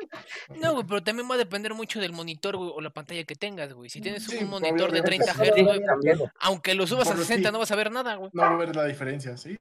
No, 0.60 0.72
güey, 0.74 0.84
pero 0.86 1.02
también 1.02 1.28
va 1.28 1.34
a 1.34 1.38
depender 1.38 1.74
mucho 1.74 2.00
del 2.00 2.12
monitor, 2.12 2.56
güey, 2.56 2.70
o 2.72 2.80
la 2.80 2.90
pantalla 2.90 3.24
que 3.24 3.34
tengas, 3.34 3.72
güey. 3.72 3.90
Si 3.90 4.00
tienes 4.00 4.22
Sí, 4.24 4.36
un 4.44 4.50
monitor 4.50 4.92
de 4.92 5.00
obviamente. 5.00 5.24
30 5.24 5.34
Sí, 5.34 5.40
Hz, 5.62 5.86
también. 5.86 6.18
aunque 6.40 6.74
lo 6.74 6.86
subas 6.86 7.08
a 7.08 7.10
Bueno, 7.10 7.24
60 7.24 7.48
sí. 7.48 7.52
no 7.52 7.58
vas 7.58 7.70
a 7.72 7.76
ver 7.76 7.90
nada, 7.90 8.14
güey. 8.16 8.30
No 8.32 8.42
va 8.42 8.50
a 8.50 8.56
ver 8.56 8.76
la 8.76 8.84
diferencia, 8.84 9.36
¿sí? 9.36 9.56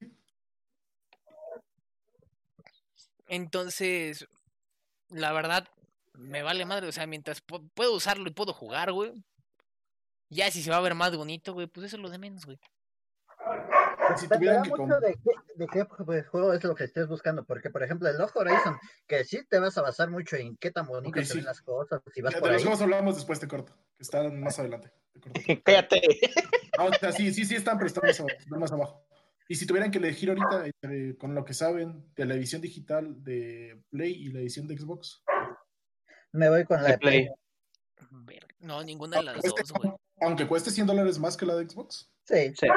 Entonces, 3.28 4.28
la 5.10 5.32
verdad, 5.32 5.68
me 6.14 6.44
vale 6.44 6.66
madre. 6.66 6.88
O 6.88 6.92
sea, 6.92 7.08
mientras 7.08 7.46
pu- 7.46 7.70
puedo 7.74 7.94
usarlo 7.94 8.28
y 8.28 8.34
puedo 8.34 8.54
jugar, 8.54 8.92
güey. 8.92 9.14
Ya 10.30 10.50
si 10.52 10.64
se 10.64 10.72
va 10.72 10.78
a 10.78 10.82
ver 10.82 10.96
más 10.96 11.16
bonito, 11.16 11.54
güey, 11.54 11.68
pues 11.68 11.88
eso 11.88 11.98
es 11.98 12.02
lo 12.02 12.10
de 12.10 12.18
menos, 12.18 12.46
güey. 12.46 12.60
Si 14.18 14.28
Dependerá 14.28 14.62
tuvieran 14.62 14.64
que 14.64 14.70
mucho 14.70 15.00
de 15.00 15.14
qué, 15.16 15.32
de 15.56 15.68
qué 15.68 15.86
pues, 16.06 16.28
juego 16.28 16.54
es 16.54 16.64
lo 16.64 16.76
que 16.76 16.84
estés 16.86 17.08
buscando, 17.08 17.44
porque 17.46 17.70
por 17.70 17.84
ejemplo 17.84 18.08
el 18.10 18.20
Ojo 18.20 18.40
Horizon, 18.40 18.78
que 19.08 19.24
sí 19.24 19.46
te 19.48 19.60
vas 19.60 19.78
a 19.78 19.82
basar 19.82 20.10
mucho 20.10 20.36
en 20.36 20.56
qué 20.58 20.72
tan 20.72 20.86
bonito 20.88 21.20
Ok, 21.20 21.26
se 21.26 21.34
sí. 21.34 21.38
ven 21.38 21.46
las 21.46 21.62
cosas, 21.62 22.02
si 22.14 22.22
vas 22.22 22.34
Ya, 22.34 22.40
por 22.40 22.50
de 22.50 22.54
los 22.56 22.64
juegos 22.64 22.82
hablamos 22.82 23.16
después, 23.16 23.40
te 23.40 23.48
corto. 23.48 23.74
Que 23.98 24.04
están 24.04 24.40
más 24.42 24.58
adelante. 24.60 24.92
Te 25.14 25.20
corto. 25.20 25.40
Cállate. 25.66 26.02
Ah, 26.78 26.86
o 26.86 26.94
sea, 26.94 27.12
sí, 27.12 27.34
sí, 27.34 27.46
sí 27.46 27.56
están, 27.56 27.78
pero 27.78 27.88
están 27.88 28.04
más 28.60 28.72
abajo. 28.72 29.06
Y 29.48 29.56
si 29.56 29.66
tuvieran 29.68 29.92
que 29.92 29.98
elegir 29.98 30.30
ahorita, 30.30 30.66
entre- 30.66 31.18
con 31.18 31.36
lo 31.36 31.44
que 31.46 31.54
saben, 31.54 32.12
de 32.16 32.26
la 32.26 32.36
edición 32.36 32.62
digital 32.62 33.24
de 33.24 33.82
Play 33.90 34.12
y 34.14 34.28
la 34.32 34.40
edición 34.40 34.68
de 34.68 34.78
Xbox, 34.78 35.22
Me 36.32 36.50
voy 36.50 36.64
con 36.66 36.82
la 36.82 36.90
De 36.92 36.98
Play. 36.98 37.30
No, 38.60 38.84
ninguna 38.84 39.18
de 39.18 39.24
las 39.24 39.42
dos, 39.42 39.54
güey. 39.74 39.94
aunque 40.22 40.48
cueste 40.48 40.72
100 40.72 40.88
dólares 40.88 41.20
más 41.20 41.36
que 41.38 41.46
la 41.46 41.56
de 41.56 41.68
Xbox. 41.70 42.10
Sí. 42.26 42.54
Sí. 42.56 42.68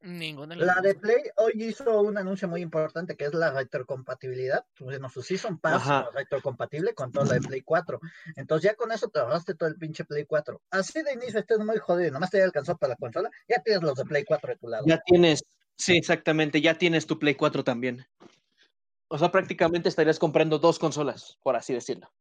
Ninguna 0.00 0.54
de 0.54 0.60
las 0.60 0.66
La 0.66 0.74
dos. 0.74 0.82
de. 0.82 0.94
Play 0.96 1.22
hoy 1.36 1.52
hizo 1.56 2.02
un 2.02 2.18
anuncio 2.18 2.46
muy 2.48 2.60
importante 2.60 3.16
que 3.16 3.24
es 3.24 3.34
la 3.34 3.50
retrocompatibilidad. 3.52 4.64
Bueno, 4.78 5.08
su 5.08 5.22
Season 5.22 5.58
Pass 5.58 5.74
Ajá. 5.82 6.08
retrocompatible 6.14 6.94
con 6.94 7.10
toda 7.12 7.26
la 7.26 7.34
de 7.34 7.40
Play 7.40 7.62
4. 7.62 8.00
Entonces 8.36 8.70
ya 8.70 8.76
con 8.76 8.92
eso 8.92 9.08
te 9.08 9.18
ahorraste 9.20 9.54
todo 9.54 9.68
el 9.68 9.76
pinche 9.76 10.04
Play 10.04 10.26
4. 10.26 10.60
Así 10.70 11.02
de 11.02 11.12
inicio 11.14 11.40
estés 11.40 11.58
muy 11.60 11.78
jodido, 11.78 12.10
nomás 12.12 12.30
te 12.30 12.42
alcanzó 12.42 12.76
para 12.76 12.90
la 12.90 12.96
consola, 12.96 13.30
ya 13.48 13.62
tienes 13.62 13.82
los 13.82 13.96
de 13.96 14.04
Play 14.04 14.24
4 14.24 14.50
de 14.52 14.56
tu 14.58 14.68
lado. 14.68 14.84
Ya 14.86 15.00
tienes, 15.06 15.42
sí, 15.78 15.96
exactamente, 15.96 16.60
ya 16.60 16.76
tienes 16.78 17.06
tu 17.06 17.18
Play 17.18 17.34
4 17.34 17.64
también. 17.64 18.06
O 19.08 19.18
sea, 19.18 19.30
prácticamente 19.30 19.88
estarías 19.88 20.18
comprando 20.18 20.58
dos 20.58 20.78
consolas, 20.78 21.38
por 21.42 21.54
así 21.56 21.72
decirlo. 21.72 22.12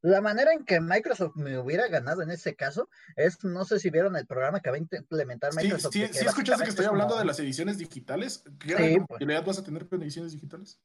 La 0.00 0.20
manera 0.20 0.52
en 0.52 0.64
que 0.64 0.80
Microsoft 0.80 1.34
me 1.34 1.58
hubiera 1.58 1.88
ganado 1.88 2.22
en 2.22 2.30
ese 2.30 2.54
caso 2.54 2.88
es, 3.16 3.42
no 3.44 3.64
sé 3.64 3.80
si 3.80 3.90
vieron 3.90 4.14
el 4.16 4.26
programa 4.26 4.60
que 4.60 4.70
va 4.70 4.76
a 4.76 4.78
implementar 4.78 5.52
Sí, 5.52 5.58
Microsoft. 5.58 5.92
sí, 5.92 6.00
que 6.02 6.12
sí 6.14 6.24
escuchaste 6.24 6.62
que 6.64 6.70
estoy 6.70 6.84
es 6.84 6.88
hablando 6.88 7.14
como- 7.14 7.20
de 7.20 7.26
las 7.26 7.40
ediciones 7.40 7.78
digitales. 7.78 8.44
¿Qué 8.60 8.76
Sí, 8.76 8.94
compatibilidad 8.96 9.44
vas 9.44 9.58
a 9.58 9.64
tener 9.64 9.88
con 9.88 10.00
ediciones 10.00 10.32
digitales? 10.32 10.80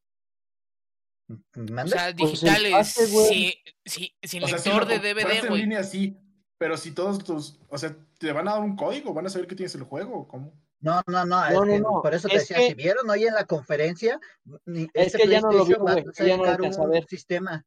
O 1.30 1.36
¿Mande? 1.56 1.92
sea, 1.92 2.14
Pues 2.16 2.32
digitales, 2.32 2.72
pase, 2.72 3.08
sí, 3.08 3.54
sí, 3.86 4.14
sin 4.24 4.44
O 4.44 4.48
sea, 4.48 4.58
lector 4.58 4.86
de 4.88 5.00
DVD, 5.00 5.48
en 5.48 5.54
línea, 5.56 5.84
sí, 5.84 6.18
pero 6.58 6.76
si 6.76 6.92
todos 6.92 7.24
tus, 7.24 7.60
o 7.70 7.78
sea, 7.78 7.96
te 8.18 8.32
van 8.32 8.48
a 8.48 8.54
dar 8.54 8.62
un 8.62 8.76
código, 8.76 9.14
van 9.14 9.28
a 9.28 9.30
saber 9.30 9.48
que 9.48 9.56
tienes 9.56 9.76
el 9.76 9.84
juego, 9.84 10.22
¿o 10.22 10.28
¿cómo? 10.28 10.54
No, 10.84 11.02
no, 11.08 11.26
no, 11.26 11.46
es 11.46 11.54
No, 11.54 11.64
no, 11.66 11.80
no, 11.80 12.02
por 12.02 12.14
eso 12.14 12.28
te 12.28 12.36
es 12.36 12.42
decía, 12.42 12.58
que- 12.58 12.68
si 12.68 12.74
vieron 12.74 13.10
hoy 13.10 13.24
en 13.26 13.34
la 13.34 13.46
conferencia, 13.46 14.20
ni- 14.66 14.90
Es 14.94 15.08
este 15.08 15.20
que 15.20 15.28
ya 15.30 15.40
no 15.40 15.50
lo 15.54 15.64
vi, 15.66 15.74
PlayStation 15.76 15.88
va 15.88 15.92
güey, 15.94 16.06
a 16.06 16.26
ya 16.26 16.38
no 16.38 16.44
lo 16.44 16.50
sacar 16.50 16.60
alcancé 16.60 16.82
a 16.82 16.84
un 16.84 16.92
ver. 16.92 17.06
sistema, 17.08 17.66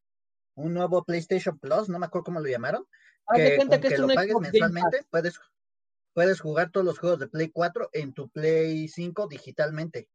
un 0.55 0.73
nuevo 0.75 1.03
PlayStation 1.03 1.57
Plus, 1.57 1.89
no 1.89 1.97
me 1.97 2.05
acuerdo 2.05 2.25
cómo 2.25 2.39
lo 2.39 2.47
llamaron, 2.47 2.85
Haz 3.25 3.37
que 3.37 3.55
cuenta 3.55 3.75
con 3.77 3.81
que 3.81 3.87
que 3.87 3.93
es 3.95 3.99
lo 3.99 4.05
un 4.05 4.13
pagues 4.13 4.35
mensualmente 4.39 4.99
puedes, 5.09 5.39
puedes 6.13 6.39
jugar 6.39 6.69
todos 6.71 6.85
los 6.85 6.99
juegos 6.99 7.17
de 7.19 7.27
Play 7.27 7.49
4 7.49 7.89
en 7.91 8.13
tu 8.13 8.29
Play 8.29 8.87
5 8.87 9.25
digitalmente. 9.27 10.07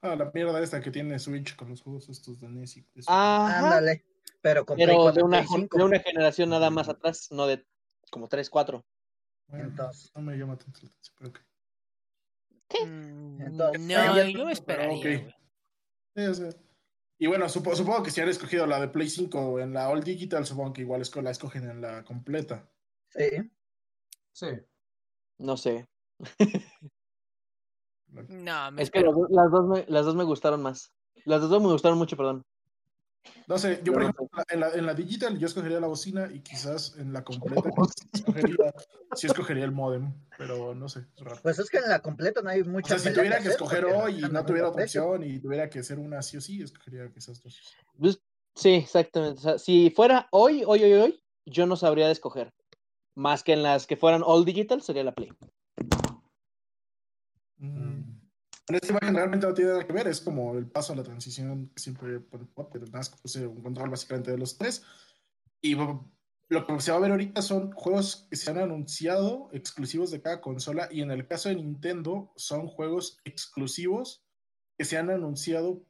Ah, 0.00 0.16
la 0.16 0.30
mierda 0.32 0.62
esta 0.62 0.80
que 0.80 0.90
tiene 0.90 1.18
Switch 1.18 1.56
con 1.56 1.68
los 1.68 1.82
juegos 1.82 2.08
estos 2.08 2.40
de 2.40 2.48
NES 2.48 2.84
Ándale, 3.06 4.06
pero 4.40 4.64
con 4.64 4.76
Play 4.76 4.86
pero 4.86 4.98
4 5.02 5.12
de 5.20 5.22
una, 5.24 5.38
Play 5.40 5.48
5. 5.60 5.76
de 5.76 5.84
una 5.84 6.00
generación 6.00 6.48
nada 6.48 6.70
más 6.70 6.88
atrás, 6.88 7.28
no 7.30 7.46
de 7.46 7.66
como 8.10 8.28
3, 8.28 8.48
4. 8.48 8.82
Bueno, 9.48 9.64
entonces- 9.66 10.10
no 10.14 10.22
me 10.22 10.36
llama 10.38 10.56
tanto 10.56 10.80
la 10.82 10.88
atención, 10.88 11.14
pero 11.18 11.30
ok. 11.30 11.40
Entonces, 12.70 13.80
no, 13.80 14.28
yo 14.28 14.48
esperaría. 14.50 15.34
Sí, 16.14 16.22
o 16.24 16.34
sea, 16.34 16.50
Y 17.20 17.26
bueno, 17.26 17.46
supo- 17.48 17.74
supongo 17.74 18.02
que 18.02 18.10
si 18.10 18.20
han 18.20 18.28
escogido 18.28 18.66
la 18.66 18.80
de 18.80 18.88
Play 18.88 19.08
5 19.08 19.58
en 19.60 19.72
la 19.74 19.88
All 19.88 20.02
Digital, 20.04 20.46
supongo 20.46 20.72
que 20.72 20.82
igual 20.82 21.02
la 21.22 21.30
escogen 21.30 21.68
en 21.68 21.80
la 21.80 22.04
completa. 22.04 22.68
Sí. 23.08 23.50
Sí. 24.32 24.46
No 25.38 25.56
sé. 25.56 25.86
No, 28.28 28.70
me 28.72 28.82
Es 28.82 28.90
que 28.90 29.00
las, 29.00 29.14
dos- 29.14 29.30
las 29.30 29.50
dos 29.50 29.66
me, 29.68 29.84
las 29.88 30.04
dos 30.06 30.14
me 30.14 30.24
gustaron 30.24 30.62
más. 30.62 30.92
Las 31.24 31.40
dos 31.42 31.62
me 31.62 31.68
gustaron 31.68 31.98
mucho, 31.98 32.16
perdón. 32.16 32.42
No 33.46 33.56
sé, 33.56 33.80
yo 33.82 33.94
por 33.94 34.02
ejemplo, 34.02 34.28
en 34.50 34.60
la, 34.60 34.70
en 34.74 34.84
la 34.84 34.92
digital 34.92 35.38
yo 35.38 35.46
escogería 35.46 35.80
la 35.80 35.86
bocina 35.86 36.28
y 36.32 36.40
quizás 36.40 36.96
en 36.98 37.12
la 37.12 37.24
completa 37.24 37.70
sí 37.96 38.08
escogería, 38.12 38.74
sí 39.14 39.26
escogería 39.26 39.64
el 39.64 39.72
modem, 39.72 40.12
pero 40.36 40.74
no 40.74 40.88
sé, 40.88 41.06
es 41.16 41.24
raro. 41.24 41.40
Pues 41.42 41.58
es 41.58 41.70
que 41.70 41.78
en 41.78 41.88
la 41.88 42.00
completa 42.00 42.42
no 42.42 42.50
hay 42.50 42.60
O 42.60 42.66
mucha. 42.66 42.98
sea, 42.98 43.10
si 43.10 43.16
tuviera 43.16 43.40
que 43.40 43.48
escoger 43.48 43.86
hoy 43.86 44.24
y 44.24 44.28
no 44.28 44.44
tuviera 44.44 44.68
otra 44.68 44.84
opción 44.84 45.24
y 45.24 45.38
tuviera 45.38 45.70
que 45.70 45.78
hacer 45.78 45.98
una 45.98 46.20
sí 46.20 46.36
o 46.36 46.40
sí, 46.42 46.62
escogería 46.62 47.10
esas 47.16 47.42
dos. 47.42 47.58
Pues, 47.98 48.20
sí, 48.54 48.74
exactamente. 48.74 49.38
O 49.38 49.42
sea, 49.42 49.58
si 49.58 49.90
fuera 49.90 50.28
hoy, 50.30 50.62
hoy, 50.66 50.82
hoy, 50.84 50.92
hoy, 50.92 51.22
yo 51.46 51.66
no 51.66 51.76
sabría 51.76 52.06
de 52.06 52.12
escoger. 52.12 52.52
Más 53.14 53.42
que 53.42 53.54
en 53.54 53.62
las 53.62 53.86
que 53.86 53.96
fueran 53.96 54.22
all 54.24 54.44
digital, 54.44 54.82
sería 54.82 55.04
la 55.04 55.14
Play. 55.14 55.32
Mm. 57.56 57.97
En 58.68 58.74
esta 58.74 58.88
imagen 58.88 59.14
realmente 59.14 59.46
no 59.46 59.54
tiene 59.54 59.70
nada 59.70 59.86
que 59.86 59.92
ver, 59.92 60.08
es 60.08 60.20
como 60.20 60.54
el 60.58 60.66
paso 60.66 60.92
a 60.92 60.96
la 60.96 61.02
transición 61.02 61.70
que 61.74 61.80
siempre 61.80 62.20
más 62.92 63.08
que 63.08 63.16
puse 63.16 63.46
un 63.46 63.62
control 63.62 63.88
básicamente 63.88 64.30
de 64.30 64.38
los 64.38 64.58
tres. 64.58 64.82
Y 65.62 65.74
lo 65.74 66.66
que 66.66 66.80
se 66.80 66.90
va 66.90 66.98
a 66.98 67.00
ver 67.00 67.12
ahorita 67.12 67.40
son 67.40 67.72
juegos 67.72 68.26
que 68.28 68.36
se 68.36 68.50
han 68.50 68.58
anunciado 68.58 69.48
exclusivos 69.52 70.10
de 70.10 70.20
cada 70.20 70.42
consola 70.42 70.88
y 70.90 71.00
en 71.00 71.10
el 71.10 71.26
caso 71.26 71.48
de 71.48 71.56
Nintendo 71.56 72.32
son 72.36 72.66
juegos 72.68 73.18
exclusivos 73.24 74.22
que 74.76 74.84
se 74.84 74.98
han 74.98 75.08
anunciado, 75.08 75.86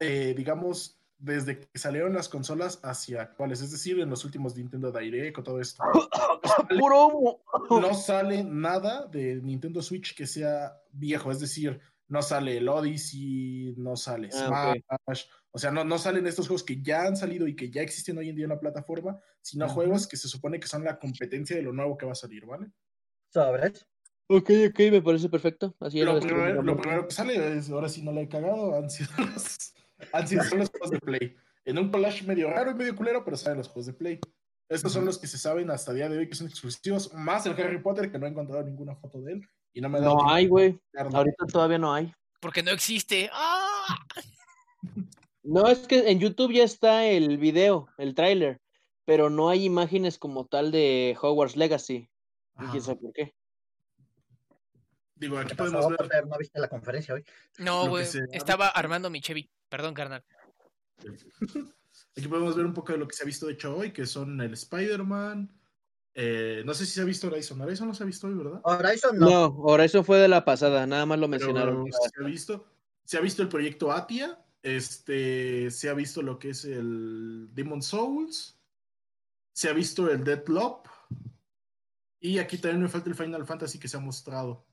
eh, 0.00 0.34
digamos, 0.36 1.03
desde 1.24 1.58
que 1.58 1.78
salieron 1.78 2.12
las 2.12 2.28
consolas 2.28 2.78
hacia 2.82 3.22
actuales, 3.22 3.62
es 3.62 3.70
decir, 3.70 3.98
en 3.98 4.10
los 4.10 4.24
últimos 4.24 4.54
Nintendo 4.56 4.92
Direct 4.92 5.38
o 5.38 5.42
todo 5.42 5.60
esto. 5.60 5.82
Puro 6.78 7.06
humo. 7.06 7.40
No 7.70 7.94
sale 7.94 8.44
nada 8.44 9.06
de 9.06 9.36
Nintendo 9.36 9.80
Switch 9.80 10.14
que 10.14 10.26
sea 10.26 10.80
viejo, 10.92 11.30
es 11.30 11.40
decir, 11.40 11.80
no 12.08 12.20
sale 12.20 12.58
el 12.58 12.68
Odyssey, 12.68 13.74
no 13.78 13.96
sale 13.96 14.28
Ah, 14.34 14.74
Smash, 15.04 15.24
o 15.50 15.58
sea, 15.58 15.70
no, 15.70 15.84
no 15.84 15.98
salen 15.98 16.26
estos 16.26 16.46
juegos 16.46 16.62
que 16.62 16.82
ya 16.82 17.06
han 17.06 17.16
salido 17.16 17.48
y 17.48 17.56
que 17.56 17.70
ya 17.70 17.80
existen 17.80 18.18
hoy 18.18 18.28
en 18.28 18.36
día 18.36 18.44
en 18.44 18.50
la 18.50 18.60
plataforma, 18.60 19.18
sino 19.40 19.68
juegos 19.68 20.06
que 20.06 20.18
se 20.18 20.28
supone 20.28 20.60
que 20.60 20.68
son 20.68 20.84
la 20.84 20.98
competencia 20.98 21.56
de 21.56 21.62
lo 21.62 21.72
nuevo 21.72 21.96
que 21.96 22.06
va 22.06 22.12
a 22.12 22.16
salir, 22.16 22.44
¿vale? 22.44 22.70
Sobres. 23.32 23.86
Ok, 24.26 24.50
ok, 24.70 24.78
me 24.90 25.02
parece 25.02 25.28
perfecto. 25.28 25.74
Así 25.80 26.00
Lo 26.00 26.14
lo 26.14 26.20
primero, 26.20 26.62
lo 26.62 26.76
primero 26.76 27.06
que 27.06 27.14
sale 27.14 27.56
es, 27.56 27.70
ahora 27.70 27.88
sí 27.88 28.02
no 28.02 28.12
le 28.12 28.22
he 28.22 28.28
cagado, 28.28 28.76
han 28.76 28.90
sido 28.90 29.10
los, 29.34 29.74
han 30.12 30.28
sido 30.28 30.42
son 30.44 30.58
los 30.60 30.70
juegos 30.70 30.90
de 30.90 30.98
Play. 31.00 31.36
En 31.64 31.78
un 31.78 31.90
collage 31.90 32.24
medio 32.24 32.50
raro 32.50 32.70
y 32.70 32.74
medio 32.74 32.94
culero, 32.94 33.24
pero 33.24 33.36
salen 33.36 33.58
los 33.58 33.68
juegos 33.68 33.86
de 33.86 33.92
Play. 33.94 34.20
Estos 34.68 34.92
son 34.92 35.04
los 35.04 35.18
que 35.18 35.26
se 35.26 35.38
saben 35.38 35.70
hasta 35.70 35.90
el 35.90 35.98
día 35.98 36.08
de 36.08 36.18
hoy 36.18 36.28
que 36.28 36.34
son 36.34 36.46
exclusivos, 36.46 37.12
más 37.12 37.44
el 37.46 37.52
Harry 37.52 37.80
Potter, 37.80 38.10
que 38.10 38.18
no 38.18 38.26
he 38.26 38.30
encontrado 38.30 38.62
ninguna 38.64 38.96
foto 38.96 39.20
de 39.20 39.34
él. 39.34 39.48
Y 39.72 39.80
no 39.80 39.88
me 39.88 40.00
dado 40.00 40.16
No 40.16 40.30
hay, 40.30 40.46
güey. 40.46 40.78
Ahorita 40.96 41.46
todavía 41.46 41.78
no 41.78 41.92
hay. 41.92 42.12
Porque 42.40 42.62
no 42.62 42.70
existe. 42.70 43.28
¡Ah! 43.32 43.98
No, 45.42 45.66
es 45.68 45.80
que 45.80 46.10
en 46.10 46.20
YouTube 46.20 46.52
ya 46.52 46.64
está 46.64 47.06
el 47.06 47.36
video, 47.36 47.88
el 47.98 48.14
tráiler, 48.14 48.60
pero 49.04 49.28
no 49.28 49.50
hay 49.50 49.64
imágenes 49.64 50.18
como 50.18 50.46
tal 50.46 50.72
de 50.72 51.16
Hogwarts 51.20 51.56
Legacy. 51.56 52.08
Y 52.60 52.66
quién 52.66 52.82
sabe 52.82 53.00
por 53.00 53.12
qué. 53.12 53.34
Digo, 55.16 55.38
aquí 55.38 55.50
¿Qué 55.50 55.54
podemos 55.56 55.86
pasó, 55.86 56.08
ver? 56.08 56.26
¿No 56.26 56.36
viste 56.38 56.58
la 56.60 56.68
conferencia 56.68 57.14
hoy? 57.14 57.24
No, 57.58 57.88
güey. 57.88 58.04
se- 58.04 58.24
Estaba 58.32 58.68
armando 58.68 59.10
mi 59.10 59.20
Chevy. 59.20 59.48
Perdón, 59.68 59.94
carnal. 59.94 60.24
Aquí 62.16 62.28
podemos 62.28 62.54
ver 62.56 62.64
un 62.66 62.74
poco 62.74 62.92
de 62.92 62.98
lo 62.98 63.08
que 63.08 63.14
se 63.16 63.22
ha 63.24 63.26
visto 63.26 63.46
de 63.46 63.54
hecho 63.54 63.76
hoy, 63.76 63.92
que 63.92 64.06
son 64.06 64.40
el 64.40 64.52
Spider-Man. 64.54 65.50
eh, 66.14 66.62
no 66.64 66.72
sé 66.74 66.86
si 66.86 66.92
se 66.92 67.00
ha 67.00 67.04
visto 67.04 67.26
Horizon. 67.26 67.60
Horizon 67.60 67.88
no 67.88 67.94
se 67.94 68.02
ha 68.04 68.06
visto 68.06 68.28
hoy, 68.28 68.34
¿verdad? 68.34 68.60
Horizon 68.62 69.18
no. 69.18 69.48
No, 69.66 69.78
eso 69.82 70.04
fue 70.04 70.18
de 70.18 70.28
la 70.28 70.44
pasada, 70.44 70.86
nada 70.86 71.06
más 71.06 71.18
lo 71.18 71.28
Pero 71.28 71.46
mencionaron. 71.46 71.86
se 71.92 72.22
ha 72.22 72.26
visto. 72.26 72.66
Se 73.04 73.16
ha 73.18 73.20
visto 73.20 73.42
el 73.42 73.48
proyecto 73.48 73.90
Atia. 73.92 74.38
Este, 74.62 75.70
se 75.70 75.88
ha 75.90 75.94
visto 75.94 76.22
lo 76.22 76.38
que 76.38 76.50
es 76.50 76.64
el 76.64 77.48
Demon 77.52 77.82
Souls. 77.82 78.56
Se 79.52 79.68
ha 79.68 79.72
visto 79.72 80.08
el 80.08 80.22
Deadloop. 80.24 80.86
Y 82.20 82.38
aquí 82.38 82.58
también 82.58 82.82
me 82.82 82.88
falta 82.88 83.10
el 83.10 83.14
Final 83.16 83.44
Fantasy 83.44 83.78
que 83.78 83.88
se 83.88 83.96
ha 83.96 84.00
mostrado. 84.00 84.64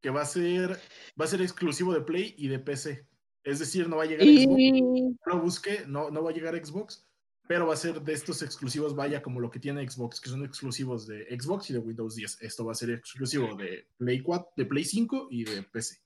Que 0.00 0.10
va 0.10 0.22
a 0.22 0.26
ser, 0.26 0.78
va 1.20 1.24
a 1.24 1.28
ser 1.28 1.42
exclusivo 1.42 1.92
de 1.92 2.00
Play 2.02 2.34
y 2.38 2.48
de 2.48 2.58
PC. 2.58 3.06
Es 3.44 3.58
decir, 3.58 3.88
no 3.88 3.96
va 3.96 4.04
a 4.04 4.06
llegar 4.06 4.22
a 4.26 4.30
Xbox. 4.30 4.58
Y 4.60 5.16
lo 5.26 5.40
busqué, 5.40 5.84
no, 5.86 6.10
no 6.10 6.22
va 6.22 6.30
a 6.30 6.34
llegar 6.34 6.54
a 6.54 6.64
Xbox, 6.64 7.06
pero 7.48 7.66
va 7.66 7.74
a 7.74 7.76
ser 7.78 8.00
de 8.02 8.12
estos 8.12 8.42
exclusivos, 8.42 8.94
vaya, 8.94 9.22
como 9.22 9.40
lo 9.40 9.50
que 9.50 9.58
tiene 9.58 9.88
Xbox, 9.88 10.20
que 10.20 10.28
son 10.30 10.44
exclusivos 10.44 11.06
de 11.06 11.24
Xbox 11.40 11.70
y 11.70 11.72
de 11.72 11.78
Windows 11.78 12.14
10. 12.14 12.42
Esto 12.42 12.64
va 12.64 12.72
a 12.72 12.74
ser 12.74 12.90
exclusivo 12.90 13.56
de 13.56 13.88
Play 13.96 14.20
4, 14.20 14.52
de 14.56 14.64
Play 14.66 14.84
5 14.84 15.28
y 15.30 15.44
de 15.44 15.62
PC. 15.62 15.96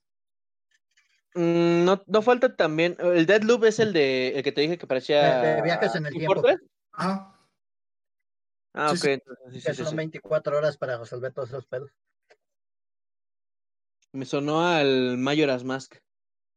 Mm, 1.35 1.83
no, 1.85 2.01
no 2.05 2.21
falta 2.21 2.55
también. 2.55 2.95
El 2.99 3.25
Deadloop 3.25 3.65
es 3.65 3.79
el 3.79 3.91
de 3.93 4.29
el 4.37 4.43
que 4.43 4.51
te 4.51 4.61
dije 4.61 4.77
que 4.77 4.87
parecía. 4.87 5.41
De- 5.41 5.55
de 5.55 5.61
viajes 5.63 5.95
en 5.95 6.05
el 6.05 6.13
tiempo. 6.13 6.43
Ajá. 6.93 7.29
Ah, 8.75 8.89
Sí, 8.89 8.95
ok. 8.97 9.01
sí. 9.03 9.09
entonces 9.11 9.45
sí, 9.53 9.59
sí, 9.59 9.65
Que 9.67 9.73
sí, 9.73 9.81
son 9.83 9.89
sí. 9.91 9.95
24 9.97 10.57
horas 10.57 10.77
para 10.77 10.97
resolver 10.97 11.31
todos 11.33 11.49
esos 11.49 11.65
pedos. 11.65 11.91
Me 14.13 14.25
sonó 14.25 14.65
al 14.65 15.17
Majora's 15.17 15.63
Mask. 15.63 15.95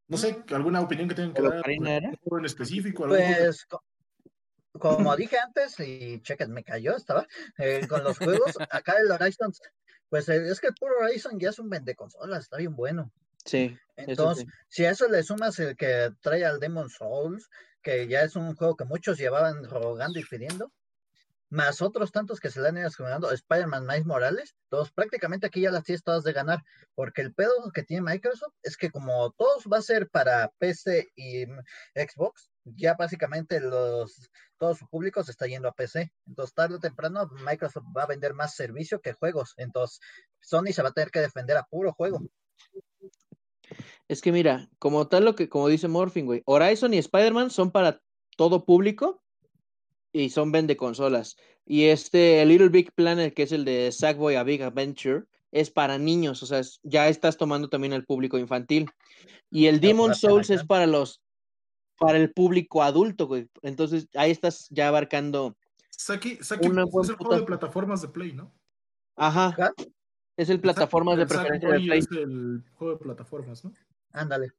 No 0.09 0.17
sé, 0.19 0.45
¿alguna 0.53 0.81
opinión 0.83 1.09
que 1.09 1.15
tengan 1.15 1.35
que 1.35 1.43
¿O 1.43 1.51
dar? 1.51 1.69
En 1.69 2.45
específico? 2.45 3.05
¿Algún 3.05 3.19
Pues, 3.19 3.65
co- 3.67 3.83
como 4.79 5.17
dije 5.17 5.39
antes, 5.39 5.81
y 5.81 6.21
chequen, 6.21 6.53
me 6.53 6.63
cayó, 6.63 6.97
estaba, 6.97 7.27
eh, 7.59 7.87
con 7.89 8.05
los 8.05 8.19
juegos, 8.19 8.57
acá 8.71 8.95
el 9.01 9.11
Horizon, 9.11 9.53
pues 10.09 10.29
eh, 10.29 10.49
es 10.51 10.61
que 10.61 10.69
el 10.69 10.75
puro 10.75 10.99
Horizon 11.01 11.39
ya 11.41 11.49
es 11.51 11.59
un 11.59 11.71
vende 11.71 11.95
consolas, 11.95 12.45
está 12.45 12.59
bien 12.59 12.77
bueno. 12.77 13.11
Sí, 13.45 13.77
eso 13.97 14.07
Entonces, 14.07 14.45
sí. 14.45 14.51
si 14.69 14.85
a 14.85 14.91
eso 14.91 15.09
le 15.09 15.23
sumas 15.23 15.59
el 15.59 15.77
que 15.77 16.11
trae 16.21 16.45
al 16.45 16.61
Demon 16.61 16.91
Souls, 16.91 17.49
que 17.83 18.07
ya 18.09 18.23
es 18.23 18.37
un 18.37 18.55
juego 18.55 18.77
que 18.77 18.85
muchos 18.85 19.19
llevaban 19.19 19.65
rogando 19.65 20.19
y 20.19 20.25
pidiendo, 20.25 20.73
más 21.49 21.81
otros 21.83 22.13
tantos 22.13 22.41
que 22.41 22.51
se 22.51 22.61
le 22.61 22.69
han 22.69 22.79
ido 22.79 22.91
jugando, 22.91 23.31
Spider-Man 23.31 23.87
Miles 23.87 24.07
Morales, 24.07 24.57
todos 24.69 24.91
prácticamente 24.91 25.47
aquí 25.47 25.61
ya 25.61 25.71
las 25.71 25.85
tienes 25.85 26.03
todas 26.03 26.25
de 26.25 26.33
ganar, 26.33 26.63
porque 26.95 27.23
el 27.23 27.35
pedo 27.35 27.53
que 27.73 27.83
tiene 27.83 28.03
Microsoft 28.03 28.55
es 28.63 28.77
que 28.77 28.91
como 28.91 29.31
todos 29.33 29.65
va 29.73 29.79
a 29.79 29.83
ser 29.83 30.09
para 30.09 30.53
PC 30.59 31.09
y 31.15 31.45
Xbox, 31.95 32.51
ya 32.65 32.95
básicamente 32.95 33.61
los 33.61 34.31
todo 34.59 34.75
su 34.75 34.89
público 34.89 35.23
se 35.23 35.33
está 35.33 35.47
yendo 35.47 35.69
a 35.69 35.73
PC. 35.73 36.13
Entonces, 36.27 36.55
tarde 36.55 36.77
o 36.77 36.81
temprano, 36.81 37.29
Microsoft 37.45 37.85
va 37.97 38.05
a 38.05 38.07
vender 38.07 38.35
más 38.35 38.55
servicio 38.55 39.01
que 39.01 39.13
juegos. 39.13 39.55
Entonces, 39.59 40.01
Sony 40.41 40.73
se 40.73 40.83
va 40.83 40.89
a 40.89 40.93
tener 40.93 41.11
que 41.11 41.21
defender 41.21 41.57
a 41.57 41.65
puro 41.65 41.93
juego. 41.93 42.23
Es 44.09 44.23
que 44.23 44.33
mira, 44.33 44.69
como 44.79 45.09
tal 45.09 45.25
lo 45.25 45.35
que, 45.35 45.49
como 45.49 45.69
dice 45.69 45.89
Morphin, 45.89 46.27
güey, 46.27 46.43
Horizon 46.47 46.95
y 46.95 46.99
Spider-Man 46.99 47.51
son 47.51 47.71
para 47.71 48.01
todo 48.37 48.65
público 48.65 49.23
y 50.17 50.31
son 50.31 50.51
vende 50.51 50.77
consolas. 50.77 51.37
Y 51.67 51.85
este 51.85 52.41
el 52.41 52.49
Little 52.49 52.71
Big 52.71 52.91
Planet, 52.93 53.35
que 53.35 53.43
es 53.43 53.53
el 53.53 53.65
de 53.65 53.93
Sackboy 53.93 54.37
a 54.37 54.45
Big 54.45 54.63
Adventure, 54.63 55.25
es 55.53 55.71
para 55.71 55.99
niños, 55.99 56.43
o 56.43 56.47
sea, 56.47 56.61
es- 56.61 56.81
ya 56.83 57.09
estás 57.09 57.37
tomando 57.37 57.69
también 57.69 57.93
el 57.93 58.05
público 58.05 58.39
infantil. 58.39 58.87
Y 59.51 59.67
el 59.67 59.81
Demon 59.81 60.15
Souls 60.15 60.51
es 60.51 60.65
para 60.65 60.87
los 60.87 61.21
para 61.99 62.19
el 62.19 62.31
público 62.31 62.83
adulto, 62.83 63.27
güey. 63.27 63.49
Entonces, 63.63 64.07
ahí 64.15 64.31
estás 64.31 64.67
ya 64.71 64.89
abarcando, 64.89 65.57
Saki, 65.89 66.37
Saki 66.43 66.69
Una 66.69 66.85
es 66.85 66.91
buen 66.91 67.09
el 67.09 67.17
juego 67.17 67.37
de 67.37 67.43
plataformas 67.47 68.03
de 68.03 68.09
Play, 68.09 68.33
¿no? 68.35 68.53
ajá, 69.17 69.57
es 70.37 70.51
el 70.51 70.61
plataformas 70.61 71.17
de 71.17 71.27
preferencia 71.27 71.69
de 71.71 71.75
Sackboy 71.79 71.87
Play. 71.87 71.99
es 71.99 72.11
el 72.11 72.65
juego 72.75 72.93
de 72.95 72.99
plataformas, 73.01 73.65
¿no? 73.65 73.73
Ándale. 74.13 74.53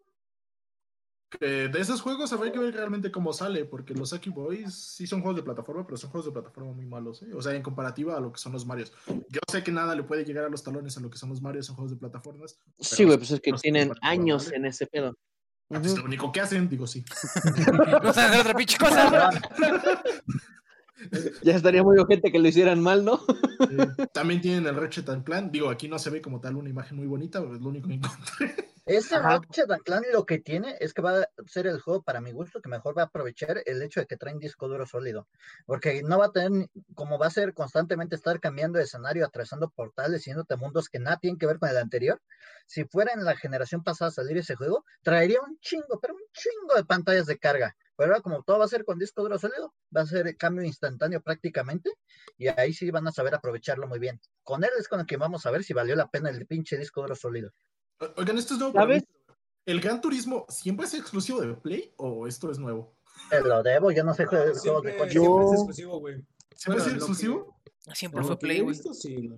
Que 1.30 1.68
de 1.68 1.80
esos 1.82 2.02
juegos 2.02 2.32
habría 2.32 2.54
que 2.54 2.60
ver 2.60 2.74
realmente 2.74 3.12
cómo 3.12 3.34
sale, 3.34 3.66
porque 3.66 3.94
los 3.94 4.10
Saki 4.10 4.30
Boys 4.30 4.74
sí 4.74 5.06
son 5.06 5.22
juegos 5.22 5.36
de 5.36 5.44
plataforma, 5.44 5.86
pero 5.86 5.98
son 5.98 6.10
juegos 6.10 6.26
de 6.26 6.32
plataforma 6.32 6.72
muy 6.72 6.86
malos, 6.86 7.22
¿eh? 7.24 7.34
O 7.34 7.42
sea, 7.42 7.54
en 7.54 7.62
comparativa 7.62 8.16
a 8.16 8.22
lo 8.22 8.32
que 8.32 8.40
son 8.40 8.54
los 8.54 8.66
Marios. 8.66 8.94
Yo 9.08 9.42
sé 9.52 9.62
que 9.62 9.72
nada 9.72 9.94
le 9.94 10.04
puede 10.04 10.24
llegar 10.24 10.46
a 10.46 10.50
los 10.50 10.64
talones 10.64 10.96
a 10.98 11.02
lo 11.02 11.10
que 11.10 11.18
son 11.18 11.30
los 11.30 11.42
Marios 11.42 11.68
en 11.68 11.76
juegos 11.76 11.92
de 11.92 11.98
plataformas. 11.98 12.60
Sí, 12.80 13.04
güey, 13.04 13.18
pues 13.18 13.32
es 13.32 13.42
que 13.42 13.52
tienen 13.54 13.92
años 14.02 14.46
¿vale? 14.46 14.58
en 14.58 14.66
ese 14.68 14.88
pedo. 14.88 15.18
Ah, 15.70 15.80
pues, 15.82 15.98
lo 15.98 16.06
único 16.06 16.32
que 16.32 16.40
hacen, 16.40 16.70
digo 16.70 16.88
sí. 16.88 17.04
No 18.04 18.14
saben 18.14 18.32
hacer 18.32 18.40
otra 18.40 18.54
pinche 18.54 18.78
cosa. 18.78 19.30
Ya 21.44 21.56
estaría 21.56 21.84
muy 21.84 21.98
ojete 22.00 22.32
que 22.32 22.40
lo 22.40 22.48
hicieran 22.48 22.82
mal, 22.82 23.06
¿no? 23.06 23.20
Eh, 23.70 24.08
también 24.14 24.42
tienen 24.42 24.66
el 24.68 24.76
Ratchet 24.76 25.08
and 25.10 25.24
Clank. 25.24 25.52
Digo, 25.52 25.70
aquí 25.70 25.88
no 25.88 26.00
se 26.00 26.10
ve 26.10 26.22
como 26.22 26.40
tal 26.40 26.56
una 26.56 26.70
imagen 26.70 26.98
muy 26.98 27.08
bonita, 27.08 27.40
pero 27.42 27.56
es 27.56 27.62
lo 27.62 27.70
único 27.70 27.88
que 27.88 27.96
encontré. 27.96 28.56
Este 28.86 29.16
Ajá. 29.16 29.40
Ratchet 29.40 29.70
and 29.70 29.84
Clank 29.84 30.06
lo 30.14 30.26
que 30.26 30.40
tiene 30.40 30.78
es 30.80 30.94
que 30.94 31.02
va 31.02 31.20
a 31.20 31.28
ser 31.46 31.68
el 31.68 31.82
juego 31.82 32.04
para 32.04 32.22
mi 32.22 32.32
gusto 32.32 32.62
que 32.62 32.70
mejor 32.70 32.98
va 32.98 33.02
a 33.02 33.06
aprovechar 33.06 33.62
el 33.66 33.82
hecho 33.82 34.00
de 34.00 34.06
que 34.06 34.16
traen 34.16 34.40
disco 34.40 34.70
duro 34.70 34.86
sólido. 34.86 35.28
Porque 35.66 36.04
no 36.04 36.18
va 36.20 36.28
a 36.28 36.32
tener, 36.32 36.52
ni- 36.52 36.70
como 36.96 37.20
va 37.20 37.28
a 37.28 37.32
ser 37.32 37.54
constantemente 37.54 38.16
estar 38.16 38.40
cambiando 38.40 38.78
de 38.78 38.86
escenario, 38.86 39.26
atravesando 39.26 39.70
portales, 39.70 40.24
yéndote 40.24 40.54
a 40.54 40.58
mundos 40.58 40.88
que 40.88 41.00
nada 41.00 41.18
tienen 41.18 41.38
que 41.38 41.46
ver 41.48 41.60
con 41.60 41.68
el 41.70 41.78
anterior. 41.78 42.22
Si 42.66 42.86
fuera 42.86 43.12
en 43.14 43.26
la 43.26 43.36
generación 43.36 43.84
pasada 43.84 44.08
a 44.10 44.14
salir 44.14 44.38
ese 44.38 44.56
juego, 44.56 44.86
traería 45.02 45.42
un 45.42 45.60
chingo, 45.60 46.00
pero 46.02 46.14
un 46.16 46.22
chingo 46.32 46.76
de 46.76 46.86
pantallas 46.86 47.26
de 47.26 47.38
carga. 47.38 47.76
Pero 47.98 48.12
ahora 48.12 48.22
como 48.22 48.44
todo 48.44 48.60
va 48.60 48.66
a 48.66 48.70
ser 48.70 48.86
con 48.86 49.00
disco 49.00 49.24
duro 49.24 49.38
sólido, 49.40 49.74
va 49.96 50.02
a 50.02 50.06
ser 50.06 50.38
cambio 50.38 50.64
instantáneo 50.64 51.20
prácticamente. 51.22 51.92
Y 52.38 52.48
ahí 52.48 52.72
sí 52.74 52.90
van 52.92 53.08
a 53.08 53.12
saber 53.12 53.34
aprovecharlo 53.36 53.88
muy 53.88 54.00
bien. 54.00 54.22
Con 54.44 54.64
él 54.64 54.70
es 54.80 54.88
con 54.88 55.00
el 55.00 55.06
que 55.06 55.18
vamos 55.18 55.46
a 55.46 55.52
ver 55.52 55.64
si 55.64 55.74
valió 55.74 55.96
la 55.96 56.10
pena 56.10 56.30
el 56.30 56.46
pinche 56.46 56.78
disco 56.78 57.02
duro 57.02 57.16
sólido. 57.16 57.52
Oigan, 58.16 58.38
esto 58.38 58.54
es 58.54 58.60
nuevo. 58.60 58.74
¿Sabes? 58.78 59.04
¿El 59.66 59.82
Gran 59.82 60.00
Turismo 60.00 60.46
siempre 60.48 60.86
es 60.86 60.94
exclusivo 60.94 61.42
de 61.42 61.54
Play 61.56 61.94
o 61.98 62.28
esto 62.28 62.52
es 62.52 62.60
nuevo? 62.60 62.96
Te 63.32 63.42
lo 63.42 63.64
debo, 63.64 63.92
yo 63.92 64.04
no 64.04 64.14
sé 64.14 64.26
juegos 64.28 64.48
de 64.54 64.60
Siempre, 64.60 64.96
coche. 64.98 65.12
siempre 65.12 65.46
es 65.46 65.52
exclusivo, 65.54 66.00
güey. 66.00 66.16
¿Siempre 66.56 66.84
Bueno, 66.84 66.86
que- 66.86 66.98
exclusivo? 66.98 67.60
Siempre 67.94 68.24
fue 68.24 68.38
Play, 68.40 68.60
güey. 68.62 68.76
sí, 68.94 69.30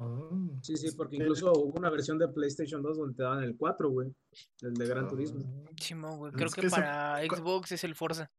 Ah. 0.00 0.30
Sí, 0.62 0.76
sí, 0.76 0.92
porque 0.96 1.16
incluso 1.16 1.52
hubo 1.52 1.76
una 1.78 1.90
versión 1.90 2.18
de 2.18 2.28
PlayStation 2.28 2.80
2 2.82 2.98
donde 2.98 3.14
te 3.16 3.22
daban 3.24 3.42
el 3.42 3.56
4, 3.56 3.90
güey. 3.90 4.14
El 4.62 4.74
de 4.74 4.86
Gran 4.86 5.08
Turismo. 5.08 5.40
Güey. 5.40 6.32
Es 6.32 6.36
Creo 6.36 6.50
que 6.50 6.70
para 6.70 7.18
Xbox 7.26 7.72
es 7.72 7.82
el 7.84 7.94
Forza. 7.96 8.30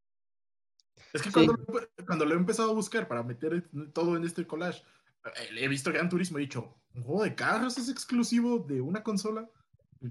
Es 1.14 1.22
que 1.22 1.30
Sí. 1.30 1.34
cuando, 1.34 1.54
lo- 1.54 2.06
cuando 2.06 2.26
lo 2.26 2.34
he 2.34 2.38
empezado 2.38 2.72
a 2.72 2.74
buscar 2.74 3.08
para 3.08 3.24
meter 3.24 3.70
todo 3.94 4.16
en 4.16 4.24
este 4.24 4.46
collage, 4.48 4.84
eh, 5.26 5.50
he 5.58 5.68
visto 5.68 5.92
Gran 5.92 6.08
Turismo 6.10 6.38
y 6.40 6.44
he 6.44 6.46
dicho, 6.46 6.76
¿un 6.94 7.04
juego 7.04 7.24
de 7.24 7.36
carros 7.36 7.78
es 7.78 7.90
exclusivo 7.90 8.60
de 8.60 8.80
una 8.82 9.04
consola? 9.04 9.50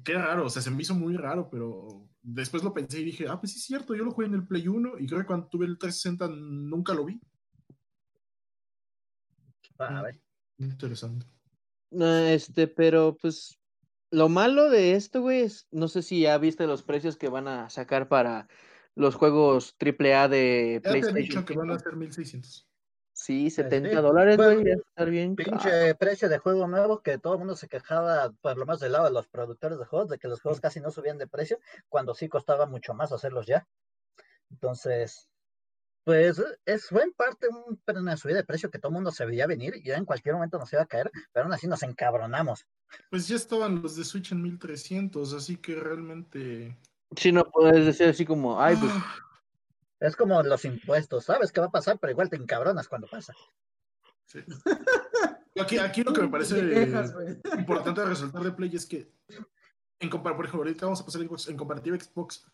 Qué 0.04 0.14
raro, 0.14 0.46
o 0.46 0.50
sea, 0.50 0.60
se 0.60 0.70
me 0.70 0.82
hizo 0.82 0.94
muy 0.94 1.16
raro, 1.16 1.48
pero 1.50 2.08
después 2.20 2.62
lo 2.62 2.74
pensé 2.74 3.00
y 3.00 3.04
dije, 3.04 3.26
ah, 3.28 3.40
pues 3.40 3.52
sí 3.52 3.58
es 3.58 3.64
cierto, 3.64 3.94
yo 3.94 4.04
lo 4.04 4.10
jugué 4.10 4.26
en 4.26 4.34
el 4.34 4.46
Play 4.46 4.68
1 4.68 4.98
y 4.98 5.06
creo 5.06 5.20
que 5.20 5.26
cuando 5.26 5.46
tuve 5.48 5.64
el 5.64 5.78
360 5.78 6.28
nunca 6.28 6.92
lo 6.92 7.06
vi. 7.06 7.18
A 9.78 10.02
ver. 10.02 10.20
Interesante. 10.58 11.26
No, 11.90 12.18
este, 12.18 12.68
pero 12.68 13.16
pues 13.20 13.58
lo 14.10 14.28
malo 14.28 14.70
de 14.70 14.92
esto, 14.92 15.22
güey, 15.22 15.42
es, 15.42 15.66
no 15.70 15.88
sé 15.88 16.02
si 16.02 16.22
ya 16.22 16.38
viste 16.38 16.66
los 16.66 16.82
precios 16.82 17.16
que 17.16 17.28
van 17.28 17.48
a 17.48 17.70
sacar 17.70 18.08
para 18.08 18.48
los 18.94 19.14
juegos 19.14 19.76
AAA 19.78 20.28
de 20.28 20.80
Ya 20.82 20.90
te 20.90 20.98
he 20.98 21.00
dicho 21.00 21.10
PlayStation. 21.12 21.44
que 21.44 21.54
van 21.56 21.70
a 21.70 21.78
ser 21.78 21.96
1600. 21.96 22.66
Sí, 23.12 23.50
70 23.50 23.90
sí. 23.90 23.96
dólares, 23.96 24.36
güey, 24.36 24.70
estar 24.70 25.10
bien. 25.10 25.34
caro. 25.34 25.50
Pinche 25.50 25.94
precio 25.96 26.28
de 26.28 26.38
juego 26.38 26.68
nuevo 26.68 27.02
que 27.02 27.18
todo 27.18 27.32
el 27.32 27.40
mundo 27.40 27.56
se 27.56 27.66
quejaba, 27.66 28.30
por 28.40 28.56
lo 28.56 28.64
más 28.64 28.78
del 28.78 28.92
lado 28.92 29.06
de 29.06 29.10
los 29.10 29.26
productores 29.26 29.78
de 29.78 29.84
juegos, 29.86 30.08
de 30.08 30.18
que 30.18 30.28
los 30.28 30.40
juegos 30.40 30.60
casi 30.60 30.80
no 30.80 30.92
subían 30.92 31.18
de 31.18 31.26
precio, 31.26 31.58
cuando 31.88 32.14
sí 32.14 32.28
costaba 32.28 32.66
mucho 32.66 32.94
más 32.94 33.10
hacerlos 33.10 33.46
ya. 33.46 33.66
Entonces, 34.50 35.28
pues 36.08 36.42
es 36.64 36.86
fue 36.86 37.02
en 37.02 37.12
parte 37.12 37.48
un- 37.48 37.78
una 37.98 38.16
subida 38.16 38.36
de 38.36 38.44
precio 38.44 38.70
que 38.70 38.78
todo 38.78 38.88
el 38.88 38.94
mundo 38.94 39.10
se 39.10 39.26
veía 39.26 39.46
venir 39.46 39.76
y 39.76 39.82
ya 39.82 39.96
en 39.98 40.06
cualquier 40.06 40.36
momento 40.36 40.58
nos 40.58 40.72
iba 40.72 40.80
a 40.80 40.86
caer, 40.86 41.10
pero 41.32 41.44
aún 41.44 41.52
así 41.52 41.66
nos 41.66 41.82
encabronamos. 41.82 42.66
Pues 43.10 43.28
ya 43.28 43.36
estaban 43.36 43.82
los 43.82 43.94
de 43.94 44.04
Switch 44.06 44.32
en 44.32 44.40
1300, 44.40 45.34
así 45.34 45.58
que 45.58 45.74
realmente... 45.74 46.78
Sí, 47.14 47.30
no 47.30 47.44
puedes 47.50 47.84
decir 47.84 48.08
así 48.08 48.24
como, 48.24 48.58
ay, 48.58 48.76
pues, 48.76 48.90
Ah, 48.94 49.16
Es 50.00 50.16
como 50.16 50.42
los 50.42 50.64
impuestos, 50.64 51.26
sabes 51.26 51.52
qué 51.52 51.60
va 51.60 51.66
a 51.66 51.70
pasar, 51.70 51.98
pero 51.98 52.10
igual 52.12 52.30
te 52.30 52.36
encabronas 52.36 52.88
cuando 52.88 53.06
pasa. 53.06 53.34
sí. 54.24 54.38
Aquí, 55.60 55.76
aquí 55.76 56.02
lo 56.04 56.14
que 56.14 56.22
me 56.22 56.28
parece 56.28 56.88
importante 57.58 58.02
resaltar 58.02 58.44
de 58.44 58.52
Play 58.52 58.74
es 58.74 58.86
que, 58.86 59.12
en 60.00 60.08
por 60.08 60.22
ejemplo, 60.30 60.60
ahorita 60.60 60.86
vamos 60.86 61.02
a 61.02 61.04
pasar 61.04 61.20
a 61.20 61.24
Xbox, 61.26 61.48
en 61.48 61.56
comparativa 61.58 61.98
Xbox 62.00 62.46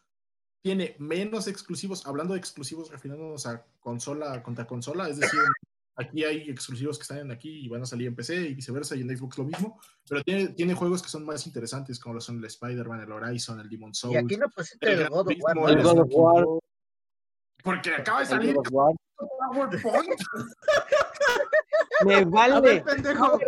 tiene 0.64 0.96
menos 0.98 1.46
exclusivos, 1.46 2.06
hablando 2.06 2.32
de 2.32 2.40
exclusivos, 2.40 2.90
refiriéndonos 2.90 3.46
a 3.46 3.66
consola 3.80 4.42
contra 4.42 4.66
consola, 4.66 5.10
es 5.10 5.18
decir, 5.18 5.38
aquí 5.94 6.24
hay 6.24 6.48
exclusivos 6.48 6.96
que 6.96 7.02
están 7.02 7.30
aquí 7.30 7.66
y 7.66 7.68
van 7.68 7.82
a 7.82 7.86
salir 7.86 8.08
en 8.08 8.16
PC 8.16 8.48
y 8.48 8.54
viceversa, 8.54 8.96
y 8.96 9.02
en 9.02 9.14
Xbox 9.14 9.36
lo 9.36 9.44
mismo, 9.44 9.78
pero 10.08 10.22
tiene, 10.22 10.48
tiene 10.48 10.72
juegos 10.72 11.02
que 11.02 11.10
son 11.10 11.26
más 11.26 11.46
interesantes, 11.46 12.00
como 12.00 12.14
lo 12.14 12.20
son 12.22 12.38
el 12.38 12.46
Spider-Man, 12.46 13.02
el 13.02 13.12
Horizon, 13.12 13.60
el 13.60 13.68
Demon 13.68 13.92
Souls. 13.92 14.14
Y 14.14 14.16
aquí 14.16 14.38
no 14.38 14.48
pusiste 14.48 14.90
el 14.90 15.00
el 15.00 15.08
God 15.10 15.28
of 15.28 15.36
War, 15.38 15.70
el 15.70 15.82
God 15.82 15.98
of 15.98 16.08
War, 16.12 16.46
Porque 17.62 17.94
acaba 17.94 18.20
de 18.20 18.24
el 18.24 18.30
salir 18.30 18.54
God 18.64 18.64
of 19.74 19.84
War. 19.84 20.02
Me 22.04 22.14
A 22.14 22.18
ver, 22.18 22.26
vale. 22.26 22.80
pendejo. 22.82 23.38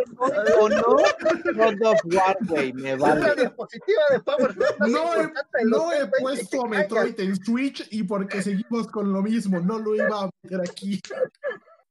o 0.59 0.69
no, 0.69 0.81
God 0.81 1.85
of 1.85 1.99
War, 2.05 2.37
güey, 2.41 2.73
me 2.73 2.93
Es 2.93 2.99
la 2.99 3.15
vale. 3.15 3.35
diapositiva 3.35 4.01
de 4.09 4.89
No 4.89 5.13
he, 5.13 5.23
importante 5.23 5.57
de 5.59 5.65
no 5.65 5.91
he 5.91 5.99
2020, 5.99 6.11
puesto 6.21 6.61
a. 6.65 6.67
Metroid 6.67 7.19
en 7.19 7.35
Switch 7.43 7.87
y 7.91 8.03
porque 8.03 8.41
seguimos 8.41 8.87
con 8.87 9.11
lo 9.11 9.21
mismo, 9.21 9.59
no 9.59 9.79
lo 9.79 9.95
iba 9.95 10.23
a 10.23 10.29
meter 10.43 10.61
aquí. 10.61 11.01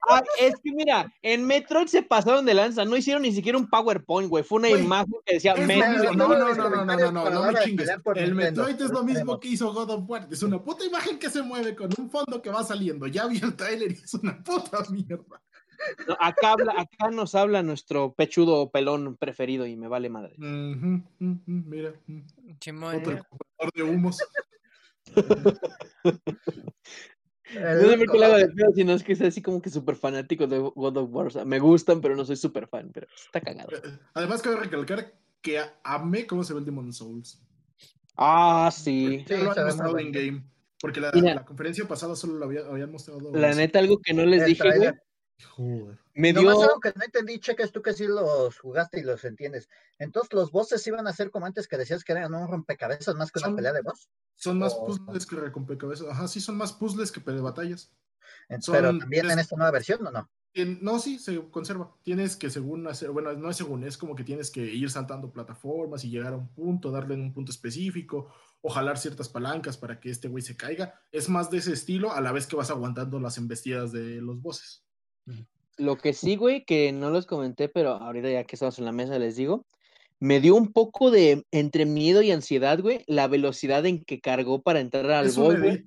Ah, 0.08 0.22
es 0.38 0.54
que 0.62 0.70
mira, 0.72 1.12
en 1.20 1.44
Metroid 1.44 1.88
se 1.88 2.00
pasaron 2.00 2.44
de 2.44 2.54
lanza, 2.54 2.84
no 2.84 2.96
hicieron 2.96 3.22
ni 3.22 3.32
siquiera 3.32 3.58
un 3.58 3.68
PowerPoint, 3.68 4.30
güey, 4.30 4.44
fue 4.44 4.58
una 4.60 4.68
imagen 4.68 5.14
que 5.24 5.34
decía 5.34 5.56
Metroid. 5.56 6.16
No, 6.16 6.28
no, 6.28 6.38
no, 6.38 6.54
no, 6.54 6.70
no, 6.70 6.84
no, 6.84 7.10
no, 7.10 7.30
no 7.30 7.40
hora 7.40 7.52
me 7.52 7.64
chingues. 7.64 7.90
El 8.14 8.34
Metroid 8.36 8.80
es 8.80 8.90
lo 8.90 9.02
mismo 9.02 9.40
que 9.40 9.48
hizo 9.48 9.72
God 9.72 9.90
of 9.90 10.04
War. 10.08 10.28
Es 10.30 10.42
una 10.44 10.62
puta 10.62 10.84
imagen 10.84 11.18
que 11.18 11.28
se 11.28 11.42
mueve 11.42 11.74
con 11.74 11.90
un 11.98 12.08
fondo 12.08 12.40
que 12.40 12.50
va 12.50 12.62
saliendo. 12.62 13.08
Ya 13.08 13.26
vi 13.26 13.38
el 13.42 13.56
trailer 13.56 13.90
y 13.90 13.94
es 13.94 14.14
una 14.14 14.42
puta 14.44 14.78
mierda. 14.90 15.42
No, 16.08 16.16
acá, 16.20 16.52
habla, 16.52 16.74
acá 16.78 17.10
nos 17.10 17.34
habla 17.34 17.62
nuestro 17.62 18.14
pechudo 18.14 18.70
pelón 18.70 19.16
preferido 19.16 19.66
y 19.66 19.76
me 19.76 19.88
vale 19.88 20.08
madre. 20.08 20.34
Mira, 20.38 21.92
Simón, 22.60 22.96
otro 23.58 23.70
de 23.74 23.82
humos. 23.82 24.18
El- 25.14 25.14
No 27.54 27.88
sé 27.90 27.98
por 27.98 28.10
qué 28.10 28.18
lo 28.18 28.24
hago 28.26 28.36
de 28.38 28.48
pedo, 28.48 28.72
sino 28.74 28.92
es 28.92 29.04
que 29.04 29.12
es 29.12 29.20
así 29.22 29.40
como 29.40 29.62
que 29.62 29.70
súper 29.70 29.94
fanático 29.94 30.48
de 30.48 30.58
God 30.58 30.96
of 30.96 31.08
War. 31.12 31.26
O 31.28 31.30
sea, 31.30 31.44
me 31.44 31.60
gustan, 31.60 32.00
pero 32.00 32.16
no 32.16 32.24
soy 32.24 32.34
súper 32.36 32.66
fan, 32.66 32.90
pero 32.92 33.06
está 33.24 33.40
cagado. 33.40 33.70
Eh, 33.76 33.82
Además, 34.14 34.42
cabe 34.42 34.56
recalcar 34.56 35.14
que 35.40 35.60
amé 35.84 36.26
cómo 36.26 36.42
se 36.42 36.52
ve 36.54 36.58
el 36.58 36.64
Demon 36.66 36.92
Souls. 36.92 37.40
Ah, 38.16 38.68
sí. 38.72 39.24
Sí, 39.28 39.36
lo 39.36 39.54
se 39.54 39.60
han 39.60 39.66
mostrado 39.66 39.98
en 40.00 40.10
game. 40.10 40.42
Porque 40.80 41.00
la, 41.00 41.12
Mira. 41.14 41.34
la 41.36 41.44
conferencia 41.44 41.86
pasada 41.86 42.16
solo 42.16 42.34
lo 42.34 42.46
había- 42.46 42.66
habían 42.66 42.90
mostrado. 42.90 43.30
La 43.32 43.54
neta, 43.54 43.78
algo 43.78 43.98
que 44.00 44.12
no 44.12 44.26
les 44.26 44.44
dije, 44.44 44.62
güey. 44.76 44.90
Joder. 45.44 45.98
me 46.14 46.32
Nomás 46.32 46.54
dio... 46.56 46.62
algo 46.64 46.80
que 46.80 46.92
no 46.96 47.04
entendí, 47.04 47.38
cheques 47.38 47.70
tú 47.72 47.82
que 47.82 47.92
sí 47.92 48.06
los 48.06 48.58
jugaste 48.58 49.00
y 49.00 49.02
los 49.02 49.22
entiendes. 49.24 49.68
Entonces, 49.98 50.32
¿los 50.32 50.50
bosses 50.50 50.86
iban 50.86 51.06
a 51.06 51.12
ser 51.12 51.30
como 51.30 51.46
antes 51.46 51.68
que 51.68 51.76
decías 51.76 52.04
que 52.04 52.12
eran 52.12 52.34
un 52.34 52.48
rompecabezas 52.48 53.14
más 53.16 53.30
que 53.30 53.38
una 53.40 53.48
Son- 53.48 53.56
pelea 53.56 53.72
de 53.72 53.82
boss? 53.82 54.08
Son 54.34 54.58
más 54.58 54.74
Oh. 54.76 54.86
puzzles 54.86 55.26
que 55.26 55.36
rompecabezas. 55.36 56.08
Ajá, 56.08 56.26
sí, 56.28 56.40
son 56.40 56.56
más 56.56 56.72
puzzles 56.72 57.12
que 57.12 57.20
de 57.20 57.40
batallas. 57.40 57.92
Son- 58.60 58.74
Pero 58.74 58.98
también 58.98 59.26
en 59.26 59.32
es- 59.38 59.44
esta 59.44 59.56
nueva 59.56 59.70
versión, 59.70 60.06
¿o 60.06 60.10
no? 60.10 60.30
No, 60.80 60.98
sí, 60.98 61.18
se 61.18 61.38
conserva. 61.50 61.94
Tienes 62.02 62.34
que, 62.34 62.48
según 62.48 62.86
hacer, 62.88 63.10
bueno, 63.10 63.30
no 63.34 63.50
es 63.50 63.58
según, 63.58 63.84
es 63.84 63.98
como 63.98 64.16
que 64.16 64.24
tienes 64.24 64.50
que 64.50 64.62
ir 64.64 64.90
saltando 64.90 65.30
plataformas 65.30 66.02
y 66.02 66.10
llegar 66.10 66.32
a 66.32 66.36
un 66.36 66.48
punto, 66.54 66.90
darle 66.90 67.12
en 67.14 67.20
un 67.20 67.34
punto 67.34 67.52
específico, 67.52 68.32
o 68.62 68.70
jalar 68.70 68.96
ciertas 68.96 69.28
palancas 69.28 69.76
para 69.76 70.00
que 70.00 70.08
este 70.10 70.28
güey 70.28 70.42
se 70.42 70.56
caiga. 70.56 70.98
Es 71.12 71.28
más 71.28 71.50
de 71.50 71.58
ese 71.58 71.74
estilo, 71.74 72.10
a 72.10 72.22
la 72.22 72.32
vez 72.32 72.46
que 72.46 72.56
vas 72.56 72.70
aguantando 72.70 73.20
las 73.20 73.36
embestidas 73.36 73.92
de 73.92 74.22
los 74.22 74.40
bosses. 74.40 74.82
Lo 75.76 75.96
que 75.96 76.12
sí, 76.12 76.36
güey, 76.36 76.64
que 76.64 76.92
no 76.92 77.10
los 77.10 77.26
comenté, 77.26 77.68
pero 77.68 77.90
ahorita 77.90 78.30
ya 78.30 78.44
que 78.44 78.56
estamos 78.56 78.78
en 78.78 78.84
la 78.84 78.92
mesa 78.92 79.18
les 79.18 79.36
digo, 79.36 79.66
me 80.18 80.40
dio 80.40 80.54
un 80.54 80.72
poco 80.72 81.10
de 81.10 81.44
entre 81.50 81.84
miedo 81.84 82.22
y 82.22 82.30
ansiedad, 82.30 82.80
güey, 82.80 83.04
la 83.06 83.28
velocidad 83.28 83.84
en 83.86 84.02
que 84.04 84.20
cargó 84.20 84.62
para 84.62 84.80
entrar 84.80 85.10
al 85.10 85.26
Es 85.26 85.36
un 85.36 85.64
edit. 85.64 85.86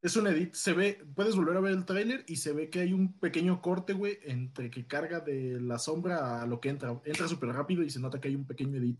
Es 0.00 0.16
un 0.16 0.26
edit. 0.28 0.54
Se 0.54 0.72
ve, 0.72 1.04
puedes 1.14 1.36
volver 1.36 1.56
a 1.56 1.60
ver 1.60 1.72
el 1.72 1.84
tráiler 1.84 2.24
y 2.26 2.36
se 2.36 2.52
ve 2.52 2.70
que 2.70 2.80
hay 2.80 2.92
un 2.92 3.18
pequeño 3.18 3.60
corte, 3.60 3.92
güey, 3.92 4.18
entre 4.22 4.70
que 4.70 4.86
carga 4.86 5.20
de 5.20 5.60
la 5.60 5.78
sombra 5.78 6.40
a 6.40 6.46
lo 6.46 6.60
que 6.60 6.68
entra. 6.68 7.00
Entra 7.04 7.28
súper 7.28 7.50
rápido 7.50 7.82
y 7.82 7.90
se 7.90 8.00
nota 8.00 8.20
que 8.20 8.28
hay 8.28 8.36
un 8.36 8.46
pequeño 8.46 8.78
edit. 8.78 8.98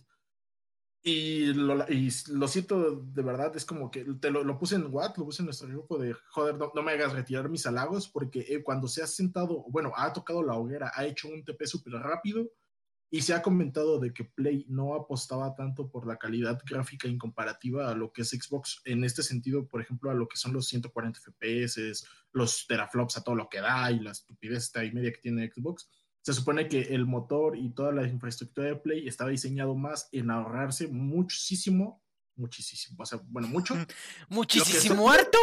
Y 1.11 1.54
lo, 1.54 1.88
y 1.88 2.12
lo 2.32 2.48
siento 2.48 2.96
de 2.96 3.22
verdad, 3.22 3.56
es 3.56 3.64
como 3.64 3.90
que 3.90 4.04
te 4.20 4.30
lo, 4.30 4.44
lo 4.44 4.59
puse 4.59 4.74
en 4.74 4.92
Watt, 4.92 5.16
lo 5.16 5.24
puse 5.24 5.40
en 5.40 5.46
nuestro 5.46 5.66
grupo 5.68 5.96
de 5.96 6.12
joder, 6.12 6.56
no, 6.56 6.70
no 6.74 6.82
me 6.82 6.92
hagas 6.92 7.14
retirar 7.14 7.48
mis 7.48 7.64
halagos, 7.64 8.09
porque 8.09 8.40
eh, 8.40 8.62
cuando 8.62 8.88
se 8.88 9.02
ha 9.02 9.06
sentado, 9.06 9.64
bueno, 9.70 9.90
ha 9.96 10.12
tocado 10.12 10.42
la 10.42 10.54
hoguera, 10.54 10.92
ha 10.94 11.06
hecho 11.06 11.28
un 11.28 11.42
TP 11.44 11.66
súper 11.66 11.94
rápido 11.94 12.50
y 13.11 13.22
se 13.22 13.32
ha 13.32 13.40
comentado 13.40 13.98
de 13.98 14.12
que 14.12 14.24
Play 14.24 14.66
no 14.68 14.94
apostaba 14.94 15.54
tanto 15.54 15.90
por 15.90 16.06
la 16.06 16.18
calidad 16.18 16.61
gráfica 16.66 17.09
en 17.09 17.16
comparativa 17.16 17.90
a 17.90 17.94
lo 17.94 18.12
que 18.12 18.20
es 18.20 18.28
Xbox, 18.28 18.82
en 18.84 19.02
este 19.02 19.22
sentido, 19.22 19.66
por 19.66 19.80
ejemplo, 19.80 20.11
a 20.11 20.14
lo 20.14 20.28
que 20.28 20.36
son 20.36 20.52
los 20.52 20.68
140 20.68 21.20
FPS, 21.20 22.06
los 22.32 22.66
teraflops 22.66 23.16
a 23.16 23.24
todo 23.24 23.34
lo 23.34 23.48
que 23.48 23.62
da 23.62 23.90
y 23.90 24.00
la 24.00 24.11
estupidez 24.11 24.70
y 24.74 24.92
media 24.92 25.11
que 25.11 25.22
tiene 25.22 25.50
Xbox. 25.50 25.88
Se 26.22 26.32
supone 26.34 26.68
que 26.68 26.80
el 26.94 27.06
motor 27.06 27.56
y 27.56 27.70
toda 27.70 27.92
la 27.92 28.06
infraestructura 28.06 28.68
de 28.68 28.76
Play 28.76 29.08
estaba 29.08 29.30
diseñado 29.30 29.74
más 29.74 30.08
en 30.12 30.30
ahorrarse 30.30 30.88
muchísimo, 30.88 32.02
muchísimo, 32.36 33.02
o 33.02 33.06
sea, 33.06 33.20
bueno, 33.28 33.48
mucho, 33.48 33.74
Muchísimo 34.28 35.10
harto. 35.10 35.38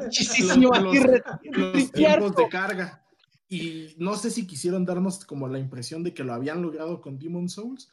Muchísimo 0.00 0.74
los- 0.76 0.96
los 1.42 1.92
tiempos 1.92 2.30
Harto. 2.30 2.42
de 2.42 2.48
carga. 2.48 3.02
Y 3.48 3.94
no 3.98 4.16
sé 4.16 4.30
si 4.30 4.46
quisieron 4.46 4.84
darnos 4.84 5.24
como 5.24 5.46
la 5.48 5.58
impresión 5.60 6.02
de 6.02 6.12
que 6.12 6.24
lo 6.24 6.34
habían 6.34 6.62
logrado 6.62 7.00
con 7.00 7.18
Demon 7.18 7.48
Souls. 7.48 7.88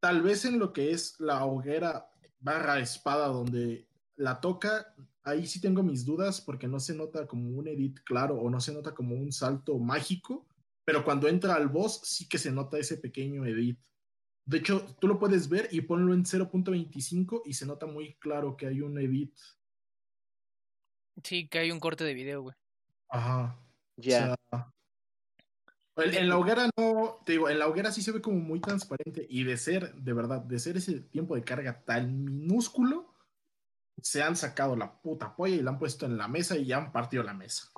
Tal 0.00 0.20
vez 0.22 0.44
en 0.44 0.58
lo 0.58 0.72
que 0.72 0.90
es 0.92 1.18
la 1.18 1.44
hoguera 1.46 2.10
barra 2.40 2.78
espada 2.78 3.28
donde 3.28 3.88
la 4.16 4.40
toca, 4.40 4.94
ahí 5.24 5.46
sí 5.46 5.60
tengo 5.60 5.82
mis 5.82 6.04
dudas 6.04 6.40
porque 6.42 6.68
no 6.68 6.78
se 6.80 6.94
nota 6.94 7.26
como 7.26 7.48
un 7.58 7.66
edit 7.66 7.98
claro 8.04 8.36
o 8.36 8.50
no 8.50 8.60
se 8.60 8.72
nota 8.72 8.94
como 8.94 9.14
un 9.14 9.32
salto 9.32 9.78
mágico, 9.78 10.46
pero 10.88 11.04
cuando 11.04 11.28
entra 11.28 11.54
al 11.54 11.68
boss 11.68 12.00
sí 12.02 12.26
que 12.26 12.38
se 12.38 12.50
nota 12.50 12.78
ese 12.78 12.96
pequeño 12.96 13.44
edit. 13.44 13.78
De 14.46 14.56
hecho, 14.56 14.86
tú 14.98 15.06
lo 15.06 15.18
puedes 15.18 15.50
ver 15.50 15.68
y 15.70 15.82
ponlo 15.82 16.14
en 16.14 16.24
0.25 16.24 17.42
y 17.44 17.52
se 17.52 17.66
nota 17.66 17.84
muy 17.84 18.14
claro 18.14 18.56
que 18.56 18.68
hay 18.68 18.80
un 18.80 18.98
edit. 18.98 19.36
Sí, 21.22 21.46
que 21.46 21.58
hay 21.58 21.72
un 21.72 21.78
corte 21.78 22.04
de 22.04 22.14
video, 22.14 22.40
güey. 22.40 22.56
Ajá. 23.10 23.60
Ya. 23.96 24.34
O 24.50 24.56
sea, 24.56 24.72
en, 26.06 26.14
en 26.14 26.28
la 26.30 26.38
hoguera 26.38 26.70
no, 26.74 27.20
te 27.26 27.32
digo, 27.32 27.50
en 27.50 27.58
la 27.58 27.68
hoguera 27.68 27.92
sí 27.92 28.00
se 28.00 28.12
ve 28.12 28.22
como 28.22 28.38
muy 28.38 28.58
transparente 28.58 29.26
y 29.28 29.44
de 29.44 29.58
ser, 29.58 29.94
de 29.94 30.12
verdad, 30.14 30.40
de 30.40 30.58
ser 30.58 30.78
ese 30.78 31.00
tiempo 31.00 31.34
de 31.34 31.44
carga 31.44 31.84
tan 31.84 32.24
minúsculo, 32.24 33.14
se 34.00 34.22
han 34.22 34.36
sacado 34.36 34.74
la 34.74 35.02
puta 35.02 35.36
polla 35.36 35.56
y 35.56 35.60
la 35.60 35.72
han 35.72 35.78
puesto 35.78 36.06
en 36.06 36.16
la 36.16 36.28
mesa 36.28 36.56
y 36.56 36.64
ya 36.64 36.78
han 36.78 36.92
partido 36.92 37.22
la 37.22 37.34
mesa. 37.34 37.70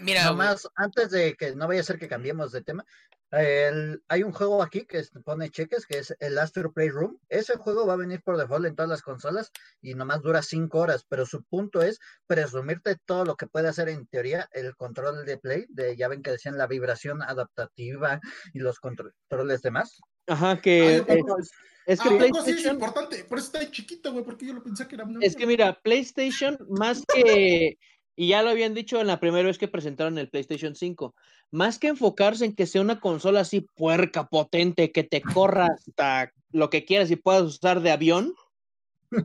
Mira, 0.00 0.24
Nomás, 0.24 0.68
antes 0.74 1.10
de 1.10 1.34
que 1.34 1.54
no 1.54 1.68
vaya 1.68 1.80
a 1.80 1.84
ser 1.84 1.98
que 1.98 2.08
cambiemos 2.08 2.52
de 2.52 2.62
tema, 2.62 2.84
el- 3.30 4.02
hay 4.08 4.22
un 4.22 4.32
juego 4.32 4.62
aquí 4.62 4.86
que 4.86 5.02
pone 5.24 5.50
cheques, 5.50 5.86
que 5.86 5.98
es 5.98 6.14
el 6.20 6.38
Astro 6.38 6.72
Playroom. 6.72 7.18
Ese 7.28 7.56
juego 7.56 7.86
va 7.86 7.94
a 7.94 7.96
venir 7.96 8.22
por 8.22 8.36
default 8.36 8.66
en 8.66 8.76
todas 8.76 8.88
las 8.90 9.02
consolas 9.02 9.50
y 9.80 9.94
nomás 9.94 10.22
dura 10.22 10.42
cinco 10.42 10.78
horas, 10.78 11.04
pero 11.08 11.26
su 11.26 11.42
punto 11.44 11.82
es 11.82 11.98
presumirte 12.26 12.96
todo 13.04 13.24
lo 13.24 13.36
que 13.36 13.46
puede 13.46 13.68
hacer 13.68 13.88
en 13.88 14.06
teoría 14.06 14.48
el 14.52 14.76
control 14.76 15.24
de 15.24 15.38
play, 15.38 15.66
de 15.68 15.96
ya 15.96 16.08
ven 16.08 16.22
que 16.22 16.30
decían 16.32 16.58
la 16.58 16.66
vibración 16.66 17.22
adaptativa 17.22 18.20
y 18.52 18.60
los 18.60 18.78
contro- 18.78 19.12
controles 19.28 19.62
demás. 19.62 20.00
Ajá, 20.26 20.60
que 20.60 20.96
eh, 20.96 21.00
tampoco- 21.02 21.38
es 21.86 22.00
que 22.00 22.08
Ah, 22.08 22.08
sí 22.08 22.14
es 22.14 22.18
PlayStation, 22.30 22.74
importante, 22.74 23.24
por 23.24 23.38
eso 23.38 23.46
está 23.52 23.70
chiquito, 23.70 24.12
güey, 24.12 24.24
porque 24.24 24.46
yo 24.46 24.54
lo 24.54 24.62
pensé 24.62 24.86
que 24.88 24.94
era 24.94 25.06
es 25.20 25.36
que 25.36 25.46
mira, 25.46 25.78
PlayStation 25.82 26.56
más 26.70 27.02
que, 27.12 27.76
y 28.16 28.28
ya 28.28 28.42
lo 28.42 28.50
habían 28.50 28.74
dicho 28.74 29.00
en 29.00 29.06
la 29.06 29.20
primera 29.20 29.46
vez 29.46 29.58
que 29.58 29.68
presentaron 29.68 30.18
el 30.18 30.28
PlayStation 30.28 30.74
5, 30.74 31.14
más 31.50 31.78
que 31.78 31.88
enfocarse 31.88 32.44
en 32.44 32.54
que 32.54 32.66
sea 32.66 32.80
una 32.80 33.00
consola 33.00 33.40
así 33.40 33.66
puerca, 33.74 34.26
potente, 34.28 34.92
que 34.92 35.04
te 35.04 35.20
corra 35.22 35.66
hasta 35.74 36.32
lo 36.52 36.70
que 36.70 36.84
quieras 36.84 37.10
y 37.10 37.16
puedas 37.16 37.42
usar 37.42 37.80
de 37.80 37.90
avión, 37.90 38.34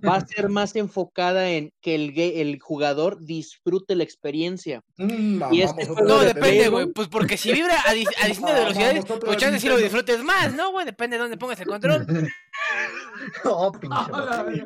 va 0.08 0.16
a 0.18 0.26
ser 0.28 0.50
más 0.50 0.76
enfocada 0.76 1.50
en 1.50 1.72
que 1.82 1.96
el, 1.96 2.14
el 2.20 2.60
jugador 2.60 3.18
disfrute 3.26 3.96
la 3.96 4.04
experiencia. 4.04 4.82
Mm, 4.98 5.42
Y 5.52 5.62
este 5.64 5.88
No, 6.04 6.20
de 6.20 6.28
depende, 6.34 6.68
güey. 6.70 6.86
¿no? 6.88 6.94
Pues 6.94 7.08
porque 7.08 7.38
si 7.38 7.52
vibra 7.52 7.76
a, 7.82 7.94
dis- 7.96 8.08
a 8.22 8.28
distintas 8.28 8.56
Ah, 8.56 8.60
velocidades, 8.60 9.06
pues 9.06 9.20
vez 9.24 9.38
chance 9.38 9.60
si 9.60 9.68
lo 9.68 9.78
disfrutes 9.78 10.24
más, 10.24 10.54
¿no, 10.54 10.72
güey? 10.72 10.86
Depende 10.86 11.16
de 11.18 11.22
dónde 11.24 11.38
pongas 11.38 11.60
el 11.62 11.68
control. 11.68 12.06
oh, 13.46 13.72
pinche. 13.72 13.98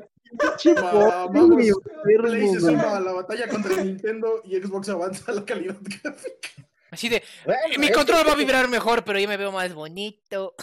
Vamos, 0.33 1.79
Play 2.03 2.47
se 2.49 2.59
suma 2.59 2.97
a 2.97 2.99
la 2.99 3.13
batalla 3.13 3.47
contra 3.47 3.83
Nintendo 3.83 4.41
y 4.45 4.55
Xbox 4.57 4.89
avanza 4.89 5.31
la 5.31 5.45
calidad 5.45 5.77
gráfica. 5.81 6.49
Así 6.91 7.09
de, 7.09 7.23
Bueno, 7.45 7.59
"Eh, 7.71 7.77
mi 7.79 7.85
es 7.85 7.91
que 7.91 7.95
control 7.97 8.27
va 8.27 8.33
a 8.33 8.35
vibrar 8.35 8.67
mejor, 8.67 9.03
pero 9.03 9.19
yo 9.19 9.27
me 9.27 9.37
veo 9.37 9.51
más 9.51 9.73
bonito. 9.73 10.55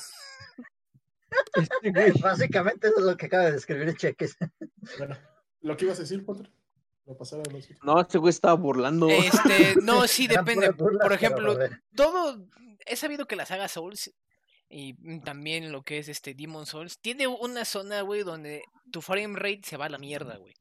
Este 1.54 1.90
güey. 1.90 2.12
Básicamente 2.22 2.88
eso 2.88 2.98
es 3.00 3.04
lo 3.04 3.16
que 3.16 3.26
acaba 3.26 3.44
de 3.46 3.52
describir 3.52 3.96
cheques. 3.96 4.36
Bueno, 4.98 5.16
lo 5.62 5.76
que 5.76 5.84
ibas 5.86 5.98
a 5.98 6.02
decir, 6.02 6.24
Potter, 6.24 6.50
lo 7.06 7.16
pasar 7.16 7.40
a 7.40 7.50
los 7.50 7.68
No, 7.82 8.00
este 8.00 8.18
güey 8.18 8.30
estaba 8.30 8.54
burlando. 8.54 9.08
Este, 9.08 9.76
no, 9.82 10.06
sí, 10.06 10.26
depende. 10.28 10.70
burlas, 10.70 11.02
Por 11.02 11.12
ejemplo, 11.12 11.58
todo, 11.94 12.46
he 12.86 12.96
sabido 12.96 13.26
que 13.26 13.36
la 13.36 13.46
saga 13.46 13.68
Souls 13.68 14.12
y 14.70 14.94
mm, 15.00 15.20
también 15.22 15.72
lo 15.72 15.82
que 15.82 15.98
es 15.98 16.08
este 16.08 16.32
Demon 16.32 16.64
Souls, 16.64 16.98
tiene 17.00 17.26
una 17.26 17.64
zona, 17.64 18.00
güey, 18.02 18.22
donde 18.22 18.62
tu 18.90 19.02
frame 19.02 19.36
rate 19.36 19.62
se 19.64 19.76
va 19.76 19.86
a 19.86 19.90
la 19.90 19.98
mierda, 19.98 20.36
güey. 20.36 20.54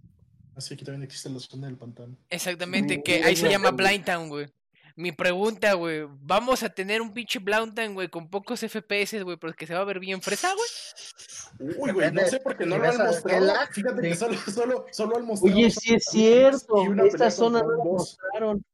Así 0.55 0.75
que 0.75 0.83
también 0.83 1.03
existe 1.03 1.29
la 1.29 1.39
zona 1.39 1.67
del 1.67 1.77
pantano. 1.77 2.17
Exactamente, 2.29 2.95
Sí, 2.95 3.03
que 3.03 3.23
ahí 3.23 3.35
se 3.35 3.49
llama. 3.49 3.71
Blind 3.71 4.03
Town, 4.03 4.27
güey. 4.27 4.47
Mi 4.95 5.13
pregunta, 5.13 5.73
güey, 5.75 6.05
¿vamos 6.21 6.61
a 6.63 6.69
tener 6.69 7.01
un 7.01 7.13
pinche 7.13 7.39
Blind 7.39 7.73
Town, 7.73 7.93
güey, 7.93 8.09
con 8.09 8.29
pocos 8.29 8.59
FPS, 8.59 9.23
güey, 9.23 9.37
pero 9.37 9.53
que 9.53 9.65
se 9.65 9.73
va 9.73 9.79
a 9.79 9.85
ver 9.85 9.99
bien 9.99 10.21
fresa, 10.21 10.53
güey? 10.53 11.77
Uy, 11.77 11.91
güey, 11.91 12.11
no 12.11 12.25
sé 12.25 12.39
por 12.41 12.57
qué 12.57 12.65
no 12.65 12.77
lo 12.77 12.89
han 12.89 12.97
mostrado. 12.97 13.53
Fíjate 13.71 14.01
que 14.01 14.15
solo, 14.15 14.37
solo, 14.53 14.85
solo 14.91 15.17
han 15.17 15.25
mostrado. 15.25 15.55
Oye, 15.55 15.69
sí 15.69 15.93
es 15.93 16.03
cierto. 16.05 16.83
Esta 17.05 17.31
zona 17.31 17.61
no 17.61 17.77
la 17.77 17.83
mostraron. 17.83 18.65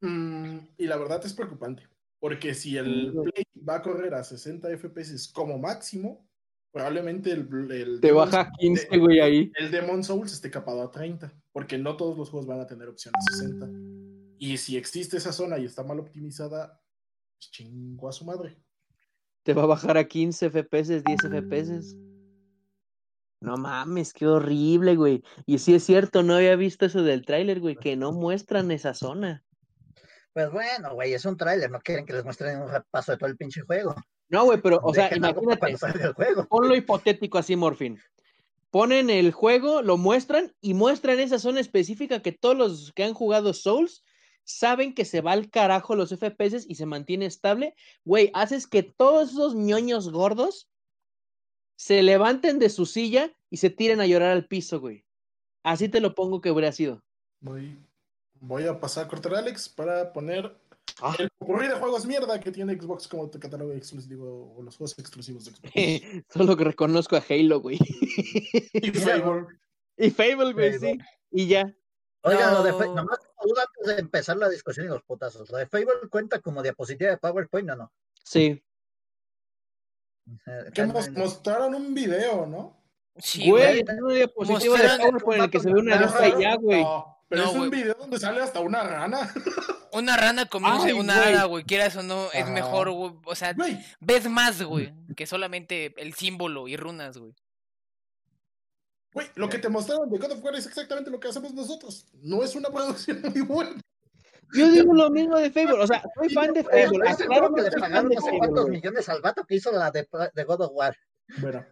Mm, 0.00 0.58
y 0.76 0.86
la 0.86 0.96
verdad 0.96 1.24
es 1.24 1.32
preocupante. 1.32 1.88
Porque 2.22 2.54
si 2.54 2.76
el. 2.76 3.12
Play 3.12 3.44
va 3.68 3.74
a 3.78 3.82
correr 3.82 4.14
a 4.14 4.22
60 4.22 4.68
FPS 4.78 5.32
como 5.32 5.58
máximo, 5.58 6.24
probablemente 6.70 7.32
el, 7.32 7.48
el 7.72 8.00
Te 8.00 8.12
Demon- 8.12 8.30
baja 8.30 8.48
15, 8.60 8.96
güey, 8.98 9.18
ahí. 9.18 9.50
el 9.56 9.72
Demon 9.72 10.04
Souls 10.04 10.32
esté 10.32 10.48
capado 10.48 10.82
a 10.82 10.90
30, 10.92 11.32
porque 11.50 11.78
no 11.78 11.96
todos 11.96 12.16
los 12.16 12.30
juegos 12.30 12.46
van 12.46 12.60
a 12.60 12.66
tener 12.68 12.88
opción 12.88 13.12
a 13.16 13.20
60. 13.32 13.68
Y 14.38 14.56
si 14.58 14.76
existe 14.76 15.16
esa 15.16 15.32
zona 15.32 15.58
y 15.58 15.64
está 15.64 15.82
mal 15.82 15.98
optimizada, 15.98 16.80
pues 17.38 17.50
chingo 17.50 18.08
a 18.08 18.12
su 18.12 18.24
madre. 18.24 18.56
Te 19.42 19.52
va 19.52 19.64
a 19.64 19.66
bajar 19.66 19.96
a 19.96 20.06
15 20.06 20.48
FPS, 20.50 21.02
10 21.02 21.22
FPS. 21.28 21.96
No 23.40 23.56
mames, 23.56 24.12
qué 24.12 24.28
horrible, 24.28 24.94
güey. 24.94 25.24
Y 25.44 25.58
sí 25.58 25.74
es 25.74 25.82
cierto, 25.82 26.22
no 26.22 26.34
había 26.36 26.54
visto 26.54 26.86
eso 26.86 27.02
del 27.02 27.26
tráiler, 27.26 27.58
güey, 27.58 27.74
que 27.74 27.96
no 27.96 28.12
muestran 28.12 28.70
esa 28.70 28.94
zona. 28.94 29.42
Pues 30.32 30.50
bueno, 30.50 30.94
güey, 30.94 31.12
es 31.12 31.24
un 31.24 31.36
tráiler, 31.36 31.70
no 31.70 31.80
quieren 31.80 32.06
que 32.06 32.14
les 32.14 32.24
muestren 32.24 32.62
un 32.62 32.70
repaso 32.70 33.12
de 33.12 33.18
todo 33.18 33.28
el 33.28 33.36
pinche 33.36 33.60
juego. 33.62 33.94
No, 34.28 34.44
güey, 34.44 34.60
pero, 34.62 34.80
o 34.82 34.94
sea, 34.94 35.04
Dejen 35.04 35.18
imagínate, 35.18 35.76
el 36.04 36.12
juego. 36.14 36.46
ponlo 36.48 36.74
hipotético 36.74 37.36
así, 37.36 37.54
Morfin. 37.54 38.00
Ponen 38.70 39.10
el 39.10 39.32
juego, 39.32 39.82
lo 39.82 39.98
muestran 39.98 40.54
y 40.62 40.72
muestran 40.72 41.20
esa 41.20 41.38
zona 41.38 41.60
específica 41.60 42.22
que 42.22 42.32
todos 42.32 42.56
los 42.56 42.92
que 42.94 43.04
han 43.04 43.12
jugado 43.12 43.52
Souls 43.52 44.02
saben 44.44 44.94
que 44.94 45.04
se 45.04 45.20
va 45.20 45.32
al 45.32 45.50
carajo 45.50 45.94
los 45.94 46.10
FPS 46.10 46.64
y 46.66 46.76
se 46.76 46.86
mantiene 46.86 47.26
estable. 47.26 47.74
Güey, 48.04 48.30
haces 48.32 48.66
que 48.66 48.82
todos 48.82 49.32
esos 49.32 49.54
ñoños 49.54 50.10
gordos 50.10 50.70
se 51.76 52.02
levanten 52.02 52.58
de 52.58 52.70
su 52.70 52.86
silla 52.86 53.32
y 53.50 53.58
se 53.58 53.68
tiren 53.68 54.00
a 54.00 54.06
llorar 54.06 54.30
al 54.30 54.46
piso, 54.46 54.80
güey. 54.80 55.04
Así 55.62 55.90
te 55.90 56.00
lo 56.00 56.14
pongo 56.14 56.40
que 56.40 56.50
hubiera 56.50 56.72
sido. 56.72 57.04
Voy, 57.40 57.78
voy 58.42 58.66
a 58.66 58.78
pasar 58.78 59.04
a 59.06 59.08
cortar 59.08 59.34
a 59.34 59.38
Alex 59.38 59.68
para 59.68 60.12
poner 60.12 60.54
Ah. 61.00 61.14
el 61.18 61.28
ocurrir 61.38 61.70
de 61.70 61.76
juegos 61.76 62.04
mierda 62.04 62.38
que 62.40 62.50
tiene 62.50 62.74
Xbox 62.78 63.06
como 63.08 63.30
tu 63.30 63.38
catálogo 63.38 63.72
exclusivo 63.72 64.54
o 64.56 64.62
los 64.62 64.76
juegos 64.76 64.98
exclusivos 64.98 65.44
de 65.44 65.52
Xbox. 65.52 66.26
Solo 66.28 66.56
que 66.56 66.64
reconozco 66.64 67.16
a 67.16 67.22
Halo, 67.28 67.60
güey. 67.60 67.78
y 68.74 68.90
Fable. 68.92 69.46
y 69.96 70.10
Fable, 70.10 70.52
güey, 70.52 70.72
Fable. 70.72 70.78
sí. 70.78 70.98
Y 71.30 71.46
ya. 71.46 71.72
Oigan, 72.24 72.52
lo 72.54 72.62
de 72.62 72.72
Fa- 72.72 72.86
No. 72.86 72.94
nomás 72.96 73.18
antes 73.40 73.94
de 73.96 74.00
empezar 74.00 74.36
la 74.36 74.48
discusión 74.48 74.86
y 74.86 74.88
los 74.90 75.02
putazos. 75.02 75.50
¿Lo 75.50 75.58
de 75.58 75.66
Fable 75.66 76.08
cuenta 76.10 76.40
como 76.40 76.62
diapositiva 76.62 77.10
de 77.10 77.16
PowerPoint 77.16 77.70
o 77.70 77.76
no? 77.76 77.92
Sí. 78.24 78.62
Eh, 80.46 80.70
Que 80.74 80.82
en- 80.82 80.92
mostraron 81.14 81.74
un 81.74 81.94
video, 81.94 82.46
¿no? 82.46 82.76
Sí, 83.16 83.50
güey, 83.50 83.82
güey. 83.82 83.96
es 83.96 84.02
una 84.02 84.14
diapositiva 84.14 84.78
de 84.78 84.98
PowerPoint 84.98 85.38
en 85.38 85.44
el 85.44 85.50
que 85.50 85.60
se 85.60 85.72
ve 85.72 85.80
una 85.80 86.00
lista 86.00 86.38
ya, 86.38 86.56
güey. 86.56 86.82
No, 86.82 87.18
pero 87.32 87.44
No, 87.44 87.50
es 87.50 87.56
un 87.56 87.70
video 87.70 87.94
donde 87.94 88.18
sale 88.18 88.42
hasta 88.42 88.60
una 88.60 88.82
rana. 88.82 89.32
Una 89.94 90.16
rana 90.16 90.46
comiéndose 90.46 90.86
Ay, 90.88 90.92
una 90.94 91.22
hada, 91.22 91.44
güey, 91.44 91.64
quieras 91.64 91.94
o 91.96 92.02
no, 92.02 92.26
es 92.32 92.44
Ajá. 92.44 92.50
mejor, 92.50 92.90
güey. 92.90 93.12
O 93.26 93.34
sea, 93.34 93.54
ves 94.00 94.26
más, 94.30 94.62
güey, 94.62 94.90
que 95.14 95.26
solamente 95.26 95.92
el 95.98 96.14
símbolo 96.14 96.66
y 96.66 96.76
runas, 96.78 97.18
güey. 97.18 97.34
güey, 99.12 99.26
lo 99.34 99.50
que 99.50 99.58
te 99.58 99.68
mostraron 99.68 100.08
de 100.08 100.16
God 100.18 100.32
of 100.32 100.42
War 100.42 100.54
es 100.54 100.66
exactamente 100.66 101.10
lo 101.10 101.20
que 101.20 101.28
hacemos 101.28 101.52
nosotros. 101.52 102.06
No 102.22 102.42
es 102.42 102.54
una 102.54 102.70
producción 102.70 103.20
muy 103.34 103.42
buena. 103.42 103.78
Yo 104.54 104.70
digo 104.70 104.94
lo 104.94 105.10
mismo 105.10 105.36
de 105.38 105.50
Fable, 105.50 105.82
o 105.82 105.86
sea, 105.86 106.02
soy 106.14 106.30
fan 106.30 106.54
de 106.54 106.64
Fable. 106.64 107.08
aclaro 107.08 107.54
que 107.54 107.60
le 107.62 107.70
pagaron 107.72 108.10
no 108.14 108.20
sé 108.22 108.30
cuántos 108.38 108.68
millones 108.70 109.08
al 109.10 109.20
vato 109.20 109.44
que 109.44 109.56
hizo 109.56 109.70
la 109.72 109.90
de, 109.90 110.08
de 110.34 110.44
God 110.44 110.60
of 110.62 110.70
War. 110.74 110.96
Bueno. 111.38 111.64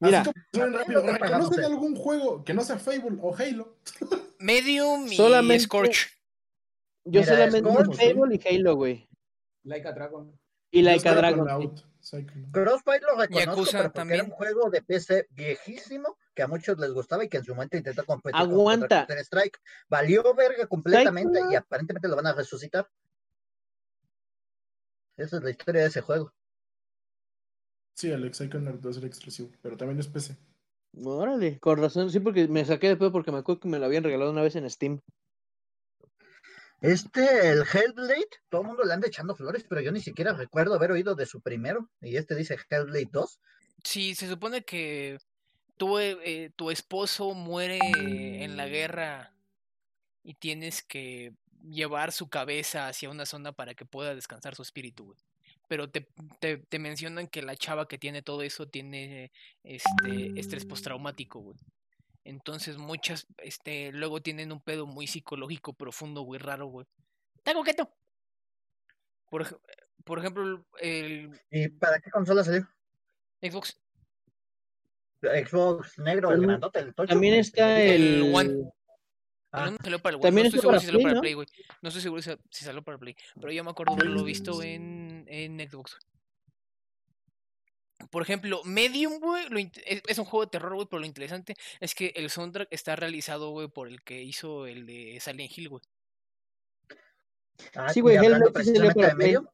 Mira, 0.00 0.20
Así 0.20 0.30
como 0.32 0.44
suben 0.52 0.74
¿a 0.74 0.78
rápido, 0.78 1.02
¿reconocen 1.06 1.64
algún 1.64 1.96
juego 1.96 2.44
que 2.44 2.52
no 2.54 2.62
sea 2.62 2.78
Fable 2.78 3.18
o 3.22 3.34
Halo? 3.34 3.78
Medium 4.38 5.06
y 5.06 5.16
Solamente- 5.16 5.64
Scorch. 5.64 6.18
yo 7.04 7.20
Mira, 7.20 7.32
solamente 7.32 7.70
Scorch, 7.70 7.96
Fable 7.96 8.34
y 8.36 8.48
Halo, 8.56 8.76
güey. 8.76 9.08
Like 9.64 9.88
a 9.88 9.92
Dragon. 9.92 10.38
Y 10.70 10.82
Like 10.82 11.08
a 11.08 11.14
Dragon. 11.14 11.82
Psychonaut. 12.00 12.52
Crossfire 12.52 13.00
lo 13.00 13.16
reconozco, 13.20 13.50
Yakuza 13.50 13.70
pero 13.78 13.82
porque 13.84 13.96
también. 13.98 14.20
era 14.20 14.24
un 14.28 14.30
juego 14.30 14.70
de 14.70 14.82
PC 14.82 15.26
viejísimo 15.30 16.16
que 16.34 16.42
a 16.42 16.46
muchos 16.46 16.78
les 16.78 16.92
gustaba 16.92 17.24
y 17.24 17.28
que 17.28 17.38
en 17.38 17.44
su 17.44 17.52
momento 17.54 17.76
intentó 17.78 18.04
competir 18.04 18.40
Aguanta. 18.40 18.86
con 18.88 19.06
Counter 19.06 19.18
Strike. 19.24 19.58
Valió 19.88 20.34
verga 20.34 20.66
completamente 20.66 21.40
y 21.50 21.54
aparentemente 21.56 22.06
lo 22.06 22.14
van 22.14 22.26
a 22.28 22.34
resucitar. 22.34 22.88
Esa 25.16 25.38
es 25.38 25.42
la 25.42 25.50
historia 25.50 25.80
de 25.82 25.88
ese 25.88 26.00
juego. 26.02 26.32
Sí, 27.96 28.12
Alex, 28.12 28.36
Psychonaut 28.36 28.84
va 28.84 28.90
a 28.90 28.92
ser 28.92 29.06
exclusivo, 29.06 29.50
pero 29.62 29.74
también 29.78 29.98
es 29.98 30.06
PC. 30.06 30.36
Órale, 31.02 31.58
con 31.58 31.78
razón, 31.78 32.10
sí, 32.10 32.20
porque 32.20 32.46
me 32.46 32.62
saqué 32.62 32.88
de 32.88 32.96
pedo 32.96 33.10
porque 33.10 33.32
me 33.32 33.38
acuerdo 33.38 33.60
que 33.60 33.68
me 33.68 33.78
lo 33.78 33.86
habían 33.86 34.04
regalado 34.04 34.30
una 34.30 34.42
vez 34.42 34.54
en 34.54 34.68
Steam. 34.68 35.00
Este, 36.82 37.48
el 37.48 37.62
Hellblade, 37.62 38.28
todo 38.50 38.60
el 38.60 38.66
mundo 38.66 38.84
le 38.84 38.92
anda 38.92 39.08
echando 39.08 39.34
flores, 39.34 39.64
pero 39.66 39.80
yo 39.80 39.92
ni 39.92 40.00
siquiera 40.00 40.34
recuerdo 40.34 40.74
haber 40.74 40.92
oído 40.92 41.14
de 41.14 41.24
su 41.24 41.40
primero. 41.40 41.88
Y 42.02 42.18
este 42.18 42.34
dice 42.34 42.58
Hellblade 42.68 43.08
2. 43.10 43.40
Sí, 43.82 44.14
se 44.14 44.28
supone 44.28 44.62
que 44.62 45.16
tu, 45.78 45.98
eh, 45.98 46.18
eh, 46.22 46.50
tu 46.54 46.70
esposo 46.70 47.32
muere 47.32 47.78
en 48.44 48.58
la 48.58 48.66
guerra 48.66 49.32
y 50.22 50.34
tienes 50.34 50.82
que 50.82 51.32
llevar 51.62 52.12
su 52.12 52.28
cabeza 52.28 52.88
hacia 52.88 53.08
una 53.08 53.24
zona 53.24 53.52
para 53.52 53.74
que 53.74 53.86
pueda 53.86 54.14
descansar 54.14 54.54
su 54.54 54.60
espíritu, 54.60 55.06
güey. 55.06 55.18
Pero 55.68 55.90
te, 55.90 56.06
te, 56.40 56.58
te 56.58 56.78
mencionan 56.78 57.26
que 57.26 57.42
la 57.42 57.56
chava 57.56 57.88
que 57.88 57.98
tiene 57.98 58.22
todo 58.22 58.42
eso 58.42 58.68
tiene 58.68 59.32
este 59.64 60.38
estrés 60.38 60.64
postraumático, 60.64 61.40
güey. 61.40 61.56
Entonces 62.24 62.76
muchas, 62.76 63.26
este, 63.38 63.92
luego 63.92 64.20
tienen 64.20 64.52
un 64.52 64.60
pedo 64.60 64.86
muy 64.86 65.06
psicológico 65.06 65.72
profundo, 65.74 66.22
güey, 66.22 66.40
raro, 66.40 66.66
güey. 66.66 66.86
Está 67.36 67.54
coqueto. 67.54 67.92
Por, 69.28 69.60
por 70.04 70.18
ejemplo, 70.20 70.64
el 70.80 71.30
¿Y 71.50 71.68
para 71.68 71.98
qué 72.00 72.10
consola 72.10 72.44
salió? 72.44 72.68
Xbox. 73.42 73.80
Xbox 75.22 75.98
negro, 75.98 76.28
el 76.28 76.34
También- 76.34 76.48
grandote, 76.50 76.78
el 76.80 76.94
tocho. 76.94 77.08
También 77.08 77.34
está 77.34 77.82
El 77.82 78.24
el. 78.24 78.34
One. 78.34 78.70
Ah, 79.52 79.68
uno 79.68 79.78
salió 79.82 79.98
para 80.00 80.10
el 80.10 80.16
One. 80.16 80.22
También 80.22 80.44
no 80.44 80.48
estoy 80.48 80.60
seguro 80.60 80.72
para 80.72 80.80
si 80.80 80.86
salió 80.86 80.98
Play, 81.00 81.10
para. 81.12 81.20
Play, 81.20 81.34
güey. 81.34 81.46
No 81.80 81.88
estoy 81.88 82.02
seguro 82.02 82.22
si, 82.22 82.30
si 82.50 82.64
salió 82.64 82.82
para 82.82 82.98
Play. 82.98 83.16
Pero 83.40 83.52
yo 83.52 83.64
me 83.64 83.70
acuerdo 83.70 83.94
haberlo 83.94 84.22
visto 84.24 84.62
en, 84.62 85.05
en 85.26 85.58
Xbox. 85.68 85.98
Por 88.10 88.22
ejemplo, 88.22 88.62
Medium, 88.64 89.20
güey, 89.20 89.48
lo 89.48 89.58
es, 89.58 90.02
es 90.06 90.18
un 90.18 90.26
juego 90.26 90.44
de 90.44 90.50
terror, 90.50 90.74
güey, 90.74 90.86
pero 90.86 91.00
lo 91.00 91.06
interesante 91.06 91.54
es 91.80 91.94
que 91.94 92.12
el 92.16 92.30
soundtrack 92.30 92.68
está 92.70 92.94
realizado, 92.94 93.50
güey, 93.50 93.68
por 93.68 93.88
el 93.88 94.02
que 94.02 94.22
hizo 94.22 94.66
el 94.66 94.86
de 94.86 95.18
Silent 95.20 95.56
Hill, 95.56 95.68
güey. 95.70 95.82
Ah, 97.74 97.92
Sí, 97.92 98.00
güey, 98.00 98.18
para. 98.18 99.14
Medium, 99.14 99.46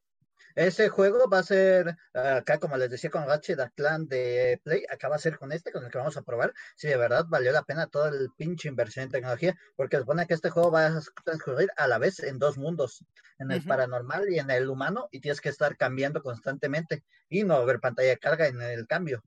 ese 0.54 0.88
juego 0.88 1.28
va 1.28 1.38
a 1.38 1.42
ser, 1.42 1.96
ah, 2.14 2.36
acá 2.36 2.58
como 2.58 2.76
les 2.76 2.90
decía 2.90 3.10
con 3.10 3.26
Ratchet 3.26 3.58
Clan 3.74 4.06
de 4.06 4.60
Play, 4.64 4.84
acá 4.90 5.08
va 5.08 5.16
a 5.16 5.18
ser 5.20 5.38
con 5.38 5.52
este, 5.52 5.72
con 5.72 5.84
el 5.84 5.90
que 5.90 5.98
vamos 5.98 6.16
a 6.16 6.22
probar, 6.22 6.52
si 6.76 6.88
de 6.88 6.96
verdad 6.96 7.24
valió 7.28 7.52
la 7.52 7.62
pena 7.62 7.86
toda 7.86 8.10
el 8.10 8.30
pinche 8.36 8.68
inversión 8.68 9.04
en 9.04 9.10
tecnología, 9.10 9.56
porque 9.76 9.98
supone 9.98 10.26
que 10.26 10.34
este 10.34 10.50
juego 10.50 10.70
va 10.70 10.86
a 10.86 11.00
transcurrir 11.24 11.68
a 11.76 11.86
la 11.86 11.98
vez 11.98 12.20
en 12.20 12.38
dos 12.38 12.58
mundos, 12.58 13.04
en 13.38 13.50
el 13.50 13.62
paranormal 13.64 14.30
y 14.30 14.38
en 14.38 14.50
el 14.50 14.68
humano, 14.68 15.08
y 15.10 15.20
tienes 15.20 15.40
que 15.40 15.48
estar 15.48 15.76
cambiando 15.76 16.22
constantemente, 16.22 17.04
y 17.28 17.44
no 17.44 17.54
haber 17.56 17.80
pantalla 17.80 18.10
de 18.10 18.18
carga 18.18 18.46
en 18.46 18.60
el 18.60 18.86
cambio. 18.86 19.22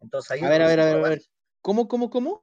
Entonces 0.00 0.30
ahí 0.30 0.40
A 0.42 0.48
ver, 0.48 0.62
a 0.62 0.66
ver, 0.66 0.80
a 0.80 0.84
ver, 0.84 1.04
a 1.04 1.08
ver. 1.08 1.22
¿Cómo, 1.60 1.88
cómo, 1.88 2.10
cómo? 2.10 2.42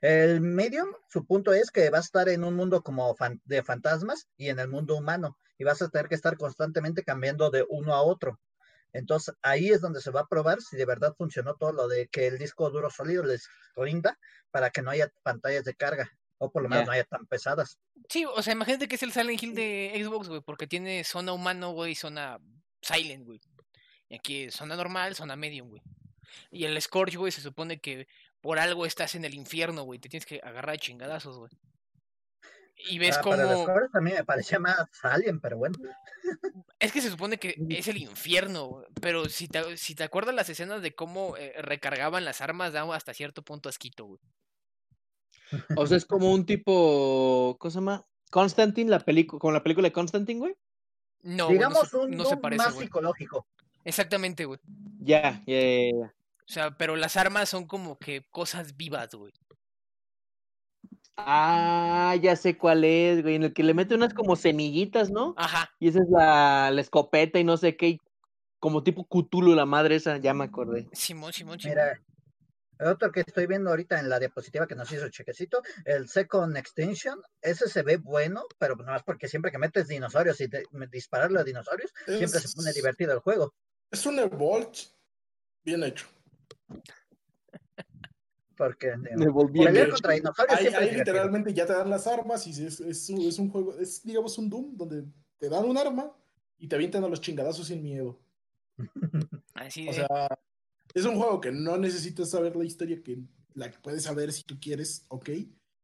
El 0.00 0.40
Medium, 0.40 0.88
su 1.08 1.24
punto 1.24 1.52
es 1.52 1.70
que 1.70 1.90
va 1.90 1.98
a 1.98 2.02
estar 2.02 2.28
en 2.28 2.44
un 2.44 2.54
mundo 2.54 2.82
como 2.82 3.14
fan- 3.16 3.40
de 3.44 3.62
fantasmas 3.62 4.28
y 4.36 4.48
en 4.48 4.58
el 4.58 4.68
mundo 4.68 4.96
humano, 4.96 5.38
y 5.58 5.64
vas 5.64 5.80
a 5.82 5.88
tener 5.88 6.08
que 6.08 6.14
estar 6.14 6.36
constantemente 6.36 7.02
cambiando 7.02 7.50
de 7.50 7.64
uno 7.68 7.94
a 7.94 8.02
otro. 8.02 8.38
Entonces 8.92 9.34
ahí 9.42 9.70
es 9.70 9.80
donde 9.80 10.00
se 10.00 10.10
va 10.10 10.20
a 10.20 10.26
probar 10.28 10.60
si 10.62 10.76
de 10.76 10.86
verdad 10.86 11.14
funcionó 11.16 11.54
todo 11.54 11.72
lo 11.72 11.88
de 11.88 12.08
que 12.08 12.26
el 12.26 12.38
disco 12.38 12.70
duro 12.70 12.88
sólido 12.90 13.24
les 13.24 13.48
rinda 13.74 14.18
para 14.50 14.70
que 14.70 14.80
no 14.82 14.90
haya 14.90 15.12
pantallas 15.22 15.64
de 15.64 15.74
carga, 15.74 16.10
o 16.38 16.50
por 16.50 16.62
lo 16.62 16.68
menos 16.68 16.86
no 16.86 16.92
haya 16.92 17.04
tan 17.04 17.26
pesadas. 17.26 17.78
Sí, 18.08 18.24
o 18.24 18.42
sea, 18.42 18.52
imagínate 18.52 18.88
que 18.88 18.96
es 18.96 19.02
el 19.02 19.12
Silent 19.12 19.42
Hill 19.42 19.54
de 19.54 20.00
Xbox, 20.02 20.28
güey, 20.28 20.40
porque 20.40 20.66
tiene 20.66 21.04
zona 21.04 21.32
humano, 21.32 21.72
güey, 21.72 21.92
y 21.92 21.94
zona 21.94 22.38
silent, 22.80 23.24
güey. 23.24 23.40
Y 24.08 24.16
aquí 24.16 24.50
zona 24.50 24.76
normal, 24.76 25.14
zona 25.14 25.36
medium, 25.36 25.68
güey. 25.68 25.82
Y 26.50 26.64
el 26.64 26.80
Scorch, 26.80 27.16
güey, 27.16 27.32
se 27.32 27.40
supone 27.40 27.80
que 27.80 28.06
por 28.46 28.60
algo 28.60 28.86
estás 28.86 29.16
en 29.16 29.24
el 29.24 29.34
infierno, 29.34 29.82
güey. 29.82 29.98
Te 29.98 30.08
tienes 30.08 30.24
que 30.24 30.40
agarrar 30.40 30.76
a 30.76 30.78
chingadazos, 30.78 31.36
güey. 31.36 31.50
Y 32.88 33.00
ves 33.00 33.16
Ah, 33.18 33.22
para 33.22 33.42
los 33.42 33.52
como... 33.54 33.60
jugadores 33.64 33.90
a 33.92 34.00
mí 34.00 34.12
me 34.12 34.22
parecía 34.22 34.60
más 34.60 34.86
Alien, 35.02 35.40
pero 35.40 35.56
bueno. 35.58 35.76
Es 36.78 36.92
que 36.92 37.00
se 37.00 37.10
supone 37.10 37.38
que 37.38 37.56
es 37.70 37.88
el 37.88 37.96
infierno, 37.96 38.66
güey, 38.66 38.86
pero 39.00 39.28
si 39.28 39.48
te, 39.48 39.76
si 39.76 39.96
te 39.96 40.04
acuerdas 40.04 40.32
las 40.32 40.48
escenas 40.48 40.80
de 40.80 40.94
cómo 40.94 41.36
eh, 41.36 41.54
recargaban 41.60 42.24
las 42.24 42.40
armas, 42.40 42.72
daba 42.72 42.94
hasta 42.94 43.14
cierto 43.14 43.42
punto 43.42 43.68
asquito, 43.68 44.04
güey. 44.04 44.20
O 45.76 45.84
sea, 45.88 45.96
es 45.96 46.04
como 46.04 46.32
un 46.32 46.46
tipo. 46.46 47.56
¿Cómo 47.58 47.70
se 47.72 47.78
llama? 47.78 48.06
Constantine, 48.30 48.88
la 48.88 49.00
película, 49.00 49.40
como 49.40 49.54
la 49.54 49.62
película 49.64 49.88
de 49.88 49.92
Constantine, 49.92 50.38
güey. 50.38 50.54
No, 51.22 51.46
güey, 51.46 51.58
no 51.58 51.64
Digamos 51.66 51.88
se, 51.90 51.96
un 51.96 52.10
no 52.12 52.24
se 52.24 52.36
parece, 52.36 52.62
más 52.62 52.74
güey. 52.74 52.86
psicológico. 52.86 53.48
Exactamente, 53.84 54.44
güey. 54.44 54.60
Ya, 55.00 55.42
ya, 55.46 55.60
ya, 55.60 55.90
ya. 56.00 56.14
O 56.48 56.52
sea, 56.52 56.76
pero 56.76 56.96
las 56.96 57.16
armas 57.16 57.48
son 57.48 57.66
como 57.66 57.98
que 57.98 58.22
cosas 58.30 58.76
vivas, 58.76 59.14
güey. 59.14 59.32
Ah, 61.16 62.14
ya 62.20 62.36
sé 62.36 62.56
cuál 62.56 62.84
es, 62.84 63.22
güey. 63.22 63.36
En 63.36 63.44
el 63.44 63.52
que 63.52 63.62
le 63.62 63.74
mete 63.74 63.94
unas 63.94 64.14
como 64.14 64.36
semillitas, 64.36 65.10
¿no? 65.10 65.34
Ajá. 65.36 65.70
Y 65.80 65.88
esa 65.88 66.00
es 66.00 66.08
la, 66.10 66.70
la 66.70 66.80
escopeta 66.80 67.38
y 67.38 67.44
no 67.44 67.56
sé 67.56 67.76
qué. 67.76 67.88
y 67.88 68.00
como 68.58 68.82
tipo 68.82 69.06
Cthulhu, 69.06 69.54
la 69.54 69.66
madre 69.66 69.96
esa, 69.96 70.18
ya 70.18 70.34
me 70.34 70.44
acordé. 70.44 70.88
Simón, 70.92 71.32
Simón, 71.32 71.60
Simón. 71.60 71.76
Mira, 71.76 72.02
el 72.78 72.86
otro 72.88 73.12
que 73.12 73.20
estoy 73.20 73.46
viendo 73.46 73.70
ahorita 73.70 74.00
en 74.00 74.08
la 74.08 74.18
diapositiva 74.18 74.66
que 74.66 74.74
nos 74.74 74.90
hizo 74.92 75.08
Chequecito, 75.08 75.62
el 75.84 76.08
Second 76.08 76.56
Extension, 76.56 77.20
ese 77.40 77.68
se 77.68 77.82
ve 77.82 77.96
bueno, 77.96 78.44
pero 78.58 78.76
no 78.76 78.94
es 78.94 79.02
porque 79.02 79.28
siempre 79.28 79.50
que 79.50 79.58
metes 79.58 79.88
dinosaurios 79.88 80.40
y 80.40 80.48
dispararle 80.90 81.40
a 81.40 81.44
dinosaurios, 81.44 81.92
siempre 82.06 82.40
se 82.40 82.54
pone 82.54 82.72
divertido 82.72 83.12
el 83.12 83.20
juego. 83.20 83.54
Es 83.90 84.04
un 84.04 84.18
Evolt 84.18 84.76
bien 85.64 85.84
hecho. 85.84 86.06
Porque 88.56 88.88
eh, 88.88 89.16
Me 89.16 89.28
volví 89.28 89.60
a 89.62 89.66
pelear 89.66 89.84
ver. 89.86 89.92
contra 89.92 90.12
dinosaurios 90.14 90.58
Ahí, 90.74 90.90
literalmente 90.96 91.52
ya 91.52 91.66
te 91.66 91.74
dan 91.74 91.90
las 91.90 92.06
armas 92.06 92.46
y 92.46 92.50
es, 92.64 92.80
es, 92.80 93.10
un- 93.10 93.20
es 93.22 93.38
un 93.38 93.50
juego, 93.50 93.76
es 93.78 94.02
digamos 94.02 94.38
un 94.38 94.48
Doom 94.48 94.76
donde 94.76 95.04
te 95.38 95.48
dan 95.50 95.64
un 95.66 95.76
arma 95.76 96.10
y 96.58 96.66
te 96.66 96.74
avientan 96.76 97.04
a 97.04 97.08
los 97.08 97.20
chingadazos 97.20 97.66
sin 97.66 97.82
miedo. 97.82 98.18
Así 99.54 99.86
O 99.88 99.92
de. 99.92 99.96
sea, 99.98 100.28
es 100.94 101.04
un 101.04 101.16
juego 101.16 101.40
que 101.40 101.52
no 101.52 101.76
necesitas 101.76 102.30
saber 102.30 102.56
la 102.56 102.64
historia, 102.64 103.02
que 103.02 103.18
la 103.54 103.70
que 103.70 103.78
puedes 103.78 104.02
saber 104.04 104.32
si 104.32 104.42
tú 104.44 104.58
quieres, 104.58 105.04
ok. 105.08 105.28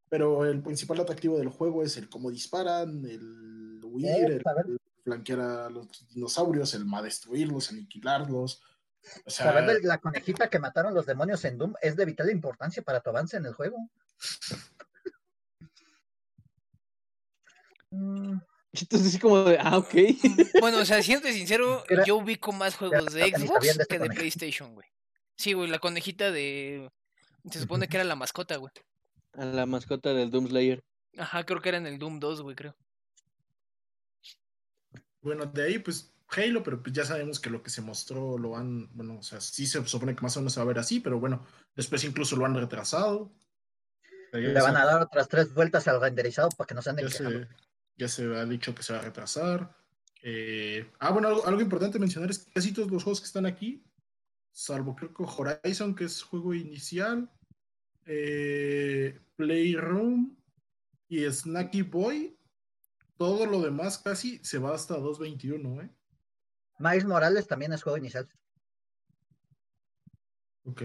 Pero 0.09 0.45
el 0.47 0.63
principal 0.63 1.01
atractivo 1.01 1.39
del 1.39 1.49
juego 1.49 1.83
es 1.83 1.97
el 1.99 2.09
cómo 2.09 2.31
disparan, 2.31 3.05
el 3.05 3.81
huir, 3.85 4.09
el, 4.31 4.43
saber. 4.43 4.67
el 4.67 4.79
flanquear 5.05 5.41
a 5.41 5.71
los 5.71 6.07
dinosaurios, 6.09 6.73
el 6.75 6.85
ma 6.87 7.03
destruirlos, 7.03 7.71
aniquilarlos. 7.71 8.63
O 9.27 9.31
sea, 9.31 9.47
Saber 9.47 9.81
de 9.81 9.87
la 9.87 9.99
conejita 9.99 10.49
que 10.49 10.59
mataron 10.59 10.95
los 10.95 11.07
demonios 11.07 11.45
en 11.45 11.59
Doom 11.59 11.75
es 11.83 11.97
de 11.97 12.05
vital 12.05 12.31
importancia 12.31 12.83
para 12.83 13.01
tu 13.01 13.11
avance 13.11 13.37
en 13.37 13.47
el 13.47 13.55
juego. 13.55 13.77
Mm, 17.91 18.39
Entonces, 18.73 19.09
así 19.09 19.19
como 19.19 19.45
de, 19.45 19.59
ah, 19.61 19.77
ok. 19.77 19.95
Bueno, 20.61 20.79
o 20.79 20.85
sea, 20.85 21.03
siendo 21.03 21.29
sincero, 21.29 21.85
Era- 21.89 22.05
yo 22.05 22.17
ubico 22.17 22.53
más 22.53 22.75
juegos 22.77 23.13
de 23.13 23.31
Xbox 23.31 23.77
de 23.77 23.87
que 23.87 23.99
de. 23.99 24.09
PlayStation, 24.09 24.75
güey. 24.75 24.89
Sí, 25.37 25.53
güey, 25.53 25.69
la 25.69 25.79
conejita 25.79 26.31
de. 26.31 26.91
Se 27.51 27.61
supone 27.61 27.89
que 27.89 27.97
era 27.97 28.05
la 28.05 28.17
mascota, 28.17 28.57
güey. 28.57 28.73
A 29.35 29.45
la 29.45 29.67
mascota 29.67 30.15
del 30.15 30.31
Doom 30.31 30.49
Slayer. 30.49 30.83
Ajá, 31.19 31.45
creo 31.45 31.61
que 31.61 31.69
era 31.69 31.79
en 31.79 31.87
el 31.87 31.99
Doom 31.99 32.19
2, 32.19 32.43
güey, 32.43 32.57
creo. 32.57 32.75
bueno, 35.21 35.45
de 35.47 35.65
ahí 35.65 35.79
pues 35.79 36.12
Halo, 36.35 36.63
pero 36.63 36.83
pues 36.83 36.95
ya 36.95 37.05
sabemos 37.05 37.41
que 37.41 37.51
lo 37.51 37.63
que 37.63 37.71
se 37.71 37.83
mostró 37.83 38.39
lo 38.39 38.57
han, 38.57 38.89
bueno, 38.97 39.19
o 39.19 39.23
sea, 39.23 39.41
sí 39.41 39.67
se 39.67 39.85
supone 39.87 40.15
que 40.15 40.23
más 40.23 40.37
o 40.37 40.41
menos 40.41 40.55
se 40.55 40.61
va 40.61 40.65
a 40.65 40.69
ver 40.69 40.79
así, 40.79 41.01
pero 41.01 41.21
bueno, 41.21 41.45
después 41.77 42.05
incluso 42.05 42.37
lo 42.37 42.47
han 42.47 42.55
retrasado. 42.55 43.33
Ya 44.33 44.39
Le 44.39 44.61
van 44.63 44.77
a 44.77 44.87
dar 44.87 45.03
otras 45.03 45.29
tres 45.29 45.53
vueltas 45.53 45.87
al 45.89 46.01
renderizado 46.01 46.49
para 46.51 46.67
que 46.67 46.75
no 46.75 46.83
se 46.83 46.91
anden 46.91 47.07
ya 47.07 47.11
quejando. 47.11 47.41
se, 47.41 47.49
ya 47.97 48.09
se 48.09 48.25
ha 48.25 48.47
dicho 48.47 48.75
que 48.75 48.83
se 48.83 48.95
va 48.95 49.01
a 49.01 49.03
retrasar. 49.03 49.77
Eh, 50.23 50.91
ah, 51.01 51.11
bueno, 51.11 51.29
algo, 51.29 51.47
algo 51.47 51.61
importante 51.61 51.99
mencionar 51.99 52.31
es 52.31 52.39
que 52.39 52.53
casi 52.53 52.73
todos 52.73 52.91
los 52.91 53.03
juegos 53.03 53.21
que 53.21 53.27
están 53.27 53.45
aquí, 53.45 53.85
salvo 54.53 54.95
creo 54.95 55.13
que 55.13 55.25
Horizon, 55.25 55.95
que 55.95 56.05
es 56.05 56.23
juego 56.23 56.55
inicial, 56.55 57.31
eh, 58.07 59.21
Playroom 59.37 60.37
y 61.09 61.25
Snacky 61.25 61.83
Boy, 61.83 62.39
todo 63.17 63.47
lo 63.47 63.61
demás 63.61 63.99
casi 63.99 64.39
se 64.43 64.59
va 64.59 64.75
hasta 64.75 64.97
2.21, 64.97 65.85
¿eh? 65.85 65.91
Miles 66.79 67.05
Morales 67.05 67.47
también 67.47 67.73
es 67.73 67.83
juego 67.83 67.99
inicial. 67.99 68.29
Ok. 70.65 70.83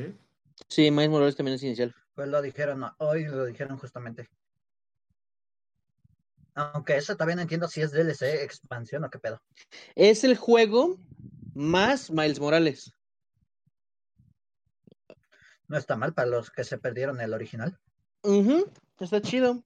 Sí, 0.67 0.91
Miles 0.91 1.09
Morales 1.09 1.35
también 1.35 1.55
es 1.55 1.63
inicial. 1.63 1.93
Pues 2.15 2.27
lo 2.27 2.41
dijeron, 2.41 2.83
hoy 2.97 3.25
lo 3.25 3.45
dijeron 3.45 3.77
justamente. 3.77 4.29
Aunque 6.55 6.97
eso 6.97 7.15
también 7.15 7.39
entiendo 7.39 7.67
si 7.67 7.81
es 7.81 7.91
DLC, 7.91 8.43
expansión 8.43 9.03
o 9.03 9.09
qué 9.09 9.19
pedo. 9.19 9.39
Es 9.95 10.23
el 10.23 10.35
juego 10.35 10.97
más 11.53 12.09
Miles 12.09 12.39
Morales. 12.39 12.91
No 15.67 15.77
está 15.77 15.95
mal 15.95 16.13
para 16.13 16.29
los 16.29 16.49
que 16.49 16.63
se 16.63 16.77
perdieron 16.77 17.21
el 17.21 17.33
original. 17.33 17.77
Ujú, 18.23 18.71
Está 18.99 19.21
chido. 19.21 19.63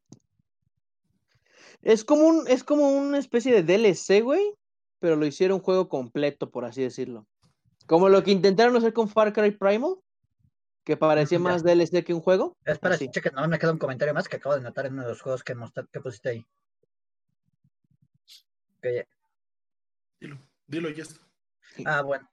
Es 1.82 2.04
como 2.04 2.28
un, 2.28 2.48
es 2.48 2.64
como 2.64 2.90
una 2.91 3.18
especie 3.18 3.54
de 3.54 3.64
DLC, 3.64 4.22
güey. 4.22 4.54
Pero 5.02 5.18
lo 5.18 5.26
hicieron 5.26 5.60
juego 5.60 5.90
completo, 5.90 6.49
por 6.52 6.64
así 6.64 6.82
decirlo. 6.82 7.28
Como 7.88 8.07
lo 8.07 8.23
que 8.23 8.32
intentaron 8.32 8.78
hacer 8.78 8.94
con 8.94 9.10
Far 9.10 9.34
Cry 9.34 9.52
Primal. 9.52 9.95
Que 10.84 10.95
parecía 10.98 11.38
Ya. 11.38 11.44
más 11.44 11.64
DLC 11.64 12.03
que 12.03 12.14
un 12.14 12.22
juego. 12.22 12.57
Espera, 12.65 12.95
Así. 12.95 13.07
cheque, 13.10 13.30
no 13.32 13.48
me 13.48 13.60
queda 13.60 13.72
un 13.72 13.78
comentario 13.78 14.14
más 14.15 14.28
que 14.28 14.38
acabo 14.38 14.56
de 14.56 14.61
notar 14.61 14.86
en 14.88 14.94
uno 14.94 15.03
de 15.03 15.10
los 15.10 15.22
juegos 15.22 15.44
que, 15.44 15.53
mostra- 15.53 15.88
que 15.91 15.99
pusiste 15.99 16.30
ahí. 16.30 16.48
Que- 18.82 19.07
Dilo, 20.19 20.38
dilo, 20.68 20.90
ya 20.90 21.03
está. 21.03 21.19
ah, 21.86 22.02
bueno, 22.02 22.28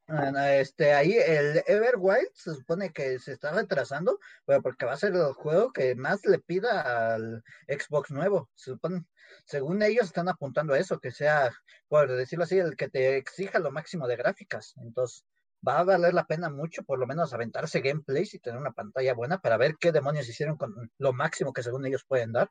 este, 0.47 0.93
ahí 0.95 1.12
el 1.12 1.62
Everwild 1.66 2.31
se 2.35 2.55
supone 2.55 2.90
que 2.93 3.19
se 3.19 3.32
está 3.32 3.53
retrasando, 3.53 4.19
pero 4.47 4.62
porque 4.62 4.85
va 4.86 4.93
a 4.93 4.97
ser 4.97 5.15
el 5.15 5.32
juego 5.35 5.73
que 5.73 5.95
más 5.95 6.24
le 6.27 6.39
pida 6.39 7.15
al 7.15 7.43
Xbox 7.66 8.11
nuevo. 8.11 8.49
Se 8.55 8.73
supone, 8.73 9.05
según 9.49 9.83
ellos 9.83 10.05
están 10.07 10.29
apuntando 10.29 10.75
a 10.75 10.79
eso, 10.79 11.01
que 11.01 11.11
sea, 11.11 11.51
por 11.89 12.07
decirlo 12.12 12.45
así, 12.45 12.59
el 12.59 12.77
que 12.77 12.89
te 12.91 13.16
exija 13.16 13.59
lo 13.59 13.73
máximo 13.73 14.07
de 14.07 14.16
gráficas. 14.16 14.75
Entonces, 14.77 15.25
va 15.66 15.79
a 15.79 15.85
valer 15.85 16.12
la 16.12 16.27
pena 16.27 16.51
mucho, 16.51 16.83
por 16.83 16.99
lo 16.99 17.07
menos, 17.07 17.33
aventarse 17.33 17.81
gameplays 17.81 18.35
y 18.35 18.39
tener 18.39 18.61
una 18.61 18.73
pantalla 18.73 19.15
buena 19.15 19.39
para 19.41 19.57
ver 19.57 19.77
qué 19.81 19.91
demonios 19.91 20.29
hicieron 20.29 20.59
con 20.59 20.91
lo 20.99 21.12
máximo 21.15 21.55
que 21.55 21.62
según 21.62 21.87
ellos 21.87 22.05
pueden 22.07 22.33
dar. 22.33 22.51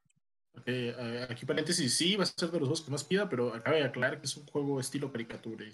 Eh, 0.66 1.28
aquí 1.30 1.46
paréntesis, 1.46 1.96
sí, 1.96 2.16
va 2.16 2.24
a 2.24 2.26
ser 2.26 2.50
de 2.50 2.60
los 2.60 2.68
juegos 2.68 2.82
que 2.82 2.90
más 2.92 3.04
pida, 3.04 3.30
pero 3.30 3.54
acaba 3.54 3.78
de 3.78 3.84
aclarar 3.84 4.20
que 4.20 4.26
es 4.26 4.36
un 4.36 4.48
juego 4.48 4.80
estilo 4.80 5.12
caricatura- 5.12 5.66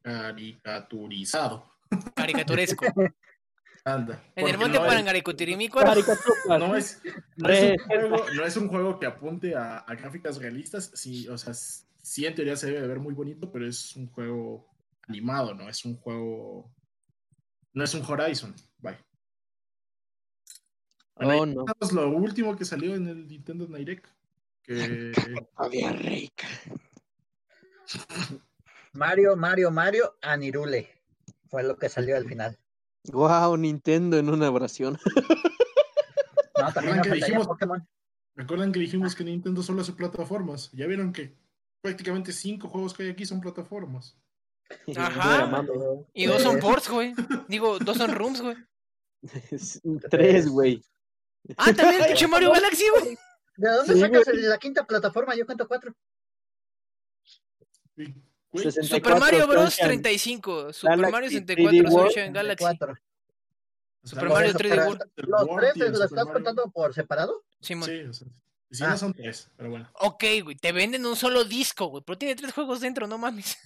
caricaturizado. 0.00 1.70
Caricaturesco. 2.14 2.86
Anda. 3.84 4.22
En 4.36 4.46
el 4.46 4.58
monte 4.58 4.78
no. 4.78 4.84
Caricaturas. 5.84 6.58
No 6.60 6.76
es, 6.76 7.02
no, 7.36 7.48
es 7.48 7.72
un 7.72 7.78
juego, 7.86 8.24
no 8.34 8.44
es 8.46 8.56
un 8.56 8.68
juego 8.68 8.98
que 9.00 9.06
apunte 9.06 9.54
a, 9.56 9.78
a 9.78 9.94
gráficas 9.94 10.38
realistas. 10.38 10.90
Sí, 10.94 11.28
o 11.28 11.36
sea, 11.36 11.52
sí 11.54 12.26
en 12.26 12.34
teoría 12.34 12.56
se 12.56 12.66
debe 12.66 12.80
de 12.82 12.86
ver 12.88 13.00
muy 13.00 13.14
bonito, 13.14 13.50
pero 13.50 13.66
es 13.66 13.96
un 13.96 14.06
juego 14.08 14.68
animado, 15.08 15.54
¿no? 15.54 15.68
Es 15.68 15.84
un 15.84 15.96
juego. 15.96 16.72
No 17.72 17.82
es 17.84 17.94
un 17.94 18.02
Horizon. 18.04 18.54
Bye. 18.78 18.98
Bueno, 21.16 21.64
Oh, 21.64 21.66
ahí 21.68 21.90
no. 21.90 21.92
lo 21.92 22.08
último 22.16 22.56
que 22.56 22.64
salió 22.64 22.94
en 22.94 23.08
el 23.08 23.26
Nintendo 23.26 23.66
Direct. 23.66 24.06
Que 24.62 25.12
Había 25.56 25.92
rica. 25.92 26.46
Mario, 28.92 29.36
Mario, 29.36 29.70
Mario, 29.70 30.16
Anirule. 30.22 30.88
Fue 31.48 31.62
lo 31.62 31.76
que 31.76 31.88
salió 31.88 32.16
al 32.16 32.26
final. 32.28 32.58
Wow, 33.10 33.56
Nintendo 33.56 34.16
en 34.18 34.28
una 34.30 34.50
oración. 34.50 34.98
No, 36.54 36.72
también 36.72 36.94
Recuerdan 36.98 37.18
que 37.18 37.26
dijimos- 37.26 37.46
Pokémon. 37.48 37.88
recuerdan 38.36 38.70
que 38.72 38.78
dijimos 38.78 39.14
que 39.16 39.24
Nintendo 39.24 39.64
solo 39.64 39.80
hace 39.82 39.94
plataformas. 39.94 40.70
Ya 40.72 40.86
vieron 40.86 41.12
que 41.12 41.34
prácticamente 41.80 42.30
cinco 42.32 42.68
juegos 42.68 42.94
que 42.94 43.02
hay 43.02 43.08
aquí 43.10 43.26
son 43.26 43.40
plataformas. 43.40 44.16
Ajá. 44.96 45.64
Y 46.14 46.26
dos 46.26 46.40
son 46.42 46.60
ports, 46.60 46.88
güey. 46.88 47.14
Digo, 47.48 47.80
dos 47.80 47.96
son 47.96 48.14
rooms, 48.14 48.42
güey. 48.42 48.56
Tres, 50.08 50.48
güey. 50.48 50.80
Ah, 51.56 51.72
también 51.72 52.02
el 52.02 52.06
pinche 52.08 52.28
Mario 52.28 52.52
Galaxy, 52.52 52.84
güey. 53.00 53.18
¿De 53.56 53.68
dónde 53.68 53.94
Sí, 53.94 54.00
sacas 54.00 54.28
el- 54.28 54.48
la 54.48 54.58
quinta 54.58 54.86
plataforma? 54.86 55.34
Yo 55.34 55.44
cuento 55.46 55.66
cuatro. 55.66 55.92
Y, 58.52 58.58
güey, 58.58 58.64
64 58.72 58.96
Super 59.16 59.20
Mario 59.20 59.46
Bros. 59.48 59.74
Sunshine. 59.74 59.86
35. 60.02 60.72
Super 60.72 60.90
Galaxy, 60.96 61.12
Mario 61.12 61.28
3D 61.28 61.46
64 61.46 61.90
World, 61.90 62.12
Sunshine 62.12 62.32
Galaxy. 62.32 62.64
Cuatro. 62.64 62.94
Super 64.04 64.24
los- 64.24 64.32
Mario 64.32 64.52
Por 64.52 64.60
3D 64.62 64.68
pero 64.70 64.84
World. 64.86 65.02
¿Los 65.16 65.74
tres 65.74 65.76
los 65.90 66.00
estás 66.00 66.12
Mario. 66.12 66.32
contando 66.32 66.70
por 66.70 66.94
separado? 66.94 67.44
Simón. 67.60 67.88
Sí, 67.88 68.00
o 68.02 68.12
sea, 68.12 68.28
y 68.70 68.74
si 68.74 68.84
Ah. 68.84 68.88
no 68.90 68.98
son 68.98 69.12
tres, 69.14 69.50
pero 69.56 69.70
bueno. 69.70 69.90
Ok, 70.00 70.24
güey, 70.44 70.56
te 70.56 70.72
venden 70.72 71.06
un 71.06 71.16
solo 71.16 71.44
disco, 71.44 71.86
güey, 71.86 72.02
pero 72.06 72.18
tiene 72.18 72.34
tres 72.36 72.52
juegos 72.52 72.80
dentro, 72.80 73.06
no 73.06 73.18
mames. 73.18 73.56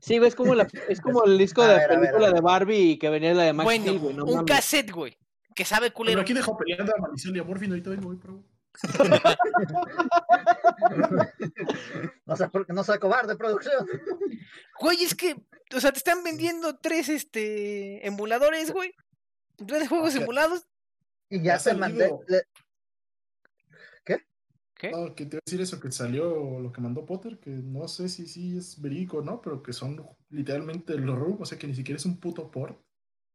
Sí, 0.00 0.18
güey, 0.18 0.28
es 0.28 0.34
como, 0.36 0.54
la, 0.54 0.66
es 0.88 1.00
como 1.00 1.24
el 1.24 1.36
disco 1.38 1.62
de 1.66 1.76
la 1.76 1.88
película 1.88 2.30
de 2.32 2.40
Barbie 2.40 2.98
que 2.98 3.08
venía 3.10 3.34
la 3.34 3.42
de 3.44 3.52
Max 3.52 3.64
bueno, 3.64 3.84
Steel, 3.84 3.98
güey. 3.98 4.14
No 4.14 4.24
un 4.24 4.34
mames. 4.36 4.52
cassette, 4.56 4.90
güey, 4.92 5.16
que 5.54 5.64
sabe 5.64 5.86
Pero 5.86 5.94
culero. 5.94 6.20
aquí 6.22 6.32
dejo 6.32 6.56
peleando 6.56 6.92
a 6.96 7.00
Maldición 7.00 7.34
y 7.36 7.38
a 7.40 7.44
Morfin, 7.44 7.70
ahorita 7.70 7.90
vengo, 7.90 8.04
voy, 8.08 8.16
pero... 8.16 8.42
No 12.26 12.36
sé 12.36 12.48
por 12.48 12.66
qué 12.66 12.72
no 12.72 12.84
soy 12.84 12.98
cobarde, 12.98 13.36
producción. 13.36 13.86
Güey, 14.80 15.04
es 15.04 15.14
que, 15.14 15.36
o 15.74 15.80
sea, 15.80 15.92
te 15.92 15.98
están 15.98 16.22
vendiendo 16.24 16.76
tres, 16.78 17.08
este, 17.08 18.06
emuladores, 18.06 18.72
güey. 18.72 18.92
Tres 19.66 19.88
juegos 19.88 20.08
O 20.08 20.12
sea, 20.12 20.22
emulados. 20.22 20.66
Y 21.28 21.42
ya 21.42 21.58
mandé. 21.76 22.08
salido. 22.08 22.20
le- 22.28 22.42
¿Qué? 24.74 24.90
No, 24.90 25.14
que 25.14 25.26
te 25.26 25.36
iba 25.36 25.38
a 25.38 25.46
decir 25.46 25.60
eso, 25.60 25.78
que 25.78 25.92
salió 25.92 26.58
lo 26.58 26.72
que 26.72 26.80
mandó 26.80 27.06
Potter, 27.06 27.38
que 27.38 27.50
no 27.50 27.86
sé 27.86 28.08
si 28.08 28.26
sí 28.26 28.58
es 28.58 28.80
verídico 28.82 29.18
o 29.18 29.22
no, 29.22 29.40
pero 29.40 29.62
que 29.62 29.72
son 29.72 30.04
literalmente 30.30 30.94
los 30.94 31.16
RUM, 31.16 31.42
o 31.42 31.46
sea 31.46 31.56
que 31.56 31.68
ni 31.68 31.74
siquiera 31.76 31.98
es 31.98 32.04
un 32.04 32.18
puto 32.18 32.50
port. 32.50 32.82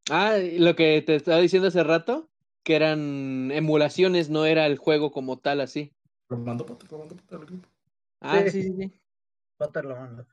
Ah, 0.09 0.37
y 0.39 0.59
lo 0.59 0.75
que 0.75 1.01
te 1.03 1.15
estaba 1.15 1.39
diciendo 1.39 1.69
hace 1.69 1.81
rato, 1.85 2.29
que 2.67 2.75
eran 2.75 3.49
emulaciones, 3.53 4.29
no 4.29 4.43
era 4.43 4.65
el 4.65 4.77
juego 4.77 5.09
como 5.09 5.39
tal 5.39 5.61
así. 5.61 5.95
Lo 6.27 6.35
mandó 6.35 6.65
Potter, 6.65 6.91
lo 6.91 7.07
Potter. 7.07 7.59
Ah, 8.19 8.41
Sí. 8.43 8.51
sí, 8.51 8.63
sí, 8.63 8.75
sí. 8.77 9.01
Potter 9.55 9.85
lo 9.85 9.95
mando. 9.95 10.27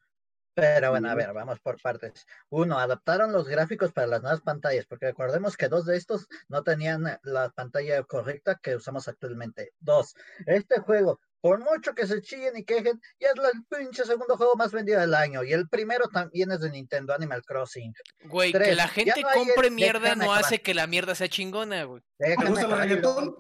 Pero 0.53 0.91
bueno, 0.91 1.11
a 1.11 1.15
ver, 1.15 1.33
vamos 1.33 1.61
por 1.61 1.81
partes. 1.81 2.27
Uno, 2.49 2.77
adaptaron 2.81 3.31
los 3.31 3.47
gráficos 3.47 3.93
para 3.93 4.09
las 4.09 4.23
nuevas 4.23 4.41
pantallas, 4.41 4.85
porque 4.85 5.07
recordemos 5.07 5.57
que 5.57 5.69
dos 5.69 5.87
de 5.87 5.97
estos 5.97 6.27
no 6.49 6.65
tenían 6.65 7.05
la 7.23 7.51
pantalla 7.51 8.03
correcta 8.03 8.59
que 8.61 8.75
usamos 8.75 9.07
actualmente. 9.07 9.73
Dos, 9.79 10.17
este 10.45 10.81
juego, 10.81 11.21
por 11.45 11.59
mucho 11.61 11.95
que 11.95 12.07
se 12.07 12.23
chillen 12.23 12.57
y 12.57 12.65
quejen, 12.65 12.99
ya 13.21 13.29
es 13.29 13.35
el 13.53 13.65
pinche 13.69 14.03
segundo 14.07 14.35
juego 14.39 14.57
más 14.57 14.73
vendido 14.73 14.99
del 14.99 15.13
año. 15.13 15.45
Y 15.45 15.53
el 15.53 15.69
primero 15.69 16.09
también 16.09 16.51
es 16.53 16.61
de 16.61 16.71
Nintendo 16.71 17.13
Animal 17.13 17.43
Crossing. 17.45 17.93
Güey, 18.31 18.51
que 18.51 18.75
la 18.75 18.89
gente 18.89 19.21
no 19.21 19.29
compre 19.35 19.69
el- 19.69 19.75
mierda 19.75 20.01
déjame 20.01 20.25
no 20.25 20.33
acabar. 20.33 20.45
hace 20.47 20.63
que 20.63 20.73
la 20.73 20.87
mierda 20.87 21.15
sea 21.15 21.29
chingona, 21.29 21.85
güey. 21.85 22.01
Déjame 22.19 22.49
gusta 22.49 22.67
reggaetón? 22.75 23.37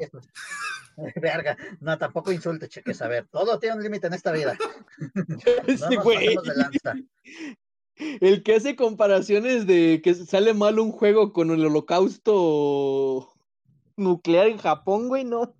Verga, 1.16 1.56
no, 1.80 1.96
tampoco 1.96 2.30
insulte, 2.30 2.68
cheques, 2.68 3.00
a 3.00 3.08
ver, 3.08 3.26
todo 3.32 3.58
tiene 3.58 3.76
un 3.76 3.82
límite 3.82 4.08
en 4.08 4.12
esta 4.12 4.32
vida. 4.32 4.54
No 5.14 5.24
Ese 5.66 5.94
nos 5.96 6.04
güey. 6.04 6.34
pasemos 6.36 6.44
de 6.44 6.54
lanza. 6.56 6.94
El 8.20 8.42
que 8.42 8.56
hace 8.56 8.76
comparaciones 8.76 9.66
de 9.66 10.02
que 10.04 10.14
sale 10.14 10.52
mal 10.52 10.78
un 10.78 10.92
juego 10.92 11.32
con 11.32 11.50
el 11.52 11.64
holocausto 11.64 13.32
nuclear 13.96 14.48
en 14.48 14.58
Japón, 14.58 15.08
güey, 15.08 15.24
no. 15.24 15.56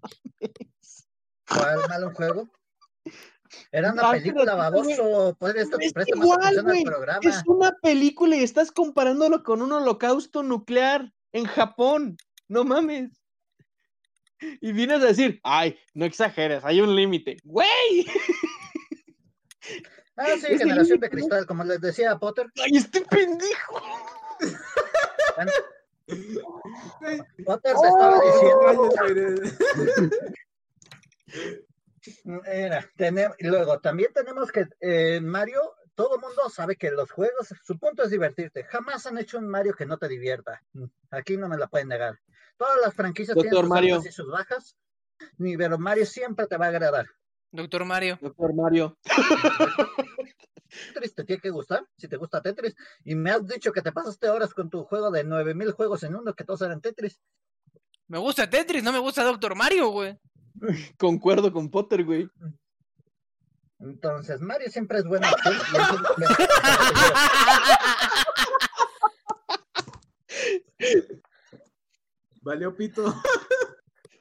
¿Cuál 1.54 1.78
malo 1.88 2.10
juego? 2.14 2.48
Era 3.70 3.92
una 3.92 4.08
Ah, 4.08 4.12
película, 4.12 4.54
baboso. 4.54 5.36
Puede 5.38 5.62
esto 5.62 5.76
Es 5.80 5.92
igual, 6.08 6.38
atención 6.40 6.58
al 6.58 6.72
güey. 6.72 6.84
programa. 6.84 7.20
Es 7.22 7.42
una 7.46 7.72
película 7.80 8.36
y 8.36 8.42
estás 8.42 8.72
comparándolo 8.72 9.42
con 9.42 9.62
un 9.62 9.72
holocausto 9.72 10.42
nuclear 10.42 11.12
en 11.32 11.44
Japón. 11.44 12.16
No 12.48 12.64
mames. 12.64 13.10
Y 14.60 14.72
vienes 14.72 15.00
a 15.02 15.06
decir, 15.06 15.40
ay, 15.44 15.78
no 15.94 16.04
exageres, 16.04 16.64
hay 16.64 16.80
un 16.80 16.94
límite. 16.96 17.36
¡Güey! 17.44 18.06
Ah, 20.16 20.26
sí, 20.40 20.56
generación 20.56 21.00
de 21.00 21.10
cristal, 21.10 21.44
como 21.44 21.64
les 21.64 21.80
decía 21.80 22.16
Potter. 22.16 22.46
¡Ay, 22.62 22.76
este 22.76 23.00
pendejo! 23.00 23.82
Bueno, 25.34 25.50
Potter 27.44 27.74
te 27.74 27.88
estaba 27.88 28.20
diciendo. 28.20 28.90
y 33.38 33.46
luego 33.46 33.80
también 33.80 34.12
tenemos 34.12 34.52
que 34.52 34.66
eh, 34.80 35.20
Mario, 35.20 35.60
todo 35.94 36.16
el 36.16 36.20
mundo 36.20 36.48
sabe 36.50 36.76
que 36.76 36.90
los 36.90 37.10
juegos, 37.10 37.48
su 37.64 37.78
punto 37.78 38.02
es 38.02 38.10
divertirte. 38.10 38.64
Jamás 38.64 39.06
han 39.06 39.18
hecho 39.18 39.38
un 39.38 39.48
Mario 39.48 39.74
que 39.74 39.86
no 39.86 39.96
te 39.98 40.08
divierta. 40.08 40.62
Aquí 41.10 41.36
no 41.36 41.48
me 41.48 41.56
la 41.56 41.66
pueden 41.68 41.88
negar. 41.88 42.18
Todas 42.56 42.78
las 42.82 42.94
franquicias 42.94 43.34
Doctor 43.34 43.50
tienen 43.50 43.62
sus 43.64 43.68
Mario. 43.70 43.94
altas 43.96 44.10
y 44.10 44.12
sus 44.14 44.30
bajas. 44.30 44.76
ni- 45.38 45.56
Pero 45.56 45.78
Mario 45.78 46.06
siempre 46.06 46.46
te 46.46 46.56
va 46.56 46.66
a 46.66 46.68
agradar. 46.68 47.06
Doctor 47.52 47.84
Mario. 47.84 48.18
Doctor 48.20 48.52
Mario. 48.54 48.98
Tetris 50.92 51.14
te 51.14 51.22
tiene 51.24 51.40
que 51.40 51.50
gustar, 51.50 51.86
si 51.96 52.08
te 52.08 52.16
gusta 52.16 52.42
Tetris. 52.42 52.74
Y 53.04 53.14
me 53.14 53.30
has 53.30 53.46
dicho 53.46 53.72
que 53.72 53.80
te 53.80 53.92
pasaste 53.92 54.28
horas 54.28 54.52
con 54.52 54.68
tu 54.70 54.82
juego 54.84 55.10
de 55.12 55.22
9000 55.22 55.70
juegos 55.72 56.02
en 56.02 56.16
uno, 56.16 56.34
que 56.34 56.42
todos 56.44 56.62
eran 56.62 56.80
Tetris. 56.80 57.20
Me 58.08 58.18
gusta 58.18 58.50
Tetris, 58.50 58.82
no 58.82 58.92
me 58.92 58.98
gusta 58.98 59.22
Doctor 59.22 59.54
Mario, 59.54 59.88
güey. 59.90 60.18
Concuerdo 60.98 61.52
con 61.52 61.70
Potter, 61.70 62.04
güey. 62.04 62.28
Entonces, 63.80 64.40
Mario 64.40 64.70
siempre 64.70 64.98
es 64.98 65.04
y 65.22 65.76
entonces- 65.76 66.38
Valió 72.42 72.74
pito. 72.76 73.14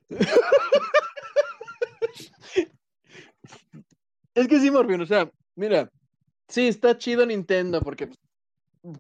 Es 4.36 4.48
que 4.48 4.60
sí, 4.60 4.72
Morbius, 4.72 5.02
o 5.02 5.06
sea, 5.06 5.30
mira, 5.56 5.92
sí, 6.48 6.68
está 6.68 6.98
chido 6.98 7.24
Nintendo 7.24 7.82
porque 7.82 8.10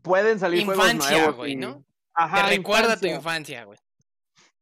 pueden 0.03 0.37
salir 0.39 0.63
juegos 0.63 0.85
Infancia, 0.85 1.17
nuevos 1.17 1.35
güey, 1.37 1.53
y- 1.53 1.55
¿no? 1.55 1.83
Ajá, 2.13 2.43
Te 2.47 2.57
recuerda 2.57 2.99
tu 2.99 3.07
infancia, 3.07 3.63
güey. 3.63 3.79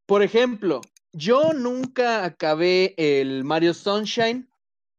Por 0.05 0.23
ejemplo, 0.23 0.79
yo 1.13 1.53
nunca 1.53 2.23
acabé 2.23 2.93
el 2.97 3.43
Mario 3.43 3.73
Sunshine 3.73 4.49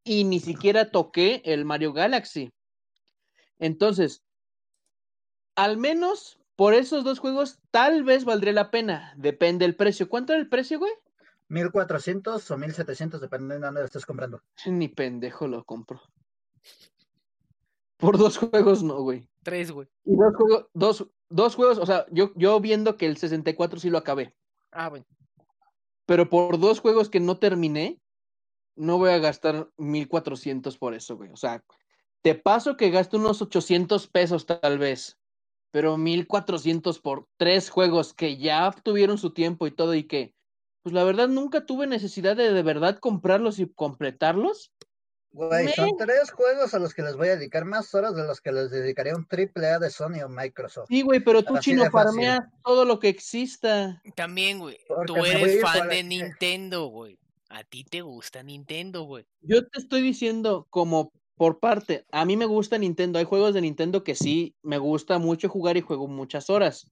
y 0.05 0.25
ni 0.25 0.41
siquiera 0.41 0.91
toqué 0.91 1.43
el 1.45 1.65
Mario 1.65 1.93
Galaxy. 1.93 2.53
Entonces, 3.59 4.23
al 5.55 5.77
menos 5.77 6.39
por 6.57 6.75
esos 6.75 7.05
dos 7.05 7.19
juegos, 7.19 7.59
tal 7.71 8.05
vez 8.05 8.25
valdría 8.25 8.53
la 8.53 8.71
pena. 8.71 9.15
Depende 9.17 9.65
del 9.65 9.77
precio. 9.77 10.09
¿Cuánto 10.09 10.33
era 10.33 10.41
el 10.41 10.49
precio, 10.49 10.79
güey? 10.79 10.93
1400 11.49 12.51
o 12.51 12.59
1700, 12.59 13.21
dependiendo 13.21 13.55
de 13.55 13.61
dónde 13.61 13.81
lo 13.81 13.87
estés 13.87 14.07
comprando. 14.07 14.43
Ni 14.67 14.89
pendejo 14.89 15.47
lo 15.47 15.65
compro. 15.65 16.01
Por 17.99 18.19
dos 18.19 18.39
juegos 18.39 18.83
no, 18.83 19.01
güey. 19.03 19.29
Tres, 19.43 19.71
güey. 19.71 19.87
Y 20.05 20.17
dos 20.17 20.35
juegos, 20.35 20.67
dos, 20.73 21.07
dos 21.29 21.55
juegos, 21.55 21.79
o 21.79 21.87
sea, 21.87 22.07
yo, 22.11 22.33
yo 22.37 22.59
viendo 22.59 22.97
que 22.97 23.07
el 23.07 23.17
64 23.17 23.79
sí 23.79 23.91
lo 23.91 23.99
acabé. 23.99 24.35
Ah, 24.71 24.89
bueno. 24.89 25.05
Pero 26.13 26.29
por 26.29 26.59
dos 26.61 26.81
juegos 26.81 27.09
que 27.09 27.21
no 27.21 27.39
terminé, 27.39 27.99
no 28.77 28.99
voy 28.99 29.13
a 29.13 29.19
gastar 29.19 29.71
1400 29.79 30.77
por 30.77 30.93
eso, 30.93 31.17
güey. 31.17 31.31
O 31.31 31.37
sea, 31.37 31.65
te 32.21 32.35
paso 32.35 32.77
que 32.77 32.91
gasto 32.91 33.17
unos 33.17 33.41
800 33.41 34.09
pesos 34.09 34.45
tal 34.45 34.77
vez, 34.77 35.19
pero 35.71 35.97
1400 35.97 36.99
por 37.01 37.29
tres 37.39 37.71
juegos 37.71 38.13
que 38.13 38.37
ya 38.37 38.71
tuvieron 38.85 39.17
su 39.17 39.33
tiempo 39.33 39.67
y 39.67 39.71
todo 39.71 39.95
y 39.95 40.05
que, 40.05 40.35
pues 40.83 40.93
la 40.93 41.03
verdad 41.03 41.29
nunca 41.29 41.65
tuve 41.65 41.87
necesidad 41.87 42.37
de 42.37 42.53
de 42.53 42.63
verdad 42.63 42.99
comprarlos 42.99 43.59
y 43.59 43.73
completarlos. 43.73 44.72
Güey, 45.33 45.65
Me- 45.67 45.73
son 45.73 45.97
tres 45.97 46.31
juegos 46.31 46.75
a 46.75 46.79
los 46.79 46.93
que 46.93 47.03
les 47.03 47.17
voy 47.17 47.29
a 47.29 47.37
dedicar 47.37 47.65
más 47.65 47.95
horas 47.95 48.15
de 48.15 48.25
los 48.25 48.41
que 48.43 48.53
les 48.53 48.71
dedicaría 48.71 49.17
un 49.17 49.27
triple 49.27 49.67
A 49.69 49.79
de 49.79 49.91
Sony 49.91 50.23
o 50.25 50.29
Microsoft. 50.29 50.89
Sí, 50.89 51.01
güey, 51.03 51.21
pero 51.21 51.43
tú, 51.43 51.57
Así 51.57 51.71
chino, 51.71 51.91
farmeas 51.91 52.41
todo 52.63 52.85
lo 52.85 52.99
que 52.99 53.09
exista. 53.09 54.03
También, 54.15 54.59
güey. 54.59 54.79
Porque 54.87 55.07
Tú 55.07 55.17
eres 55.25 55.63
fan 55.63 55.89
de 55.89 56.03
Nintendo, 56.03 56.87
güey. 56.87 57.19
A 57.49 57.65
ti 57.65 57.85
te 57.85 58.03
gusta 58.03 58.43
Nintendo, 58.43 59.05
güey. 59.05 59.27
Yo 59.41 59.67
te 59.67 59.79
estoy 59.79 60.03
diciendo 60.03 60.67
como 60.71 61.13
por 61.37 61.59
parte, 61.61 62.05
a 62.13 62.25
mí 62.25 62.37
me 62.37 62.45
gusta 62.45 62.79
Nintendo, 62.79 63.19
hay 63.19 63.25
juegos 63.25 63.55
de 63.55 63.63
Nintendo 63.63 64.05
que 64.05 64.15
sí 64.15 64.55
me 64.63 64.79
gusta 64.79 65.19
mucho 65.19 65.49
jugar 65.49 65.77
y 65.77 65.81
juego 65.81 66.07
muchas 66.09 66.51
horas. 66.51 66.87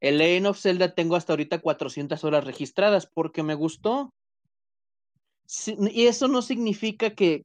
El 0.00 0.18
Legend 0.18 0.46
of 0.46 0.58
Zelda 0.60 0.94
tengo 0.94 1.16
hasta 1.16 1.32
ahorita 1.34 1.60
400 1.60 2.24
horas 2.24 2.44
registradas 2.44 3.06
porque 3.06 3.42
me 3.42 3.54
gustó. 3.54 4.12
Sí, 5.46 5.76
y 5.92 6.06
eso 6.06 6.28
no 6.28 6.42
significa 6.42 7.10
que 7.14 7.44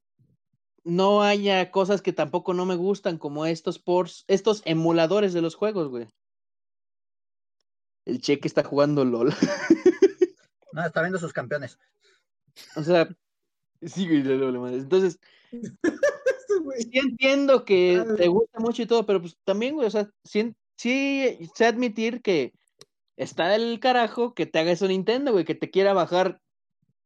no 0.90 1.22
haya 1.22 1.72
cosas 1.72 2.02
que 2.02 2.14
tampoco 2.14 2.53
no 2.53 2.66
me 2.66 2.76
gustan, 2.76 3.18
como 3.18 3.45
estos 3.45 3.80
ports, 3.80 4.26
estos 4.28 4.61
emuladores 4.66 5.34
de 5.34 5.41
los 5.41 5.56
juegos, 5.56 5.90
güey. 5.90 6.07
El 8.06 8.22
cheque 8.22 8.48
está 8.48 8.64
jugando 8.64 9.06
LOL. 9.06 9.34
No, 10.72 10.86
está 10.86 11.02
viendo 11.02 11.18
sus 11.18 11.34
campeones. 11.34 11.80
O 12.76 12.84
sea, 12.84 13.10
sí, 13.82 14.07
güey. 14.07 14.22
Entonces, 14.76 15.20
sí 16.78 16.91
entiendo 16.94 17.66
que 17.66 18.06
te 18.18 18.28
gusta 18.28 18.60
mucho 18.60 18.84
y 18.84 18.86
todo, 18.86 19.06
pero 19.07 19.20
pues 19.20 19.36
también, 19.44 19.74
güey, 19.74 19.88
o 19.88 19.90
sea, 19.90 20.11
sí, 20.24 20.53
sí 20.78 21.49
sé 21.56 21.66
admitir 21.66 22.22
que 22.22 22.53
está 23.18 23.56
el 23.56 23.80
carajo 23.80 24.36
que 24.36 24.45
te 24.45 24.60
haga 24.60 24.72
eso 24.72 24.88
Nintendo, 24.88 25.32
güey, 25.32 25.44
que 25.44 25.56
te 25.56 25.72
quiera 25.72 25.94
bajar 25.94 26.40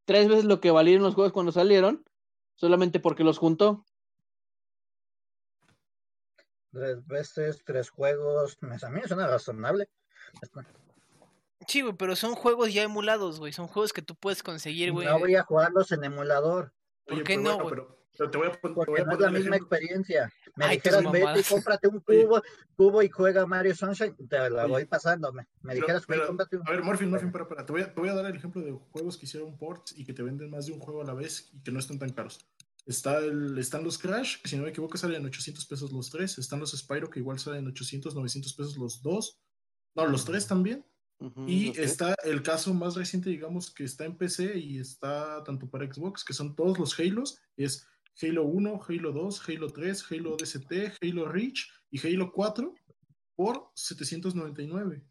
tres 0.06 0.28
veces 0.28 0.44
lo 0.46 0.60
que 0.60 0.72
valieron 0.72 1.04
los 1.04 1.16
juegos 1.16 1.32
cuando 1.32 1.52
salieron, 1.52 2.04
solamente 2.56 3.00
porque 3.00 3.24
los 3.24 3.38
juntó. 3.38 3.86
Tres 6.72 7.06
veces, 7.06 7.64
tres 7.64 7.90
juegos. 7.90 8.58
pues, 8.60 8.84
A 8.84 8.90
mí 8.90 9.00
me 9.02 9.08
suena 9.08 9.28
razonable. 9.28 9.90
Sí, 11.68 11.82
güey, 11.82 11.94
pero 11.94 12.16
son 12.16 12.36
juegos 12.36 12.74
ya 12.74 12.84
emulados, 12.84 13.40
güey. 13.40 13.54
Son 13.54 13.68
juegos 13.68 13.94
que 13.94 14.02
tú 14.02 14.16
puedes 14.16 14.44
conseguir, 14.44 14.92
güey. 14.92 15.08
No 15.08 15.20
voy 15.20 15.36
a 15.36 15.44
jugarlos 15.44 15.92
en 15.92 16.04
emulador. 16.04 16.74
¿Por 17.06 17.16
Oye, 17.16 17.24
qué 17.24 17.36
pero 17.36 17.42
no, 17.42 17.58
bueno, 17.58 17.64
güey? 17.64 17.76
pero, 17.76 18.03
pero 18.18 18.30
te 18.32 18.38
voy 18.38 18.48
a, 18.48 18.52
te 18.52 18.68
voy 18.68 18.74
Porque 18.86 19.02
a 19.02 19.06
no 19.06 19.12
es 19.12 19.18
poner 19.18 19.32
la 19.32 19.40
misma 19.40 19.56
ejemplo. 19.56 19.78
experiencia. 19.78 20.34
Me 20.56 20.66
Ay, 20.66 20.76
dijeras, 20.78 21.04
vete 21.12 21.40
y 21.40 21.44
cómprate 21.44 21.88
un 21.88 22.04
Oye. 22.08 22.26
cubo, 22.26 22.42
cubo 22.76 23.02
y 23.04 23.10
juega 23.10 23.46
Mario 23.46 23.76
Sunshine, 23.76 24.16
te 24.28 24.38
la 24.50 24.64
Oye. 24.66 24.72
voy 24.72 24.86
pasando. 24.86 25.32
Me, 25.34 25.42
me 25.62 25.74
Pero- 25.74 25.76
dijeras, 25.88 26.04
pero, 26.08 26.28
cómprate 26.28 26.58
un 26.58 26.68
A 26.68 26.72
ver, 26.72 26.84
Morphin, 26.84 27.10
Morphin, 27.10 27.32
para, 27.32 27.48
para. 27.48 27.66
Te 27.66 27.72
voy, 27.72 27.82
a, 27.82 27.94
te 27.94 28.00
voy 28.00 28.10
a 28.10 28.14
dar 28.14 28.26
el 28.26 28.36
ejemplo 28.36 28.62
de 28.62 28.72
juegos 28.92 29.18
que 29.18 29.26
hicieron 29.26 29.58
ports 29.58 29.94
y 29.98 30.06
que 30.06 30.14
te 30.14 30.22
venden 30.24 30.50
más 30.50 30.66
de 30.68 30.74
un 30.74 30.80
juego 30.80 31.02
a 31.02 31.06
la 31.06 31.14
vez 31.14 31.50
y 31.54 31.62
que 31.62 31.72
no 31.72 31.80
están 31.80 31.98
tan 32.00 32.10
caros. 32.12 32.40
Está 32.86 33.18
el, 33.20 33.58
están 33.58 33.84
los 33.84 33.98
Crash, 33.98 34.42
que 34.42 34.50
si 34.50 34.58
no 34.58 34.64
me 34.64 34.70
equivoco 34.70 34.98
salen 34.98 35.26
800 35.26 35.66
pesos 35.66 35.92
los 35.94 36.10
tres. 36.10 36.38
Están 36.38 36.60
los 36.60 36.72
Spyro, 36.78 37.10
que 37.10 37.20
igual 37.20 37.40
salen 37.40 37.66
800, 37.68 38.14
900 38.14 38.54
pesos 38.54 38.78
los 38.78 39.02
dos. 39.02 39.40
No, 39.96 40.06
los 40.06 40.26
tres 40.26 40.48
también. 40.48 40.86
Y 41.48 41.80
está 41.80 42.16
el 42.26 42.44
caso 42.44 42.74
más 42.74 42.96
reciente, 42.96 43.30
digamos, 43.30 43.72
que 43.74 43.86
está 43.86 44.04
en 44.04 44.18
PC 44.18 44.58
y 44.58 44.80
está 44.80 45.42
tanto 45.46 45.70
para 45.70 45.86
Xbox, 45.86 46.26
que 46.26 46.34
son 46.34 46.54
todos 46.54 46.78
los 46.78 47.00
Halos. 47.00 47.40
Es 47.56 47.88
Halo 48.22 48.44
1, 48.44 48.82
Halo 48.88 49.12
2, 49.12 49.50
Halo 49.50 49.70
3, 49.70 50.12
Halo 50.12 50.38
DST, 50.38 50.72
Halo 51.02 51.28
Reach 51.28 51.68
y 51.90 52.06
Halo 52.06 52.32
4 52.32 52.74
por 53.36 53.72
799. 53.76 55.04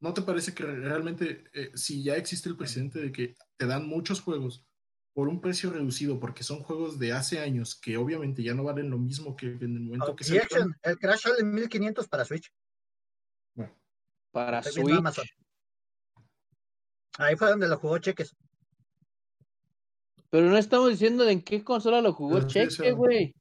¿No 0.00 0.14
te 0.14 0.22
parece 0.22 0.54
que 0.54 0.64
realmente, 0.64 1.44
eh, 1.52 1.72
si 1.74 2.02
ya 2.02 2.16
existe 2.16 2.48
el 2.48 2.56
precedente 2.56 3.00
de 3.00 3.10
que 3.10 3.34
te 3.56 3.66
dan 3.66 3.86
muchos 3.86 4.20
juegos 4.20 4.64
por 5.12 5.28
un 5.28 5.40
precio 5.40 5.72
reducido, 5.72 6.20
porque 6.20 6.44
son 6.44 6.62
juegos 6.62 7.00
de 7.00 7.12
hace 7.12 7.40
años 7.40 7.74
que 7.74 7.96
obviamente 7.96 8.40
ya 8.44 8.54
no 8.54 8.62
valen 8.62 8.90
lo 8.90 8.98
mismo 8.98 9.34
que 9.34 9.46
en 9.46 9.76
el 9.76 9.80
momento 9.80 10.14
que 10.14 10.22
se 10.22 10.36
Objection, 10.36 10.76
el 10.82 10.98
Crash 10.98 11.22
sale 11.22 11.40
en 11.40 11.52
1500 11.52 12.06
para 12.06 12.24
Switch. 12.24 12.52
Para 14.30 14.60
Estoy 14.60 14.84
viendo 14.84 14.92
Switch. 14.92 14.98
Amazon. 15.00 15.26
Ahí 17.18 17.34
fue 17.34 17.48
donde 17.48 17.66
lo 17.66 17.76
jugó 17.78 17.98
Cheques. 17.98 18.36
Pero 20.30 20.48
no 20.50 20.56
estamos 20.58 20.90
diciendo 20.90 21.24
de 21.24 21.32
en 21.32 21.42
qué 21.42 21.64
consola 21.64 22.00
lo 22.02 22.12
jugó 22.12 22.40
Cheque, 22.46 22.92
güey. 22.92 23.34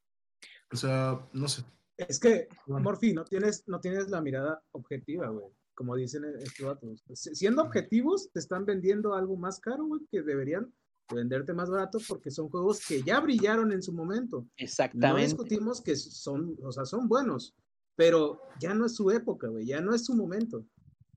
O 0.72 0.76
sea, 0.76 1.20
no 1.34 1.48
sé. 1.48 1.64
Es 1.98 2.20
que, 2.20 2.48
Bueno. 2.66 2.84
Morphy, 2.84 3.14
no 3.14 3.24
tienes, 3.26 3.64
no 3.68 3.80
tienes 3.80 4.10
la 4.10 4.22
mirada 4.22 4.62
objetiva, 4.72 5.28
güey. 5.30 5.46
Como 5.74 5.96
dicen 5.96 6.24
estos 6.40 6.66
vatos. 6.66 7.04
Si- 7.14 7.36
Siendo 7.36 7.62
objetivos, 7.62 8.30
te 8.32 8.40
están 8.40 8.66
vendiendo 8.66 9.14
algo 9.14 9.36
más 9.36 9.60
caro, 9.60 9.86
güey, 9.86 10.02
que 10.12 10.22
deberían 10.22 10.74
venderte 11.14 11.54
más 11.54 11.70
barato 11.70 12.00
porque 12.08 12.32
son 12.32 12.50
juegos 12.50 12.86
que 12.86 13.02
ya 13.02 13.20
brillaron 13.22 13.72
en 13.72 13.82
su 13.82 13.94
momento. 13.94 14.42
No 14.42 14.50
Exactamente. 14.58 15.24
discutimos 15.26 15.82
que 15.82 15.96
son, 15.96 16.58
o 16.64 16.72
sea, 16.72 16.84
son 16.86 17.08
buenos, 17.08 17.54
pero 17.96 18.42
ya 18.60 18.74
no 18.74 18.86
es 18.86 18.96
su 18.96 19.10
época, 19.12 19.48
güey, 19.48 19.66
ya 19.66 19.80
no 19.82 19.94
es 19.96 20.06
su 20.06 20.16
momento. 20.16 20.66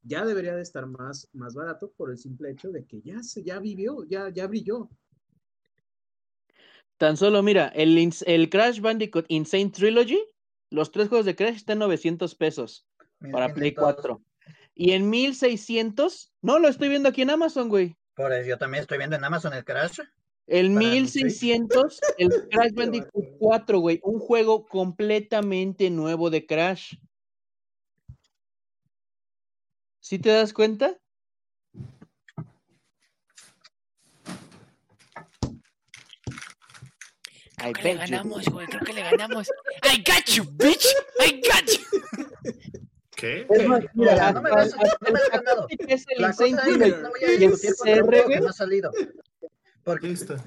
Ya 0.02 0.24
debería 0.24 0.54
de 0.54 0.62
estar 0.62 0.86
más, 0.86 1.28
más 1.32 1.54
barato 1.54 1.90
por 1.96 2.10
el 2.10 2.18
simple 2.18 2.50
hecho 2.52 2.70
de 2.70 2.84
que 2.86 3.00
ya 3.02 3.22
se, 3.22 3.42
ya 3.42 3.58
vivió, 3.58 4.04
ya, 4.04 4.28
ya 4.30 4.46
brilló. 4.46 4.88
Tan 7.00 7.16
solo, 7.16 7.42
mira, 7.42 7.68
el, 7.68 8.12
el 8.26 8.50
Crash 8.50 8.80
Bandicoot 8.80 9.24
Insane 9.28 9.70
Trilogy, 9.70 10.22
los 10.68 10.92
tres 10.92 11.08
juegos 11.08 11.24
de 11.24 11.34
Crash 11.34 11.56
están 11.56 11.76
en 11.76 11.78
900 11.78 12.34
pesos 12.34 12.86
para 13.32 13.54
Play 13.54 13.70
1500. 13.70 13.94
4. 13.94 14.22
Y 14.74 14.92
en 14.92 15.08
1600, 15.08 16.34
no, 16.42 16.58
lo 16.58 16.68
estoy 16.68 16.90
viendo 16.90 17.08
aquí 17.08 17.22
en 17.22 17.30
Amazon, 17.30 17.70
güey. 17.70 17.96
Por 18.12 18.34
eso 18.34 18.46
yo 18.46 18.58
también 18.58 18.82
estoy 18.82 18.98
viendo 18.98 19.16
en 19.16 19.24
Amazon 19.24 19.54
el 19.54 19.64
Crash. 19.64 20.00
El 20.46 20.74
Para 20.74 20.78
mi 20.78 20.90
1600, 20.90 22.00
el 22.18 22.48
Crash 22.50 22.74
Bandicoot 22.74 23.24
4, 23.38 23.78
güey. 23.78 24.00
Un 24.02 24.18
juego 24.18 24.66
completamente 24.66 25.88
nuevo 25.88 26.28
de 26.28 26.44
Crash. 26.44 26.96
¿Sí 30.00 30.18
te 30.18 30.28
das 30.28 30.52
cuenta? 30.52 30.98
I 37.62 37.72
Creo 37.72 37.74
que 37.74 37.82
le 37.82 37.94
ganamos, 37.96 38.44
güey. 38.46 38.66
Creo 38.66 38.80
que 38.82 38.92
le 38.92 39.02
ganamos. 39.02 39.48
I 39.84 39.98
got 40.02 40.24
you, 40.26 40.44
bitch. 40.44 40.86
I 41.18 41.40
got 41.42 41.66
you. 41.70 42.26
¿Qué? 43.16 43.46
Es 43.50 43.68
más, 43.68 43.80
mira, 43.94 44.12
Mira, 44.12 44.32
no 44.32 44.42
me 44.42 44.50
vas 44.50 44.72
a- 44.72 44.76
no 44.78 45.12
me 45.12 45.18
has 45.18 45.30
ganado. 45.30 45.66
es 45.68 46.06
el 46.08 46.22
La 46.22 46.32
cosa 46.32 46.46
es 46.46 46.54
que 46.54 46.88
no 46.90 47.08
voy 47.10 47.24
a 47.24 47.32
y 47.32 47.44
el 47.44 47.50
discutir 47.50 47.74
juego 48.00 48.10
que 48.10 48.22
güey, 48.24 48.40
no 48.40 48.48
ha 48.48 48.52
salido. 48.52 48.90
¿Qué 48.92 49.08
Porque 49.84 50.10
está? 50.10 50.42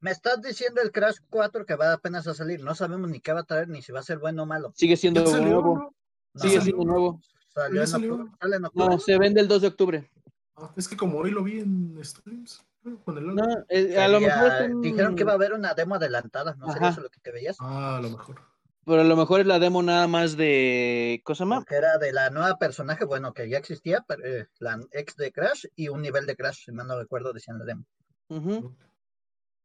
me 0.00 0.10
estás 0.10 0.42
diciendo 0.42 0.80
el 0.82 0.92
Crash 0.92 1.16
4 1.30 1.64
que 1.64 1.74
va 1.74 1.94
apenas 1.94 2.26
a 2.26 2.34
salir. 2.34 2.62
No 2.62 2.74
sabemos 2.74 3.08
ni 3.10 3.20
qué 3.20 3.32
va 3.32 3.40
a 3.40 3.44
traer, 3.44 3.68
ni 3.68 3.80
si 3.82 3.92
va 3.92 4.00
a 4.00 4.02
ser 4.02 4.18
bueno 4.18 4.42
o 4.42 4.46
malo. 4.46 4.72
sigue 4.76 4.96
siendo 4.96 5.24
¿Ya 5.24 5.30
salió, 5.30 5.48
nuevo. 5.48 5.74
no? 5.78 5.94
Sigue 6.40 6.58
salió? 6.58 6.62
siendo 6.64 6.84
nuevo. 6.84 7.20
salió 7.54 7.82
¿Ya 7.82 7.88
en 7.88 7.94
octubre, 7.94 8.30
sale 8.40 8.56
en 8.56 8.64
octubre. 8.66 8.86
No, 8.88 8.98
se 8.98 9.18
vende 9.18 9.40
el 9.40 9.48
2 9.48 9.62
de 9.62 9.68
octubre. 9.68 10.10
Ah, 10.56 10.72
es 10.76 10.86
que 10.86 10.96
como 10.96 11.18
hoy 11.18 11.30
lo 11.30 11.42
vi 11.42 11.60
en 11.60 11.98
streams, 12.04 12.58
con 12.58 12.67
No, 12.84 13.44
eh, 13.68 13.98
a 13.98 14.08
lo 14.08 14.20
mejor 14.20 14.70
un- 14.70 14.80
Dijeron 14.82 15.14
que 15.16 15.22
iba 15.22 15.32
a 15.32 15.34
haber 15.34 15.52
una 15.52 15.74
demo 15.74 15.96
adelantada. 15.96 16.54
¿No 16.54 16.72
sería 16.72 16.88
eso 16.90 17.00
lo 17.00 17.10
que 17.10 17.20
te 17.20 17.30
veías? 17.32 17.56
Ah, 17.60 17.96
a 17.96 18.00
lo 18.00 18.10
mejor. 18.10 18.40
Pero 18.84 19.02
a 19.02 19.04
lo 19.04 19.16
mejor 19.16 19.40
es 19.40 19.46
la 19.46 19.58
demo 19.58 19.82
nada 19.82 20.06
más 20.08 20.36
de. 20.36 21.20
¿Cosa 21.24 21.44
más? 21.44 21.58
Porque 21.58 21.74
era 21.74 21.98
de 21.98 22.12
la 22.12 22.30
nueva 22.30 22.56
personaje, 22.58 23.04
bueno, 23.04 23.34
que 23.34 23.48
ya 23.48 23.58
existía, 23.58 24.02
pero, 24.08 24.24
eh, 24.24 24.48
la 24.60 24.80
ex 24.92 25.16
de 25.16 25.30
Crash 25.32 25.66
y 25.76 25.88
un 25.88 26.00
nivel 26.00 26.24
de 26.24 26.36
Crash, 26.36 26.64
si 26.64 26.72
mal 26.72 26.86
no 26.86 26.98
recuerdo, 26.98 27.32
decían 27.34 27.58
la 27.58 27.64
demo. 27.66 27.84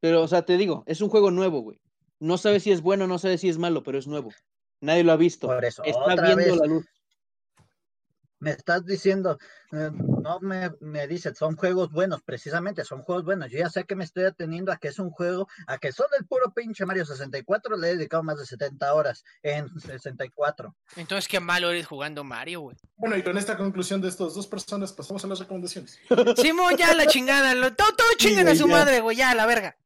Pero, 0.01 0.21
o 0.23 0.27
sea, 0.27 0.41
te 0.41 0.57
digo, 0.57 0.83
es 0.87 0.99
un 0.99 1.07
juego 1.09 1.31
nuevo, 1.31 1.61
güey. 1.61 1.79
No 2.19 2.37
sabes 2.37 2.63
si 2.63 2.71
es 2.71 2.81
bueno, 2.81 3.07
no 3.07 3.17
sabes 3.19 3.39
si 3.41 3.47
es 3.49 3.57
malo, 3.57 3.83
pero 3.83 3.97
es 3.97 4.07
nuevo. 4.07 4.31
Nadie 4.81 5.03
lo 5.05 5.13
ha 5.13 5.17
visto. 5.17 5.47
Por 5.47 5.63
eso, 5.63 5.83
Está 5.83 6.01
otra 6.01 6.25
viendo 6.35 6.43
vez, 6.45 6.57
la 6.57 6.65
luz. 6.65 6.85
Me 8.43 8.51
estás 8.51 8.85
diciendo, 8.85 9.39
eh, 9.71 9.89
no 9.93 10.39
me, 10.41 10.69
me 10.81 11.07
dices, 11.07 11.37
son 11.37 11.55
juegos 11.55 11.91
buenos, 11.91 12.21
precisamente, 12.21 12.83
son 12.83 13.01
juegos 13.01 13.23
buenos. 13.23 13.49
Yo 13.49 13.59
ya 13.59 13.69
sé 13.69 13.85
que 13.85 13.95
me 13.95 14.03
estoy 14.03 14.25
ateniendo 14.25 14.71
a 14.73 14.77
que 14.77 14.89
es 14.89 14.99
un 14.99 15.11
juego, 15.11 15.47
a 15.65 15.77
que 15.77 15.93
solo 15.93 16.09
el 16.19 16.25
puro 16.25 16.53
pinche 16.53 16.85
Mario 16.85 17.05
64 17.05 17.77
le 17.77 17.89
he 17.89 17.95
dedicado 17.95 18.21
más 18.21 18.37
de 18.37 18.45
70 18.45 18.93
horas 18.93 19.23
en 19.41 19.69
64. 19.79 20.75
Entonces, 20.97 21.29
qué 21.29 21.39
malo 21.39 21.71
eres 21.71 21.87
jugando 21.87 22.25
Mario, 22.25 22.59
güey. 22.61 22.77
Bueno, 22.97 23.15
y 23.15 23.23
con 23.23 23.37
esta 23.37 23.57
conclusión 23.57 24.01
de 24.01 24.09
estas 24.09 24.33
dos 24.33 24.47
personas 24.47 24.91
pasamos 24.91 25.23
a 25.23 25.27
las 25.27 25.39
recomendaciones. 25.39 25.97
Simón, 26.35 26.75
ya 26.77 26.93
la 26.93 27.07
chingada. 27.07 27.55
Lo, 27.55 27.73
todo, 27.73 27.93
todo 27.95 28.07
chinguen 28.17 28.49
a 28.49 28.55
su 28.55 28.67
ya. 28.67 28.73
madre, 28.73 28.99
güey. 28.99 29.15
Ya, 29.15 29.29
a 29.31 29.35
la 29.35 29.45
verga. 29.45 29.77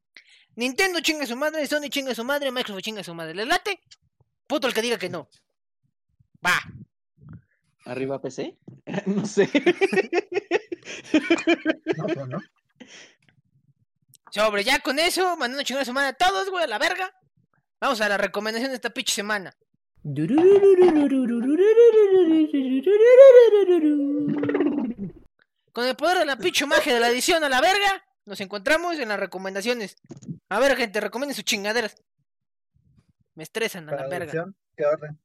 Nintendo 0.56 1.00
chinga 1.02 1.26
a 1.26 1.28
su 1.28 1.36
madre, 1.36 1.68
Sony 1.68 1.90
chinga 1.90 2.14
a 2.14 2.16
su 2.16 2.24
madre, 2.24 2.52
Microsoft 2.52 2.82
chinga 2.82 3.02
a 3.02 3.04
su 3.04 3.14
madre. 3.14 3.36
¿Le 3.36 3.46
late? 3.46 3.80
Puto 4.48 4.66
el 4.66 4.74
que 4.74 4.82
diga 4.82 4.98
que 4.98 5.10
no. 5.10 5.30
Va. 6.44 6.60
¿Arriba 7.88 8.22
PC? 8.22 8.58
no 9.06 9.26
sé. 9.26 9.50
No, 12.16 12.26
no. 12.26 12.40
Sobre, 14.30 14.66
ya 14.66 14.80
con 14.80 15.00
eso, 15.00 15.38
mandando 15.38 15.64
chingar 15.64 15.84
a 15.84 15.86
su 15.86 15.94
madre 15.94 16.10
a 16.10 16.14
todos, 16.14 16.50
güey, 16.50 16.66
a 16.66 16.68
la 16.68 16.80
verga. 16.80 17.14
Vamos 17.80 18.02
a 18.02 18.10
la 18.10 18.18
recomendación 18.18 18.72
de 18.72 18.76
esta 18.76 18.90
pinche 18.90 19.14
semana. 19.14 19.54
Con 25.72 25.86
el 25.86 25.96
poder 25.96 26.18
de 26.18 26.26
la 26.26 26.38
pinche 26.38 26.66
magia 26.66 26.94
de 26.94 27.00
la 27.00 27.08
edición 27.10 27.42
a 27.46 27.50
la 27.50 27.62
verga, 27.62 28.06
nos 28.26 28.42
encontramos 28.42 29.00
en 29.00 29.08
las 29.08 29.20
recomendaciones. 29.20 29.96
A 30.50 30.60
ver, 30.60 30.76
gente, 30.76 31.00
recomienden 31.00 31.36
sus 31.36 31.46
chingaderas. 31.46 31.96
Me 33.36 33.44
estresan 33.44 33.88
a 33.88 33.96
la 33.96 34.08
verga. 34.10 34.32
Traducción, 34.32 34.56
¿Qué 34.76 34.86
orden? 34.86 35.18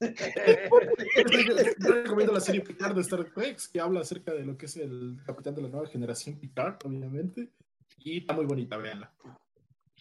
Yo 1.78 1.92
recomiendo 2.02 2.32
la 2.32 2.40
serie 2.40 2.62
Picard 2.62 2.94
de 2.94 3.02
Star 3.02 3.24
Trek, 3.24 3.58
que 3.72 3.80
habla 3.80 4.00
acerca 4.00 4.32
de 4.32 4.44
lo 4.44 4.56
que 4.56 4.66
es 4.66 4.76
el 4.76 5.20
capitán 5.26 5.54
de 5.54 5.62
la 5.62 5.68
nueva 5.68 5.86
generación 5.88 6.38
Picard, 6.38 6.78
obviamente. 6.84 7.50
Y 7.98 8.18
está 8.18 8.32
muy 8.32 8.46
bonita, 8.46 8.76
véanla. 8.78 9.12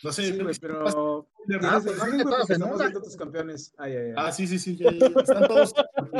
No 0.01 0.11
sé, 0.13 0.27
Sí, 0.27 0.39
pero. 0.61 1.27
Ah, 1.61 1.81
sí, 1.81 2.23
todos 2.23 2.49
estamos 2.49 2.79
viendo 2.79 3.01
tus 3.01 3.17
campeones. 3.17 3.73
Ay, 3.77 3.91
ay, 3.93 4.05
ay. 4.07 4.13
Ah, 4.15 4.31
sí, 4.31 4.47
sí, 4.47 4.57
sí, 4.57 4.77
ya, 4.77 4.91
ya, 4.91 5.09
ya, 5.09 5.19
están 5.19 5.47
todos. 5.47 5.73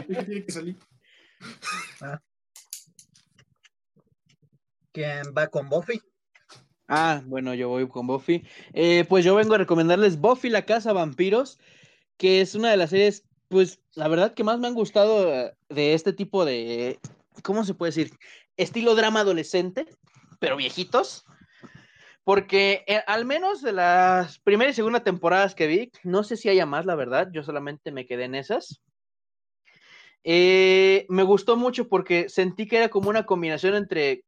Tiene 0.07 0.45
que 0.45 0.51
salir. 0.51 0.75
¿Quién 4.91 5.33
va 5.37 5.47
con 5.47 5.69
Buffy? 5.69 6.01
Ah, 6.89 7.21
bueno, 7.25 7.53
yo 7.53 7.69
voy 7.69 7.87
con 7.87 8.07
Buffy. 8.07 8.43
Eh, 8.73 9.05
pues 9.07 9.23
yo 9.23 9.35
vengo 9.35 9.53
a 9.53 9.59
recomendarles 9.59 10.19
Buffy 10.19 10.49
la 10.49 10.65
Casa 10.65 10.91
Vampiros, 10.91 11.59
que 12.17 12.41
es 12.41 12.55
una 12.55 12.71
de 12.71 12.77
las 12.77 12.89
series, 12.89 13.28
pues 13.49 13.81
la 13.95 14.07
verdad 14.07 14.33
que 14.33 14.43
más 14.43 14.59
me 14.59 14.67
han 14.67 14.75
gustado 14.75 15.33
eh, 15.33 15.53
de 15.69 15.93
este 15.93 16.13
tipo 16.13 16.45
de, 16.45 16.99
¿cómo 17.43 17.65
se 17.65 17.73
puede 17.73 17.89
decir? 17.89 18.11
Estilo 18.55 18.95
drama 18.95 19.21
adolescente, 19.21 19.87
pero 20.39 20.55
viejitos. 20.55 21.25
Porque 22.23 22.83
eh, 22.85 23.01
al 23.07 23.25
menos 23.25 23.61
de 23.63 23.71
las 23.71 24.37
primera 24.39 24.69
y 24.69 24.73
segunda 24.73 25.03
temporadas 25.03 25.55
que 25.55 25.67
vi, 25.67 25.91
no 26.03 26.23
sé 26.23 26.37
si 26.37 26.47
haya 26.47 26.67
más, 26.67 26.85
la 26.85 26.95
verdad, 26.95 27.29
yo 27.33 27.43
solamente 27.43 27.91
me 27.91 28.05
quedé 28.05 28.25
en 28.25 28.35
esas. 28.35 28.81
Eh, 30.23 31.07
me 31.09 31.23
gustó 31.23 31.57
mucho 31.57 31.87
porque 31.87 32.29
sentí 32.29 32.67
que 32.67 32.77
era 32.77 32.89
como 32.89 33.09
una 33.09 33.25
combinación 33.25 33.73
entre 33.73 34.25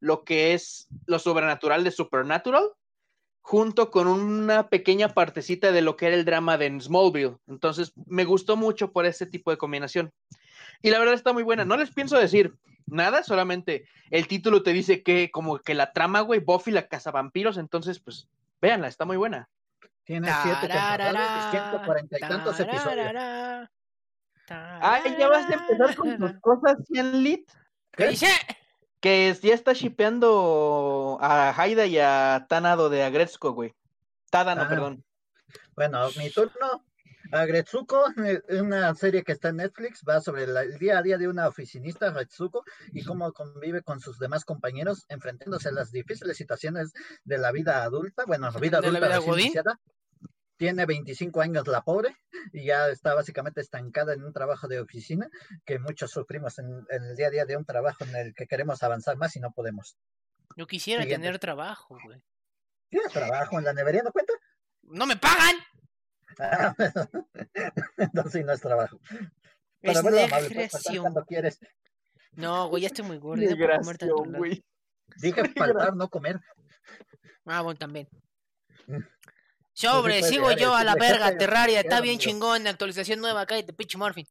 lo 0.00 0.24
que 0.24 0.52
es 0.52 0.88
lo 1.06 1.18
sobrenatural 1.18 1.84
de 1.84 1.90
Supernatural, 1.90 2.70
junto 3.40 3.90
con 3.90 4.06
una 4.06 4.68
pequeña 4.68 5.08
partecita 5.08 5.72
de 5.72 5.82
lo 5.82 5.96
que 5.96 6.06
era 6.06 6.16
el 6.16 6.24
drama 6.24 6.58
de 6.58 6.80
Smallville. 6.80 7.38
Entonces, 7.46 7.92
me 8.06 8.24
gustó 8.24 8.56
mucho 8.56 8.92
por 8.92 9.06
ese 9.06 9.26
tipo 9.26 9.50
de 9.50 9.56
combinación. 9.56 10.12
Y 10.82 10.90
la 10.90 10.98
verdad 10.98 11.14
está 11.14 11.32
muy 11.32 11.42
buena. 11.42 11.64
No 11.64 11.76
les 11.76 11.90
pienso 11.92 12.18
decir 12.18 12.54
nada, 12.86 13.22
solamente 13.22 13.86
el 14.10 14.28
título 14.28 14.62
te 14.62 14.72
dice 14.72 15.02
que 15.02 15.30
como 15.30 15.58
que 15.58 15.74
la 15.74 15.92
trama, 15.92 16.20
güey, 16.20 16.40
Buffy 16.40 16.70
la 16.70 16.88
cazavampiros, 16.88 17.56
entonces, 17.58 18.00
pues, 18.00 18.28
véanla, 18.60 18.88
está 18.88 19.04
muy 19.04 19.16
buena. 19.16 19.48
Tiene 20.04 20.32
siete 20.42 20.68
temporadas 20.68 21.48
y 21.48 21.50
140 21.50 22.16
y 22.16 22.20
tantos 22.20 22.60
episodios. 22.60 23.12
Ay, 24.48 25.16
ya 25.18 25.28
vas 25.28 25.50
a 25.50 25.54
empezar 25.54 25.96
con 25.96 26.18
tus 26.18 26.40
cosas 26.40 26.78
100 26.86 27.22
lit. 27.22 27.50
¿Qué 27.92 28.08
dice? 28.08 28.28
Que 29.00 29.32
ya 29.42 29.54
está 29.54 29.72
shipeando 29.74 31.18
a 31.20 31.50
Haida 31.56 31.86
y 31.86 31.98
a 31.98 32.46
Tanado 32.48 32.88
de 32.90 33.02
Agretzko, 33.04 33.52
güey. 33.52 33.74
Tadano, 34.30 34.62
Ah. 34.62 34.68
perdón. 34.68 35.04
Bueno, 35.76 36.08
mi 36.16 36.30
turno. 36.30 36.84
Agretsuko, 37.30 38.06
eh, 38.24 38.40
una 38.62 38.94
serie 38.94 39.22
que 39.22 39.32
está 39.32 39.50
en 39.50 39.56
Netflix, 39.56 40.02
va 40.08 40.18
sobre 40.20 40.46
la- 40.46 40.62
el 40.62 40.78
día 40.78 40.98
a 40.98 41.02
día 41.02 41.18
de 41.18 41.28
una 41.28 41.46
oficinista, 41.46 42.06
Agretsuko, 42.08 42.64
y 42.92 43.04
cómo 43.04 43.32
convive 43.32 43.82
con 43.82 44.00
sus 44.00 44.18
demás 44.18 44.46
compañeros, 44.46 45.04
enfrentándose 45.08 45.68
a 45.68 45.72
las 45.72 45.92
difíciles 45.92 46.38
situaciones 46.38 46.92
de 47.24 47.36
la 47.38 47.52
vida 47.52 47.82
adulta. 47.82 48.24
Bueno, 48.26 48.50
la 48.50 48.58
vida 48.58 48.80
¿De 48.80 48.90
la 48.90 48.98
adulta 49.16 49.34
vida. 49.34 49.78
Tiene 50.58 50.86
25 50.86 51.40
años 51.40 51.66
la 51.68 51.82
pobre 51.82 52.16
y 52.52 52.66
ya 52.66 52.88
está 52.88 53.14
básicamente 53.14 53.60
estancada 53.60 54.12
en 54.12 54.24
un 54.24 54.32
trabajo 54.32 54.66
de 54.68 54.80
oficina 54.80 55.28
que 55.64 55.78
muchos 55.78 56.10
sufrimos 56.10 56.58
en, 56.58 56.66
en 56.90 57.04
el 57.04 57.16
día 57.16 57.28
a 57.28 57.30
día 57.30 57.44
de 57.46 57.56
un 57.56 57.64
trabajo 57.64 58.04
en 58.04 58.14
el 58.16 58.34
que 58.34 58.46
queremos 58.46 58.82
avanzar 58.82 59.16
más 59.16 59.36
y 59.36 59.40
no 59.40 59.52
podemos. 59.52 59.96
Yo 60.56 60.66
quisiera 60.66 61.02
Siguiente. 61.02 61.26
tener 61.26 61.38
trabajo, 61.38 61.96
güey. 62.04 62.20
¿Tienes 62.90 63.12
trabajo 63.12 63.58
en 63.58 63.64
la 63.66 63.72
nevería? 63.72 64.02
¿No 64.02 64.10
cuenta? 64.12 64.32
¡No 64.82 65.06
me 65.06 65.16
pagan! 65.16 65.56
Ah, 66.40 66.74
Entonces 67.96 68.32
sí, 68.32 68.42
no 68.44 68.52
es 68.52 68.60
trabajo. 68.60 69.00
Es 69.80 69.96
amable, 69.96 70.16
puedes 70.16 70.30
faltar 70.30 70.50
negración. 70.56 71.02
cuando 71.02 71.24
quieres. 71.24 71.60
No, 72.32 72.68
güey, 72.68 72.82
ya 72.82 72.88
estoy 72.88 73.04
muy 73.04 73.18
gordo. 73.18 73.42
Dije 75.16 75.48
faltar, 75.56 75.94
no 75.94 76.08
comer. 76.08 76.40
Ah, 77.46 77.62
bueno, 77.62 77.78
también. 77.78 78.08
Sobre, 79.78 80.24
sigo 80.24 80.50
yo 80.50 80.74
a 80.74 80.82
la 80.82 80.96
verga, 80.96 81.26
"Jefe, 81.26 81.38
Terraria, 81.38 81.78
está 81.80 82.00
bien 82.00 82.16
amigo". 82.16 82.30
chingón, 82.30 82.66
actualización 82.66 83.20
nueva, 83.20 83.46
cállate, 83.46 83.72
pinche 83.72 83.96
Morphin. 83.96 84.26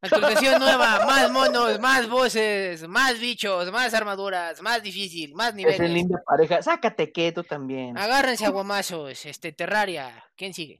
Actualización 0.00 0.60
nueva, 0.60 1.04
más 1.06 1.28
monos, 1.32 1.80
más 1.80 2.08
voces, 2.08 2.86
más 2.86 3.18
bichos, 3.18 3.72
más 3.72 3.92
armaduras, 3.94 4.62
más 4.62 4.80
difícil, 4.80 5.34
más 5.34 5.48
Es 5.48 5.54
niveles. 5.56 5.80
en 5.80 5.92
linda 5.92 6.22
pareja. 6.24 6.62
Sácate 6.62 7.10
que 7.10 7.32
tú 7.32 7.42
también. 7.42 7.98
Agárrense 7.98 8.46
a 8.46 8.50
guamazos, 8.50 9.26
este, 9.26 9.50
Terraria. 9.50 10.24
¿Quién 10.36 10.54
sigue? 10.54 10.78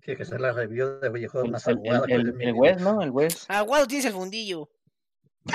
Tiene 0.00 0.16
que 0.16 0.24
ser 0.24 0.40
la 0.40 0.52
review 0.52 0.98
de 0.98 1.10
videojuegos 1.10 1.44
El, 1.46 1.52
más 1.52 1.66
el, 1.66 1.74
aguada 1.74 2.06
el, 2.08 2.20
el, 2.28 2.40
el. 2.40 2.52
Wes, 2.54 2.80
¿no? 2.80 3.02
El 3.02 3.10
Wes. 3.10 3.44
Ah, 3.48 3.60
guau, 3.60 3.86
tienes 3.86 4.06
el 4.06 4.14
fundillo. 4.14 4.70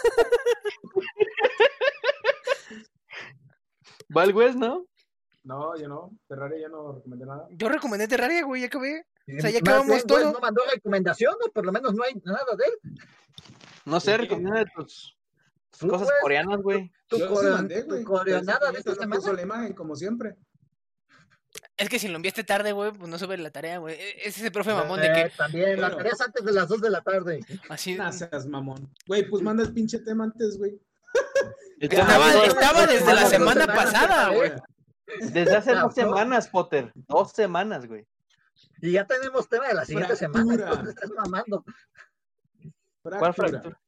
Va 4.16 4.24
el 4.24 4.34
Wes, 4.34 4.56
¿no? 4.56 4.86
No, 5.44 5.76
yo 5.76 5.88
no. 5.88 6.10
Terraria 6.28 6.60
ya 6.62 6.68
no 6.68 6.92
recomendé 6.92 7.26
nada. 7.26 7.46
Yo 7.50 7.68
recomendé 7.68 8.06
Terraria, 8.08 8.44
güey, 8.44 8.60
ya 8.62 8.66
acabé. 8.66 9.06
O 9.38 9.40
sea, 9.40 9.50
ya 9.50 9.60
acabamos 9.60 9.86
bien, 9.88 10.06
todo. 10.06 10.20
pues, 10.22 10.32
no 10.32 10.40
mandó 10.40 10.62
recomendación, 10.72 11.34
o 11.46 11.50
por 11.52 11.64
lo 11.64 11.72
menos 11.72 11.94
no 11.94 12.02
hay 12.02 12.14
nada 12.24 12.44
de 12.58 12.64
él. 12.64 12.98
No 13.84 14.00
sé, 14.00 14.16
recomienda 14.16 14.64
tus, 14.74 15.16
cosas 15.78 16.08
coreanas, 16.20 16.60
güey. 16.60 16.92
Tu, 17.06 17.18
Yo 17.18 17.28
sí 17.28 17.34
core- 17.34 17.50
mandé, 17.50 17.82
tu 17.84 17.90
güey. 17.90 18.04
coreonada 18.04 18.70
de 18.72 18.78
esta 18.78 18.90
güey 18.94 19.00
semana. 19.02 19.32
la 19.32 19.42
imagen, 19.42 19.72
como 19.72 19.94
siempre. 19.96 20.36
Es 21.76 21.88
que 21.88 21.98
si 21.98 22.08
lo 22.08 22.16
enviaste 22.16 22.44
tarde, 22.44 22.72
güey, 22.72 22.92
pues 22.92 23.08
no 23.08 23.18
sube 23.18 23.38
la 23.38 23.50
tarea, 23.50 23.78
güey. 23.78 23.94
E- 23.94 24.28
Es 24.28 24.36
ese 24.36 24.50
profe 24.50 24.72
mamón 24.74 25.00
de 25.00 25.06
Eh, 25.06 25.12
que 25.14 25.30
También, 25.36 25.80
la 25.80 25.96
tarea 25.96 26.12
es 26.12 26.20
antes 26.20 26.44
de 26.44 26.52
las 26.52 26.68
2 26.68 26.80
de 26.82 26.90
la 26.90 27.00
tarde. 27.00 27.40
así. 27.70 27.94
No 27.94 28.12
seas 28.12 28.46
mamón. 28.46 28.92
Güey, 29.06 29.28
pues 29.30 29.42
manda 29.42 29.62
el 29.62 29.72
pinche 29.72 30.00
tema 30.00 30.24
antes, 30.24 30.58
güey. 30.58 30.78
Estaba, 31.80 32.44
estaba 32.44 32.86
desde 32.86 33.14
la 33.14 33.26
semana 33.26 33.66
pasada, 33.66 34.34
güey. 34.34 34.52
Desde 35.32 35.56
hace 35.56 35.74
dos 35.74 35.94
semanas, 35.94 36.48
Potter. 36.48 36.92
Dos 36.94 37.32
semanas, 37.32 37.86
güey. 37.86 38.06
Y 38.82 38.92
ya 38.92 39.06
tenemos 39.06 39.48
tema 39.48 39.68
de 39.68 39.74
la 39.74 39.84
siguiente 39.84 40.14
semana. 40.16 40.44
Fractura. 40.44 40.70
Entonces 40.70 40.94
estás 40.94 41.10
mamando. 41.10 41.64
¿Cuál 43.02 43.34
Fractura. 43.34 43.48
fractura? 43.48 43.80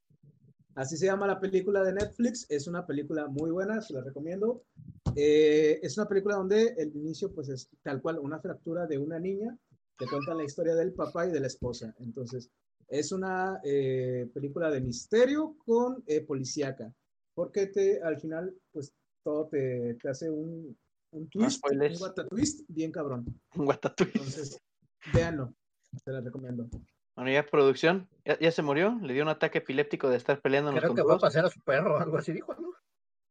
Así 0.75 0.97
se 0.97 1.07
llama 1.07 1.27
la 1.27 1.39
película 1.39 1.85
de 1.85 1.93
Netflix. 1.93 2.47
Es 2.49 2.67
una 2.67 2.87
película 2.87 3.27
muy 3.27 3.51
buena, 3.51 3.83
se 3.83 3.93
la 3.93 4.01
recomiendo. 4.01 4.65
Eh, 5.15 5.81
es 5.83 5.99
una 5.99 6.09
película 6.09 6.37
donde 6.37 6.75
el 6.79 6.97
inicio, 6.97 7.33
pues 7.33 7.49
es 7.51 7.69
tal 7.83 8.01
cual, 8.01 8.19
una 8.19 8.41
fractura 8.41 8.87
de 8.87 8.99
una 8.99 9.19
niña. 9.19 9.57
Te 9.99 10.07
cuentan 10.07 10.39
la 10.39 10.45
historia 10.45 10.75
del 10.75 10.95
papá 10.95 11.27
y 11.27 11.31
de 11.31 11.41
la 11.41 11.47
esposa. 11.47 11.95
Entonces, 11.99 12.51
es 12.89 13.13
una 13.13 13.61
eh, 13.65 14.31
película 14.33 14.71
de 14.71 14.81
misterio 14.81 15.57
con 15.65 16.03
eh, 16.07 16.23
policíaca. 16.23 16.93
Porque 17.35 17.67
te, 17.67 18.03
al 18.03 18.21
final, 18.21 18.55
pues 18.73 18.93
todo 19.23 19.49
te, 19.49 19.95
te 19.95 20.09
hace 20.09 20.31
un, 20.31 20.77
un 21.13 21.29
twist, 21.29 21.65
un 21.71 21.99
guata 21.99 22.27
twist 22.29 22.61
bien 22.69 22.93
cabrón. 22.93 23.25
Guatatouille. 23.55 24.13
Entonces, 24.15 24.59
véanlo. 25.13 25.55
Se 26.05 26.11
la 26.11 26.21
recomiendo. 26.21 26.69
Bueno, 27.15 27.31
ya 27.31 27.45
producción. 27.45 28.09
¿Ya, 28.25 28.39
ya 28.39 28.51
se 28.51 28.63
murió? 28.63 28.99
¿Le 29.03 29.13
dio 29.13 29.23
un 29.23 29.29
ataque 29.29 29.59
epiléptico 29.59 30.09
de 30.09 30.17
estar 30.17 30.41
peleando 30.41 30.73
Creo 30.73 30.95
que 30.95 31.03
va 31.03 31.15
a 31.15 31.19
pasar 31.19 31.45
a 31.45 31.51
su 31.51 31.61
perro 31.61 31.97
o 31.97 31.99
algo 32.01 32.17
así, 32.17 32.33
dijo, 32.33 32.55
¿no? 32.55 32.73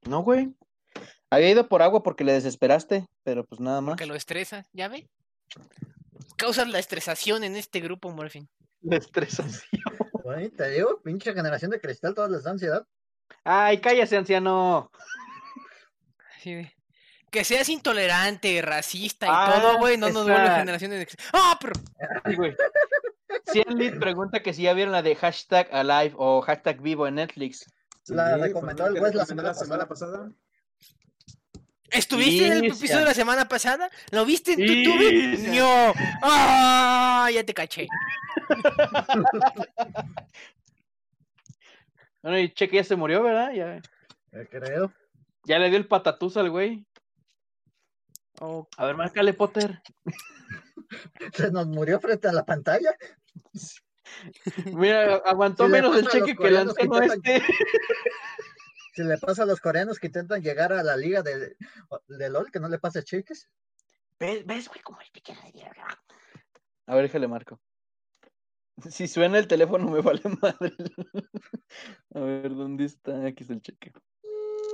No, 0.08 0.24
güey. 0.24 0.54
Había 1.30 1.50
ido 1.50 1.68
por 1.68 1.82
agua 1.82 2.04
porque 2.04 2.24
le 2.24 2.34
desesperaste, 2.34 3.08
pero 3.24 3.46
pues 3.46 3.62
nada 3.62 3.82
más. 3.82 3.96
Que 3.96 4.06
lo 4.06 4.16
estresa, 4.16 4.68
¿ya 4.74 4.90
ve? 4.90 5.10
Causas 6.38 6.68
la 6.68 6.80
estresación 6.80 7.44
en 7.44 7.56
este 7.56 7.80
grupo, 7.80 8.12
Morphin. 8.12 8.50
Le 8.82 8.98
estresas. 8.98 9.64
Güey, 10.24 10.50
te 10.50 10.70
digo, 10.70 11.02
pinche 11.02 11.34
generación 11.34 11.72
de 11.72 11.80
cristal, 11.80 12.14
todas 12.14 12.32
les 12.32 12.44
da 12.44 12.52
ansiedad. 12.52 12.86
Ay, 13.44 13.80
cállese, 13.80 14.18
anciano. 14.18 14.92
Que 17.30 17.46
seas 17.46 17.70
intolerante, 17.70 18.62
racista 18.62 19.26
y 19.28 19.30
Ah, 19.32 19.54
todo, 19.56 19.78
güey, 19.78 19.98
no 19.98 20.10
nos 20.10 20.24
vuelve 20.28 20.44
esa. 20.44 20.58
generaciones 20.60 21.00
de... 21.00 21.08
¡Ah, 21.34 21.58
pero! 21.62 21.74
Sí, 22.26 22.36
güey. 22.36 22.56
Cien 23.46 23.78
Lit 23.78 23.98
pregunta 24.00 24.42
que 24.42 24.54
si 24.54 24.64
ya 24.64 24.74
vieron 24.74 24.92
la 24.92 25.02
de 25.02 25.16
hashtag 25.16 25.70
alive 25.74 26.14
o 26.18 26.42
hashtag 26.42 26.82
vivo 26.82 27.08
en 27.08 27.16
Netflix. 27.16 27.66
La 28.08 28.36
recomendó 28.38 28.88
el 28.88 28.94
Wes 29.02 29.14
la 29.16 29.26
recomendé 29.26 29.54
semana 29.54 29.88
pasada. 29.88 30.30
¿Estuviste 31.92 32.48
en 32.48 32.54
el 32.54 32.66
episodio 32.66 33.00
de 33.00 33.06
la 33.06 33.14
semana 33.14 33.48
pasada? 33.48 33.90
¿Lo 34.12 34.26
viste 34.26 34.54
en. 34.54 34.84
YouTube? 34.84 35.54
¡No! 35.58 35.94
¡Ah! 36.24 37.30
Ya 37.34 37.44
te 37.46 37.54
caché. 37.54 37.88
Bueno, 42.22 42.40
y 42.40 42.54
Cheque 42.54 42.78
ya 42.78 42.84
se 42.84 42.96
murió, 42.96 43.24
¿verdad? 43.24 43.52
Ya, 43.54 43.78
Eh, 44.32 44.48
creo. 44.50 44.94
ya 45.46 45.60
le 45.60 45.70
dio 45.70 45.78
el 45.78 45.88
patatús 45.88 46.38
al 46.38 46.50
güey. 46.50 46.86
Oh, 48.40 48.68
A 48.78 48.86
ver, 48.86 48.96
márcale, 48.96 49.34
Potter. 49.34 49.82
Se 51.34 51.52
nos 51.52 51.68
murió 51.68 52.00
frente 52.00 52.28
a 52.28 52.34
la 52.34 52.46
pantalla. 52.46 52.96
Mira, 54.66 55.16
aguantó 55.26 55.66
Si 55.66 55.72
menos 55.72 55.96
el 55.98 56.04
pasa 56.06 56.18
a 56.18 56.20
los 56.20 56.28
cheque 56.28 56.38
que 56.42 56.48
el 56.48 56.76
que 56.76 56.84
intentan- 56.86 57.22
este. 57.26 57.42
Si 58.94 59.04
le 59.04 59.18
pasa 59.18 59.44
a 59.44 59.46
los 59.46 59.62
coreanos 59.62 60.00
que 60.00 60.08
intentan 60.08 60.42
llegar 60.42 60.74
a 60.74 60.84
la 60.84 60.98
liga 60.98 61.22
de, 61.22 61.56
de 62.10 62.30
LOL, 62.30 62.52
que 62.52 62.60
no 62.60 62.68
le 62.68 62.78
pase 62.78 63.04
chiques. 63.06 63.50
¿Ves, 64.20 64.46
ves, 64.46 64.68
güey, 64.68 64.82
como 64.82 65.00
el 65.00 65.10
piquero 65.12 65.40
de 65.44 65.52
hierro? 65.54 65.82
A 66.88 66.96
ver, 66.96 67.04
déjale 67.04 67.30
marco. 67.30 67.62
Si 68.90 69.08
suena 69.08 69.38
el 69.38 69.48
teléfono 69.48 69.90
me 69.90 70.02
vale 70.02 70.22
madre. 70.42 70.74
A 72.16 72.20
ver, 72.20 72.56
¿dónde 72.56 72.86
está? 72.86 73.26
Aquí 73.26 73.44
está 73.44 73.54
el 73.54 73.62
cheque. 73.62 73.92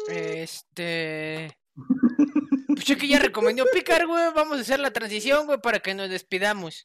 Este. 0.10 1.58
Pues 2.68 2.84
Cheque 2.86 3.08
ya 3.08 3.18
recomendó 3.18 3.66
picar, 3.74 4.06
güey. 4.06 4.26
Vamos 4.36 4.58
a 4.58 4.62
hacer 4.62 4.80
la 4.80 4.92
transición, 4.92 5.48
güey, 5.48 5.60
para 5.60 5.80
que 5.80 5.96
nos 5.96 6.10
despidamos. 6.10 6.84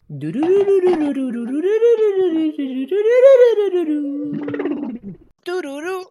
Tururú. 5.44 6.09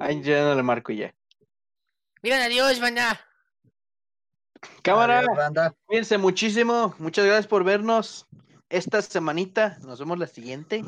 Ay, 0.00 0.22
ya 0.22 0.42
no 0.44 0.54
le 0.54 0.62
marco 0.62 0.92
ya. 0.92 1.14
Digan 2.22 2.42
adiós, 2.42 2.80
banda. 2.80 3.20
Cámara, 4.82 5.20
Adiós, 5.20 5.36
banda. 5.36 5.74
cuídense 5.84 6.18
muchísimo. 6.18 6.94
Muchas 6.98 7.24
gracias 7.24 7.46
por 7.46 7.62
vernos 7.64 8.26
esta 8.76 9.00
semanita. 9.02 9.78
Nos 9.82 9.98
vemos 9.98 10.18
la 10.18 10.26
siguiente. 10.26 10.84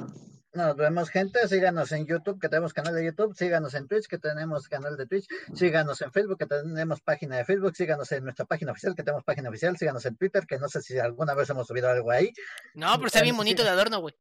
Nos 0.52 0.76
vemos, 0.76 1.10
gente. 1.10 1.46
Síganos 1.48 1.92
en 1.92 2.06
YouTube, 2.06 2.40
que 2.40 2.48
tenemos 2.48 2.72
canal 2.72 2.94
de 2.94 3.04
YouTube. 3.04 3.34
Síganos 3.34 3.74
en 3.74 3.86
Twitch, 3.86 4.06
que 4.06 4.18
tenemos 4.18 4.68
canal 4.68 4.96
de 4.96 5.06
Twitch. 5.06 5.26
Síganos 5.54 6.00
en 6.02 6.12
Facebook, 6.12 6.38
que 6.38 6.46
tenemos 6.46 7.00
página 7.00 7.36
de 7.36 7.44
Facebook. 7.44 7.76
Síganos 7.76 8.10
en 8.12 8.24
nuestra 8.24 8.44
página 8.44 8.72
oficial, 8.72 8.94
que 8.94 9.02
tenemos 9.02 9.24
página 9.24 9.48
oficial. 9.48 9.76
Síganos 9.76 10.04
en 10.06 10.16
Twitter, 10.16 10.46
que 10.46 10.58
no 10.58 10.68
sé 10.68 10.82
si 10.82 10.98
alguna 10.98 11.34
vez 11.34 11.48
hemos 11.50 11.66
subido 11.66 11.88
algo 11.88 12.10
ahí. 12.10 12.32
No, 12.74 12.92
pero 12.96 13.06
está 13.06 13.22
bien 13.22 13.36
bonito 13.36 13.62
de 13.62 13.70
adorno, 13.70 14.00
güey. 14.00 14.14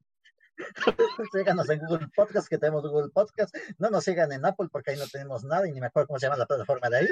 Síganos 1.34 1.70
en 1.70 1.80
Google 1.80 2.08
Podcast, 2.16 2.48
que 2.48 2.58
tenemos 2.58 2.84
Google 2.88 3.12
Podcast. 3.14 3.56
No 3.78 3.90
nos 3.90 4.04
sigan 4.04 4.32
en 4.32 4.46
Apple, 4.46 4.68
porque 4.72 4.92
ahí 4.92 4.98
no 4.98 5.08
tenemos 5.08 5.44
nada 5.44 5.68
y 5.68 5.72
ni 5.72 5.80
me 5.80 5.88
acuerdo 5.88 6.08
cómo 6.08 6.20
se 6.20 6.26
llama 6.26 6.38
la 6.38 6.46
plataforma 6.46 6.90
de 6.90 6.98
ahí. 6.98 7.08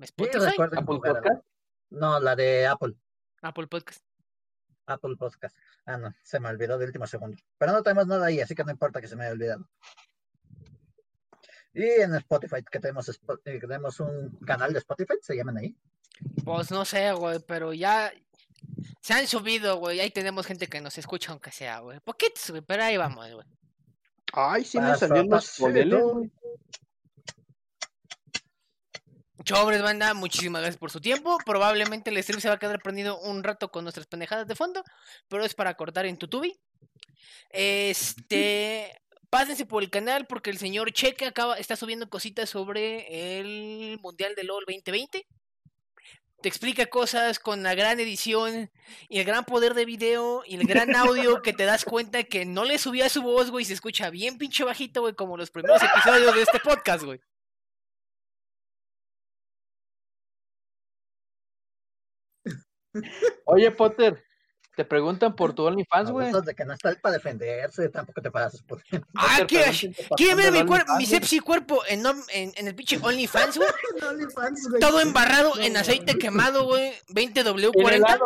Spotify, 0.00 0.46
recuerden 0.50 0.78
Apple 0.78 0.98
Podcast. 1.02 1.44
No, 1.90 2.20
la 2.20 2.36
de 2.36 2.66
Apple. 2.66 2.94
Apple 3.42 3.66
Podcast. 3.66 4.07
Apple 4.88 5.16
Podcast. 5.16 5.56
Ah, 5.86 5.96
no, 5.96 6.14
se 6.22 6.40
me 6.40 6.48
olvidó 6.48 6.78
de 6.78 6.86
último 6.86 7.06
segundo. 7.06 7.36
Pero 7.58 7.72
no 7.72 7.82
tenemos 7.82 8.06
nada 8.06 8.26
ahí, 8.26 8.40
así 8.40 8.54
que 8.54 8.64
no 8.64 8.70
importa 8.70 9.00
que 9.00 9.08
se 9.08 9.16
me 9.16 9.24
haya 9.24 9.32
olvidado. 9.32 9.68
Y 11.74 11.84
en 11.84 12.14
Spotify, 12.16 12.62
que 12.70 12.80
tenemos, 12.80 13.08
eh, 13.08 13.12
que 13.44 13.60
tenemos 13.60 14.00
un 14.00 14.30
canal 14.44 14.72
de 14.72 14.80
Spotify, 14.80 15.14
se 15.20 15.36
llaman 15.36 15.58
ahí. 15.58 15.76
Pues 16.44 16.70
no 16.70 16.84
sé, 16.84 17.12
güey, 17.12 17.38
pero 17.46 17.72
ya 17.72 18.12
se 19.00 19.14
han 19.14 19.26
subido, 19.26 19.76
güey. 19.76 20.00
Ahí 20.00 20.10
tenemos 20.10 20.46
gente 20.46 20.66
que 20.66 20.80
nos 20.80 20.98
escucha, 20.98 21.32
aunque 21.32 21.52
sea, 21.52 21.80
güey. 21.80 22.00
Poquitos, 22.00 22.50
güey, 22.50 22.62
pero 22.62 22.82
ahí 22.82 22.96
vamos, 22.96 23.30
güey. 23.32 23.46
Ay, 24.32 24.64
sí 24.64 24.78
a 24.78 24.96
salieron 24.96 25.30
los. 25.30 25.60
Chobres, 29.44 29.82
banda, 29.82 30.14
muchísimas 30.14 30.62
gracias 30.62 30.78
por 30.78 30.90
su 30.90 31.00
tiempo. 31.00 31.38
Probablemente 31.44 32.10
el 32.10 32.22
stream 32.22 32.40
se 32.40 32.48
va 32.48 32.54
a 32.54 32.58
quedar 32.58 32.80
prendido 32.82 33.18
un 33.20 33.44
rato 33.44 33.70
con 33.70 33.84
nuestras 33.84 34.06
pendejadas 34.06 34.48
de 34.48 34.56
fondo, 34.56 34.82
pero 35.28 35.44
es 35.44 35.54
para 35.54 35.74
cortar 35.74 36.06
en 36.06 36.16
Tutubi. 36.16 36.58
Este, 37.50 39.00
pásense 39.30 39.64
por 39.64 39.82
el 39.82 39.90
canal 39.90 40.26
porque 40.26 40.50
el 40.50 40.58
señor 40.58 40.92
Cheque 40.92 41.26
acaba, 41.26 41.56
está 41.56 41.76
subiendo 41.76 42.10
cositas 42.10 42.50
sobre 42.50 43.38
el 43.38 43.98
Mundial 44.02 44.34
de 44.34 44.44
LOL 44.44 44.64
2020. 44.66 45.26
Te 46.40 46.48
explica 46.48 46.86
cosas 46.86 47.38
con 47.38 47.62
la 47.62 47.74
gran 47.74 47.98
edición 47.98 48.70
y 49.08 49.18
el 49.18 49.24
gran 49.24 49.44
poder 49.44 49.74
de 49.74 49.84
video 49.84 50.42
y 50.46 50.56
el 50.56 50.66
gran 50.66 50.94
audio 50.96 51.42
que 51.42 51.52
te 51.52 51.64
das 51.64 51.84
cuenta 51.84 52.24
que 52.24 52.44
no 52.44 52.64
le 52.64 52.78
subía 52.78 53.08
su 53.08 53.22
voz, 53.22 53.50
güey, 53.50 53.62
y 53.62 53.66
se 53.66 53.74
escucha 53.74 54.10
bien 54.10 54.36
pinche 54.36 54.64
bajito, 54.64 55.00
güey, 55.00 55.14
como 55.14 55.36
los 55.36 55.50
primeros 55.50 55.82
episodios 55.82 56.34
de 56.34 56.42
este 56.42 56.60
podcast, 56.60 57.04
güey. 57.04 57.20
Oye, 63.44 63.70
Potter, 63.70 64.24
te 64.76 64.84
preguntan 64.84 65.34
por 65.34 65.54
tu 65.54 65.64
OnlyFans, 65.66 66.10
güey. 66.10 66.28
Abusas 66.28 66.46
de 66.46 66.54
que 66.54 66.64
no 66.64 66.72
está 66.72 66.90
él 66.90 66.98
para 67.00 67.14
defenderse, 67.14 67.88
tampoco 67.88 68.22
te 68.22 68.30
pases 68.30 68.62
por 68.62 68.80
Ah, 69.16 69.40
¿Quieren 69.48 70.36
ver 70.36 70.52
mi, 70.52 70.64
cuerpo, 70.64 70.94
mi 70.96 71.04
sepsi 71.06 71.40
cuerpo 71.40 71.82
en, 71.88 72.06
on- 72.06 72.22
en, 72.32 72.52
en 72.56 72.68
el 72.68 72.74
pinche 72.74 72.98
OnlyFans, 73.02 73.56
güey? 73.58 73.68
Todo 74.80 75.00
embarrado 75.00 75.54
No, 75.56 75.60
en 75.62 75.72
no. 75.72 75.80
aceite 75.80 76.16
quemado, 76.16 76.64
güey. 76.64 76.92
20 77.08 77.40
En 77.40 77.46
W40. 77.46 77.92
helado. 77.92 78.16